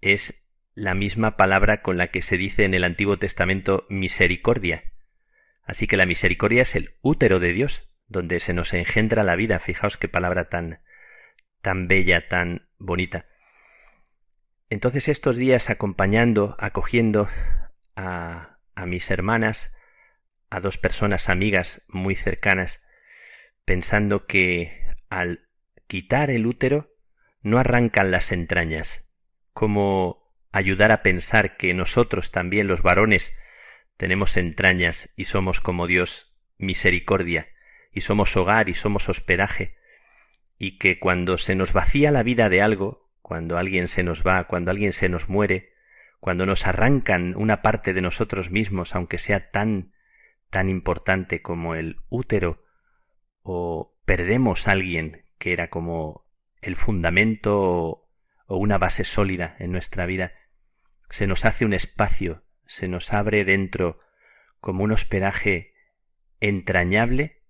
es 0.00 0.34
la 0.74 0.94
misma 0.94 1.36
palabra 1.36 1.82
con 1.82 1.96
la 1.96 2.08
que 2.08 2.22
se 2.22 2.36
dice 2.36 2.64
en 2.64 2.74
el 2.74 2.84
Antiguo 2.84 3.18
Testamento 3.18 3.86
misericordia. 3.88 4.84
Así 5.64 5.86
que 5.86 5.96
la 5.96 6.06
misericordia 6.06 6.62
es 6.62 6.76
el 6.76 6.94
útero 7.02 7.40
de 7.40 7.52
Dios, 7.52 7.88
donde 8.06 8.40
se 8.40 8.54
nos 8.54 8.72
engendra 8.72 9.24
la 9.24 9.36
vida. 9.36 9.58
Fijaos 9.58 9.96
qué 9.96 10.08
palabra 10.08 10.48
tan 10.48 10.80
tan 11.60 11.88
bella, 11.88 12.28
tan 12.28 12.68
bonita. 12.78 13.26
Entonces 14.70 15.08
estos 15.08 15.36
días 15.36 15.70
acompañando, 15.70 16.56
acogiendo 16.58 17.28
a, 17.96 18.58
a 18.74 18.86
mis 18.86 19.10
hermanas, 19.10 19.74
a 20.50 20.60
dos 20.60 20.78
personas 20.78 21.28
amigas 21.28 21.82
muy 21.88 22.14
cercanas, 22.14 22.80
pensando 23.64 24.26
que 24.26 24.94
al 25.08 25.48
quitar 25.86 26.30
el 26.30 26.46
útero 26.46 26.94
no 27.42 27.58
arrancan 27.58 28.10
las 28.10 28.30
entrañas, 28.30 29.07
como 29.58 30.30
ayudar 30.52 30.92
a 30.92 31.02
pensar 31.02 31.56
que 31.56 31.74
nosotros 31.74 32.30
también 32.30 32.68
los 32.68 32.80
varones 32.80 33.36
tenemos 33.96 34.36
entrañas 34.36 35.12
y 35.16 35.24
somos 35.24 35.58
como 35.58 35.88
Dios 35.88 36.32
misericordia, 36.58 37.48
y 37.90 38.02
somos 38.02 38.36
hogar 38.36 38.68
y 38.68 38.74
somos 38.74 39.08
hospedaje, 39.08 39.74
y 40.58 40.78
que 40.78 41.00
cuando 41.00 41.38
se 41.38 41.56
nos 41.56 41.72
vacía 41.72 42.12
la 42.12 42.22
vida 42.22 42.48
de 42.48 42.62
algo, 42.62 43.10
cuando 43.20 43.58
alguien 43.58 43.88
se 43.88 44.04
nos 44.04 44.24
va, 44.24 44.44
cuando 44.44 44.70
alguien 44.70 44.92
se 44.92 45.08
nos 45.08 45.28
muere, 45.28 45.72
cuando 46.20 46.46
nos 46.46 46.64
arrancan 46.64 47.34
una 47.34 47.60
parte 47.60 47.94
de 47.94 48.00
nosotros 48.00 48.52
mismos, 48.52 48.94
aunque 48.94 49.18
sea 49.18 49.50
tan 49.50 49.92
tan 50.50 50.68
importante 50.68 51.42
como 51.42 51.74
el 51.74 51.96
útero, 52.10 52.62
o 53.42 53.92
perdemos 54.04 54.68
a 54.68 54.70
alguien 54.70 55.24
que 55.36 55.52
era 55.52 55.68
como 55.68 56.28
el 56.62 56.76
fundamento 56.76 58.07
o 58.48 58.56
una 58.56 58.78
base 58.78 59.04
sólida 59.04 59.54
en 59.58 59.70
nuestra 59.70 60.06
vida, 60.06 60.32
se 61.10 61.26
nos 61.26 61.44
hace 61.44 61.64
un 61.64 61.74
espacio, 61.74 62.42
se 62.66 62.88
nos 62.88 63.12
abre 63.12 63.44
dentro 63.44 64.00
como 64.58 64.84
un 64.84 64.92
hospedaje 64.92 65.74
entrañable 66.40 67.42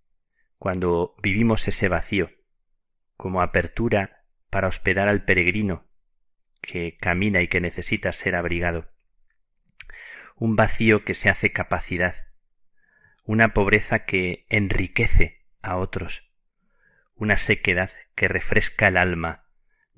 cuando 0.58 1.14
vivimos 1.22 1.66
ese 1.68 1.88
vacío, 1.88 2.32
como 3.16 3.42
apertura 3.42 4.24
para 4.50 4.66
hospedar 4.66 5.08
al 5.08 5.24
peregrino 5.24 5.86
que 6.60 6.96
camina 6.96 7.42
y 7.42 7.48
que 7.48 7.60
necesita 7.60 8.12
ser 8.12 8.34
abrigado. 8.34 8.90
Un 10.34 10.56
vacío 10.56 11.04
que 11.04 11.14
se 11.14 11.30
hace 11.30 11.52
capacidad, 11.52 12.16
una 13.22 13.54
pobreza 13.54 14.04
que 14.04 14.46
enriquece 14.48 15.46
a 15.62 15.76
otros, 15.76 16.28
una 17.14 17.36
sequedad 17.36 17.92
que 18.16 18.26
refresca 18.26 18.88
el 18.88 18.96
alma 18.96 19.47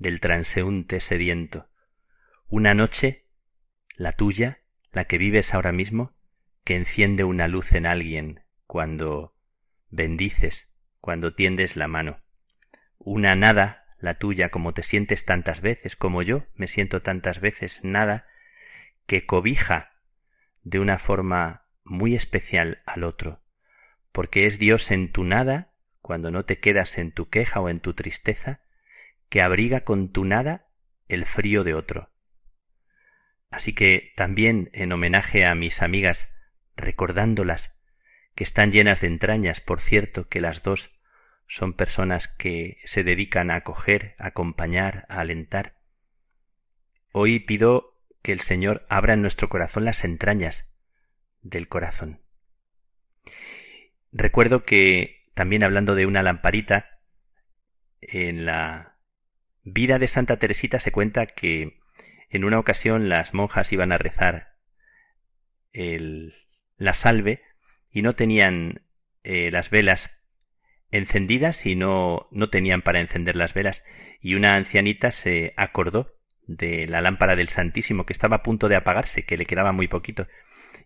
del 0.01 0.19
transeúnte 0.19 0.99
sediento, 0.99 1.69
una 2.47 2.73
noche, 2.73 3.27
la 3.95 4.13
tuya, 4.13 4.61
la 4.91 5.05
que 5.05 5.19
vives 5.19 5.53
ahora 5.53 5.71
mismo, 5.71 6.15
que 6.63 6.75
enciende 6.75 7.23
una 7.23 7.47
luz 7.47 7.73
en 7.73 7.85
alguien 7.85 8.43
cuando 8.65 9.35
bendices, 9.89 10.73
cuando 11.01 11.35
tiendes 11.35 11.75
la 11.75 11.87
mano, 11.87 12.19
una 12.97 13.35
nada, 13.35 13.85
la 13.99 14.15
tuya, 14.15 14.49
como 14.49 14.73
te 14.73 14.81
sientes 14.81 15.23
tantas 15.23 15.61
veces, 15.61 15.95
como 15.95 16.23
yo 16.23 16.45
me 16.55 16.67
siento 16.67 17.03
tantas 17.03 17.39
veces, 17.39 17.83
nada, 17.83 18.25
que 19.05 19.27
cobija 19.27 19.91
de 20.63 20.79
una 20.79 20.97
forma 20.97 21.67
muy 21.83 22.15
especial 22.15 22.81
al 22.87 23.03
otro, 23.03 23.43
porque 24.11 24.47
es 24.47 24.57
Dios 24.57 24.89
en 24.89 25.11
tu 25.11 25.23
nada, 25.23 25.73
cuando 26.01 26.31
no 26.31 26.43
te 26.43 26.59
quedas 26.59 26.97
en 26.97 27.11
tu 27.11 27.29
queja 27.29 27.59
o 27.59 27.69
en 27.69 27.79
tu 27.79 27.93
tristeza, 27.93 28.61
que 29.31 29.41
abriga 29.41 29.85
con 29.85 30.11
tu 30.11 30.25
nada 30.25 30.67
el 31.07 31.25
frío 31.25 31.63
de 31.63 31.73
otro. 31.73 32.11
Así 33.49 33.73
que 33.73 34.11
también 34.17 34.69
en 34.73 34.91
homenaje 34.91 35.45
a 35.45 35.55
mis 35.55 35.81
amigas, 35.81 36.29
recordándolas, 36.75 37.73
que 38.35 38.43
están 38.43 38.73
llenas 38.73 38.99
de 38.99 39.07
entrañas, 39.07 39.61
por 39.61 39.79
cierto, 39.79 40.27
que 40.27 40.41
las 40.41 40.63
dos 40.63 40.91
son 41.47 41.73
personas 41.73 42.27
que 42.27 42.79
se 42.83 43.05
dedican 43.05 43.51
a 43.51 43.55
acoger, 43.55 44.15
a 44.19 44.27
acompañar, 44.27 45.05
a 45.07 45.21
alentar. 45.21 45.77
Hoy 47.13 47.39
pido 47.39 48.01
que 48.21 48.33
el 48.33 48.41
Señor 48.41 48.85
abra 48.89 49.13
en 49.13 49.21
nuestro 49.21 49.47
corazón 49.47 49.85
las 49.85 50.03
entrañas 50.03 50.69
del 51.41 51.69
corazón. 51.69 52.19
Recuerdo 54.11 54.65
que 54.65 55.21
también 55.35 55.63
hablando 55.63 55.95
de 55.95 56.05
una 56.05 56.21
lamparita, 56.21 56.99
en 58.01 58.45
la 58.45 58.90
vida 59.63 59.99
de 59.99 60.07
Santa 60.07 60.37
Teresita 60.37 60.79
se 60.79 60.91
cuenta 60.91 61.25
que 61.25 61.79
en 62.29 62.43
una 62.43 62.59
ocasión 62.59 63.09
las 63.09 63.33
monjas 63.33 63.71
iban 63.73 63.91
a 63.91 63.97
rezar 63.97 64.55
el, 65.73 66.33
la 66.77 66.93
salve 66.93 67.41
y 67.91 68.01
no 68.01 68.13
tenían 68.13 68.81
eh, 69.23 69.51
las 69.51 69.69
velas 69.69 70.11
encendidas 70.91 71.65
y 71.65 71.75
no, 71.75 72.27
no 72.31 72.49
tenían 72.49 72.81
para 72.81 72.99
encender 72.99 73.35
las 73.35 73.53
velas. 73.53 73.83
Y 74.21 74.35
una 74.35 74.55
ancianita 74.55 75.11
se 75.11 75.53
acordó 75.57 76.15
de 76.47 76.87
la 76.87 77.01
lámpara 77.01 77.35
del 77.35 77.49
Santísimo 77.49 78.05
que 78.05 78.13
estaba 78.13 78.37
a 78.37 78.43
punto 78.43 78.67
de 78.67 78.75
apagarse, 78.75 79.25
que 79.25 79.37
le 79.37 79.45
quedaba 79.45 79.71
muy 79.71 79.87
poquito, 79.87 80.27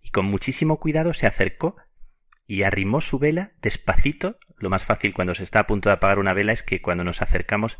y 0.03 0.09
con 0.09 0.25
muchísimo 0.25 0.79
cuidado 0.79 1.13
se 1.13 1.27
acercó 1.27 1.75
y 2.47 2.63
arrimó 2.63 3.01
su 3.01 3.19
vela 3.19 3.51
despacito. 3.61 4.37
Lo 4.57 4.69
más 4.69 4.83
fácil 4.83 5.13
cuando 5.13 5.35
se 5.35 5.43
está 5.43 5.61
a 5.61 5.67
punto 5.67 5.89
de 5.89 5.93
apagar 5.93 6.19
una 6.19 6.33
vela 6.33 6.53
es 6.53 6.63
que 6.63 6.81
cuando 6.81 7.03
nos 7.03 7.21
acercamos 7.21 7.79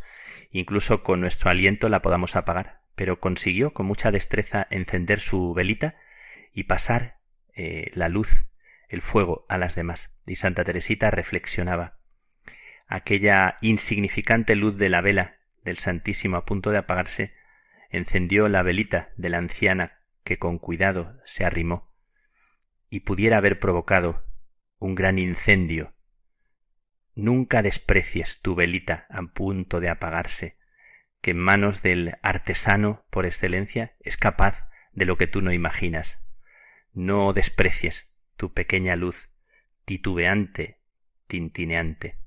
incluso 0.51 1.03
con 1.03 1.21
nuestro 1.21 1.49
aliento 1.49 1.89
la 1.89 2.01
podamos 2.01 2.35
apagar, 2.35 2.81
pero 2.95 3.19
consiguió 3.19 3.73
con 3.73 3.85
mucha 3.85 4.11
destreza 4.11 4.67
encender 4.69 5.19
su 5.19 5.53
velita 5.53 5.95
y 6.53 6.63
pasar 6.63 7.17
eh, 7.53 7.91
la 7.93 8.09
luz, 8.09 8.45
el 8.87 9.01
fuego 9.01 9.45
a 9.49 9.57
las 9.57 9.75
demás. 9.75 10.11
Y 10.25 10.35
Santa 10.35 10.63
Teresita 10.63 11.11
reflexionaba. 11.11 11.97
Aquella 12.87 13.57
insignificante 13.61 14.55
luz 14.55 14.77
de 14.77 14.89
la 14.89 15.01
vela 15.01 15.37
del 15.63 15.77
Santísimo 15.77 16.37
a 16.37 16.45
punto 16.45 16.71
de 16.71 16.77
apagarse 16.77 17.33
encendió 17.89 18.47
la 18.47 18.61
velita 18.61 19.09
de 19.17 19.29
la 19.29 19.37
anciana 19.37 19.99
que 20.23 20.37
con 20.37 20.57
cuidado 20.57 21.19
se 21.25 21.45
arrimó 21.45 21.91
y 22.89 23.01
pudiera 23.01 23.37
haber 23.37 23.59
provocado 23.59 24.23
un 24.79 24.95
gran 24.95 25.19
incendio 25.19 25.95
Nunca 27.15 27.61
desprecies 27.61 28.41
tu 28.41 28.55
velita 28.55 29.07
a 29.09 29.21
punto 29.21 29.79
de 29.79 29.87
apagarse, 29.87 30.57
que 31.21 31.31
en 31.31 31.37
manos 31.37 31.81
del 31.81 32.17
artesano 32.21 33.05
por 33.09 33.25
excelencia 33.25 33.95
es 34.01 34.17
capaz 34.17 34.67
de 34.91 35.05
lo 35.05 35.17
que 35.17 35.25
tú 35.25 35.41
no 35.41 35.53
imaginas. 35.53 36.19
No 36.93 37.31
desprecies 37.31 38.09
tu 38.35 38.53
pequeña 38.53 38.97
luz, 38.97 39.29
titubeante, 39.85 40.81
tintineante. 41.27 42.17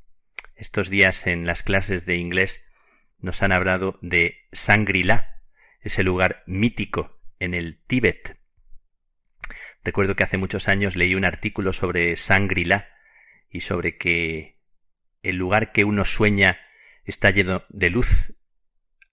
Estos 0.54 0.88
días 0.88 1.26
en 1.26 1.46
las 1.46 1.62
clases 1.62 2.06
de 2.06 2.16
inglés 2.16 2.64
nos 3.18 3.42
han 3.42 3.52
hablado 3.52 3.98
de 4.00 4.48
Shangri-La, 4.52 5.42
ese 5.80 6.02
lugar 6.02 6.42
mítico 6.46 7.20
en 7.40 7.52
el 7.52 7.78
Tíbet. 7.86 8.38
Recuerdo 9.84 10.16
que 10.16 10.24
hace 10.24 10.36
muchos 10.36 10.68
años 10.68 10.96
leí 10.96 11.14
un 11.14 11.24
artículo 11.24 11.72
sobre 11.72 12.14
Shangri-La 12.14 12.88
y 13.50 13.60
sobre 13.60 13.96
que 13.96 14.58
el 15.22 15.36
lugar 15.36 15.72
que 15.72 15.84
uno 15.84 16.04
sueña 16.04 16.58
está 17.04 17.30
lleno 17.30 17.64
de 17.68 17.90
luz, 17.90 18.34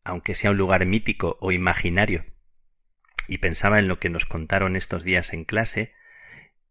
aunque 0.03 0.35
sea 0.35 0.51
un 0.51 0.57
lugar 0.57 0.85
mítico 0.85 1.37
o 1.39 1.51
imaginario. 1.51 2.25
Y 3.27 3.39
pensaba 3.39 3.79
en 3.79 3.87
lo 3.87 3.99
que 3.99 4.09
nos 4.09 4.25
contaron 4.25 4.75
estos 4.75 5.03
días 5.03 5.33
en 5.33 5.45
clase, 5.45 5.93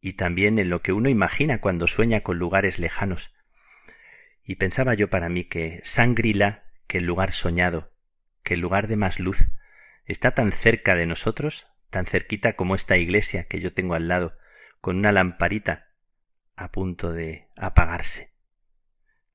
y 0.00 0.12
también 0.12 0.58
en 0.58 0.68
lo 0.68 0.82
que 0.82 0.92
uno 0.92 1.08
imagina 1.08 1.60
cuando 1.60 1.86
sueña 1.86 2.20
con 2.20 2.38
lugares 2.38 2.78
lejanos. 2.78 3.34
Y 4.44 4.56
pensaba 4.56 4.94
yo 4.94 5.08
para 5.08 5.30
mí 5.30 5.44
que 5.44 5.80
Sangrila, 5.82 6.64
que 6.86 6.98
el 6.98 7.06
lugar 7.06 7.32
soñado, 7.32 7.90
que 8.42 8.54
el 8.54 8.60
lugar 8.60 8.86
de 8.86 8.96
más 8.96 9.18
luz 9.18 9.38
está 10.04 10.32
tan 10.32 10.52
cerca 10.52 10.94
de 10.94 11.06
nosotros, 11.06 11.66
tan 11.94 12.06
cerquita 12.06 12.54
como 12.54 12.74
esta 12.74 12.96
iglesia 12.96 13.44
que 13.44 13.60
yo 13.60 13.72
tengo 13.72 13.94
al 13.94 14.08
lado, 14.08 14.36
con 14.80 14.96
una 14.96 15.12
lamparita 15.12 15.92
a 16.56 16.72
punto 16.72 17.12
de 17.12 17.46
apagarse. 17.54 18.32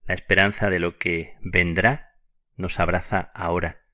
La 0.06 0.14
esperanza 0.14 0.70
de 0.70 0.80
lo 0.80 0.98
que 0.98 1.36
vendrá 1.40 2.18
nos 2.58 2.82
abraza 2.82 3.32
ahora, 3.34 3.86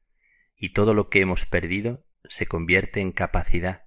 y 0.57 0.69
todo 0.73 0.95
lo 0.95 1.09
que 1.09 1.21
hemos 1.21 1.45
perdido 1.45 2.07
se 2.27 2.47
convierte 2.47 3.01
en 3.01 3.11
capacidad 3.11 3.83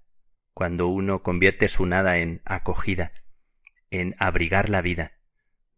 cuando 0.55 0.87
uno 0.87 1.25
convierte 1.25 1.67
su 1.67 1.85
nada 1.85 2.19
en 2.19 2.41
acogida, 2.45 3.11
en 3.91 4.15
abrigar 4.21 4.69
la 4.69 4.81
vida 4.81 5.15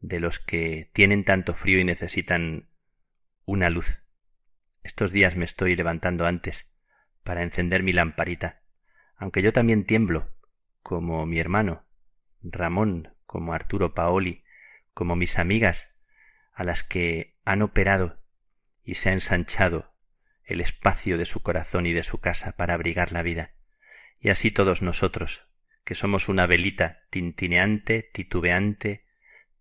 de 0.01 0.20
los 0.20 0.40
que 0.40 0.90
tienen 0.93 1.24
tanto 1.24 1.55
frío 1.55 1.78
y 1.78 1.85
necesitan 1.85 2.68
una 3.47 3.70
luz. 3.70 4.02
Estos 4.82 5.10
días 5.10 5.36
me 5.36 5.47
estoy 5.47 5.74
levantando 5.74 6.27
antes 6.27 6.70
para 7.24 7.43
encender 7.43 7.82
mi 7.82 7.94
lamparita, 7.94 8.59
aunque 9.20 9.42
yo 9.42 9.52
también 9.52 9.84
tiemblo, 9.84 10.32
como 10.82 11.26
mi 11.26 11.38
hermano, 11.38 11.84
Ramón, 12.42 13.14
como 13.26 13.52
Arturo 13.52 13.94
Paoli, 13.94 14.44
como 14.94 15.14
mis 15.14 15.38
amigas, 15.38 15.94
a 16.55 16.64
las 16.64 16.82
que 16.82 17.36
han 17.44 17.60
operado 17.60 18.18
y 18.82 18.94
se 18.94 19.10
ha 19.10 19.12
ensanchado 19.12 19.92
el 20.42 20.62
espacio 20.62 21.18
de 21.18 21.26
su 21.26 21.42
corazón 21.42 21.84
y 21.84 21.92
de 21.92 22.02
su 22.02 22.18
casa 22.18 22.52
para 22.52 22.72
abrigar 22.72 23.12
la 23.12 23.20
vida. 23.22 23.52
Y 24.20 24.30
así 24.30 24.51
todos 24.51 24.80
nosotros, 24.80 25.47
que 25.84 25.94
somos 25.94 26.30
una 26.30 26.47
velita 26.47 27.02
tintineante, 27.10 28.02
titubeante, 28.02 29.05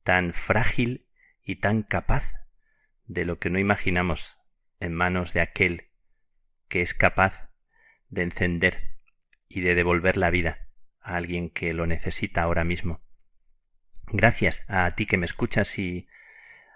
tan 0.03 0.31
frágil 0.31 1.05
y 1.43 1.57
tan 1.57 1.81
capaz 1.83 2.31
de 3.07 3.25
lo 3.25 3.39
que 3.39 3.49
no 3.49 3.59
imaginamos 3.59 4.37
en 4.79 4.93
manos 4.93 5.33
de 5.33 5.41
aquel 5.41 5.89
que 6.69 6.81
es 6.81 6.93
capaz 6.93 7.49
de 8.07 8.23
encender 8.23 8.98
y 9.49 9.61
de 9.61 9.75
devolver 9.75 10.15
la 10.15 10.29
vida 10.29 10.69
a 11.01 11.15
alguien 11.15 11.49
que 11.49 11.73
lo 11.73 11.87
necesita 11.87 12.43
ahora 12.43 12.63
mismo. 12.63 13.01
Gracias 14.07 14.63
a 14.67 14.93
ti 14.95 15.05
que 15.05 15.17
me 15.17 15.25
escuchas 15.25 15.77
y 15.77 16.07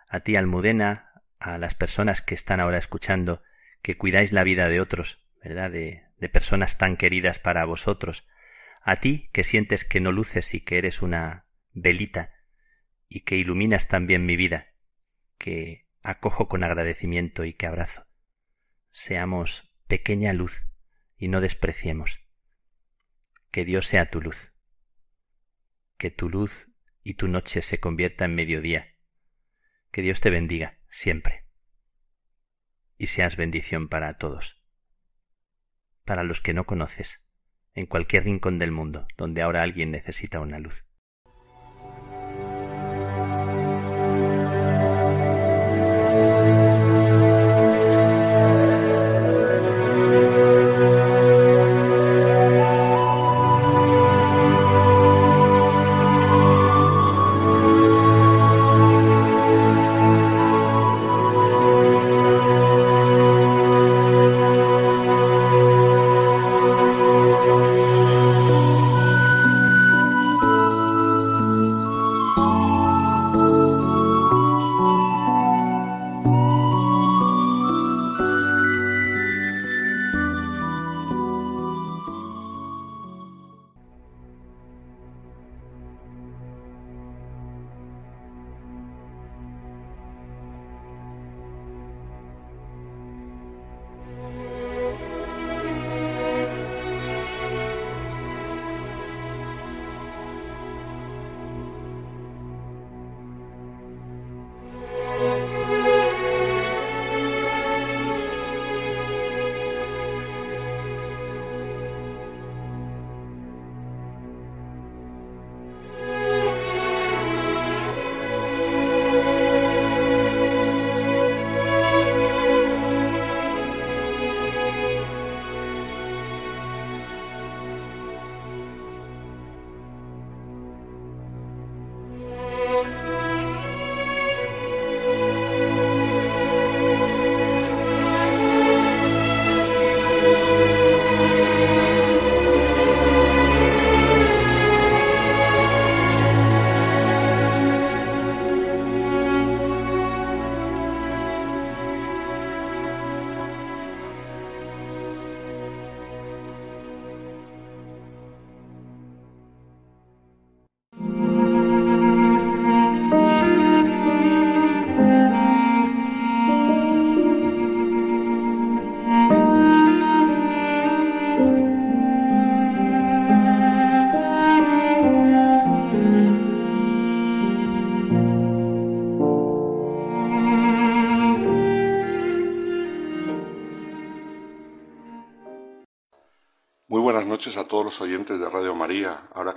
a 0.07 0.19
ti 0.21 0.35
Almudena, 0.35 1.21
a 1.39 1.57
las 1.57 1.75
personas 1.75 2.21
que 2.21 2.35
están 2.35 2.59
ahora 2.59 2.77
escuchando, 2.77 3.41
que 3.81 3.97
cuidáis 3.97 4.31
la 4.31 4.43
vida 4.43 4.67
de 4.69 4.81
otros, 4.81 5.23
¿verdad? 5.43 5.71
De, 5.71 6.03
de 6.17 6.29
personas 6.29 6.77
tan 6.77 6.97
queridas 6.97 7.39
para 7.39 7.65
vosotros, 7.65 8.27
a 8.81 8.97
ti 8.97 9.29
que 9.33 9.43
sientes 9.43 9.85
que 9.85 9.99
no 9.99 10.11
luces 10.11 10.53
y 10.53 10.61
que 10.61 10.77
eres 10.77 11.01
una 11.01 11.45
velita 11.73 12.33
y 13.07 13.21
que 13.21 13.35
iluminas 13.35 13.87
también 13.87 14.25
mi 14.25 14.35
vida, 14.35 14.73
que 15.37 15.87
acojo 16.01 16.47
con 16.47 16.63
agradecimiento 16.63 17.45
y 17.45 17.53
que 17.53 17.67
abrazo. 17.67 18.05
Seamos 18.91 19.71
pequeña 19.87 20.33
luz 20.33 20.63
y 21.17 21.27
no 21.27 21.41
despreciemos. 21.41 22.22
Que 23.53 23.65
Dios 23.65 23.85
sea 23.85 24.09
tu 24.09 24.19
luz. 24.19 24.51
Que 25.97 26.09
tu 26.09 26.27
luz 26.27 26.69
y 27.03 27.13
tu 27.13 27.27
noche 27.27 27.61
se 27.61 27.79
convierta 27.79 28.25
en 28.25 28.33
mediodía. 28.33 28.95
Que 29.91 30.01
Dios 30.01 30.21
te 30.21 30.31
bendiga 30.31 30.79
siempre. 30.89 31.45
Y 32.97 33.05
seas 33.05 33.37
bendición 33.37 33.89
para 33.89 34.17
todos. 34.17 34.59
Para 36.03 36.23
los 36.23 36.41
que 36.41 36.55
no 36.55 36.65
conoces, 36.65 37.23
en 37.75 37.85
cualquier 37.85 38.23
rincón 38.23 38.57
del 38.57 38.71
mundo 38.71 39.05
donde 39.17 39.43
ahora 39.43 39.61
alguien 39.61 39.91
necesita 39.91 40.39
una 40.39 40.57
luz. 40.57 40.87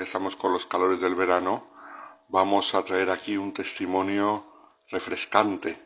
Estamos 0.06 0.36
con 0.36 0.52
los 0.52 0.66
calores 0.66 1.00
del 1.00 1.16
verano, 1.16 1.66
vamos 2.28 2.76
a 2.76 2.84
traer 2.84 3.10
aquí 3.10 3.36
un 3.36 3.52
testimonio 3.52 4.46
refrescante 4.88 5.76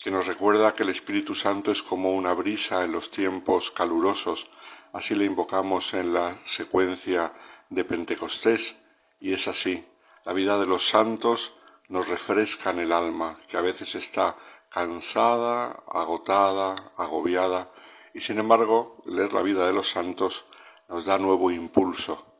que 0.00 0.10
nos 0.10 0.26
recuerda 0.26 0.74
que 0.74 0.82
el 0.82 0.88
Espíritu 0.88 1.32
Santo 1.32 1.70
es 1.70 1.80
como 1.80 2.16
una 2.16 2.34
brisa 2.34 2.82
en 2.82 2.90
los 2.90 3.12
tiempos 3.12 3.70
calurosos. 3.70 4.48
Así 4.92 5.14
le 5.14 5.26
invocamos 5.26 5.94
en 5.94 6.12
la 6.12 6.36
secuencia 6.44 7.32
de 7.70 7.84
Pentecostés 7.84 8.78
y 9.20 9.32
es 9.32 9.46
así. 9.46 9.86
La 10.24 10.32
vida 10.32 10.58
de 10.58 10.66
los 10.66 10.88
santos 10.88 11.52
nos 11.88 12.08
refresca 12.08 12.70
en 12.70 12.80
el 12.80 12.90
alma, 12.90 13.38
que 13.46 13.56
a 13.56 13.60
veces 13.60 13.94
está 13.94 14.36
cansada, 14.68 15.84
agotada, 15.88 16.74
agobiada, 16.96 17.70
y 18.12 18.20
sin 18.22 18.40
embargo 18.40 19.04
leer 19.06 19.32
la 19.32 19.42
vida 19.42 19.68
de 19.68 19.72
los 19.72 19.88
santos 19.88 20.46
nos 20.88 21.04
da 21.04 21.16
nuevo 21.16 21.52
impulso. 21.52 22.35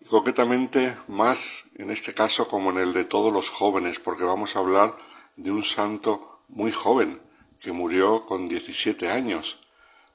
Y 0.00 0.04
concretamente 0.06 0.96
más 1.08 1.64
en 1.74 1.90
este 1.90 2.14
caso 2.14 2.48
como 2.48 2.70
en 2.70 2.78
el 2.78 2.92
de 2.92 3.04
todos 3.04 3.32
los 3.32 3.48
jóvenes, 3.48 3.98
porque 4.00 4.24
vamos 4.24 4.54
a 4.54 4.60
hablar 4.60 4.96
de 5.36 5.50
un 5.50 5.64
santo 5.64 6.40
muy 6.48 6.72
joven, 6.72 7.20
que 7.60 7.72
murió 7.72 8.24
con 8.26 8.48
17 8.48 9.08
años, 9.10 9.58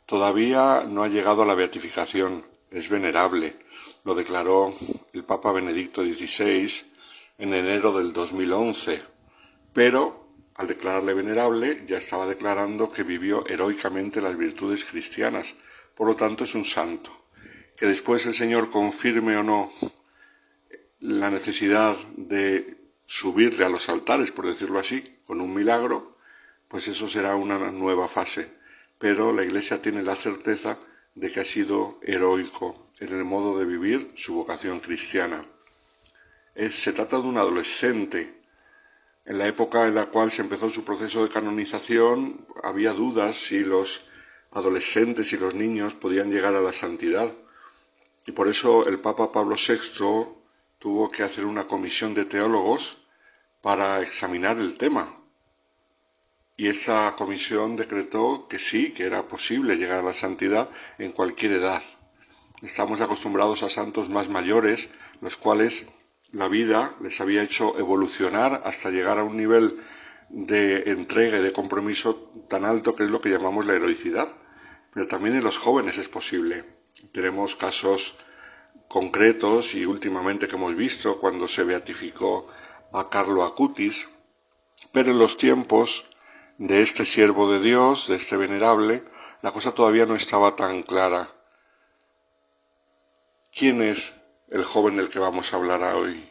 Todavía 0.05 0.83
no 0.87 1.03
ha 1.03 1.07
llegado 1.07 1.43
a 1.43 1.45
la 1.45 1.55
beatificación, 1.55 2.45
es 2.69 2.89
venerable, 2.89 3.55
lo 4.03 4.13
declaró 4.13 4.73
el 5.13 5.23
Papa 5.23 5.53
Benedicto 5.53 6.03
XVI 6.03 6.69
en 7.37 7.53
enero 7.53 7.97
del 7.97 8.11
2011, 8.11 9.01
pero 9.71 10.27
al 10.55 10.67
declararle 10.67 11.13
venerable 11.13 11.85
ya 11.87 11.97
estaba 11.97 12.27
declarando 12.27 12.91
que 12.91 13.03
vivió 13.03 13.47
heroicamente 13.47 14.21
las 14.21 14.35
virtudes 14.35 14.83
cristianas, 14.83 15.55
por 15.95 16.07
lo 16.07 16.15
tanto 16.17 16.43
es 16.43 16.53
un 16.53 16.65
santo. 16.65 17.22
Que 17.77 17.87
después 17.87 18.25
el 18.25 18.33
Señor 18.33 18.69
confirme 18.69 19.37
o 19.37 19.43
no 19.43 19.71
la 20.99 21.29
necesidad 21.29 21.95
de 22.15 22.77
subirle 23.05 23.65
a 23.65 23.69
los 23.69 23.89
altares, 23.89 24.31
por 24.31 24.47
decirlo 24.47 24.79
así, 24.79 25.19
con 25.25 25.41
un 25.41 25.53
milagro, 25.53 26.17
pues 26.67 26.87
eso 26.87 27.07
será 27.07 27.35
una 27.35 27.59
nueva 27.71 28.07
fase. 28.07 28.49
Pero 28.97 29.33
la 29.33 29.43
Iglesia 29.43 29.81
tiene 29.81 30.01
la 30.01 30.15
certeza 30.15 30.79
de 31.15 31.31
que 31.31 31.41
ha 31.41 31.45
sido 31.45 31.99
heroico 32.03 32.89
en 32.99 33.09
el 33.09 33.25
modo 33.25 33.59
de 33.59 33.65
vivir 33.65 34.11
su 34.15 34.33
vocación 34.33 34.79
cristiana. 34.79 35.45
se 36.55 36.93
trata 36.93 37.17
de 37.19 37.27
un 37.27 37.37
adolescente. 37.37 38.41
En 39.25 39.37
la 39.37 39.47
época 39.47 39.87
en 39.87 39.95
la 39.95 40.07
cual 40.07 40.31
se 40.31 40.41
empezó 40.41 40.69
su 40.69 40.83
proceso 40.83 41.23
de 41.23 41.29
canonización 41.29 42.45
había 42.63 42.93
dudas 42.93 43.35
si 43.37 43.59
los 43.59 44.05
adolescentes 44.51 45.33
y 45.33 45.37
los 45.37 45.53
niños 45.53 45.95
podían 45.95 46.31
llegar 46.31 46.55
a 46.55 46.61
la 46.61 46.73
santidad. 46.73 47.31
Y 48.25 48.31
por 48.31 48.47
eso 48.47 48.87
el 48.87 48.99
Papa 48.99 49.31
Pablo 49.31 49.55
VI 49.55 49.77
tuvo 50.79 51.11
que 51.11 51.23
hacer 51.23 51.45
una 51.45 51.67
comisión 51.67 52.13
de 52.13 52.25
teólogos 52.25 52.97
para 53.61 54.01
examinar 54.01 54.57
el 54.57 54.77
tema. 54.77 55.07
Y 56.55 56.67
esa 56.67 57.15
comisión 57.15 57.75
decretó 57.75 58.47
que 58.47 58.59
sí, 58.59 58.91
que 58.93 59.05
era 59.05 59.27
posible 59.27 59.77
llegar 59.77 59.99
a 59.99 60.03
la 60.03 60.13
santidad 60.13 60.69
en 60.99 61.11
cualquier 61.11 61.53
edad. 61.53 61.81
Estamos 62.61 63.01
acostumbrados 63.01 63.63
a 63.63 63.69
santos 63.69 64.09
más 64.09 64.29
mayores, 64.29 64.89
los 65.21 65.35
cuales 65.35 65.85
la 66.31 66.47
vida 66.47 66.95
les 67.01 67.19
había 67.21 67.43
hecho 67.43 67.77
evolucionar 67.77 68.61
hasta 68.65 68.89
llegar 68.89 69.17
a 69.19 69.23
un 69.23 69.37
nivel 69.37 69.83
de 70.29 70.91
entrega 70.91 71.39
y 71.39 71.43
de 71.43 71.53
compromiso 71.53 72.31
tan 72.49 72.65
alto 72.65 72.95
que 72.95 73.03
es 73.03 73.09
lo 73.09 73.21
que 73.21 73.29
llamamos 73.29 73.65
la 73.65 73.73
heroicidad. 73.73 74.27
Pero 74.93 75.07
también 75.07 75.35
en 75.35 75.43
los 75.43 75.57
jóvenes 75.57 75.97
es 75.97 76.07
posible. 76.07 76.63
Tenemos 77.11 77.55
casos 77.55 78.15
concretos 78.87 79.73
y 79.75 79.85
últimamente 79.85 80.47
que 80.47 80.55
hemos 80.55 80.75
visto 80.75 81.19
cuando 81.19 81.47
se 81.47 81.63
beatificó 81.63 82.47
a 82.93 83.09
Carlo 83.09 83.43
Acutis, 83.43 84.09
pero 84.91 85.11
en 85.11 85.17
los 85.17 85.37
tiempos 85.37 86.05
de 86.57 86.81
este 86.81 87.05
siervo 87.05 87.51
de 87.51 87.59
Dios, 87.59 88.07
de 88.07 88.15
este 88.15 88.37
venerable, 88.37 89.03
la 89.41 89.51
cosa 89.51 89.73
todavía 89.73 90.05
no 90.05 90.15
estaba 90.15 90.55
tan 90.55 90.83
clara. 90.83 91.27
¿Quién 93.51 93.81
es 93.81 94.15
el 94.49 94.63
joven 94.63 94.95
del 94.95 95.09
que 95.09 95.19
vamos 95.19 95.53
a 95.53 95.57
hablar 95.57 95.81
hoy? 95.95 96.29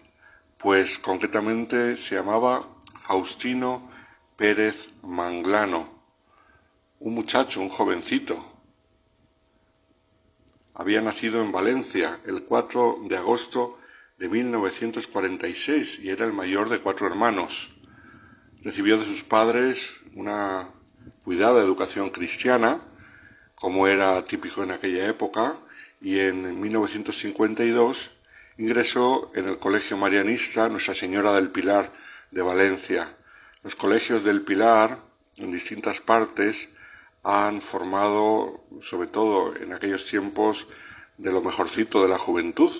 Pues 0.56 0.98
concretamente 0.98 1.96
se 1.96 2.14
llamaba 2.14 2.62
Faustino 3.00 3.90
Pérez 4.36 4.90
Manglano, 5.02 5.88
un 7.00 7.14
muchacho, 7.14 7.60
un 7.60 7.68
jovencito. 7.68 8.51
Había 10.74 11.02
nacido 11.02 11.42
en 11.42 11.52
Valencia 11.52 12.18
el 12.24 12.44
4 12.44 13.00
de 13.08 13.16
agosto 13.18 13.78
de 14.18 14.28
1946 14.28 15.98
y 15.98 16.08
era 16.08 16.24
el 16.24 16.32
mayor 16.32 16.70
de 16.70 16.78
cuatro 16.78 17.06
hermanos. 17.06 17.70
Recibió 18.62 18.96
de 18.96 19.04
sus 19.04 19.22
padres 19.22 20.00
una 20.14 20.70
cuidada 21.24 21.62
educación 21.62 22.10
cristiana, 22.10 22.80
como 23.54 23.86
era 23.86 24.24
típico 24.24 24.62
en 24.62 24.70
aquella 24.70 25.06
época, 25.08 25.58
y 26.00 26.20
en 26.20 26.60
1952 26.60 28.10
ingresó 28.58 29.30
en 29.34 29.48
el 29.48 29.58
Colegio 29.58 29.96
Marianista 29.96 30.68
Nuestra 30.68 30.94
Señora 30.94 31.32
del 31.32 31.50
Pilar 31.50 31.92
de 32.30 32.42
Valencia. 32.42 33.08
Los 33.62 33.76
colegios 33.76 34.24
del 34.24 34.42
Pilar, 34.42 34.98
en 35.36 35.52
distintas 35.52 36.00
partes, 36.00 36.70
han 37.22 37.62
formado, 37.62 38.64
sobre 38.80 39.08
todo 39.08 39.56
en 39.56 39.72
aquellos 39.72 40.06
tiempos, 40.06 40.66
de 41.18 41.30
lo 41.30 41.42
mejorcito 41.42 42.02
de 42.02 42.08
la 42.08 42.18
juventud, 42.18 42.72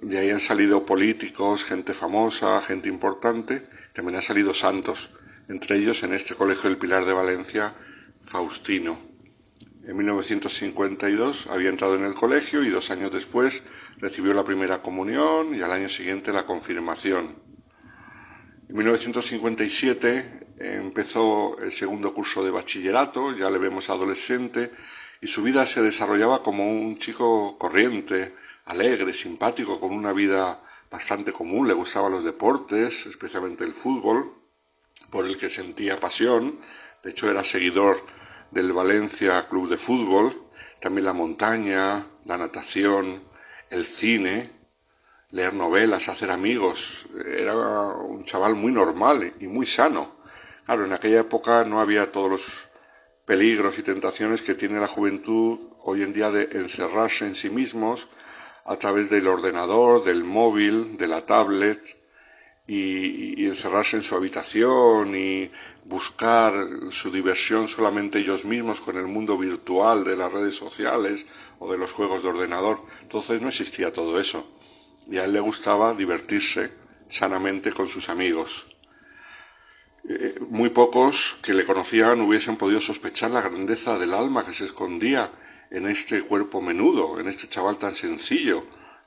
de 0.00 0.18
ahí 0.18 0.30
han 0.30 0.40
salido 0.40 0.84
políticos, 0.84 1.64
gente 1.64 1.94
famosa, 1.94 2.60
gente 2.62 2.88
importante, 2.88 3.68
también 3.92 4.16
han 4.16 4.22
salido 4.22 4.52
santos, 4.52 5.10
entre 5.48 5.76
ellos 5.76 6.02
en 6.02 6.12
este 6.12 6.34
Colegio 6.34 6.70
del 6.70 6.78
Pilar 6.78 7.04
de 7.04 7.12
Valencia, 7.12 7.74
Faustino. 8.22 8.98
En 9.84 9.96
1952 9.96 11.48
había 11.48 11.68
entrado 11.68 11.96
en 11.96 12.04
el 12.04 12.14
colegio 12.14 12.62
y 12.62 12.70
dos 12.70 12.90
años 12.90 13.12
después 13.12 13.64
recibió 13.98 14.32
la 14.32 14.44
primera 14.44 14.80
comunión 14.80 15.54
y 15.54 15.60
al 15.60 15.72
año 15.72 15.88
siguiente 15.88 16.32
la 16.32 16.46
confirmación. 16.46 17.36
En 18.68 18.76
1957 18.76 20.41
empezó 20.62 21.58
el 21.58 21.72
segundo 21.72 22.14
curso 22.14 22.44
de 22.44 22.50
bachillerato, 22.50 23.36
ya 23.36 23.50
le 23.50 23.58
vemos 23.58 23.90
adolescente, 23.90 24.70
y 25.20 25.26
su 25.26 25.42
vida 25.42 25.66
se 25.66 25.82
desarrollaba 25.82 26.42
como 26.42 26.70
un 26.70 26.98
chico 26.98 27.58
corriente, 27.58 28.34
alegre, 28.66 29.12
simpático, 29.12 29.80
con 29.80 29.92
una 29.92 30.12
vida 30.12 30.60
bastante 30.90 31.32
común, 31.32 31.66
le 31.66 31.74
gustaban 31.74 32.12
los 32.12 32.24
deportes, 32.24 33.06
especialmente 33.06 33.64
el 33.64 33.74
fútbol, 33.74 34.34
por 35.10 35.26
el 35.26 35.36
que 35.36 35.50
sentía 35.50 35.98
pasión, 35.98 36.60
de 37.02 37.10
hecho 37.10 37.30
era 37.30 37.42
seguidor 37.42 38.00
del 38.50 38.72
Valencia 38.72 39.42
Club 39.48 39.68
de 39.68 39.78
Fútbol, 39.78 40.42
también 40.80 41.06
la 41.06 41.12
montaña, 41.12 42.06
la 42.24 42.38
natación, 42.38 43.22
el 43.70 43.84
cine, 43.84 44.50
leer 45.30 45.54
novelas, 45.54 46.08
hacer 46.08 46.30
amigos, 46.30 47.06
era 47.24 47.54
un 47.54 48.24
chaval 48.24 48.54
muy 48.54 48.70
normal 48.70 49.32
y 49.40 49.46
muy 49.46 49.66
sano. 49.66 50.21
Claro, 50.64 50.84
en 50.84 50.92
aquella 50.92 51.20
época 51.20 51.64
no 51.64 51.80
había 51.80 52.12
todos 52.12 52.30
los 52.30 52.68
peligros 53.24 53.78
y 53.78 53.82
tentaciones 53.82 54.42
que 54.42 54.54
tiene 54.54 54.80
la 54.80 54.86
juventud 54.86 55.58
hoy 55.80 56.02
en 56.02 56.12
día 56.12 56.30
de 56.30 56.48
encerrarse 56.52 57.26
en 57.26 57.34
sí 57.34 57.50
mismos, 57.50 58.08
a 58.64 58.76
través 58.76 59.10
del 59.10 59.26
ordenador, 59.26 60.04
del 60.04 60.24
móvil, 60.24 60.96
de 60.96 61.08
la 61.08 61.26
tablet 61.26 61.80
y, 62.66 63.44
encerrarse 63.46 63.96
en 63.96 64.02
su 64.02 64.14
habitación 64.14 65.16
y 65.16 65.50
buscar 65.84 66.54
su 66.90 67.10
diversión 67.10 67.68
solamente 67.68 68.20
ellos 68.20 68.44
mismos 68.44 68.80
con 68.80 68.96
el 68.96 69.06
mundo 69.06 69.36
virtual 69.36 70.04
de 70.04 70.16
las 70.16 70.32
redes 70.32 70.54
sociales 70.54 71.26
o 71.58 71.70
de 71.70 71.76
los 71.76 71.90
juegos 71.92 72.22
de 72.22 72.28
ordenador. 72.28 72.80
Entonces 73.02 73.42
no 73.42 73.48
existía 73.48 73.92
todo 73.92 74.18
eso. 74.20 74.48
Y 75.10 75.18
a 75.18 75.24
él 75.24 75.32
le 75.32 75.40
gustaba 75.40 75.92
divertirse 75.94 76.70
sanamente 77.08 77.72
con 77.72 77.88
sus 77.88 78.08
amigos. 78.08 78.68
Eh, 80.08 80.38
muy 80.50 80.70
pocos 80.70 81.38
que 81.42 81.54
le 81.54 81.64
conocían 81.64 82.20
hubiesen 82.20 82.56
podido 82.56 82.80
sospechar 82.80 83.30
la 83.30 83.40
grandeza 83.40 83.98
del 83.98 84.14
alma 84.14 84.44
que 84.44 84.52
se 84.52 84.64
escondía 84.64 85.30
en 85.70 85.86
este 85.86 86.22
cuerpo 86.22 86.60
menudo, 86.60 87.20
en 87.20 87.28
este 87.28 87.48
chaval 87.48 87.76
tan 87.76 87.94
sencillo, 87.94 88.66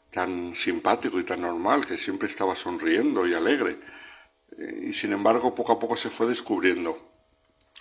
tan 0.10 0.56
simpático 0.56 1.20
y 1.20 1.26
tan 1.26 1.42
normal, 1.42 1.86
que 1.86 1.98
siempre 1.98 2.30
estaba 2.30 2.56
sonriendo 2.56 3.28
y 3.28 3.34
alegre. 3.34 3.78
Eh, 4.58 4.88
y 4.90 4.94
sin 4.94 5.12
embargo, 5.12 5.54
poco 5.54 5.74
a 5.74 5.80
poco 5.80 5.98
se 5.98 6.10
fue 6.10 6.28
descubriendo. 6.28 6.98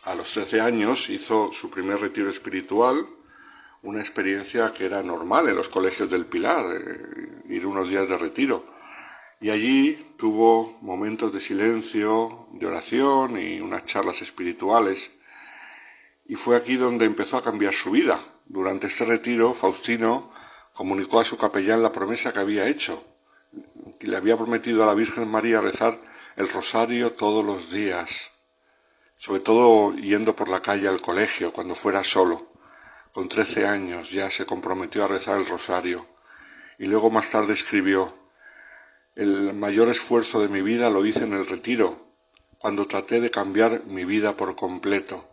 A 0.04 0.14
los 0.16 0.32
13 0.32 0.60
años 0.60 1.08
hizo 1.08 1.52
su 1.52 1.70
primer 1.70 2.00
retiro 2.00 2.28
espiritual, 2.28 3.06
una 3.84 4.00
experiencia 4.00 4.72
que 4.72 4.86
era 4.86 5.02
normal 5.02 5.48
en 5.48 5.56
los 5.56 5.68
colegios 5.68 6.10
del 6.10 6.26
Pilar, 6.26 6.66
eh, 6.74 7.42
ir 7.48 7.64
unos 7.64 7.88
días 7.88 8.08
de 8.08 8.18
retiro. 8.18 8.64
Y 9.44 9.50
allí 9.50 10.14
tuvo 10.16 10.78
momentos 10.80 11.30
de 11.30 11.38
silencio, 11.38 12.46
de 12.52 12.66
oración 12.66 13.38
y 13.38 13.60
unas 13.60 13.84
charlas 13.84 14.22
espirituales. 14.22 15.10
Y 16.24 16.34
fue 16.34 16.56
aquí 16.56 16.76
donde 16.76 17.04
empezó 17.04 17.36
a 17.36 17.44
cambiar 17.44 17.74
su 17.74 17.90
vida. 17.90 18.18
Durante 18.46 18.86
este 18.86 19.04
retiro, 19.04 19.52
Faustino 19.52 20.32
comunicó 20.72 21.20
a 21.20 21.26
su 21.26 21.36
capellán 21.36 21.82
la 21.82 21.92
promesa 21.92 22.32
que 22.32 22.38
había 22.38 22.66
hecho, 22.66 23.04
que 24.00 24.06
le 24.06 24.16
había 24.16 24.38
prometido 24.38 24.82
a 24.82 24.86
la 24.86 24.94
Virgen 24.94 25.28
María 25.28 25.60
rezar 25.60 26.00
el 26.36 26.48
rosario 26.48 27.12
todos 27.12 27.44
los 27.44 27.70
días, 27.70 28.30
sobre 29.18 29.40
todo 29.40 29.94
yendo 29.94 30.34
por 30.34 30.48
la 30.48 30.62
calle 30.62 30.88
al 30.88 31.02
colegio 31.02 31.52
cuando 31.52 31.74
fuera 31.74 32.02
solo. 32.02 32.50
Con 33.12 33.28
trece 33.28 33.66
años 33.66 34.10
ya 34.10 34.30
se 34.30 34.46
comprometió 34.46 35.04
a 35.04 35.08
rezar 35.08 35.38
el 35.38 35.46
rosario 35.46 36.06
y 36.78 36.86
luego 36.86 37.10
más 37.10 37.28
tarde 37.28 37.52
escribió, 37.52 38.23
el 39.16 39.54
mayor 39.54 39.88
esfuerzo 39.88 40.40
de 40.40 40.48
mi 40.48 40.62
vida 40.62 40.90
lo 40.90 41.04
hice 41.06 41.24
en 41.24 41.32
el 41.32 41.46
retiro, 41.46 42.08
cuando 42.58 42.86
traté 42.86 43.20
de 43.20 43.30
cambiar 43.30 43.84
mi 43.84 44.04
vida 44.04 44.36
por 44.36 44.56
completo. 44.56 45.28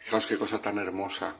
Fijaos 0.00 0.26
qué 0.26 0.36
cosa 0.36 0.60
tan 0.60 0.78
hermosa 0.78 1.36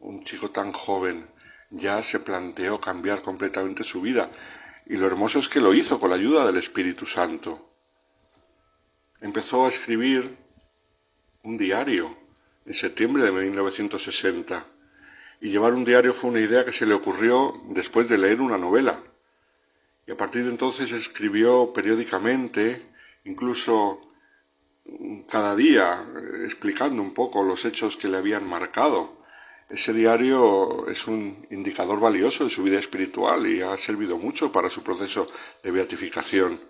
un 0.00 0.24
chico 0.24 0.50
tan 0.50 0.72
joven 0.72 1.26
ya 1.70 2.02
se 2.02 2.20
planteó 2.20 2.80
cambiar 2.80 3.22
completamente 3.22 3.84
su 3.84 4.00
vida. 4.00 4.30
Y 4.86 4.96
lo 4.96 5.06
hermoso 5.06 5.38
es 5.38 5.48
que 5.48 5.60
lo 5.60 5.74
hizo 5.74 5.98
con 5.98 6.10
la 6.10 6.16
ayuda 6.16 6.46
del 6.46 6.56
Espíritu 6.56 7.06
Santo. 7.06 7.72
Empezó 9.20 9.66
a 9.66 9.68
escribir 9.68 10.36
un 11.42 11.56
diario 11.56 12.16
en 12.64 12.74
septiembre 12.74 13.24
de 13.24 13.32
1960 13.32 14.64
y 15.40 15.50
llevar 15.50 15.74
un 15.74 15.84
diario 15.84 16.14
fue 16.14 16.30
una 16.30 16.40
idea 16.40 16.64
que 16.64 16.72
se 16.72 16.86
le 16.86 16.94
ocurrió 16.94 17.60
después 17.70 18.08
de 18.08 18.18
leer 18.18 18.40
una 18.40 18.58
novela. 18.58 19.00
Y 20.06 20.12
a 20.12 20.16
partir 20.16 20.44
de 20.44 20.50
entonces 20.50 20.92
escribió 20.92 21.72
periódicamente, 21.72 22.80
incluso 23.24 24.00
cada 25.28 25.56
día, 25.56 26.00
explicando 26.44 27.02
un 27.02 27.12
poco 27.12 27.42
los 27.42 27.64
hechos 27.64 27.96
que 27.96 28.08
le 28.08 28.18
habían 28.18 28.48
marcado. 28.48 29.16
Ese 29.68 29.92
diario 29.92 30.88
es 30.88 31.08
un 31.08 31.44
indicador 31.50 31.98
valioso 31.98 32.44
de 32.44 32.50
su 32.50 32.62
vida 32.62 32.78
espiritual 32.78 33.46
y 33.48 33.62
ha 33.62 33.76
servido 33.76 34.16
mucho 34.16 34.52
para 34.52 34.70
su 34.70 34.84
proceso 34.84 35.26
de 35.62 35.72
beatificación 35.72 36.60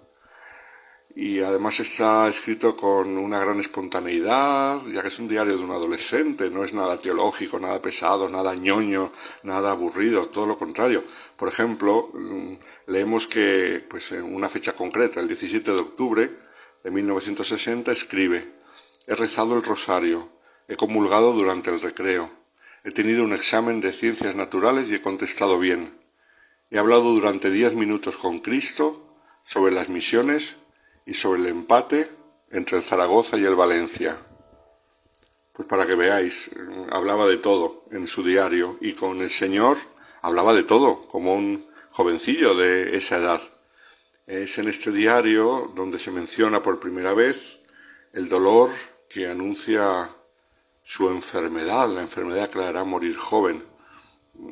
y 1.17 1.41
además 1.41 1.81
está 1.81 2.29
escrito 2.29 2.77
con 2.77 3.17
una 3.17 3.41
gran 3.41 3.59
espontaneidad, 3.59 4.85
ya 4.93 5.01
que 5.01 5.09
es 5.09 5.19
un 5.19 5.29
diario 5.29 5.57
de 5.57 5.65
un 5.65 5.71
adolescente, 5.71 6.51
no 6.51 6.63
es 6.63 6.75
nada 6.75 6.99
teológico, 6.99 7.59
nada 7.59 7.81
pesado, 7.81 8.29
nada 8.29 8.55
ñoño, 8.55 9.11
nada 9.43 9.71
aburrido, 9.71 10.27
todo 10.27 10.45
lo 10.47 10.59
contrario. 10.59 11.05
Por 11.35 11.49
ejemplo, 11.49 12.11
mm, 12.13 12.53
leemos 12.87 13.27
que 13.27 13.85
pues, 13.89 14.13
en 14.13 14.25
una 14.25 14.49
fecha 14.49 14.73
concreta, 14.73 15.21
el 15.21 15.29
17 15.29 15.73
de 15.73 15.79
octubre 15.79 16.31
de 16.83 16.91
1960, 16.91 17.93
escribe, 17.93 18.45
he 19.07 19.15
rezado 19.15 19.57
el 19.57 19.63
rosario, 19.63 20.29
he 20.69 20.77
comulgado 20.77 21.33
durante 21.33 21.71
el 21.71 21.81
recreo, 21.81 22.31
he 22.85 22.93
tenido 22.93 23.25
un 23.25 23.33
examen 23.33 23.81
de 23.81 23.93
ciencias 23.93 24.37
naturales 24.37 24.89
y 24.89 24.95
he 24.95 25.03
contestado 25.03 25.59
bien. 25.59 25.99
He 26.71 26.79
hablado 26.79 27.13
durante 27.13 27.51
diez 27.51 27.75
minutos 27.75 28.17
con 28.17 28.39
Cristo 28.39 29.19
sobre 29.45 29.73
las 29.73 29.89
misiones 29.89 30.57
y 31.05 31.15
sobre 31.15 31.41
el 31.41 31.47
empate 31.49 32.09
entre 32.51 32.79
el 32.79 32.85
Zaragoza 32.85 33.39
y 33.39 33.45
el 33.45 33.55
Valencia. 33.55 34.17
Pues 35.53 35.67
para 35.67 35.87
que 35.87 35.95
veáis, 35.95 36.51
hablaba 36.91 37.27
de 37.27 37.39
todo 37.39 37.85
en 37.91 38.07
su 38.07 38.23
diario 38.23 38.77
y 38.81 38.93
con 38.93 39.21
el 39.21 39.31
Señor 39.31 39.77
hablaba 40.23 40.53
de 40.53 40.63
todo, 40.63 41.09
como 41.09 41.35
un 41.35 41.67
jovencillo 41.97 42.55
de 42.55 42.95
esa 42.95 43.17
edad. 43.17 43.41
Es 44.27 44.59
en 44.59 44.69
este 44.69 44.93
diario 44.93 45.73
donde 45.75 45.99
se 45.99 46.11
menciona 46.11 46.63
por 46.63 46.79
primera 46.79 47.15
vez 47.15 47.61
el 48.13 48.29
dolor 48.29 48.71
que 49.09 49.27
anuncia 49.27 50.11
su 50.85 51.09
enfermedad, 51.09 51.89
la 51.89 52.03
enfermedad 52.03 52.51
que 52.51 52.59
le 52.59 52.67
hará 52.67 52.85
morir 52.85 53.17
joven. 53.17 53.65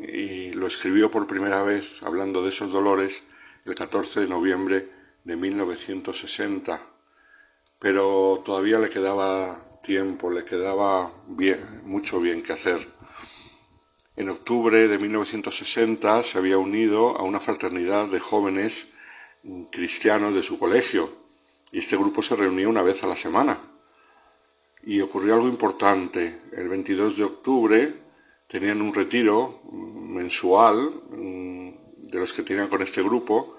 Y 0.08 0.52
lo 0.52 0.66
escribió 0.66 1.10
por 1.10 1.26
primera 1.26 1.62
vez, 1.62 2.02
hablando 2.02 2.42
de 2.42 2.48
esos 2.48 2.72
dolores, 2.72 3.24
el 3.66 3.74
14 3.74 4.20
de 4.20 4.28
noviembre 4.28 4.88
de 5.24 5.36
1960, 5.36 6.80
pero 7.78 8.42
todavía 8.42 8.78
le 8.78 8.88
quedaba 8.88 9.82
tiempo, 9.82 10.30
le 10.30 10.46
quedaba 10.46 11.12
mucho 11.82 12.20
bien 12.20 12.42
que 12.42 12.54
hacer. 12.54 12.93
En 14.16 14.28
octubre 14.28 14.86
de 14.86 14.98
1960 14.98 16.22
se 16.22 16.38
había 16.38 16.56
unido 16.58 17.18
a 17.18 17.24
una 17.24 17.40
fraternidad 17.40 18.06
de 18.08 18.20
jóvenes 18.20 18.86
cristianos 19.72 20.34
de 20.34 20.42
su 20.42 20.58
colegio 20.58 21.12
y 21.72 21.80
este 21.80 21.96
grupo 21.96 22.22
se 22.22 22.36
reunía 22.36 22.68
una 22.68 22.82
vez 22.82 23.02
a 23.02 23.08
la 23.08 23.16
semana. 23.16 23.58
Y 24.84 25.00
ocurrió 25.00 25.34
algo 25.34 25.48
importante. 25.48 26.42
El 26.52 26.68
22 26.68 27.16
de 27.16 27.24
octubre 27.24 27.94
tenían 28.46 28.80
un 28.82 28.94
retiro 28.94 29.62
mensual 29.72 30.76
mm, 31.10 31.70
de 32.02 32.18
los 32.18 32.32
que 32.32 32.42
tenían 32.42 32.68
con 32.68 32.82
este 32.82 33.02
grupo 33.02 33.56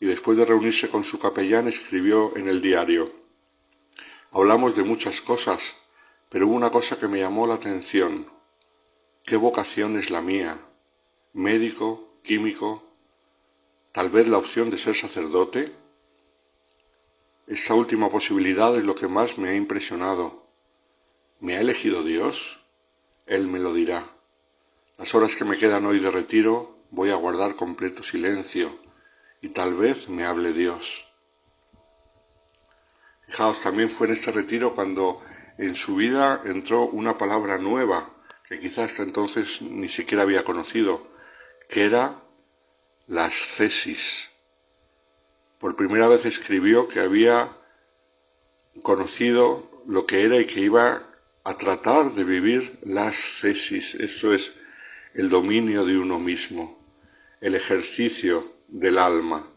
y 0.00 0.06
después 0.06 0.38
de 0.38 0.46
reunirse 0.46 0.88
con 0.88 1.04
su 1.04 1.18
capellán 1.18 1.68
escribió 1.68 2.34
en 2.36 2.48
el 2.48 2.62
diario 2.62 3.12
Hablamos 4.32 4.76
de 4.76 4.84
muchas 4.84 5.20
cosas, 5.20 5.74
pero 6.28 6.46
hubo 6.46 6.54
una 6.54 6.70
cosa 6.70 6.96
que 6.96 7.08
me 7.08 7.18
llamó 7.18 7.48
la 7.48 7.54
atención. 7.54 8.39
¿Qué 9.24 9.36
vocación 9.36 9.96
es 9.96 10.10
la 10.10 10.22
mía? 10.22 10.58
¿Médico? 11.32 12.18
¿Químico? 12.24 12.82
¿Tal 13.92 14.10
vez 14.10 14.28
la 14.28 14.38
opción 14.38 14.70
de 14.70 14.78
ser 14.78 14.96
sacerdote? 14.96 15.72
Esta 17.46 17.74
última 17.74 18.10
posibilidad 18.10 18.74
es 18.76 18.84
lo 18.84 18.94
que 18.94 19.06
más 19.06 19.38
me 19.38 19.50
ha 19.50 19.54
impresionado. 19.54 20.46
¿Me 21.38 21.56
ha 21.56 21.60
elegido 21.60 22.02
Dios? 22.02 22.60
Él 23.26 23.46
me 23.46 23.60
lo 23.60 23.72
dirá. 23.72 24.04
Las 24.98 25.14
horas 25.14 25.36
que 25.36 25.44
me 25.44 25.58
quedan 25.58 25.86
hoy 25.86 26.00
de 26.00 26.10
retiro 26.10 26.78
voy 26.90 27.10
a 27.10 27.14
guardar 27.16 27.54
completo 27.54 28.02
silencio 28.02 28.76
y 29.40 29.50
tal 29.50 29.74
vez 29.74 30.08
me 30.08 30.24
hable 30.24 30.52
Dios. 30.52 31.06
Fijaos, 33.26 33.60
también 33.60 33.90
fue 33.90 34.08
en 34.08 34.14
este 34.14 34.32
retiro 34.32 34.74
cuando 34.74 35.22
en 35.56 35.76
su 35.76 35.94
vida 35.94 36.42
entró 36.44 36.84
una 36.84 37.16
palabra 37.16 37.58
nueva 37.58 38.10
que 38.50 38.58
quizás 38.58 38.90
hasta 38.90 39.04
entonces 39.04 39.62
ni 39.62 39.88
siquiera 39.88 40.24
había 40.24 40.42
conocido, 40.42 41.06
que 41.68 41.84
era 41.84 42.20
las 43.06 43.32
cesis. 43.32 44.30
Por 45.60 45.76
primera 45.76 46.08
vez 46.08 46.24
escribió 46.24 46.88
que 46.88 46.98
había 46.98 47.48
conocido 48.82 49.84
lo 49.86 50.04
que 50.04 50.24
era 50.24 50.36
y 50.36 50.46
que 50.46 50.62
iba 50.62 51.00
a 51.44 51.54
tratar 51.58 52.12
de 52.14 52.24
vivir 52.24 52.76
las 52.82 53.14
cesis. 53.14 53.94
Eso 53.94 54.34
es 54.34 54.54
el 55.14 55.28
dominio 55.28 55.84
de 55.84 55.96
uno 55.96 56.18
mismo, 56.18 56.82
el 57.40 57.54
ejercicio 57.54 58.52
del 58.66 58.98
alma, 58.98 59.48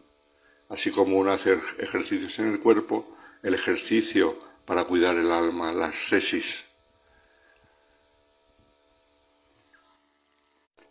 así 0.70 0.92
como 0.92 1.18
uno 1.18 1.32
hace 1.32 1.58
ejercicios 1.80 2.38
en 2.38 2.54
el 2.54 2.60
cuerpo, 2.60 3.18
el 3.42 3.56
ejercicio 3.56 4.38
para 4.66 4.84
cuidar 4.84 5.16
el 5.16 5.32
alma, 5.32 5.74
las 5.74 5.96
sesis. 5.96 6.73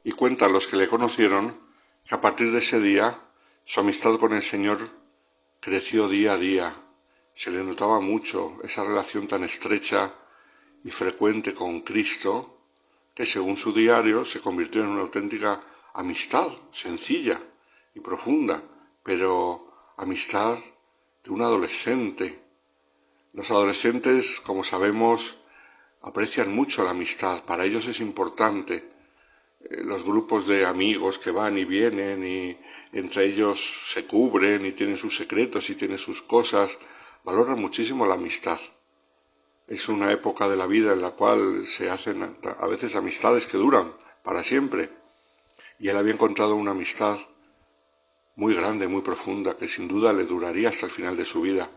Y 0.05 0.12
cuentan 0.12 0.53
los 0.53 0.66
que 0.66 0.77
le 0.77 0.89
conocieron 0.89 1.59
que 2.05 2.15
a 2.15 2.20
partir 2.20 2.51
de 2.51 2.59
ese 2.59 2.81
día 2.81 3.16
su 3.65 3.81
amistad 3.81 4.19
con 4.19 4.33
el 4.33 4.43
Señor 4.43 4.91
creció 5.61 6.09
día 6.09 6.33
a 6.33 6.39
día. 6.39 6.74
Se 7.35 7.51
le 7.51 7.62
notaba 7.62 8.01
mucho 8.01 8.59
esa 8.65 8.85
relación 8.85 9.29
tan 9.29 9.45
estrecha 9.45 10.12
y 10.85 10.91
frecuente 10.91 11.55
con 11.55 11.81
Cristo 11.81 12.59
que 13.15 13.27
según 13.27 13.57
su 13.57 13.73
diario 13.73 14.24
se 14.24 14.41
convirtió 14.41 14.83
en 14.83 14.89
una 14.89 15.03
auténtica 15.03 15.61
amistad 15.95 16.49
sencilla 16.73 17.39
y 17.95 18.01
profunda, 18.01 18.62
pero 19.03 19.93
amistad 19.97 20.59
de 21.23 21.31
un 21.31 21.43
adolescente. 21.43 22.43
Los 23.33 23.51
adolescentes, 23.51 24.41
como 24.41 24.65
sabemos, 24.65 25.37
aprecian 26.03 26.55
mucho 26.55 26.85
la 26.85 26.91
amistad, 26.91 27.45
para 27.45 27.65
ellos 27.65 27.87
es 27.87 28.01
importante. 28.01 28.91
Eh, 29.70 29.82
los 29.84 30.05
grupos 30.05 30.47
de 30.47 30.66
amigos 30.66 31.18
que 31.18 31.30
van 31.30 31.59
y 31.59 31.64
vienen 31.64 32.24
y 32.26 32.59
entre 32.93 33.24
ellos 33.26 33.60
se 33.93 34.06
cubren 34.06 34.66
y 34.66 34.72
tienen 34.72 34.97
sus 34.97 35.16
secretos 35.16 35.70
y 35.70 35.74
tienen 35.74 35.98
sus 35.98 36.22
cosas, 36.22 36.78
valoran 37.24 37.60
muchísimo 37.60 38.06
la 38.06 38.14
amistad. 38.14 38.59
Es 39.66 39.89
una 39.89 40.10
época 40.12 40.48
de 40.48 40.56
la 40.56 40.66
vida 40.66 40.93
en 40.93 41.01
la 41.01 41.12
cual 41.12 41.66
se 41.66 41.89
hacen 41.89 42.22
a 42.22 42.66
veces 42.66 42.97
amistades 42.97 43.47
que 43.47 43.56
duran 43.56 43.94
para 44.22 44.43
siempre. 44.43 44.90
Y 45.78 45.89
él 45.89 45.97
había 45.97 46.12
encontrado 46.12 46.56
una 46.56 46.72
amistad 46.72 47.18
muy 48.36 48.55
grande, 48.55 48.89
muy 48.89 49.02
profunda, 49.02 49.56
que 49.56 49.68
sin 49.68 49.89
duda 49.89 50.12
le 50.12 50.24
duraría 50.24 50.70
hasta 50.70 50.86
el 50.86 50.93
final 50.93 51.16
de 51.16 51.24
su 51.24 51.43
vida, 51.43 51.70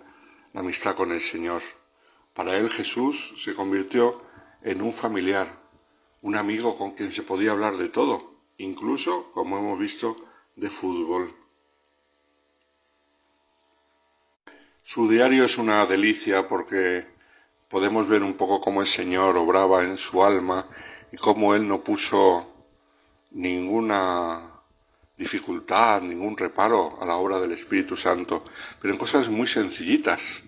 la 0.53 0.61
amistad 0.61 0.95
con 0.95 1.11
el 1.11 1.21
Señor. 1.21 1.61
Para 2.33 2.57
él 2.57 2.69
Jesús 2.69 3.33
se 3.37 3.53
convirtió 3.53 4.21
en 4.61 4.81
un 4.81 4.93
familiar, 4.93 5.64
un 6.25 6.35
amigo 6.35 6.75
con 6.75 6.93
quien 6.93 7.11
se 7.11 7.21
podía 7.21 7.51
hablar 7.51 7.77
de 7.77 7.87
todo, 7.87 8.33
incluso, 8.57 9.31
como 9.31 9.59
hemos 9.59 9.77
visto, 9.77 10.17
de 10.55 10.71
fútbol. 10.71 11.31
Su 14.81 15.07
diario 15.07 15.45
es 15.45 15.59
una 15.59 15.85
delicia 15.85 16.47
porque 16.47 17.05
podemos 17.69 18.09
ver 18.09 18.23
un 18.23 18.33
poco 18.33 18.59
cómo 18.59 18.81
el 18.81 18.87
Señor 18.87 19.37
obraba 19.37 19.83
en 19.83 19.97
su 19.97 20.25
alma 20.25 20.65
y 21.11 21.17
cómo 21.17 21.53
Él 21.53 21.67
no 21.67 21.83
puso 21.83 22.51
ninguna 23.29 24.39
dificultad, 25.15 26.01
ningún 26.01 26.35
reparo 26.35 26.97
a 27.03 27.05
la 27.05 27.17
obra 27.17 27.39
del 27.39 27.51
Espíritu 27.51 27.95
Santo, 27.95 28.43
pero 28.81 28.91
en 28.91 28.97
cosas 28.97 29.29
muy 29.29 29.45
sencillitas. 29.45 30.41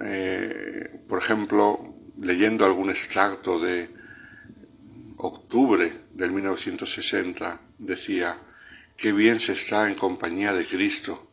Eh, 0.00 1.02
por 1.08 1.18
ejemplo, 1.18 1.92
leyendo 2.20 2.64
algún 2.64 2.90
extracto 2.90 3.58
de 3.58 3.95
octubre 5.16 5.92
del 6.12 6.32
1960, 6.32 7.60
decía, 7.78 8.38
qué 8.96 9.12
bien 9.12 9.40
se 9.40 9.52
está 9.52 9.88
en 9.88 9.94
compañía 9.94 10.52
de 10.52 10.66
Cristo. 10.66 11.30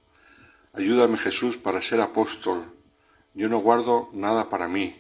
Ayúdame 0.74 1.18
Jesús 1.18 1.58
para 1.58 1.82
ser 1.82 2.02
apóstol. 2.02 2.74
Yo 3.34 3.50
no 3.50 3.60
guardo 3.60 4.10
nada 4.14 4.50
para 4.50 4.68
mí. 4.68 5.00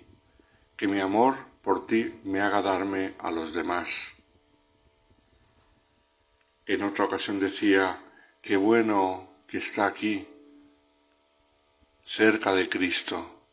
Que 0.75 0.87
mi 0.87 0.99
amor 0.99 1.35
por 1.61 1.87
ti 1.87 2.19
me 2.23 2.41
haga 2.41 2.61
darme 2.61 3.15
a 3.19 3.31
los 3.31 3.53
demás. 3.53 4.13
En 6.65 6.83
otra 6.83 7.05
ocasión 7.05 7.39
decía, 7.39 7.99
qué 8.41 8.57
bueno 8.57 9.29
que 9.47 9.57
está 9.57 9.85
aquí, 9.85 10.27
cerca 12.03 12.53
de 12.53 12.69
Cristo. 12.69 13.45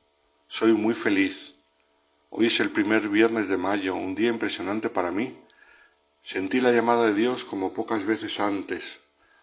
Soy 0.47 0.73
muy 0.73 0.95
feliz. 0.95 1.60
Hoy 2.33 2.47
es 2.47 2.61
el 2.61 2.71
primer 2.71 3.09
viernes 3.09 3.49
de 3.49 3.57
mayo, 3.57 3.97
un 3.97 4.15
día 4.15 4.29
impresionante 4.29 4.89
para 4.89 5.11
mí. 5.11 5.37
Sentí 6.23 6.61
la 6.61 6.71
llamada 6.71 7.07
de 7.07 7.15
Dios 7.15 7.45
como 7.45 7.75
pocas 7.75 8.07
veces 8.07 8.39
antes. 8.39 9.01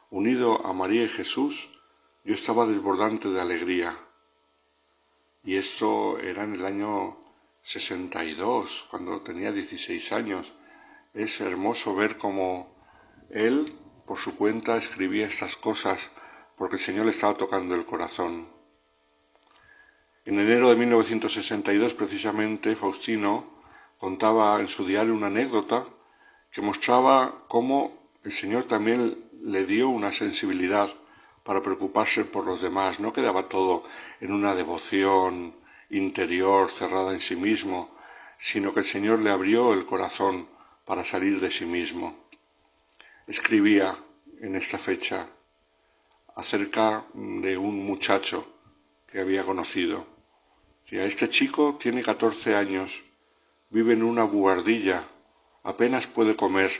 Unido 0.09 0.65
a 0.65 0.71
María 0.71 1.03
y 1.03 1.09
Jesús, 1.09 1.67
yo 2.23 2.33
estaba 2.33 2.65
desbordante 2.65 3.27
de 3.27 3.41
alegría. 3.41 3.93
Y 5.43 5.57
esto 5.57 6.17
era 6.19 6.45
en 6.45 6.55
el 6.55 6.65
año 6.65 7.17
62, 7.61 8.87
cuando 8.89 9.19
tenía 9.19 9.51
16 9.51 10.13
años. 10.13 10.53
Es 11.13 11.41
hermoso 11.41 11.93
ver 11.93 12.17
cómo 12.17 12.73
él, 13.29 13.77
por 14.05 14.17
su 14.17 14.37
cuenta, 14.37 14.77
escribía 14.77 15.27
estas 15.27 15.57
cosas 15.57 16.11
porque 16.55 16.77
el 16.77 16.81
Señor 16.81 17.05
le 17.05 17.11
estaba 17.11 17.33
tocando 17.33 17.75
el 17.75 17.85
corazón. 17.85 18.56
En 20.27 20.37
enero 20.37 20.69
de 20.69 20.75
1962, 20.75 21.93
precisamente, 21.93 22.75
Faustino 22.75 23.45
contaba 23.97 24.59
en 24.59 24.67
su 24.67 24.85
diario 24.85 25.13
una 25.13 25.27
anécdota 25.27 25.87
que 26.51 26.61
mostraba 26.61 27.45
cómo 27.47 28.11
el 28.25 28.33
Señor 28.33 28.65
también 28.65 29.17
le 29.41 29.65
dio 29.65 29.87
una 29.87 30.11
sensibilidad 30.11 30.89
para 31.45 31.61
preocuparse 31.61 32.25
por 32.25 32.45
los 32.45 32.61
demás. 32.61 32.99
No 32.99 33.13
quedaba 33.13 33.43
todo 33.43 33.85
en 34.19 34.33
una 34.33 34.53
devoción 34.53 35.55
interior 35.91 36.69
cerrada 36.71 37.13
en 37.13 37.21
sí 37.21 37.37
mismo, 37.37 37.95
sino 38.37 38.73
que 38.73 38.81
el 38.81 38.85
Señor 38.85 39.21
le 39.21 39.29
abrió 39.29 39.71
el 39.71 39.85
corazón 39.85 40.49
para 40.83 41.05
salir 41.05 41.39
de 41.39 41.51
sí 41.51 41.65
mismo. 41.65 42.13
Escribía 43.27 43.95
en 44.41 44.57
esta 44.57 44.77
fecha 44.77 45.25
acerca 46.35 47.05
de 47.13 47.57
un 47.57 47.85
muchacho 47.85 48.45
que 49.07 49.21
había 49.21 49.45
conocido. 49.45 50.16
Este 50.91 51.27
chico 51.27 51.77
tiene 51.79 52.01
14 52.01 52.55
años, 52.55 53.03
vive 53.69 53.93
en 53.93 54.03
una 54.03 54.23
buhardilla 54.23 55.03
apenas 55.67 56.07
puede 56.07 56.37
comer, 56.37 56.71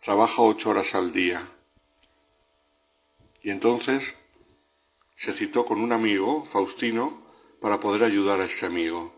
trabaja 0.00 0.42
ocho 0.42 0.70
horas 0.70 0.94
al 0.94 1.12
día. 1.12 1.42
Y 3.42 3.50
entonces 3.50 4.14
se 5.16 5.32
citó 5.32 5.64
con 5.64 5.80
un 5.80 5.92
amigo, 5.92 6.46
Faustino, 6.46 7.22
para 7.60 7.80
poder 7.80 8.04
ayudar 8.04 8.40
a 8.40 8.44
este 8.44 8.66
amigo. 8.66 9.12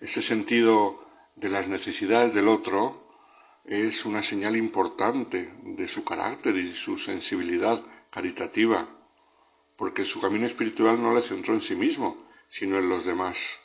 Ese 0.00 0.20
sentido 0.20 1.02
de 1.36 1.48
las 1.48 1.68
necesidades 1.68 2.34
del 2.34 2.48
otro 2.48 3.02
es 3.64 4.04
una 4.04 4.22
señal 4.22 4.56
importante 4.56 5.50
de 5.62 5.88
su 5.88 6.04
carácter 6.04 6.54
y 6.56 6.74
su 6.74 6.98
sensibilidad 6.98 7.82
caritativa, 8.10 8.86
porque 9.76 10.04
su 10.04 10.20
camino 10.20 10.46
espiritual 10.46 11.00
no 11.00 11.14
le 11.14 11.22
centró 11.22 11.54
en 11.54 11.62
sí 11.62 11.74
mismo, 11.76 12.25
sino 12.48 12.78
en 12.78 12.88
los 12.88 13.04
demás. 13.04 13.58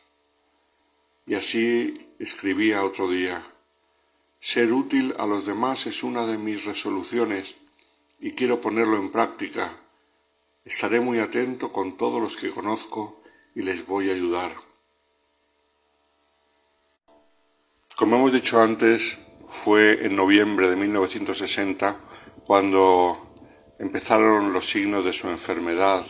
Y 1.26 1.36
así 1.36 2.14
escribía 2.20 2.84
otro 2.84 3.08
día, 3.08 3.44
ser 4.40 4.74
útil 4.74 5.14
a 5.20 5.26
los 5.26 5.46
demás 5.46 5.86
es 5.86 6.04
una 6.04 6.26
de 6.26 6.38
mis 6.38 6.66
resoluciones 6.66 7.56
y 8.20 8.32
quiero 8.34 8.60
ponerlo 8.60 8.98
en 8.98 9.12
práctica. 9.12 9.72
Estaré 10.66 11.00
muy 11.00 11.20
atento 11.20 11.72
con 11.72 11.98
todos 11.98 12.22
los 12.22 12.38
que 12.38 12.50
conozco 12.50 13.22
y 13.56 13.62
les 13.62 13.86
voy 13.86 14.10
a 14.10 14.14
ayudar. 14.14 14.52
Como 17.96 18.16
hemos 18.16 18.34
dicho 18.34 18.60
antes, 18.60 19.20
fue 19.46 20.06
en 20.06 20.16
noviembre 20.16 20.70
de 20.70 20.76
1960 20.76 21.98
cuando 22.46 23.76
empezaron 23.78 24.54
los 24.54 24.68
signos 24.68 25.06
de 25.06 25.14
su 25.14 25.30
enfermedad. 25.30 26.04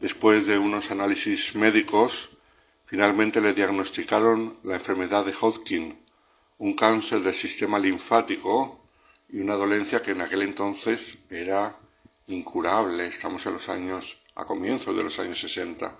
Después 0.00 0.46
de 0.46 0.58
unos 0.58 0.90
análisis 0.90 1.54
médicos, 1.54 2.28
finalmente 2.84 3.40
le 3.40 3.54
diagnosticaron 3.54 4.58
la 4.62 4.74
enfermedad 4.74 5.24
de 5.24 5.32
Hodgkin, 5.32 5.98
un 6.58 6.74
cáncer 6.74 7.20
del 7.20 7.34
sistema 7.34 7.78
linfático 7.78 8.84
y 9.28 9.40
una 9.40 9.54
dolencia 9.54 10.02
que 10.02 10.10
en 10.10 10.20
aquel 10.20 10.42
entonces 10.42 11.16
era 11.30 11.76
incurable. 12.26 13.06
Estamos 13.06 13.46
en 13.46 13.54
los 13.54 13.70
años, 13.70 14.18
a 14.34 14.44
comienzos 14.44 14.94
de 14.94 15.02
los 15.02 15.18
años 15.18 15.40
60. 15.40 15.96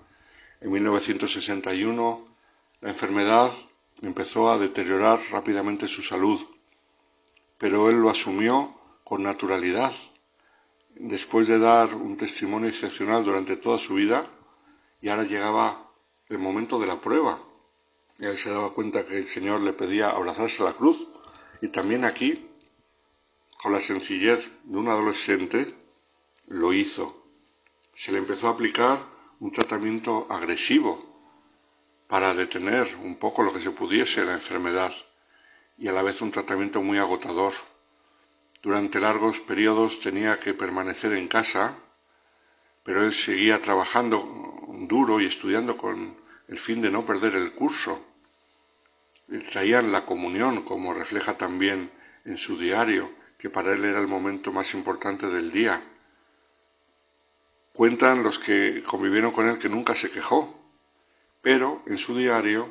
En 0.61 0.73
1961 0.73 2.37
la 2.83 2.91
enfermedad 2.91 3.51
empezó 4.03 4.51
a 4.51 4.59
deteriorar 4.59 5.19
rápidamente 5.31 5.89
su 5.89 6.03
salud, 6.03 6.39
pero 7.57 7.89
él 7.89 7.97
lo 7.97 8.11
asumió 8.11 8.79
con 9.05 9.23
naturalidad. 9.23 9.93
Después 10.99 11.47
de 11.47 11.59
dar 11.59 11.95
un 11.95 12.17
testimonio 12.17 12.71
excepcional 12.71 13.23
durante 13.23 13.57
toda 13.57 13.79
su 13.79 13.95
vida, 13.95 14.27
y 15.03 15.11
ahora 15.11 15.25
llegaba 15.25 15.93
el 16.29 16.39
momento 16.39 16.79
de 16.79 16.87
la 16.87 17.01
prueba, 17.01 17.39
él 18.19 18.35
se 18.37 18.51
daba 18.51 18.73
cuenta 18.73 19.05
que 19.05 19.19
el 19.19 19.29
Señor 19.29 19.61
le 19.61 19.75
pedía 19.75 20.11
abrazarse 20.11 20.63
a 20.63 20.67
la 20.67 20.73
cruz 20.73 21.07
y 21.61 21.69
también 21.69 22.05
aquí, 22.05 22.49
con 23.63 23.73
la 23.73 23.81
sencillez 23.81 24.49
de 24.65 24.79
un 24.79 24.89
adolescente, 24.89 25.67
lo 26.47 26.73
hizo. 26.73 27.25
Se 27.95 28.13
le 28.13 28.19
empezó 28.19 28.49
a 28.49 28.53
aplicar 28.53 28.99
un 29.41 29.53
tratamiento 29.53 30.27
agresivo 30.31 31.05
para 32.09 32.33
detener 32.33 32.97
un 33.03 33.17
poco 33.17 33.43
lo 33.43 33.53
que 33.53 33.61
se 33.61 33.71
pudiese 33.71 34.25
la 34.25 34.33
enfermedad 34.33 34.95
y 35.77 35.89
a 35.89 35.93
la 35.93 36.03
vez 36.03 36.23
un 36.23 36.31
tratamiento 36.31 36.81
muy 36.81 36.97
agotador. 36.97 37.53
Durante 38.67 38.99
largos 38.99 39.39
periodos 39.39 40.01
tenía 40.01 40.41
que 40.41 40.53
permanecer 40.53 41.13
en 41.13 41.29
casa, 41.29 41.79
pero 42.83 43.05
él 43.07 43.15
seguía 43.15 43.63
trabajando 43.63 44.19
duro 44.89 45.21
y 45.21 45.27
estudiando 45.27 45.77
con 45.77 46.17
el 46.49 46.59
fin 46.59 46.83
de 46.83 46.91
no 46.91 47.07
perder 47.07 47.37
el 47.37 47.53
curso. 47.53 48.05
Traían 49.53 49.93
la 49.93 50.05
comunión, 50.05 50.65
como 50.65 50.93
refleja 50.93 51.39
también 51.39 51.93
en 52.25 52.39
su 52.39 52.59
diario, 52.59 53.09
que 53.39 53.51
para 53.51 53.73
él 53.73 53.85
era 53.85 54.01
el 54.01 54.09
momento 54.09 54.51
más 54.51 54.75
importante 54.75 55.29
del 55.29 55.53
día. 55.53 55.81
Cuentan 57.73 58.25
los 58.25 58.41
que 58.41 58.83
convivieron 58.83 59.31
con 59.31 59.49
él 59.49 59.61
que 59.61 59.69
nunca 59.69 59.95
se 59.95 60.11
quejó, 60.11 60.61
pero 61.41 61.85
en 61.87 61.99
su 61.99 62.17
diario 62.17 62.69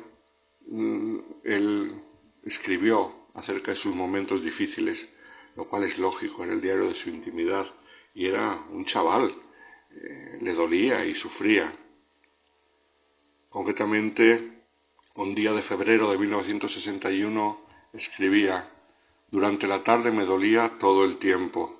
mm, 0.66 1.18
él 1.44 2.02
escribió 2.44 3.28
acerca 3.32 3.70
de 3.70 3.78
sus 3.78 3.94
momentos 3.94 4.44
difíciles, 4.44 5.15
lo 5.56 5.64
cual 5.66 5.84
es 5.84 5.98
lógico, 5.98 6.44
era 6.44 6.52
el 6.52 6.60
diario 6.60 6.86
de 6.86 6.94
su 6.94 7.10
intimidad, 7.10 7.66
y 8.14 8.26
era 8.26 8.64
un 8.70 8.84
chaval, 8.84 9.34
eh, 9.90 10.38
le 10.42 10.52
dolía 10.54 11.04
y 11.04 11.14
sufría. 11.14 11.72
Concretamente, 13.48 14.64
un 15.14 15.34
día 15.34 15.52
de 15.52 15.62
febrero 15.62 16.10
de 16.10 16.18
1961 16.18 17.60
escribía, 17.92 18.68
durante 19.30 19.66
la 19.66 19.82
tarde 19.82 20.12
me 20.12 20.24
dolía 20.24 20.78
todo 20.78 21.04
el 21.04 21.16
tiempo. 21.16 21.74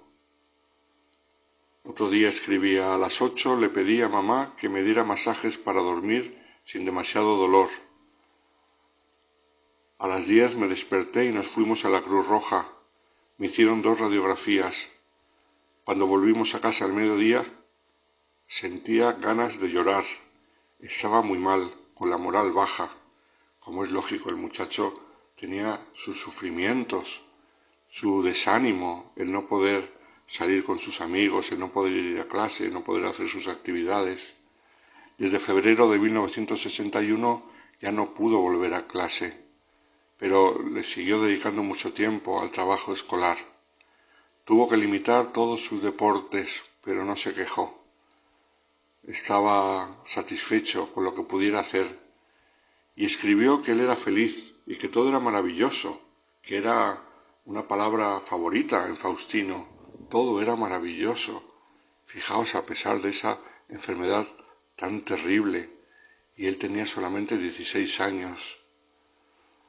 Otro 1.85 2.11
día 2.11 2.29
escribía, 2.29 2.95
a 2.95 2.99
las 2.99 3.23
ocho 3.23 3.57
le 3.57 3.69
pedí 3.69 4.03
a 4.03 4.09
mamá 4.09 4.55
que 4.57 4.69
me 4.69 4.83
diera 4.83 5.05
masajes 5.05 5.57
para 5.57 5.81
dormir 5.81 6.43
sin 6.65 6.85
demasiado 6.85 7.37
dolor. 7.37 7.69
A 9.99 10.09
las 10.09 10.27
diez 10.27 10.57
me 10.57 10.67
desperté 10.67 11.27
y 11.27 11.33
nos 11.33 11.47
fuimos 11.47 11.85
a 11.85 11.89
la 11.89 12.03
Cruz 12.03 12.27
Roja. 12.27 12.76
Me 13.39 13.49
hicieron 13.49 13.83
dos 13.83 14.01
radiografías. 14.01 14.89
Cuando 15.85 16.07
volvimos 16.07 16.55
a 16.55 16.61
casa 16.61 16.87
al 16.87 16.95
mediodía, 16.95 17.45
sentía 18.47 19.13
ganas 19.13 19.61
de 19.61 19.69
llorar. 19.69 20.05
Estaba 20.81 21.21
muy 21.21 21.39
mal, 21.39 21.71
con 21.95 22.09
la 22.09 22.17
moral 22.17 22.53
baja. 22.53 22.89
Como 23.61 23.85
es 23.85 23.91
lógico, 23.91 24.31
el 24.31 24.37
muchacho 24.37 24.95
tenía 25.39 25.79
sus 25.93 26.19
sufrimientos, 26.19 27.23
su 27.91 28.23
desánimo, 28.23 29.13
el 29.17 29.31
no 29.31 29.47
poder 29.47 29.93
salir 30.27 30.65
con 30.65 30.79
sus 30.79 31.01
amigos, 31.01 31.53
el 31.53 31.59
no 31.59 31.73
poder 31.73 31.93
ir 31.93 32.21
a 32.21 32.29
clase, 32.29 32.67
el 32.67 32.73
no 32.73 32.85
poder 32.85 33.05
hacer 33.05 33.29
sus 33.29 33.49
actividades. 33.49 34.37
Desde 35.19 35.39
febrero 35.39 35.91
de 35.91 35.99
1961 35.99 37.43
ya 37.81 37.93
no 37.93 38.15
pudo 38.15 38.39
volver 38.39 38.73
a 38.75 38.87
clase, 38.87 39.46
pero 40.19 40.63
le 40.63 40.83
siguió 40.85 41.21
dedicando 41.21 41.63
mucho 41.63 41.93
tiempo 41.93 42.41
al 42.41 42.51
trabajo 42.51 42.93
escolar. 42.93 43.37
Tuvo 44.45 44.69
que 44.69 44.77
limitar 44.77 45.33
todos 45.33 45.65
sus 45.65 45.83
deportes, 45.83 46.63
pero 46.83 47.05
no 47.05 47.17
se 47.17 47.35
quejó. 47.35 47.83
Estaba 49.05 50.03
satisfecho 50.05 50.93
con 50.93 51.05
lo 51.05 51.15
que 51.15 51.23
pudiera 51.23 51.61
hacer 51.61 51.99
y 52.97 53.05
escribió 53.05 53.63
que 53.63 53.73
él 53.73 53.81
era 53.81 53.95
feliz 53.95 54.55
y 54.67 54.77
que 54.77 54.89
todo 54.89 55.11
era 55.11 55.21
maravilloso, 55.21 56.01
que 56.43 56.57
era 56.57 57.03
una 57.45 57.69
palabra 57.69 58.19
favorita 58.21 58.89
en 58.89 58.97
Faustino, 58.97 59.69
todo 60.09 60.41
era 60.41 60.57
maravilloso. 60.57 61.45
Fijaos, 62.07 62.55
a 62.55 62.65
pesar 62.65 63.01
de 63.03 63.11
esa 63.11 63.39
enfermedad 63.69 64.27
tan 64.77 65.05
terrible, 65.05 65.71
y 66.37 66.47
él 66.47 66.59
tenía 66.59 66.87
solamente 66.87 67.37
16 67.37 68.01
años. 68.01 68.59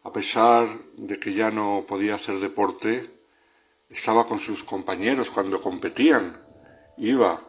A 0.08 0.14
pesar 0.14 0.70
de 0.96 1.20
que 1.20 1.34
ya 1.34 1.52
no 1.52 1.84
podía 1.86 2.16
hacer 2.16 2.40
deporte, 2.40 3.12
estaba 3.90 4.26
con 4.26 4.40
sus 4.40 4.64
compañeros 4.64 5.30
cuando 5.30 5.62
competían, 5.62 6.42
iba 6.96 7.42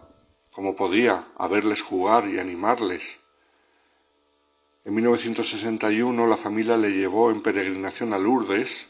como 0.50 0.74
podía, 0.74 1.24
a 1.36 1.46
verles 1.46 1.82
jugar 1.82 2.26
y 2.26 2.40
animarles. 2.40 3.20
En 4.84 4.92
1961 4.92 6.26
la 6.26 6.36
familia 6.36 6.76
le 6.76 6.90
llevó 6.90 7.30
en 7.30 7.42
peregrinación 7.42 8.12
a 8.12 8.18
Lourdes 8.18 8.88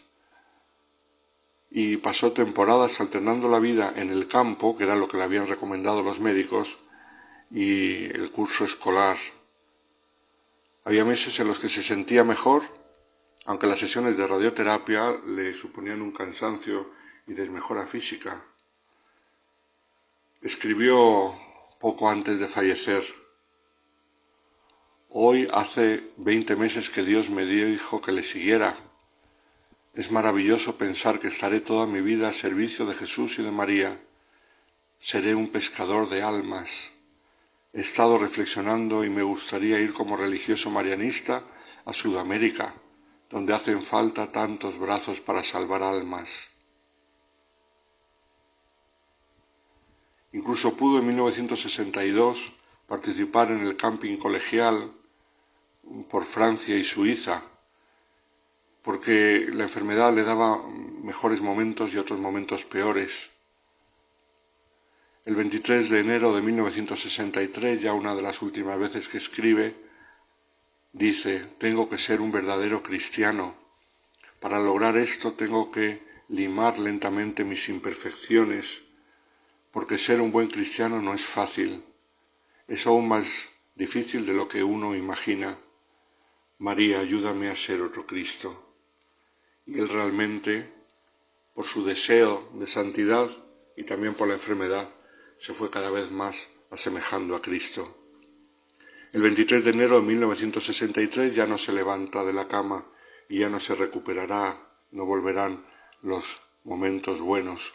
y 1.71 1.99
pasó 1.99 2.33
temporadas 2.33 3.03
alternando 3.03 3.51
la 3.51 3.59
vida 3.59 3.93
en 3.97 4.09
el 4.09 4.29
campo, 4.29 4.79
que 4.79 4.85
era 4.85 4.97
lo 4.97 5.09
que 5.09 5.19
le 5.19 5.25
habían 5.25 5.47
recomendado 5.47 6.03
los 6.03 6.21
médicos, 6.21 6.79
y 7.51 8.07
el 8.07 8.33
curso 8.33 8.65
escolar. 8.65 9.19
Había 10.87 11.05
meses 11.05 11.39
en 11.39 11.49
los 11.49 11.59
que 11.59 11.69
se 11.69 11.83
sentía 11.83 12.25
mejor, 12.25 12.78
aunque 13.49 13.67
las 13.67 13.79
sesiones 13.79 14.19
de 14.19 14.27
radioterapia 14.27 15.17
le 15.27 15.55
suponían 15.55 16.03
un 16.03 16.13
cansancio 16.13 16.91
y 17.27 17.33
desmejora 17.33 17.87
física. 17.87 18.45
Escribió 20.43 21.35
poco 21.81 22.11
antes 22.11 22.41
de 22.41 22.47
fallecer. 22.47 23.03
Hoy 25.09 25.49
hace 25.55 26.13
veinte 26.19 26.57
meses 26.57 26.91
que 26.91 27.03
Dios 27.03 27.31
me 27.31 27.47
dijo 27.47 28.03
que 28.03 28.13
le 28.13 28.23
siguiera. 28.23 28.77
Es 29.95 30.11
maravilloso 30.11 30.77
pensar 30.77 31.19
que 31.19 31.29
estaré 31.29 31.61
toda 31.61 31.87
mi 31.87 32.03
vida 32.03 32.29
al 32.29 32.35
servicio 32.35 32.85
de 32.85 32.95
Jesús 32.95 33.39
y 33.39 33.45
de 33.45 33.51
María. 33.51 33.99
Seré 35.01 35.35
un 35.35 35.49
pescador 35.49 36.11
de 36.11 36.23
almas. 36.23 36.91
He 37.73 37.81
estado 37.81 38.19
reflexionando 38.19 39.05
y 39.07 39.09
me 39.09 39.23
gustaría 39.23 39.81
ir 39.81 39.95
como 39.95 40.19
religioso 40.19 40.69
marianista 40.71 41.43
a 41.87 41.95
Sudamérica, 41.95 42.75
donde 43.31 43.55
hacen 43.55 43.83
falta 43.83 44.33
tantos 44.33 44.79
brazos 44.79 45.21
para 45.21 45.43
salvar 45.43 45.83
almas. 45.83 46.49
Incluso 50.33 50.77
pudo 50.77 50.99
en 50.99 51.07
1962 51.07 52.53
participar 52.87 53.51
en 53.51 53.61
el 53.61 53.77
camping 53.77 54.17
colegial 54.17 54.93
por 56.09 56.25
Francia 56.25 56.77
y 56.77 56.85
Suiza, 56.85 57.43
porque 58.83 59.49
la 59.53 59.65
enfermedad 59.65 60.15
le 60.15 60.25
daba 60.25 60.59
mejores 61.03 61.41
momentos 61.41 61.93
y 61.93 61.99
otros 61.99 62.19
momentos 62.19 62.65
peores. 62.65 63.31
El 65.25 65.37
23 65.37 65.91
de 65.91 66.01
enero 66.01 66.35
de 66.35 66.41
1963, 66.41 67.83
ya 67.83 67.93
una 67.93 68.15
de 68.15 68.23
las 68.23 68.41
últimas 68.41 68.79
veces 68.79 69.09
que 69.09 69.19
escribe, 69.19 69.75
dice, 70.93 71.47
tengo 71.59 71.89
que 71.89 71.99
ser 71.99 72.21
un 72.21 72.33
verdadero 72.33 72.83
cristiano. 72.83 73.55
Para 74.41 74.61
lograr 74.61 74.97
esto 74.97 75.33
tengo 75.33 75.71
que 75.71 76.03
limar 76.29 76.79
lentamente 76.79 77.45
mis 77.45 77.69
imperfecciones, 77.69 78.83
porque 79.71 79.99
ser 79.99 80.21
un 80.21 80.33
buen 80.33 80.49
cristiano 80.49 81.01
no 81.03 81.15
es 81.15 81.25
fácil, 81.25 81.83
es 82.67 82.87
aún 82.87 83.09
más 83.09 83.49
difícil 83.75 84.27
de 84.27 84.35
lo 84.35 84.49
que 84.49 84.63
uno 84.63 84.95
imagina. 84.95 85.57
María, 86.59 87.01
ayúdame 87.01 87.49
a 87.49 87.57
ser 87.57 87.81
otro 87.81 88.07
Cristo. 88.07 88.75
Y 89.67 89.79
él 89.79 89.89
realmente, 89.89 90.73
por 91.55 91.67
su 91.67 91.85
deseo 91.85 92.51
de 92.55 92.67
santidad 92.67 93.31
y 93.77 93.85
también 93.85 94.15
por 94.15 94.29
la 94.29 94.35
enfermedad, 94.35 94.89
se 95.39 95.55
fue 95.55 95.71
cada 95.71 95.91
vez 95.91 96.11
más 96.11 96.49
asemejando 96.71 97.37
a 97.37 97.43
Cristo. 97.43 98.08
El 99.11 99.23
23 99.23 99.65
de 99.65 99.71
enero 99.71 100.01
de 100.01 100.07
1963 100.07 101.35
ya 101.35 101.47
no 101.47 101.57
se 101.57 101.73
levanta 101.73 102.25
de 102.25 102.35
la 102.35 102.47
cama 102.47 102.85
y 103.27 103.39
ya 103.39 103.49
no 103.49 103.59
se 103.59 103.75
recuperará, 103.75 104.55
no 104.91 105.07
volverán 105.07 105.65
los 106.03 106.41
momentos 106.65 107.23
buenos. 107.23 107.73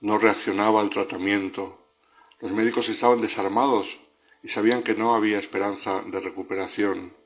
No 0.00 0.18
reaccionaba 0.18 0.82
al 0.82 0.90
tratamiento. 0.90 1.88
Los 2.40 2.52
médicos 2.52 2.90
estaban 2.90 3.22
desarmados 3.22 3.98
y 4.42 4.48
sabían 4.48 4.82
que 4.82 4.94
no 4.94 5.14
había 5.14 5.38
esperanza 5.38 6.02
de 6.02 6.20
recuperación. 6.20 7.16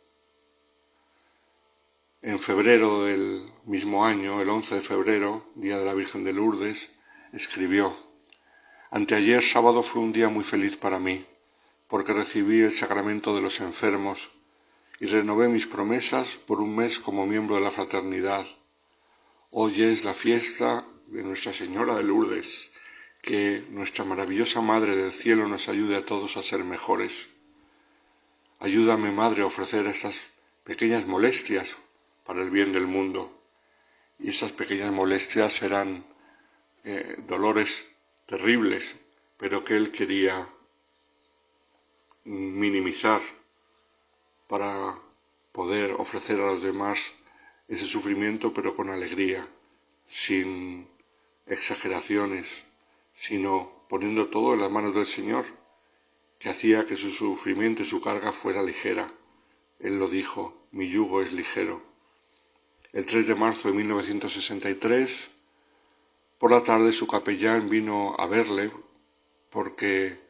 En 2.22 2.38
febrero 2.38 3.02
del 3.02 3.52
mismo 3.64 4.04
año, 4.04 4.40
el 4.40 4.48
11 4.48 4.76
de 4.76 4.80
febrero, 4.80 5.50
día 5.56 5.76
de 5.76 5.84
la 5.84 5.94
Virgen 5.94 6.22
de 6.22 6.32
Lourdes, 6.32 6.90
escribió, 7.32 7.96
Anteayer 8.92 9.42
sábado 9.42 9.82
fue 9.82 10.02
un 10.02 10.12
día 10.12 10.28
muy 10.28 10.44
feliz 10.44 10.76
para 10.76 11.00
mí, 11.00 11.26
porque 11.88 12.12
recibí 12.12 12.60
el 12.60 12.72
sacramento 12.72 13.34
de 13.34 13.42
los 13.42 13.60
enfermos 13.60 14.30
y 15.00 15.06
renové 15.06 15.48
mis 15.48 15.66
promesas 15.66 16.36
por 16.36 16.60
un 16.60 16.76
mes 16.76 16.98
como 16.98 17.26
miembro 17.26 17.56
de 17.56 17.62
la 17.62 17.70
fraternidad. 17.70 18.46
Hoy 19.50 19.82
es 19.82 20.04
la 20.04 20.14
fiesta 20.14 20.84
de 21.06 21.22
Nuestra 21.22 21.52
Señora 21.52 21.96
de 21.96 22.04
Lourdes 22.04 22.70
que 23.22 23.64
nuestra 23.70 24.04
maravillosa 24.04 24.60
Madre 24.60 24.96
del 24.96 25.12
Cielo 25.12 25.48
nos 25.48 25.68
ayude 25.68 25.96
a 25.96 26.04
todos 26.04 26.36
a 26.36 26.42
ser 26.42 26.64
mejores. 26.64 27.28
Ayúdame, 28.60 29.10
Madre, 29.10 29.42
a 29.42 29.46
ofrecer 29.46 29.86
estas 29.86 30.16
pequeñas 30.64 31.06
molestias 31.06 31.76
para 32.24 32.42
el 32.42 32.50
bien 32.50 32.72
del 32.72 32.86
mundo. 32.86 33.42
Y 34.18 34.30
esas 34.30 34.52
pequeñas 34.52 34.92
molestias 34.92 35.52
serán 35.52 36.04
eh, 36.84 37.16
dolores 37.26 37.86
terribles, 38.26 38.96
pero 39.36 39.64
que 39.64 39.76
Él 39.76 39.90
quería 39.90 40.48
minimizar 42.28 43.22
para 44.46 44.98
poder 45.52 45.92
ofrecer 45.92 46.38
a 46.40 46.46
los 46.46 46.62
demás 46.62 47.14
ese 47.68 47.86
sufrimiento, 47.86 48.52
pero 48.52 48.76
con 48.76 48.90
alegría, 48.90 49.48
sin 50.06 50.86
exageraciones, 51.46 52.64
sino 53.14 53.84
poniendo 53.88 54.28
todo 54.28 54.54
en 54.54 54.60
las 54.60 54.70
manos 54.70 54.94
del 54.94 55.06
Señor, 55.06 55.46
que 56.38 56.50
hacía 56.50 56.86
que 56.86 56.96
su 56.96 57.10
sufrimiento 57.10 57.82
y 57.82 57.86
su 57.86 58.00
carga 58.00 58.32
fuera 58.32 58.62
ligera. 58.62 59.10
Él 59.80 59.98
lo 59.98 60.08
dijo, 60.08 60.54
mi 60.70 60.88
yugo 60.88 61.22
es 61.22 61.32
ligero. 61.32 61.82
El 62.92 63.06
3 63.06 63.26
de 63.26 63.34
marzo 63.34 63.68
de 63.68 63.74
1963, 63.74 65.30
por 66.38 66.50
la 66.52 66.62
tarde 66.62 66.92
su 66.92 67.06
capellán 67.06 67.68
vino 67.68 68.14
a 68.18 68.26
verle 68.26 68.70
porque 69.50 70.27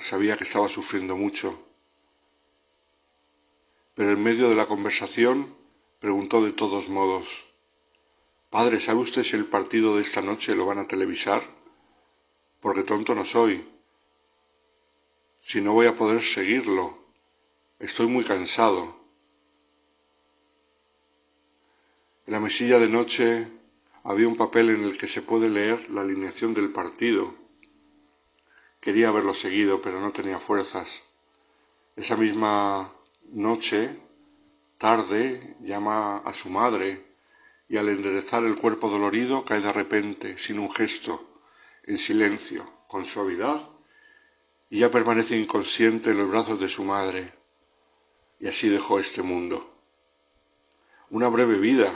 sabía 0.00 0.36
que 0.36 0.44
estaba 0.44 0.68
sufriendo 0.68 1.16
mucho. 1.16 1.58
Pero 3.94 4.10
en 4.12 4.22
medio 4.22 4.48
de 4.48 4.56
la 4.56 4.66
conversación 4.66 5.54
preguntó 6.00 6.44
de 6.44 6.52
todos 6.52 6.88
modos, 6.88 7.44
Padre, 8.50 8.80
¿sabe 8.80 9.00
usted 9.00 9.24
si 9.24 9.36
el 9.36 9.46
partido 9.46 9.96
de 9.96 10.02
esta 10.02 10.22
noche 10.22 10.54
lo 10.54 10.66
van 10.66 10.78
a 10.78 10.86
televisar? 10.86 11.42
porque 12.64 12.82
tonto 12.82 13.14
no 13.14 13.26
soy. 13.26 13.62
Si 15.42 15.60
no 15.60 15.74
voy 15.74 15.84
a 15.84 15.96
poder 15.96 16.22
seguirlo, 16.22 16.98
estoy 17.78 18.06
muy 18.06 18.24
cansado. 18.24 18.98
En 22.26 22.32
la 22.32 22.40
mesilla 22.40 22.78
de 22.78 22.88
noche 22.88 23.46
había 24.02 24.28
un 24.28 24.38
papel 24.38 24.70
en 24.70 24.82
el 24.84 24.96
que 24.96 25.08
se 25.08 25.20
puede 25.20 25.50
leer 25.50 25.90
la 25.90 26.00
alineación 26.00 26.54
del 26.54 26.70
partido. 26.70 27.34
Quería 28.84 29.08
haberlo 29.08 29.32
seguido, 29.32 29.80
pero 29.80 29.98
no 29.98 30.12
tenía 30.12 30.38
fuerzas. 30.38 31.04
Esa 31.96 32.18
misma 32.18 32.92
noche, 33.30 33.98
tarde, 34.76 35.56
llama 35.60 36.18
a 36.18 36.34
su 36.34 36.50
madre 36.50 37.02
y 37.66 37.78
al 37.78 37.88
enderezar 37.88 38.44
el 38.44 38.56
cuerpo 38.56 38.90
dolorido 38.90 39.42
cae 39.42 39.62
de 39.62 39.72
repente, 39.72 40.36
sin 40.36 40.58
un 40.58 40.70
gesto, 40.70 41.40
en 41.84 41.96
silencio, 41.96 42.70
con 42.86 43.06
suavidad, 43.06 43.58
y 44.68 44.80
ya 44.80 44.90
permanece 44.90 45.34
inconsciente 45.34 46.10
en 46.10 46.18
los 46.18 46.28
brazos 46.28 46.60
de 46.60 46.68
su 46.68 46.84
madre. 46.84 47.32
Y 48.38 48.48
así 48.48 48.68
dejó 48.68 48.98
este 48.98 49.22
mundo. 49.22 49.78
Una 51.08 51.30
breve 51.30 51.56
vida, 51.56 51.90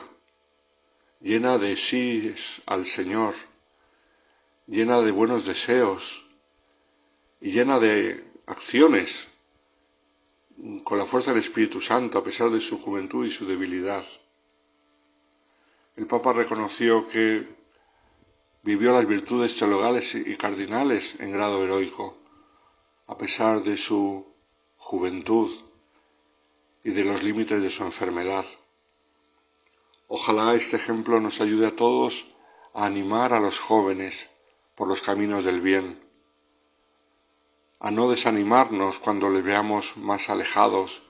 llena 1.20 1.58
de 1.58 1.76
sí 1.76 2.34
al 2.64 2.86
Señor, 2.86 3.34
llena 4.66 5.02
de 5.02 5.10
buenos 5.10 5.44
deseos 5.44 6.24
y 7.40 7.52
llena 7.52 7.78
de 7.78 8.24
acciones 8.46 9.28
con 10.84 10.98
la 10.98 11.06
fuerza 11.06 11.32
del 11.32 11.40
Espíritu 11.40 11.80
Santo 11.80 12.18
a 12.18 12.24
pesar 12.24 12.50
de 12.50 12.60
su 12.60 12.78
juventud 12.78 13.24
y 13.26 13.30
su 13.30 13.46
debilidad. 13.46 14.04
El 15.96 16.06
Papa 16.06 16.32
reconoció 16.32 17.08
que 17.08 17.46
vivió 18.62 18.92
las 18.92 19.06
virtudes 19.06 19.56
teologales 19.56 20.14
y 20.14 20.36
cardinales 20.36 21.20
en 21.20 21.30
grado 21.30 21.62
heroico, 21.64 22.18
a 23.06 23.16
pesar 23.16 23.62
de 23.62 23.76
su 23.76 24.26
juventud 24.76 25.50
y 26.84 26.90
de 26.90 27.04
los 27.04 27.22
límites 27.22 27.60
de 27.62 27.70
su 27.70 27.84
enfermedad. 27.84 28.44
Ojalá 30.06 30.54
este 30.54 30.76
ejemplo 30.76 31.20
nos 31.20 31.40
ayude 31.40 31.66
a 31.66 31.76
todos 31.76 32.26
a 32.74 32.86
animar 32.86 33.32
a 33.32 33.40
los 33.40 33.58
jóvenes 33.58 34.28
por 34.74 34.88
los 34.88 35.02
caminos 35.02 35.44
del 35.44 35.60
bien, 35.60 36.00
a 37.80 37.90
no 37.90 38.10
desanimarnos 38.10 38.98
cuando 38.98 39.30
les 39.30 39.44
veamos 39.44 39.96
más 39.96 40.30
alejados 40.30 41.02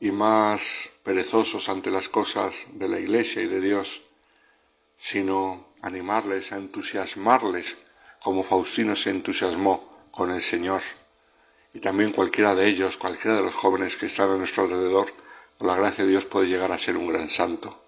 y 0.00 0.10
más 0.10 0.90
perezosos 1.02 1.68
ante 1.68 1.90
las 1.90 2.08
cosas 2.08 2.66
de 2.72 2.88
la 2.88 2.98
Iglesia 3.00 3.42
y 3.42 3.46
de 3.46 3.60
Dios, 3.60 4.02
sino 4.96 5.68
animarles, 5.82 6.52
a 6.52 6.56
entusiasmarles, 6.56 7.78
como 8.22 8.42
Faustino 8.42 8.96
se 8.96 9.10
entusiasmó 9.10 10.08
con 10.10 10.30
el 10.30 10.42
Señor. 10.42 10.82
Y 11.72 11.80
también 11.80 12.12
cualquiera 12.12 12.54
de 12.54 12.68
ellos, 12.68 12.96
cualquiera 12.96 13.36
de 13.36 13.42
los 13.42 13.54
jóvenes 13.54 13.96
que 13.96 14.06
están 14.06 14.30
a 14.30 14.36
nuestro 14.36 14.64
alrededor, 14.64 15.12
con 15.58 15.66
la 15.66 15.76
gracia 15.76 16.04
de 16.04 16.10
Dios 16.10 16.26
puede 16.26 16.48
llegar 16.48 16.72
a 16.72 16.78
ser 16.78 16.96
un 16.96 17.08
gran 17.08 17.28
santo. 17.28 17.82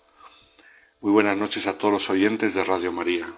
Muy 1.00 1.12
buenas 1.12 1.36
noches 1.36 1.66
a 1.66 1.76
todos 1.76 1.92
los 1.92 2.10
oyentes 2.10 2.54
de 2.54 2.64
Radio 2.64 2.92
María. 2.92 3.32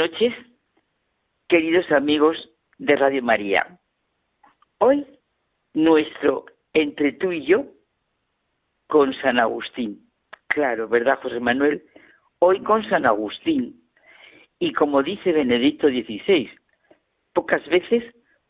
Noches, 0.00 0.32
queridos 1.46 1.92
amigos 1.92 2.50
de 2.78 2.96
Radio 2.96 3.22
María. 3.22 3.78
Hoy 4.78 5.06
nuestro 5.74 6.46
entre 6.72 7.12
tú 7.12 7.32
y 7.32 7.44
yo 7.44 7.66
con 8.86 9.12
San 9.12 9.38
Agustín. 9.38 10.08
Claro, 10.46 10.88
¿verdad, 10.88 11.18
José 11.20 11.38
Manuel? 11.38 11.84
Hoy 12.38 12.62
con 12.62 12.82
San 12.88 13.04
Agustín. 13.04 13.78
Y 14.58 14.72
como 14.72 15.02
dice 15.02 15.32
Benedicto 15.32 15.88
XVI, 15.88 16.50
pocas 17.34 17.62
veces 17.68 18.02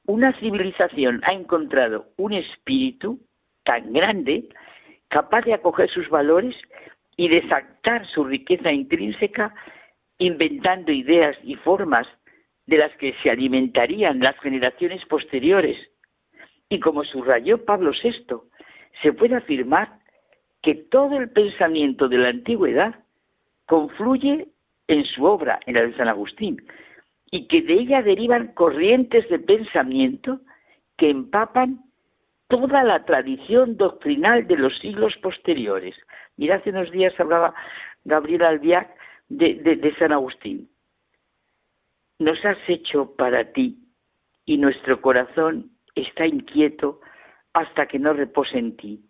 una 0.06 0.32
civilización 0.38 1.20
ha 1.24 1.32
encontrado 1.32 2.12
un 2.16 2.32
espíritu 2.32 3.18
tan 3.64 3.92
grande 3.92 4.48
capaz 5.08 5.42
de 5.46 5.54
acoger 5.54 5.90
sus 5.90 6.08
valores 6.10 6.54
y 7.16 7.26
desactar 7.28 8.06
su 8.06 8.22
riqueza 8.22 8.70
intrínseca 8.70 9.52
inventando 10.20 10.92
ideas 10.92 11.36
y 11.42 11.56
formas 11.56 12.06
de 12.66 12.76
las 12.78 12.94
que 12.98 13.14
se 13.22 13.30
alimentarían 13.30 14.20
las 14.20 14.38
generaciones 14.38 15.04
posteriores. 15.06 15.76
Y 16.68 16.78
como 16.78 17.04
subrayó 17.04 17.64
Pablo 17.64 17.90
VI, 17.90 18.36
se 19.02 19.12
puede 19.12 19.34
afirmar 19.34 19.98
que 20.62 20.74
todo 20.74 21.18
el 21.18 21.30
pensamiento 21.30 22.08
de 22.08 22.18
la 22.18 22.28
antigüedad 22.28 22.94
confluye 23.66 24.48
en 24.88 25.04
su 25.04 25.24
obra, 25.24 25.58
en 25.66 25.74
la 25.74 25.82
de 25.86 25.96
San 25.96 26.08
Agustín, 26.08 26.62
y 27.30 27.48
que 27.48 27.62
de 27.62 27.74
ella 27.74 28.02
derivan 28.02 28.48
corrientes 28.48 29.28
de 29.30 29.38
pensamiento 29.38 30.40
que 30.98 31.08
empapan 31.08 31.80
toda 32.48 32.84
la 32.84 33.04
tradición 33.06 33.78
doctrinal 33.78 34.46
de 34.46 34.56
los 34.56 34.76
siglos 34.80 35.16
posteriores. 35.22 35.96
Mira, 36.36 36.56
hace 36.56 36.70
unos 36.70 36.90
días 36.90 37.18
hablaba 37.18 37.54
Gabriel 38.04 38.42
Albiac 38.42 38.99
de, 39.30 39.94
San 39.98 40.12
Agustín. 40.12 40.68
Nos 42.18 42.44
has 42.44 42.58
hecho 42.68 43.14
para 43.16 43.52
ti 43.52 43.78
y 44.44 44.58
nuestro 44.58 45.00
corazón 45.00 45.70
está 45.94 46.26
inquieto 46.26 47.00
hasta 47.54 47.86
que 47.86 47.98
no 47.98 48.12
repose 48.12 48.58
en 48.58 48.76
ti. 48.76 49.04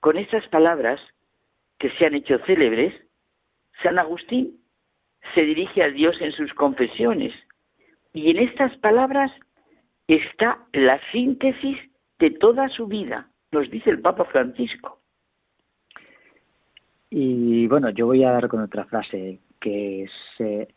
Con 0.00 0.18
estas 0.18 0.46
palabras, 0.48 1.00
que 1.78 1.90
se 1.90 2.06
han 2.06 2.14
hecho 2.14 2.38
célebres, 2.40 2.94
San 3.82 3.98
Agustín 3.98 4.60
se 5.34 5.42
dirige 5.42 5.82
a 5.82 5.90
Dios 5.90 6.20
en 6.20 6.32
sus 6.32 6.52
confesiones 6.54 7.32
y 8.12 8.30
en 8.30 8.38
estas 8.38 8.76
palabras 8.78 9.32
está 10.08 10.66
la 10.72 11.00
síntesis 11.12 11.78
de 12.18 12.30
toda 12.30 12.68
su 12.68 12.86
vida, 12.86 13.30
nos 13.52 13.70
dice 13.70 13.90
el 13.90 14.00
Papa 14.00 14.24
Francisco. 14.26 14.99
Y 17.10 17.66
bueno, 17.66 17.90
yo 17.90 18.06
voy 18.06 18.22
a 18.22 18.30
dar 18.30 18.48
con 18.48 18.60
otra 18.60 18.84
frase 18.84 19.40
que 19.60 20.04
es 20.04 20.12
eh, 20.38 20.68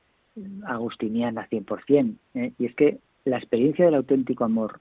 agustiniana 0.65 1.47
100%, 1.47 2.17
¿eh? 2.33 2.53
y 2.57 2.65
es 2.65 2.75
que 2.75 2.99
la 3.23 3.37
experiencia 3.37 3.85
del 3.85 3.95
auténtico 3.95 4.43
amor 4.43 4.79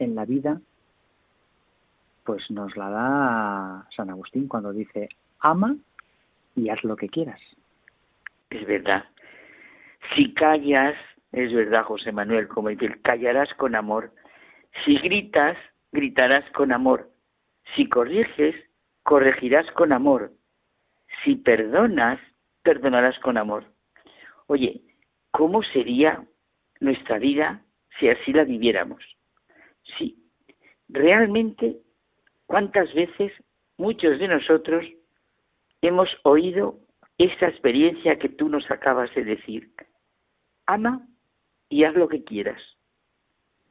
en 0.00 0.16
la 0.16 0.24
vida, 0.24 0.60
pues 2.24 2.50
nos 2.50 2.76
la 2.76 2.90
da 2.90 3.88
San 3.96 4.10
Agustín 4.10 4.48
cuando 4.48 4.72
dice, 4.72 5.08
ama 5.38 5.76
y 6.56 6.68
haz 6.68 6.82
lo 6.82 6.96
que 6.96 7.08
quieras. 7.08 7.40
Es 8.50 8.66
verdad. 8.66 9.04
Si 10.14 10.34
callas, 10.34 10.96
es 11.30 11.52
verdad, 11.54 11.84
José 11.84 12.10
Manuel, 12.10 12.48
como 12.48 12.68
dice, 12.68 12.98
callarás 13.02 13.54
con 13.54 13.76
amor. 13.76 14.12
Si 14.84 14.98
gritas, 14.98 15.56
gritarás 15.92 16.44
con 16.50 16.72
amor. 16.72 17.08
Si 17.76 17.88
corriges, 17.88 18.56
corregirás 19.04 19.70
con 19.72 19.92
amor 19.92 20.32
si 21.24 21.36
perdonas, 21.36 22.20
perdonarás 22.62 23.18
con 23.20 23.36
amor. 23.36 23.64
Oye, 24.46 24.82
¿cómo 25.30 25.62
sería 25.62 26.24
nuestra 26.80 27.18
vida 27.18 27.62
si 27.98 28.08
así 28.08 28.32
la 28.32 28.44
viviéramos? 28.44 29.02
Sí, 29.98 30.22
realmente, 30.88 31.78
¿cuántas 32.46 32.92
veces 32.94 33.32
muchos 33.76 34.18
de 34.18 34.28
nosotros 34.28 34.84
hemos 35.80 36.08
oído 36.22 36.78
esa 37.18 37.48
experiencia 37.48 38.18
que 38.18 38.28
tú 38.28 38.48
nos 38.48 38.70
acabas 38.70 39.14
de 39.14 39.24
decir? 39.24 39.72
Ama 40.66 41.06
y 41.68 41.84
haz 41.84 41.94
lo 41.94 42.08
que 42.08 42.24
quieras. 42.24 42.60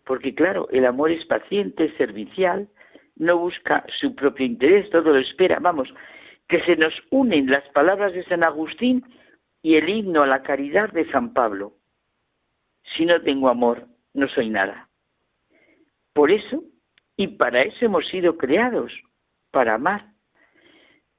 Porque 0.05 0.33
claro, 0.33 0.67
el 0.71 0.85
amor 0.85 1.11
es 1.11 1.25
paciente, 1.25 1.95
servicial, 1.97 2.67
no 3.15 3.37
busca 3.37 3.85
su 3.99 4.15
propio 4.15 4.45
interés, 4.45 4.89
todo 4.89 5.11
lo 5.13 5.19
espera. 5.19 5.59
Vamos, 5.59 5.93
que 6.51 6.59
se 6.65 6.75
nos 6.75 6.93
unen 7.11 7.49
las 7.49 7.63
palabras 7.69 8.11
de 8.11 8.25
San 8.25 8.43
Agustín 8.43 9.05
y 9.63 9.77
el 9.77 9.87
himno 9.87 10.21
a 10.21 10.27
la 10.27 10.43
caridad 10.43 10.91
de 10.91 11.09
San 11.09 11.33
Pablo. 11.33 11.77
Si 12.83 13.05
no 13.05 13.21
tengo 13.21 13.47
amor, 13.47 13.87
no 14.13 14.27
soy 14.27 14.49
nada. 14.49 14.89
Por 16.11 16.29
eso, 16.29 16.61
y 17.15 17.27
para 17.27 17.61
eso 17.61 17.85
hemos 17.85 18.05
sido 18.09 18.37
creados, 18.37 18.91
para 19.49 19.75
amar. 19.75 20.11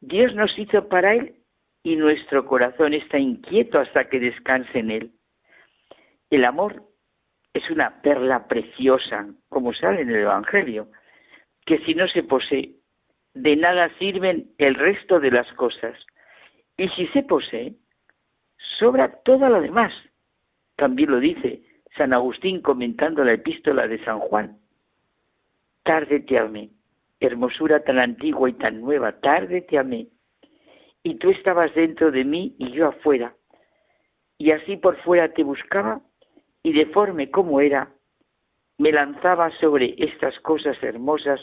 Dios 0.00 0.34
nos 0.34 0.58
hizo 0.58 0.86
para 0.88 1.14
Él 1.14 1.36
y 1.82 1.96
nuestro 1.96 2.44
corazón 2.44 2.92
está 2.92 3.18
inquieto 3.18 3.78
hasta 3.78 4.10
que 4.10 4.20
descanse 4.20 4.80
en 4.80 4.90
Él. 4.90 5.12
El 6.28 6.44
amor 6.44 6.90
es 7.54 7.70
una 7.70 8.02
perla 8.02 8.48
preciosa, 8.48 9.28
como 9.48 9.72
sale 9.72 10.02
en 10.02 10.10
el 10.10 10.16
Evangelio, 10.16 10.90
que 11.64 11.78
si 11.86 11.94
no 11.94 12.06
se 12.06 12.22
posee, 12.22 12.81
de 13.34 13.56
nada 13.56 13.90
sirven 13.98 14.50
el 14.58 14.74
resto 14.74 15.20
de 15.20 15.30
las 15.30 15.50
cosas. 15.54 15.98
Y 16.76 16.88
si 16.90 17.06
se 17.08 17.22
posee, 17.22 17.74
sobra 18.78 19.20
todo 19.22 19.48
lo 19.48 19.60
demás. 19.60 19.92
También 20.76 21.10
lo 21.10 21.20
dice 21.20 21.62
San 21.96 22.12
Agustín 22.12 22.60
comentando 22.60 23.24
la 23.24 23.32
epístola 23.32 23.86
de 23.86 24.02
San 24.04 24.18
Juan. 24.20 24.58
Tarde 25.82 26.20
te 26.20 26.38
amé, 26.38 26.70
hermosura 27.20 27.82
tan 27.82 27.98
antigua 27.98 28.48
y 28.48 28.54
tan 28.54 28.80
nueva, 28.80 29.20
tarde 29.20 29.62
te 29.62 29.78
amé. 29.78 30.08
Y 31.02 31.16
tú 31.16 31.30
estabas 31.30 31.74
dentro 31.74 32.10
de 32.10 32.24
mí 32.24 32.54
y 32.58 32.70
yo 32.72 32.88
afuera. 32.88 33.34
Y 34.38 34.52
así 34.52 34.76
por 34.76 34.96
fuera 35.02 35.32
te 35.32 35.42
buscaba 35.42 36.00
y 36.62 36.72
deforme 36.72 37.30
como 37.30 37.60
era, 37.60 37.92
me 38.78 38.92
lanzaba 38.92 39.50
sobre 39.58 39.94
estas 39.98 40.38
cosas 40.40 40.80
hermosas 40.82 41.40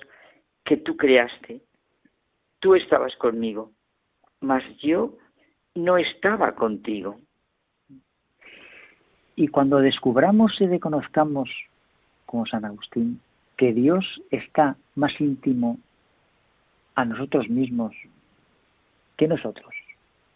que 0.64 0.78
tú 0.78 0.95
creaste 0.95 1.61
tú 2.60 2.76
estabas 2.76 3.15
conmigo, 3.15 3.72
mas 4.41 4.64
yo 4.77 5.18
no 5.76 5.98
estaba 5.98 6.53
contigo. 6.56 7.19
Y 9.36 9.48
cuando 9.48 9.77
descubramos 9.80 10.60
y 10.60 10.68
reconozcamos, 10.68 11.49
como 12.26 12.45
San 12.45 12.65
Agustín, 12.65 13.22
que 13.57 13.73
Dios 13.73 14.22
está 14.31 14.76
más 14.95 15.19
íntimo 15.19 15.80
a 16.95 17.06
nosotros 17.06 17.49
mismos 17.49 17.95
que 19.18 19.27
nosotros, 19.27 19.73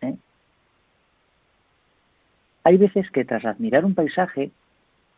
¿eh? 0.01 0.15
Hay 2.65 2.77
veces 2.77 3.09
que 3.11 3.25
tras 3.25 3.45
admirar 3.45 3.83
un 3.83 3.93
paisaje, 3.93 4.51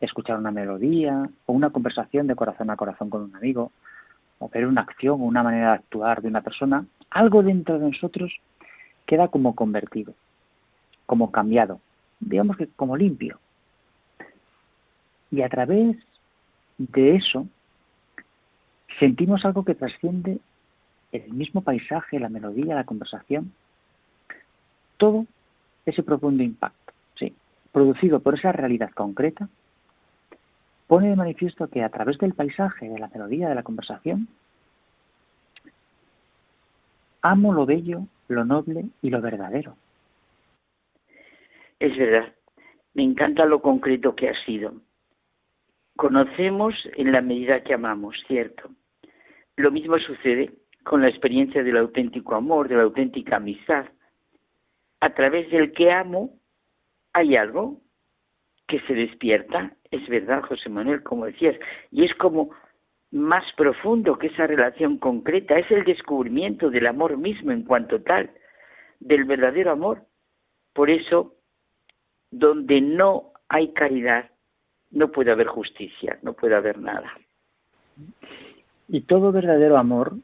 escuchar 0.02 0.38
una 0.40 0.52
melodía 0.52 1.30
o 1.46 1.54
una 1.54 1.70
conversación 1.70 2.26
de 2.28 2.36
corazón 2.36 2.72
a 2.72 2.76
corazón 2.76 3.10
con 3.10 3.22
un 3.22 3.36
amigo, 3.36 3.72
o 4.40 4.50
ver 4.50 4.68
una 4.68 4.82
acción 4.82 5.22
o 5.22 5.26
una 5.26 5.44
manera 5.44 5.70
de 5.70 5.76
actuar 5.76 6.22
de 6.22 6.28
una 6.28 6.42
persona, 6.42 6.86
algo 7.10 7.44
dentro 7.44 7.80
de 7.80 7.92
nosotros 7.92 8.34
queda 9.06 9.28
como 9.28 9.56
convertido, 9.56 10.14
como 11.06 11.32
cambiado, 11.32 11.80
digamos 12.20 12.58
que 12.58 12.68
como 12.68 12.98
limpio. 12.98 13.40
Y 15.32 15.42
a 15.42 15.50
través 15.50 15.98
de 16.78 17.16
eso 17.16 17.48
sentimos 19.00 19.46
algo 19.46 19.64
que 19.64 19.76
trasciende 19.76 20.40
el 21.12 21.34
mismo 21.34 21.62
paisaje, 21.62 22.20
la 22.20 22.30
melodía, 22.30 22.76
la 22.76 22.84
conversación, 22.84 23.54
todo 24.98 25.26
ese 25.86 26.04
profundo 26.04 26.44
impacto, 26.44 26.94
sí, 27.16 27.34
producido 27.72 28.20
por 28.20 28.36
esa 28.36 28.52
realidad 28.52 28.92
concreta, 28.92 29.48
pone 30.88 31.10
de 31.10 31.16
manifiesto 31.16 31.68
que 31.68 31.84
a 31.84 31.90
través 31.90 32.18
del 32.18 32.34
paisaje, 32.34 32.90
de 32.90 33.00
la 33.00 33.08
melodía, 33.08 33.50
de 33.50 33.56
la 33.56 33.64
conversación, 33.64 34.28
amo 37.22 37.54
lo 37.54 37.66
bello, 37.66 38.08
lo 38.28 38.46
noble 38.46 38.86
y 39.02 39.10
lo 39.10 39.22
verdadero. 39.22 39.76
Es 41.80 41.98
verdad, 41.98 42.34
me 42.94 43.04
encanta 43.04 43.46
lo 43.46 43.62
concreto 43.62 44.16
que 44.16 44.30
ha 44.30 44.46
sido. 44.46 44.74
Conocemos 45.96 46.76
en 46.96 47.12
la 47.12 47.22
medida 47.22 47.64
que 47.64 47.74
amamos, 47.74 48.16
cierto. 48.28 48.70
Lo 49.56 49.72
mismo 49.72 49.98
sucede 50.00 50.54
con 50.84 51.02
la 51.02 51.10
experiencia 51.10 51.64
del 51.64 51.78
auténtico 51.78 52.36
amor, 52.36 52.68
de 52.68 52.76
la 52.76 52.84
auténtica 52.84 53.38
amistad. 53.38 53.86
A 55.00 55.10
través 55.14 55.50
del 55.50 55.72
que 55.72 55.92
amo 55.92 56.38
hay 57.14 57.36
algo 57.36 57.82
que 58.68 58.80
se 58.82 58.94
despierta, 58.94 59.76
es 59.92 60.08
verdad, 60.08 60.44
José 60.44 60.70
Manuel, 60.70 61.04
como 61.04 61.26
decías, 61.26 61.56
y 61.92 62.04
es 62.04 62.14
como 62.16 62.52
más 63.12 63.46
profundo 63.56 64.18
que 64.18 64.28
esa 64.28 64.48
relación 64.48 64.98
concreta, 64.98 65.58
es 65.58 65.70
el 65.72 65.84
descubrimiento 65.84 66.70
del 66.70 66.88
amor 66.88 67.18
mismo 67.18 67.52
en 67.52 67.64
cuanto 67.64 68.02
tal, 68.02 68.32
del 69.00 69.26
verdadero 69.26 69.72
amor. 69.72 70.04
Por 70.74 70.90
eso, 70.90 71.36
donde 72.32 72.82
no 72.82 73.32
hay 73.48 73.72
caridad, 73.74 74.32
no 74.92 75.12
puede 75.12 75.32
haber 75.32 75.48
justicia, 75.48 76.18
no 76.24 76.34
puede 76.34 76.56
haber 76.56 76.80
nada. 76.80 77.14
Y 78.88 79.02
todo 79.02 79.32
verdadero 79.32 79.78
amor, 79.78 80.18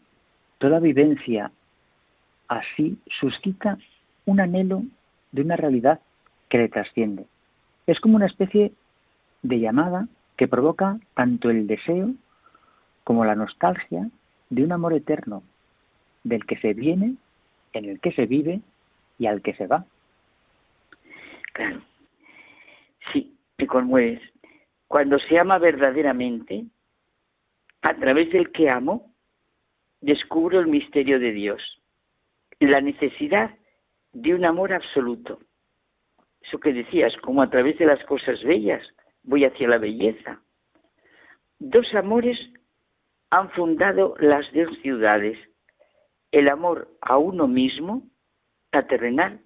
toda 0.58 0.80
vivencia 0.80 1.52
así 2.48 2.98
suscita 3.20 3.78
un 4.26 4.40
anhelo 4.40 4.84
de 5.32 5.42
una 5.42 5.56
realidad 5.56 6.02
que 6.50 6.58
le 6.58 6.70
trasciende. 6.70 7.26
Es 7.88 8.00
como 8.00 8.16
una 8.16 8.28
especie 8.28 8.74
de 9.42 9.60
llamada 9.60 10.08
que 10.38 10.48
provoca 10.48 11.00
tanto 11.14 11.50
el 11.50 11.68
deseo 11.68 12.14
como 13.04 13.26
la 13.26 13.36
nostalgia 13.36 14.10
de 14.50 14.64
un 14.64 14.72
amor 14.72 14.94
eterno, 14.94 15.44
del 16.24 16.46
que 16.46 16.58
se 16.58 16.74
viene, 16.74 17.16
en 17.74 17.86
el 17.86 18.00
que 18.00 18.12
se 18.12 18.26
vive 18.26 18.62
y 19.18 19.28
al 19.28 19.42
que 19.42 19.54
se 19.54 19.68
va. 19.68 19.86
Claro. 21.54 21.82
Sí, 23.12 23.36
te 23.58 23.68
conmueves. 23.68 24.22
Cuando 24.88 25.20
se 25.20 25.40
ama 25.40 25.58
verdaderamente, 25.58 26.66
a 27.82 27.96
través 27.96 28.32
del 28.32 28.52
que 28.52 28.70
amo, 28.70 29.12
descubro 30.02 30.60
el 30.60 30.68
misterio 30.68 31.20
de 31.20 31.32
Dios, 31.32 31.82
la 32.60 32.82
necesidad 32.82 33.52
de 34.14 34.36
un 34.36 34.46
amor 34.46 34.74
absoluto. 34.74 35.40
Eso 36.42 36.60
que 36.60 36.74
decías, 36.74 37.16
como 37.18 37.42
a 37.42 37.50
través 37.50 37.78
de 37.78 37.86
las 37.86 38.04
cosas 38.06 38.44
bellas 38.44 38.82
voy 39.24 39.46
hacia 39.46 39.68
la 39.68 39.78
belleza. 39.78 40.42
Dos 41.60 41.94
amores 41.94 42.40
han 43.30 43.50
fundado 43.52 44.16
las 44.20 44.52
dos 44.54 44.78
ciudades, 44.82 45.38
el 46.32 46.50
amor 46.50 46.90
a 47.02 47.18
uno 47.18 47.48
mismo, 47.48 48.04
la 48.72 48.88
terrenal, 48.88 49.42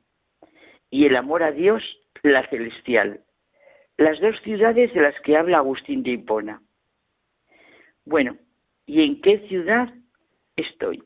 y 0.89 1.05
el 1.05 1.15
amor 1.15 1.43
a 1.43 1.51
Dios, 1.51 1.83
la 2.23 2.47
celestial. 2.49 3.23
Las 3.97 4.19
dos 4.19 4.39
ciudades 4.41 4.93
de 4.93 5.01
las 5.01 5.19
que 5.21 5.37
habla 5.37 5.57
Agustín 5.57 6.03
de 6.03 6.11
Hipona. 6.11 6.61
Bueno, 8.05 8.37
¿y 8.85 9.03
en 9.03 9.21
qué 9.21 9.39
ciudad 9.47 9.93
estoy? 10.55 11.03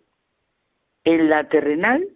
¿En 1.03 1.29
la 1.29 1.47
terrenal? 1.49 2.07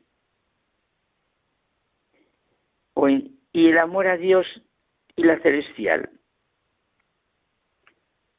¿O 2.93 3.07
en, 3.07 3.39
¿Y 3.53 3.69
el 3.69 3.77
amor 3.77 4.07
a 4.07 4.17
Dios 4.17 4.45
y 5.15 5.23
la 5.23 5.39
celestial? 5.39 6.09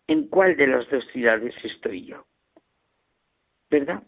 ¿En 0.07 0.29
cuál 0.29 0.57
de 0.57 0.67
las 0.67 0.89
dos 0.91 1.07
ciudades 1.13 1.55
estoy 1.65 2.05
yo? 2.05 2.27
¿Verdad? 3.71 4.03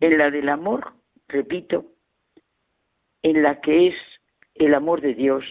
En 0.00 0.18
la 0.18 0.30
del 0.30 0.50
amor, 0.50 0.92
repito, 1.28 1.92
en 3.22 3.42
la 3.42 3.62
que 3.62 3.88
es 3.88 3.94
el 4.54 4.74
amor 4.74 5.00
de 5.00 5.14
Dios, 5.14 5.44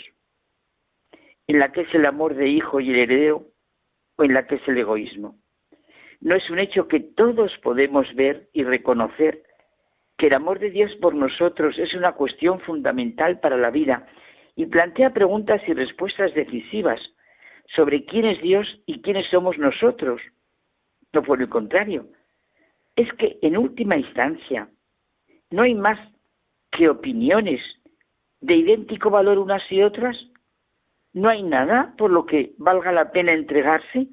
en 1.48 1.58
la 1.58 1.72
que 1.72 1.82
es 1.82 1.96
el 1.96 2.06
amor 2.06 2.36
de 2.36 2.50
hijo 2.50 2.80
y 2.80 2.92
el 2.92 3.00
heredero, 3.00 3.48
o 4.18 4.24
en 4.24 4.36
la 4.36 4.46
que 4.46 4.56
es 4.56 4.68
el 4.68 4.78
egoísmo 4.78 5.40
no 6.24 6.36
es 6.36 6.50
un 6.50 6.58
hecho 6.58 6.88
que 6.88 7.02
todos 7.02 7.52
podemos 7.62 8.08
ver 8.16 8.48
y 8.54 8.64
reconocer 8.64 9.44
que 10.18 10.28
el 10.28 10.34
amor 10.34 10.60
de 10.60 10.70
Dios 10.70 10.96
por 10.96 11.14
nosotros 11.14 11.78
es 11.78 11.94
una 11.94 12.14
cuestión 12.14 12.62
fundamental 12.62 13.42
para 13.42 13.58
la 13.58 13.72
vida 13.72 14.08
y 14.56 14.66
plantea 14.68 15.14
preguntas 15.14 15.62
y 15.68 15.74
respuestas 15.74 16.34
decisivas 16.34 17.00
sobre 17.76 18.06
quién 18.06 18.26
es 18.26 18.42
Dios 18.42 18.68
y 18.86 19.02
quiénes 19.02 19.28
somos 19.28 19.58
nosotros. 19.58 20.22
No 21.12 21.24
por 21.24 21.42
el 21.42 21.50
contrario, 21.50 22.08
es 22.96 23.12
que 23.14 23.40
en 23.42 23.58
última 23.58 23.98
instancia 23.98 24.70
no 25.50 25.64
hay 25.64 25.74
más 25.74 26.00
que 26.72 26.90
opiniones 26.90 27.62
de 28.42 28.56
idéntico 28.56 29.10
valor 29.10 29.38
unas 29.38 29.64
y 29.72 29.82
otras. 29.82 30.18
No 31.14 31.30
hay 31.30 31.44
nada 31.44 31.94
por 31.98 32.12
lo 32.12 32.26
que 32.26 32.54
valga 32.58 32.92
la 32.92 33.12
pena 33.12 33.32
entregarse 33.32 34.08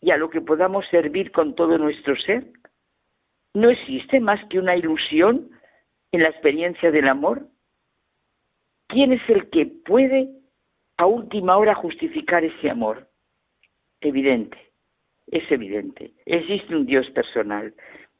y 0.00 0.10
a 0.10 0.16
lo 0.16 0.30
que 0.30 0.40
podamos 0.40 0.86
servir 0.88 1.32
con 1.32 1.54
todo 1.54 1.78
nuestro 1.78 2.16
ser? 2.16 2.52
¿No 3.54 3.70
existe 3.70 4.20
más 4.20 4.44
que 4.46 4.58
una 4.58 4.76
ilusión 4.76 5.50
en 6.12 6.22
la 6.22 6.28
experiencia 6.28 6.90
del 6.90 7.08
amor? 7.08 7.48
¿Quién 8.88 9.12
es 9.12 9.22
el 9.28 9.50
que 9.50 9.66
puede 9.66 10.28
a 10.96 11.06
última 11.06 11.56
hora 11.56 11.74
justificar 11.74 12.44
ese 12.44 12.70
amor? 12.70 13.08
Evidente, 14.00 14.58
es 15.26 15.50
evidente. 15.50 16.14
Existe 16.24 16.74
un 16.74 16.86
Dios 16.86 17.10
personal 17.10 17.74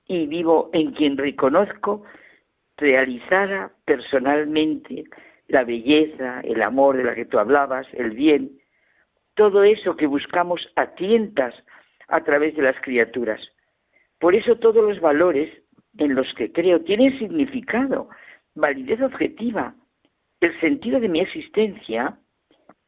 y 0.06 0.26
vivo 0.26 0.70
en 0.72 0.92
quien 0.92 1.16
reconozco 1.16 2.02
realizada 2.76 3.72
personalmente 3.84 5.04
la 5.48 5.64
belleza, 5.64 6.40
el 6.40 6.62
amor 6.62 6.96
de 6.96 7.04
la 7.04 7.14
que 7.14 7.24
tú 7.24 7.38
hablabas, 7.38 7.86
el 7.92 8.10
bien, 8.10 8.58
todo 9.34 9.62
eso 9.62 9.96
que 9.96 10.06
buscamos 10.06 10.68
a 10.76 10.94
tientas 10.94 11.54
a 12.08 12.22
través 12.24 12.56
de 12.56 12.62
las 12.62 12.80
criaturas. 12.80 13.40
Por 14.18 14.34
eso 14.34 14.56
todos 14.56 14.82
los 14.82 15.00
valores 15.00 15.50
en 15.98 16.14
los 16.14 16.32
que 16.34 16.50
creo 16.52 16.80
tienen 16.80 17.18
significado, 17.18 18.08
validez 18.54 19.00
objetiva. 19.00 19.74
El 20.40 20.58
sentido 20.60 21.00
de 21.00 21.08
mi 21.08 21.20
existencia 21.20 22.18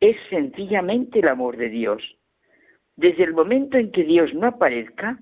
es 0.00 0.16
sencillamente 0.28 1.20
el 1.20 1.28
amor 1.28 1.56
de 1.56 1.68
Dios. 1.68 2.02
Desde 2.96 3.24
el 3.24 3.32
momento 3.32 3.78
en 3.78 3.90
que 3.92 4.04
Dios 4.04 4.34
no 4.34 4.46
aparezca, 4.46 5.18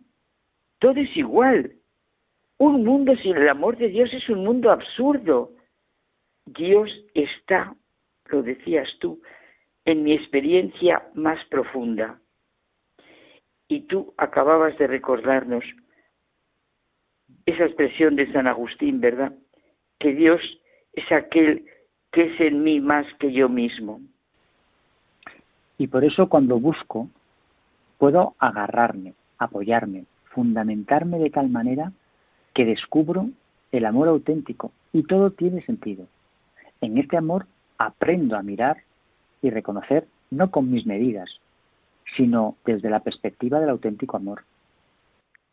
todo 0.79 1.01
es 1.01 1.17
igual. 1.17 1.77
Un 2.59 2.85
mundo 2.85 3.17
sin 3.17 3.37
el 3.37 3.49
amor 3.49 3.77
de 3.77 3.89
Dios 3.89 4.13
es 4.13 4.29
un 4.29 4.45
mundo 4.45 4.71
absurdo. 4.71 5.53
Dios 6.47 6.91
está, 7.15 7.75
lo 8.27 8.43
decías 8.43 8.89
tú, 9.01 9.21
en 9.85 10.03
mi 10.03 10.13
experiencia 10.13 11.09
más 11.15 11.45
profunda. 11.47 12.21
Y 13.69 13.83
tú 13.83 14.15
acababas 14.17 14.77
de 14.79 14.87
recordarnos 14.87 15.65
esa 17.47 17.65
expresión 17.65 18.17
de 18.17 18.31
San 18.33 18.47
Agustín, 18.47 19.01
¿verdad? 19.01 19.33
Que 19.99 20.13
Dios 20.13 20.41
es 20.93 21.11
aquel 21.13 21.67
que 22.17 22.33
es 22.33 22.41
en 22.41 22.63
mí 22.63 22.81
más 22.81 23.07
que 23.19 23.31
yo 23.31 23.51
mismo. 23.51 24.01
Y 25.77 25.89
por 25.89 26.03
eso 26.03 26.31
cuando 26.31 26.59
busco, 26.59 27.11
puedo 27.99 28.35
agarrarme, 28.39 29.13
apoyarme, 29.37 30.07
fundamentarme 30.33 31.19
de 31.19 31.29
tal 31.29 31.51
manera 31.51 31.93
que 32.55 32.65
descubro 32.65 33.29
el 33.71 33.85
amor 33.85 34.09
auténtico 34.09 34.73
y 34.95 35.03
todo 35.03 35.33
tiene 35.33 35.61
sentido. 35.61 36.07
En 36.81 36.97
este 36.97 37.19
amor 37.19 37.49
aprendo 37.77 38.39
a 38.39 38.43
mirar 38.43 38.79
y 39.43 39.51
reconocer 39.51 40.07
no 40.31 40.51
con 40.51 40.71
mis 40.71 40.87
medidas, 40.87 41.29
sino 42.17 42.57
desde 42.65 42.89
la 42.89 43.01
perspectiva 43.01 43.61
del 43.61 43.69
auténtico 43.69 44.17
amor. 44.17 44.45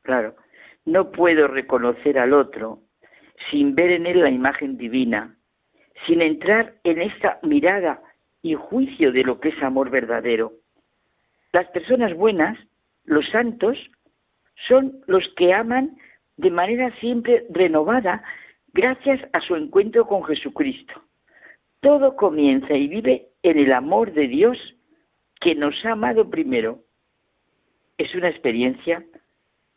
Claro, 0.02 0.38
no 0.85 1.11
puedo 1.11 1.49
reconocer 1.49 2.18
al 2.18 2.31
otro 2.31 2.80
sin 3.52 3.76
ver 3.76 3.91
en 3.91 4.06
él 4.06 4.22
la 4.22 4.30
imagen 4.30 4.77
divina, 4.77 5.35
sin 6.05 6.21
entrar 6.21 6.75
en 6.83 7.01
esta 7.01 7.39
mirada 7.43 8.01
y 8.41 8.55
juicio 8.55 9.11
de 9.11 9.23
lo 9.23 9.39
que 9.39 9.49
es 9.49 9.63
amor 9.63 9.89
verdadero. 9.89 10.53
Las 11.51 11.67
personas 11.67 12.13
buenas, 12.15 12.57
los 13.05 13.27
santos, 13.29 13.77
son 14.67 15.03
los 15.07 15.27
que 15.35 15.53
aman 15.53 15.97
de 16.37 16.49
manera 16.49 16.91
siempre 16.99 17.45
renovada 17.49 18.23
gracias 18.73 19.21
a 19.33 19.41
su 19.41 19.55
encuentro 19.55 20.07
con 20.07 20.23
Jesucristo. 20.23 20.93
Todo 21.79 22.15
comienza 22.15 22.73
y 22.73 22.87
vive 22.87 23.29
en 23.43 23.59
el 23.59 23.73
amor 23.73 24.13
de 24.13 24.27
Dios 24.27 24.57
que 25.39 25.55
nos 25.55 25.85
ha 25.85 25.91
amado 25.91 26.29
primero. 26.29 26.79
Es 27.97 28.15
una 28.15 28.29
experiencia 28.29 29.05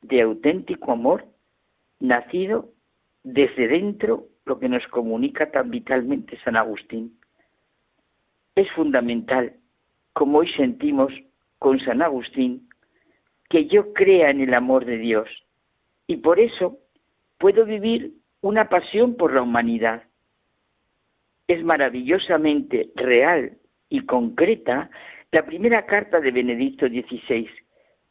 de 0.02 0.22
auténtico 0.22 0.92
amor 0.92 1.26
nacido 1.98 2.70
desde 3.22 3.68
dentro, 3.68 4.28
lo 4.46 4.58
que 4.58 4.68
nos 4.68 4.86
comunica 4.88 5.50
tan 5.50 5.70
vitalmente 5.70 6.38
San 6.44 6.56
Agustín. 6.56 7.18
Es 8.54 8.70
fundamental, 8.72 9.56
como 10.12 10.38
hoy 10.38 10.48
sentimos 10.52 11.12
con 11.58 11.78
San 11.80 12.00
Agustín, 12.00 12.68
que 13.50 13.66
yo 13.66 13.92
crea 13.92 14.30
en 14.30 14.40
el 14.40 14.54
amor 14.54 14.84
de 14.84 14.98
Dios 14.98 15.28
y 16.06 16.16
por 16.16 16.40
eso 16.40 16.78
puedo 17.38 17.64
vivir 17.64 18.14
una 18.40 18.68
pasión 18.68 19.16
por 19.16 19.34
la 19.34 19.42
humanidad. 19.42 20.04
Es 21.48 21.62
maravillosamente 21.64 22.90
real 22.94 23.58
y 23.88 24.06
concreta 24.06 24.90
la 25.32 25.44
primera 25.44 25.86
carta 25.86 26.20
de 26.20 26.30
Benedicto 26.30 26.86
XVI. 26.86 27.48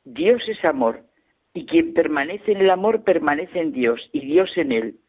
Dios 0.04 0.44
es 0.48 0.64
amor 0.64 1.06
y 1.54 1.66
quien 1.66 1.94
permanece 1.94 2.52
en 2.52 2.60
el 2.60 2.70
amor 2.70 3.04
permanece 3.04 3.60
en 3.60 3.72
Dios 3.72 4.10
y 4.12 4.20
Dios 4.22 4.56
en 4.58 4.72
él. 4.72 5.00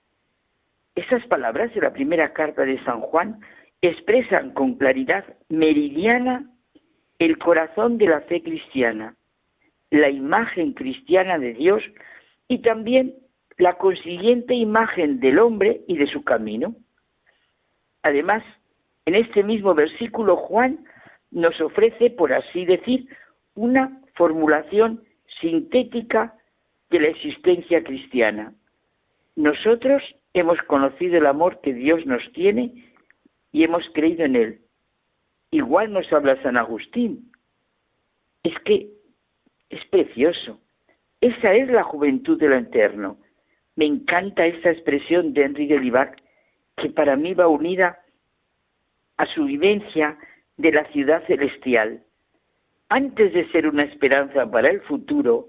Esas 0.97 1.27
palabras 1.27 1.75
de 1.75 1.83
la 1.83 1.93
primera 1.93 2.33
carta 2.33 2.65
de 2.65 2.83
San 2.85 3.03
Juan 3.03 3.41
expresan 3.83 4.53
con 4.53 4.77
claridad 4.77 5.25
meridiana 5.51 6.51
el 7.19 7.37
corazón 7.37 7.99
de 7.99 8.07
la 8.07 8.23
fe 8.23 8.43
cristiana, 8.43 9.15
la 9.91 10.09
imagen 10.09 10.73
cristiana 10.73 11.39
de 11.39 11.53
Dios 11.53 11.83
y 12.49 12.63
también 12.63 13.15
la 13.59 13.75
consiguiente 13.75 14.55
imagen 14.55 15.21
del 15.21 15.39
hombre 15.39 15.83
y 15.87 15.99
de 15.99 16.07
su 16.07 16.25
camino. 16.25 16.75
Además, 18.03 18.43
en 19.05 19.17
este 19.17 19.43
mismo 19.43 19.75
versículo 19.75 20.37
Juan 20.37 20.87
nos 21.31 21.61
ofrece, 21.61 22.09
por 22.09 22.33
así 22.33 22.65
decir, 22.65 23.07
una 23.55 24.01
formulación 24.15 25.05
sintética 25.43 26.35
de 26.89 27.01
la 27.01 27.09
existencia 27.09 27.85
cristiana. 27.85 28.55
Nosotros 29.35 30.03
hemos 30.41 30.61
conocido 30.63 31.17
el 31.17 31.27
amor 31.27 31.61
que 31.61 31.73
Dios 31.73 32.05
nos 32.07 32.23
tiene 32.33 32.93
y 33.53 33.65
hemos 33.65 33.89
creído 33.95 34.25
en 34.25 34.37
él. 34.37 34.61
Igual 35.51 35.93
nos 35.93 36.13
habla 36.13 36.41
San 36.43 36.57
Agustín. 36.57 37.33
Es 38.43 38.59
que 38.61 38.91
es 39.71 39.85
precioso. 39.87 40.61
Esa 41.21 41.55
es 41.55 41.69
la 41.71 41.83
juventud 41.83 42.39
de 42.39 42.49
lo 42.49 42.57
eterno. 42.57 43.19
Me 43.75 43.87
encanta 43.87 44.47
esta 44.47 44.71
expresión 44.71 45.33
de 45.33 45.45
Enrique 45.45 45.79
Libac, 45.79 46.23
que 46.77 46.91
para 46.91 47.17
mí 47.17 47.35
va 47.35 47.49
unida 47.49 48.01
a 49.17 49.27
su 49.27 49.45
vivencia 49.45 50.19
de 50.57 50.73
la 50.73 50.85
ciudad 50.93 51.25
celestial. 51.27 52.03
Antes 52.89 53.33
de 53.33 53.51
ser 53.51 53.67
una 53.67 53.85
esperanza 53.85 54.51
para 54.51 54.69
el 54.69 54.81
futuro, 54.83 55.49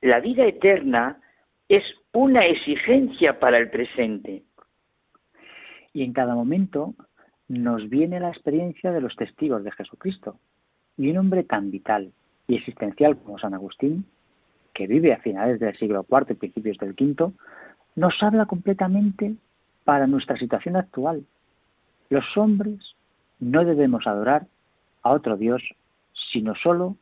la 0.00 0.20
vida 0.20 0.44
eterna 0.46 1.20
es 1.68 1.82
una 2.12 2.46
exigencia 2.46 3.38
para 3.38 3.58
el 3.58 3.70
presente. 3.70 4.42
Y 5.92 6.04
en 6.04 6.12
cada 6.12 6.34
momento 6.34 6.94
nos 7.48 7.88
viene 7.88 8.20
la 8.20 8.28
experiencia 8.28 8.92
de 8.92 9.00
los 9.00 9.16
testigos 9.16 9.64
de 9.64 9.72
Jesucristo. 9.72 10.38
Y 10.96 11.10
un 11.10 11.18
hombre 11.18 11.44
tan 11.44 11.70
vital 11.70 12.12
y 12.46 12.56
existencial 12.56 13.16
como 13.18 13.38
San 13.38 13.54
Agustín, 13.54 14.04
que 14.74 14.86
vive 14.86 15.12
a 15.12 15.18
finales 15.18 15.60
del 15.60 15.76
siglo 15.76 16.06
IV 16.08 16.26
y 16.30 16.34
principios 16.34 16.78
del 16.78 16.90
V, 16.90 17.32
nos 17.96 18.22
habla 18.22 18.46
completamente 18.46 19.34
para 19.84 20.06
nuestra 20.06 20.36
situación 20.36 20.76
actual. 20.76 21.24
Los 22.10 22.36
hombres 22.36 22.94
no 23.40 23.64
debemos 23.64 24.06
adorar 24.06 24.46
a 25.02 25.12
otro 25.12 25.36
Dios, 25.36 25.62
sino 26.32 26.54
solo 26.54 26.96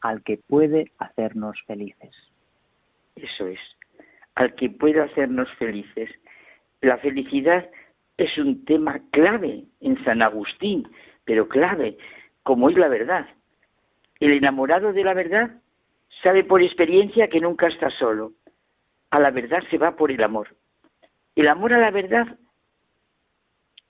al 0.00 0.22
que 0.22 0.38
puede 0.38 0.92
hacernos 0.98 1.60
felices. 1.66 2.14
Eso 3.16 3.46
es, 3.46 3.60
al 4.34 4.54
que 4.54 4.70
puede 4.70 5.00
hacernos 5.00 5.48
felices. 5.54 6.10
La 6.80 6.98
felicidad 6.98 7.68
es 8.16 8.36
un 8.38 8.64
tema 8.64 9.00
clave 9.10 9.64
en 9.80 10.02
San 10.04 10.22
Agustín, 10.22 10.88
pero 11.24 11.48
clave, 11.48 11.96
como 12.42 12.70
es 12.70 12.76
la 12.76 12.88
verdad. 12.88 13.26
El 14.20 14.32
enamorado 14.32 14.92
de 14.92 15.04
la 15.04 15.14
verdad 15.14 15.50
sabe 16.22 16.44
por 16.44 16.62
experiencia 16.62 17.28
que 17.28 17.40
nunca 17.40 17.66
está 17.66 17.90
solo. 17.90 18.32
A 19.10 19.18
la 19.18 19.30
verdad 19.30 19.62
se 19.70 19.78
va 19.78 19.96
por 19.96 20.10
el 20.10 20.22
amor. 20.22 20.54
El 21.34 21.48
amor 21.48 21.72
a 21.72 21.78
la 21.78 21.90
verdad 21.90 22.38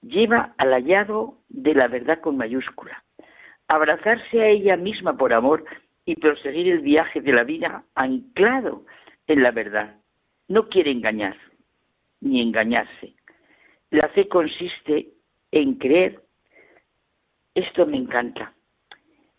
lleva 0.02 0.54
al 0.58 0.72
hallado 0.72 1.38
de 1.48 1.74
la 1.74 1.88
verdad 1.88 2.20
con 2.20 2.36
mayúscula. 2.36 3.04
Abrazarse 3.68 4.42
a 4.42 4.48
ella 4.48 4.76
misma 4.76 5.16
por 5.16 5.32
amor 5.32 5.64
y 6.04 6.16
proseguir 6.16 6.68
el 6.68 6.80
viaje 6.80 7.20
de 7.20 7.32
la 7.32 7.44
vida 7.44 7.84
anclado 7.94 8.84
en 9.26 9.42
la 9.42 9.50
verdad. 9.50 9.96
No 10.52 10.68
quiere 10.68 10.90
engañar, 10.90 11.38
ni 12.20 12.42
engañarse. 12.42 13.14
La 13.88 14.10
fe 14.10 14.28
consiste 14.28 15.14
en 15.50 15.76
creer. 15.76 16.20
Esto 17.54 17.86
me 17.86 17.96
encanta. 17.96 18.52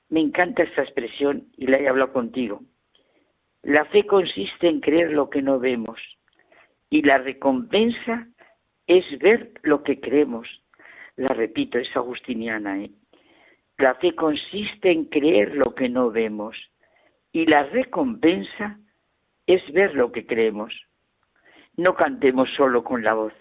Me 0.09 0.21
encanta 0.21 0.63
esta 0.63 0.81
expresión 0.81 1.49
y 1.55 1.67
la 1.67 1.77
he 1.77 1.87
hablado 1.87 2.13
contigo. 2.13 2.63
La 3.61 3.85
fe 3.85 4.07
consiste 4.07 4.67
en 4.67 4.79
creer 4.79 5.11
lo 5.11 5.29
que 5.29 5.43
no 5.43 5.59
vemos 5.59 5.99
y 6.89 7.03
la 7.03 7.19
recompensa 7.19 8.27
es 8.87 9.05
ver 9.19 9.51
lo 9.61 9.83
que 9.83 9.99
creemos. 9.99 10.47
La 11.15 11.27
repito, 11.27 11.77
es 11.77 11.95
agustiniana. 11.95 12.81
¿eh? 12.81 12.89
La 13.77 13.93
fe 13.93 14.15
consiste 14.15 14.89
en 14.89 15.05
creer 15.05 15.53
lo 15.57 15.75
que 15.75 15.89
no 15.89 16.09
vemos 16.09 16.57
y 17.31 17.45
la 17.45 17.65
recompensa 17.65 18.79
es 19.45 19.61
ver 19.73 19.93
lo 19.93 20.11
que 20.11 20.25
creemos. 20.25 20.73
No 21.77 21.95
cantemos 21.95 22.49
solo 22.55 22.83
con 22.83 23.03
la 23.03 23.13
voz. 23.13 23.33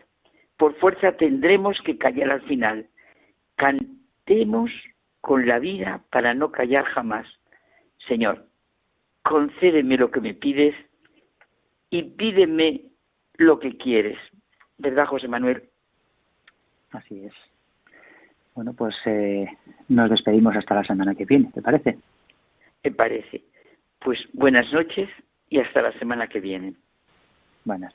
Por 0.56 0.74
fuerza 0.76 1.16
tendremos 1.16 1.80
que 1.82 1.98
callar 1.98 2.30
al 2.30 2.42
final. 2.42 2.88
Cantemos 3.56 4.70
con 5.20 5.46
la 5.46 5.59
vida 5.59 6.02
para 6.10 6.34
no 6.34 6.50
callar 6.50 6.84
jamás. 6.84 7.26
Señor, 8.09 8.46
concédeme 9.22 9.96
lo 9.96 10.10
que 10.10 10.20
me 10.20 10.34
pides 10.34 10.74
y 11.90 12.02
pídeme 12.02 12.82
lo 13.36 13.59
que 13.59 13.76
quieres. 13.76 14.18
¿Verdad, 14.78 15.06
José 15.06 15.28
Manuel? 15.28 15.62
Así 16.90 17.24
es. 17.24 17.34
Bueno, 18.54 18.74
pues 18.74 18.94
eh, 19.06 19.46
nos 19.88 20.10
despedimos 20.10 20.56
hasta 20.56 20.74
la 20.74 20.84
semana 20.84 21.14
que 21.14 21.24
viene, 21.24 21.50
¿te 21.54 21.62
parece? 21.62 21.98
Me 22.84 22.90
parece. 22.90 23.42
Pues 24.00 24.18
buenas 24.32 24.70
noches 24.72 25.09
y 25.48 25.60
hasta 25.60 25.82
la 25.82 25.92
semana 25.98 26.26
que 26.26 26.40
viene. 26.40 26.74
Buenas. 27.64 27.94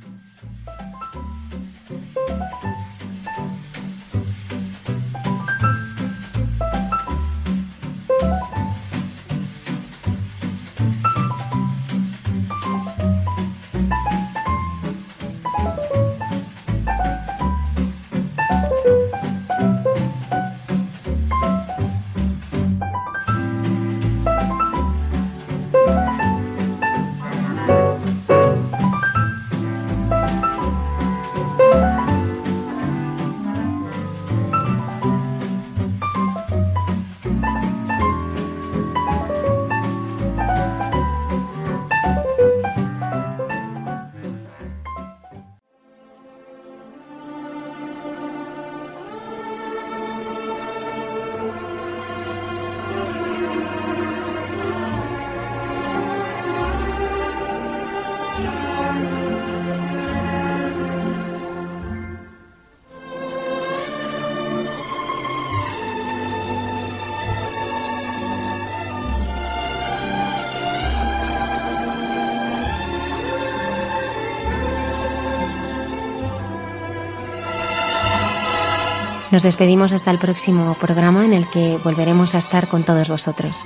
Nos 79.31 79.43
despedimos 79.43 79.93
hasta 79.93 80.11
el 80.11 80.17
próximo 80.17 80.75
programa 80.79 81.23
en 81.23 81.33
el 81.33 81.49
que 81.49 81.77
volveremos 81.83 82.35
a 82.35 82.37
estar 82.37 82.67
con 82.67 82.83
todos 82.83 83.07
vosotros. 83.07 83.65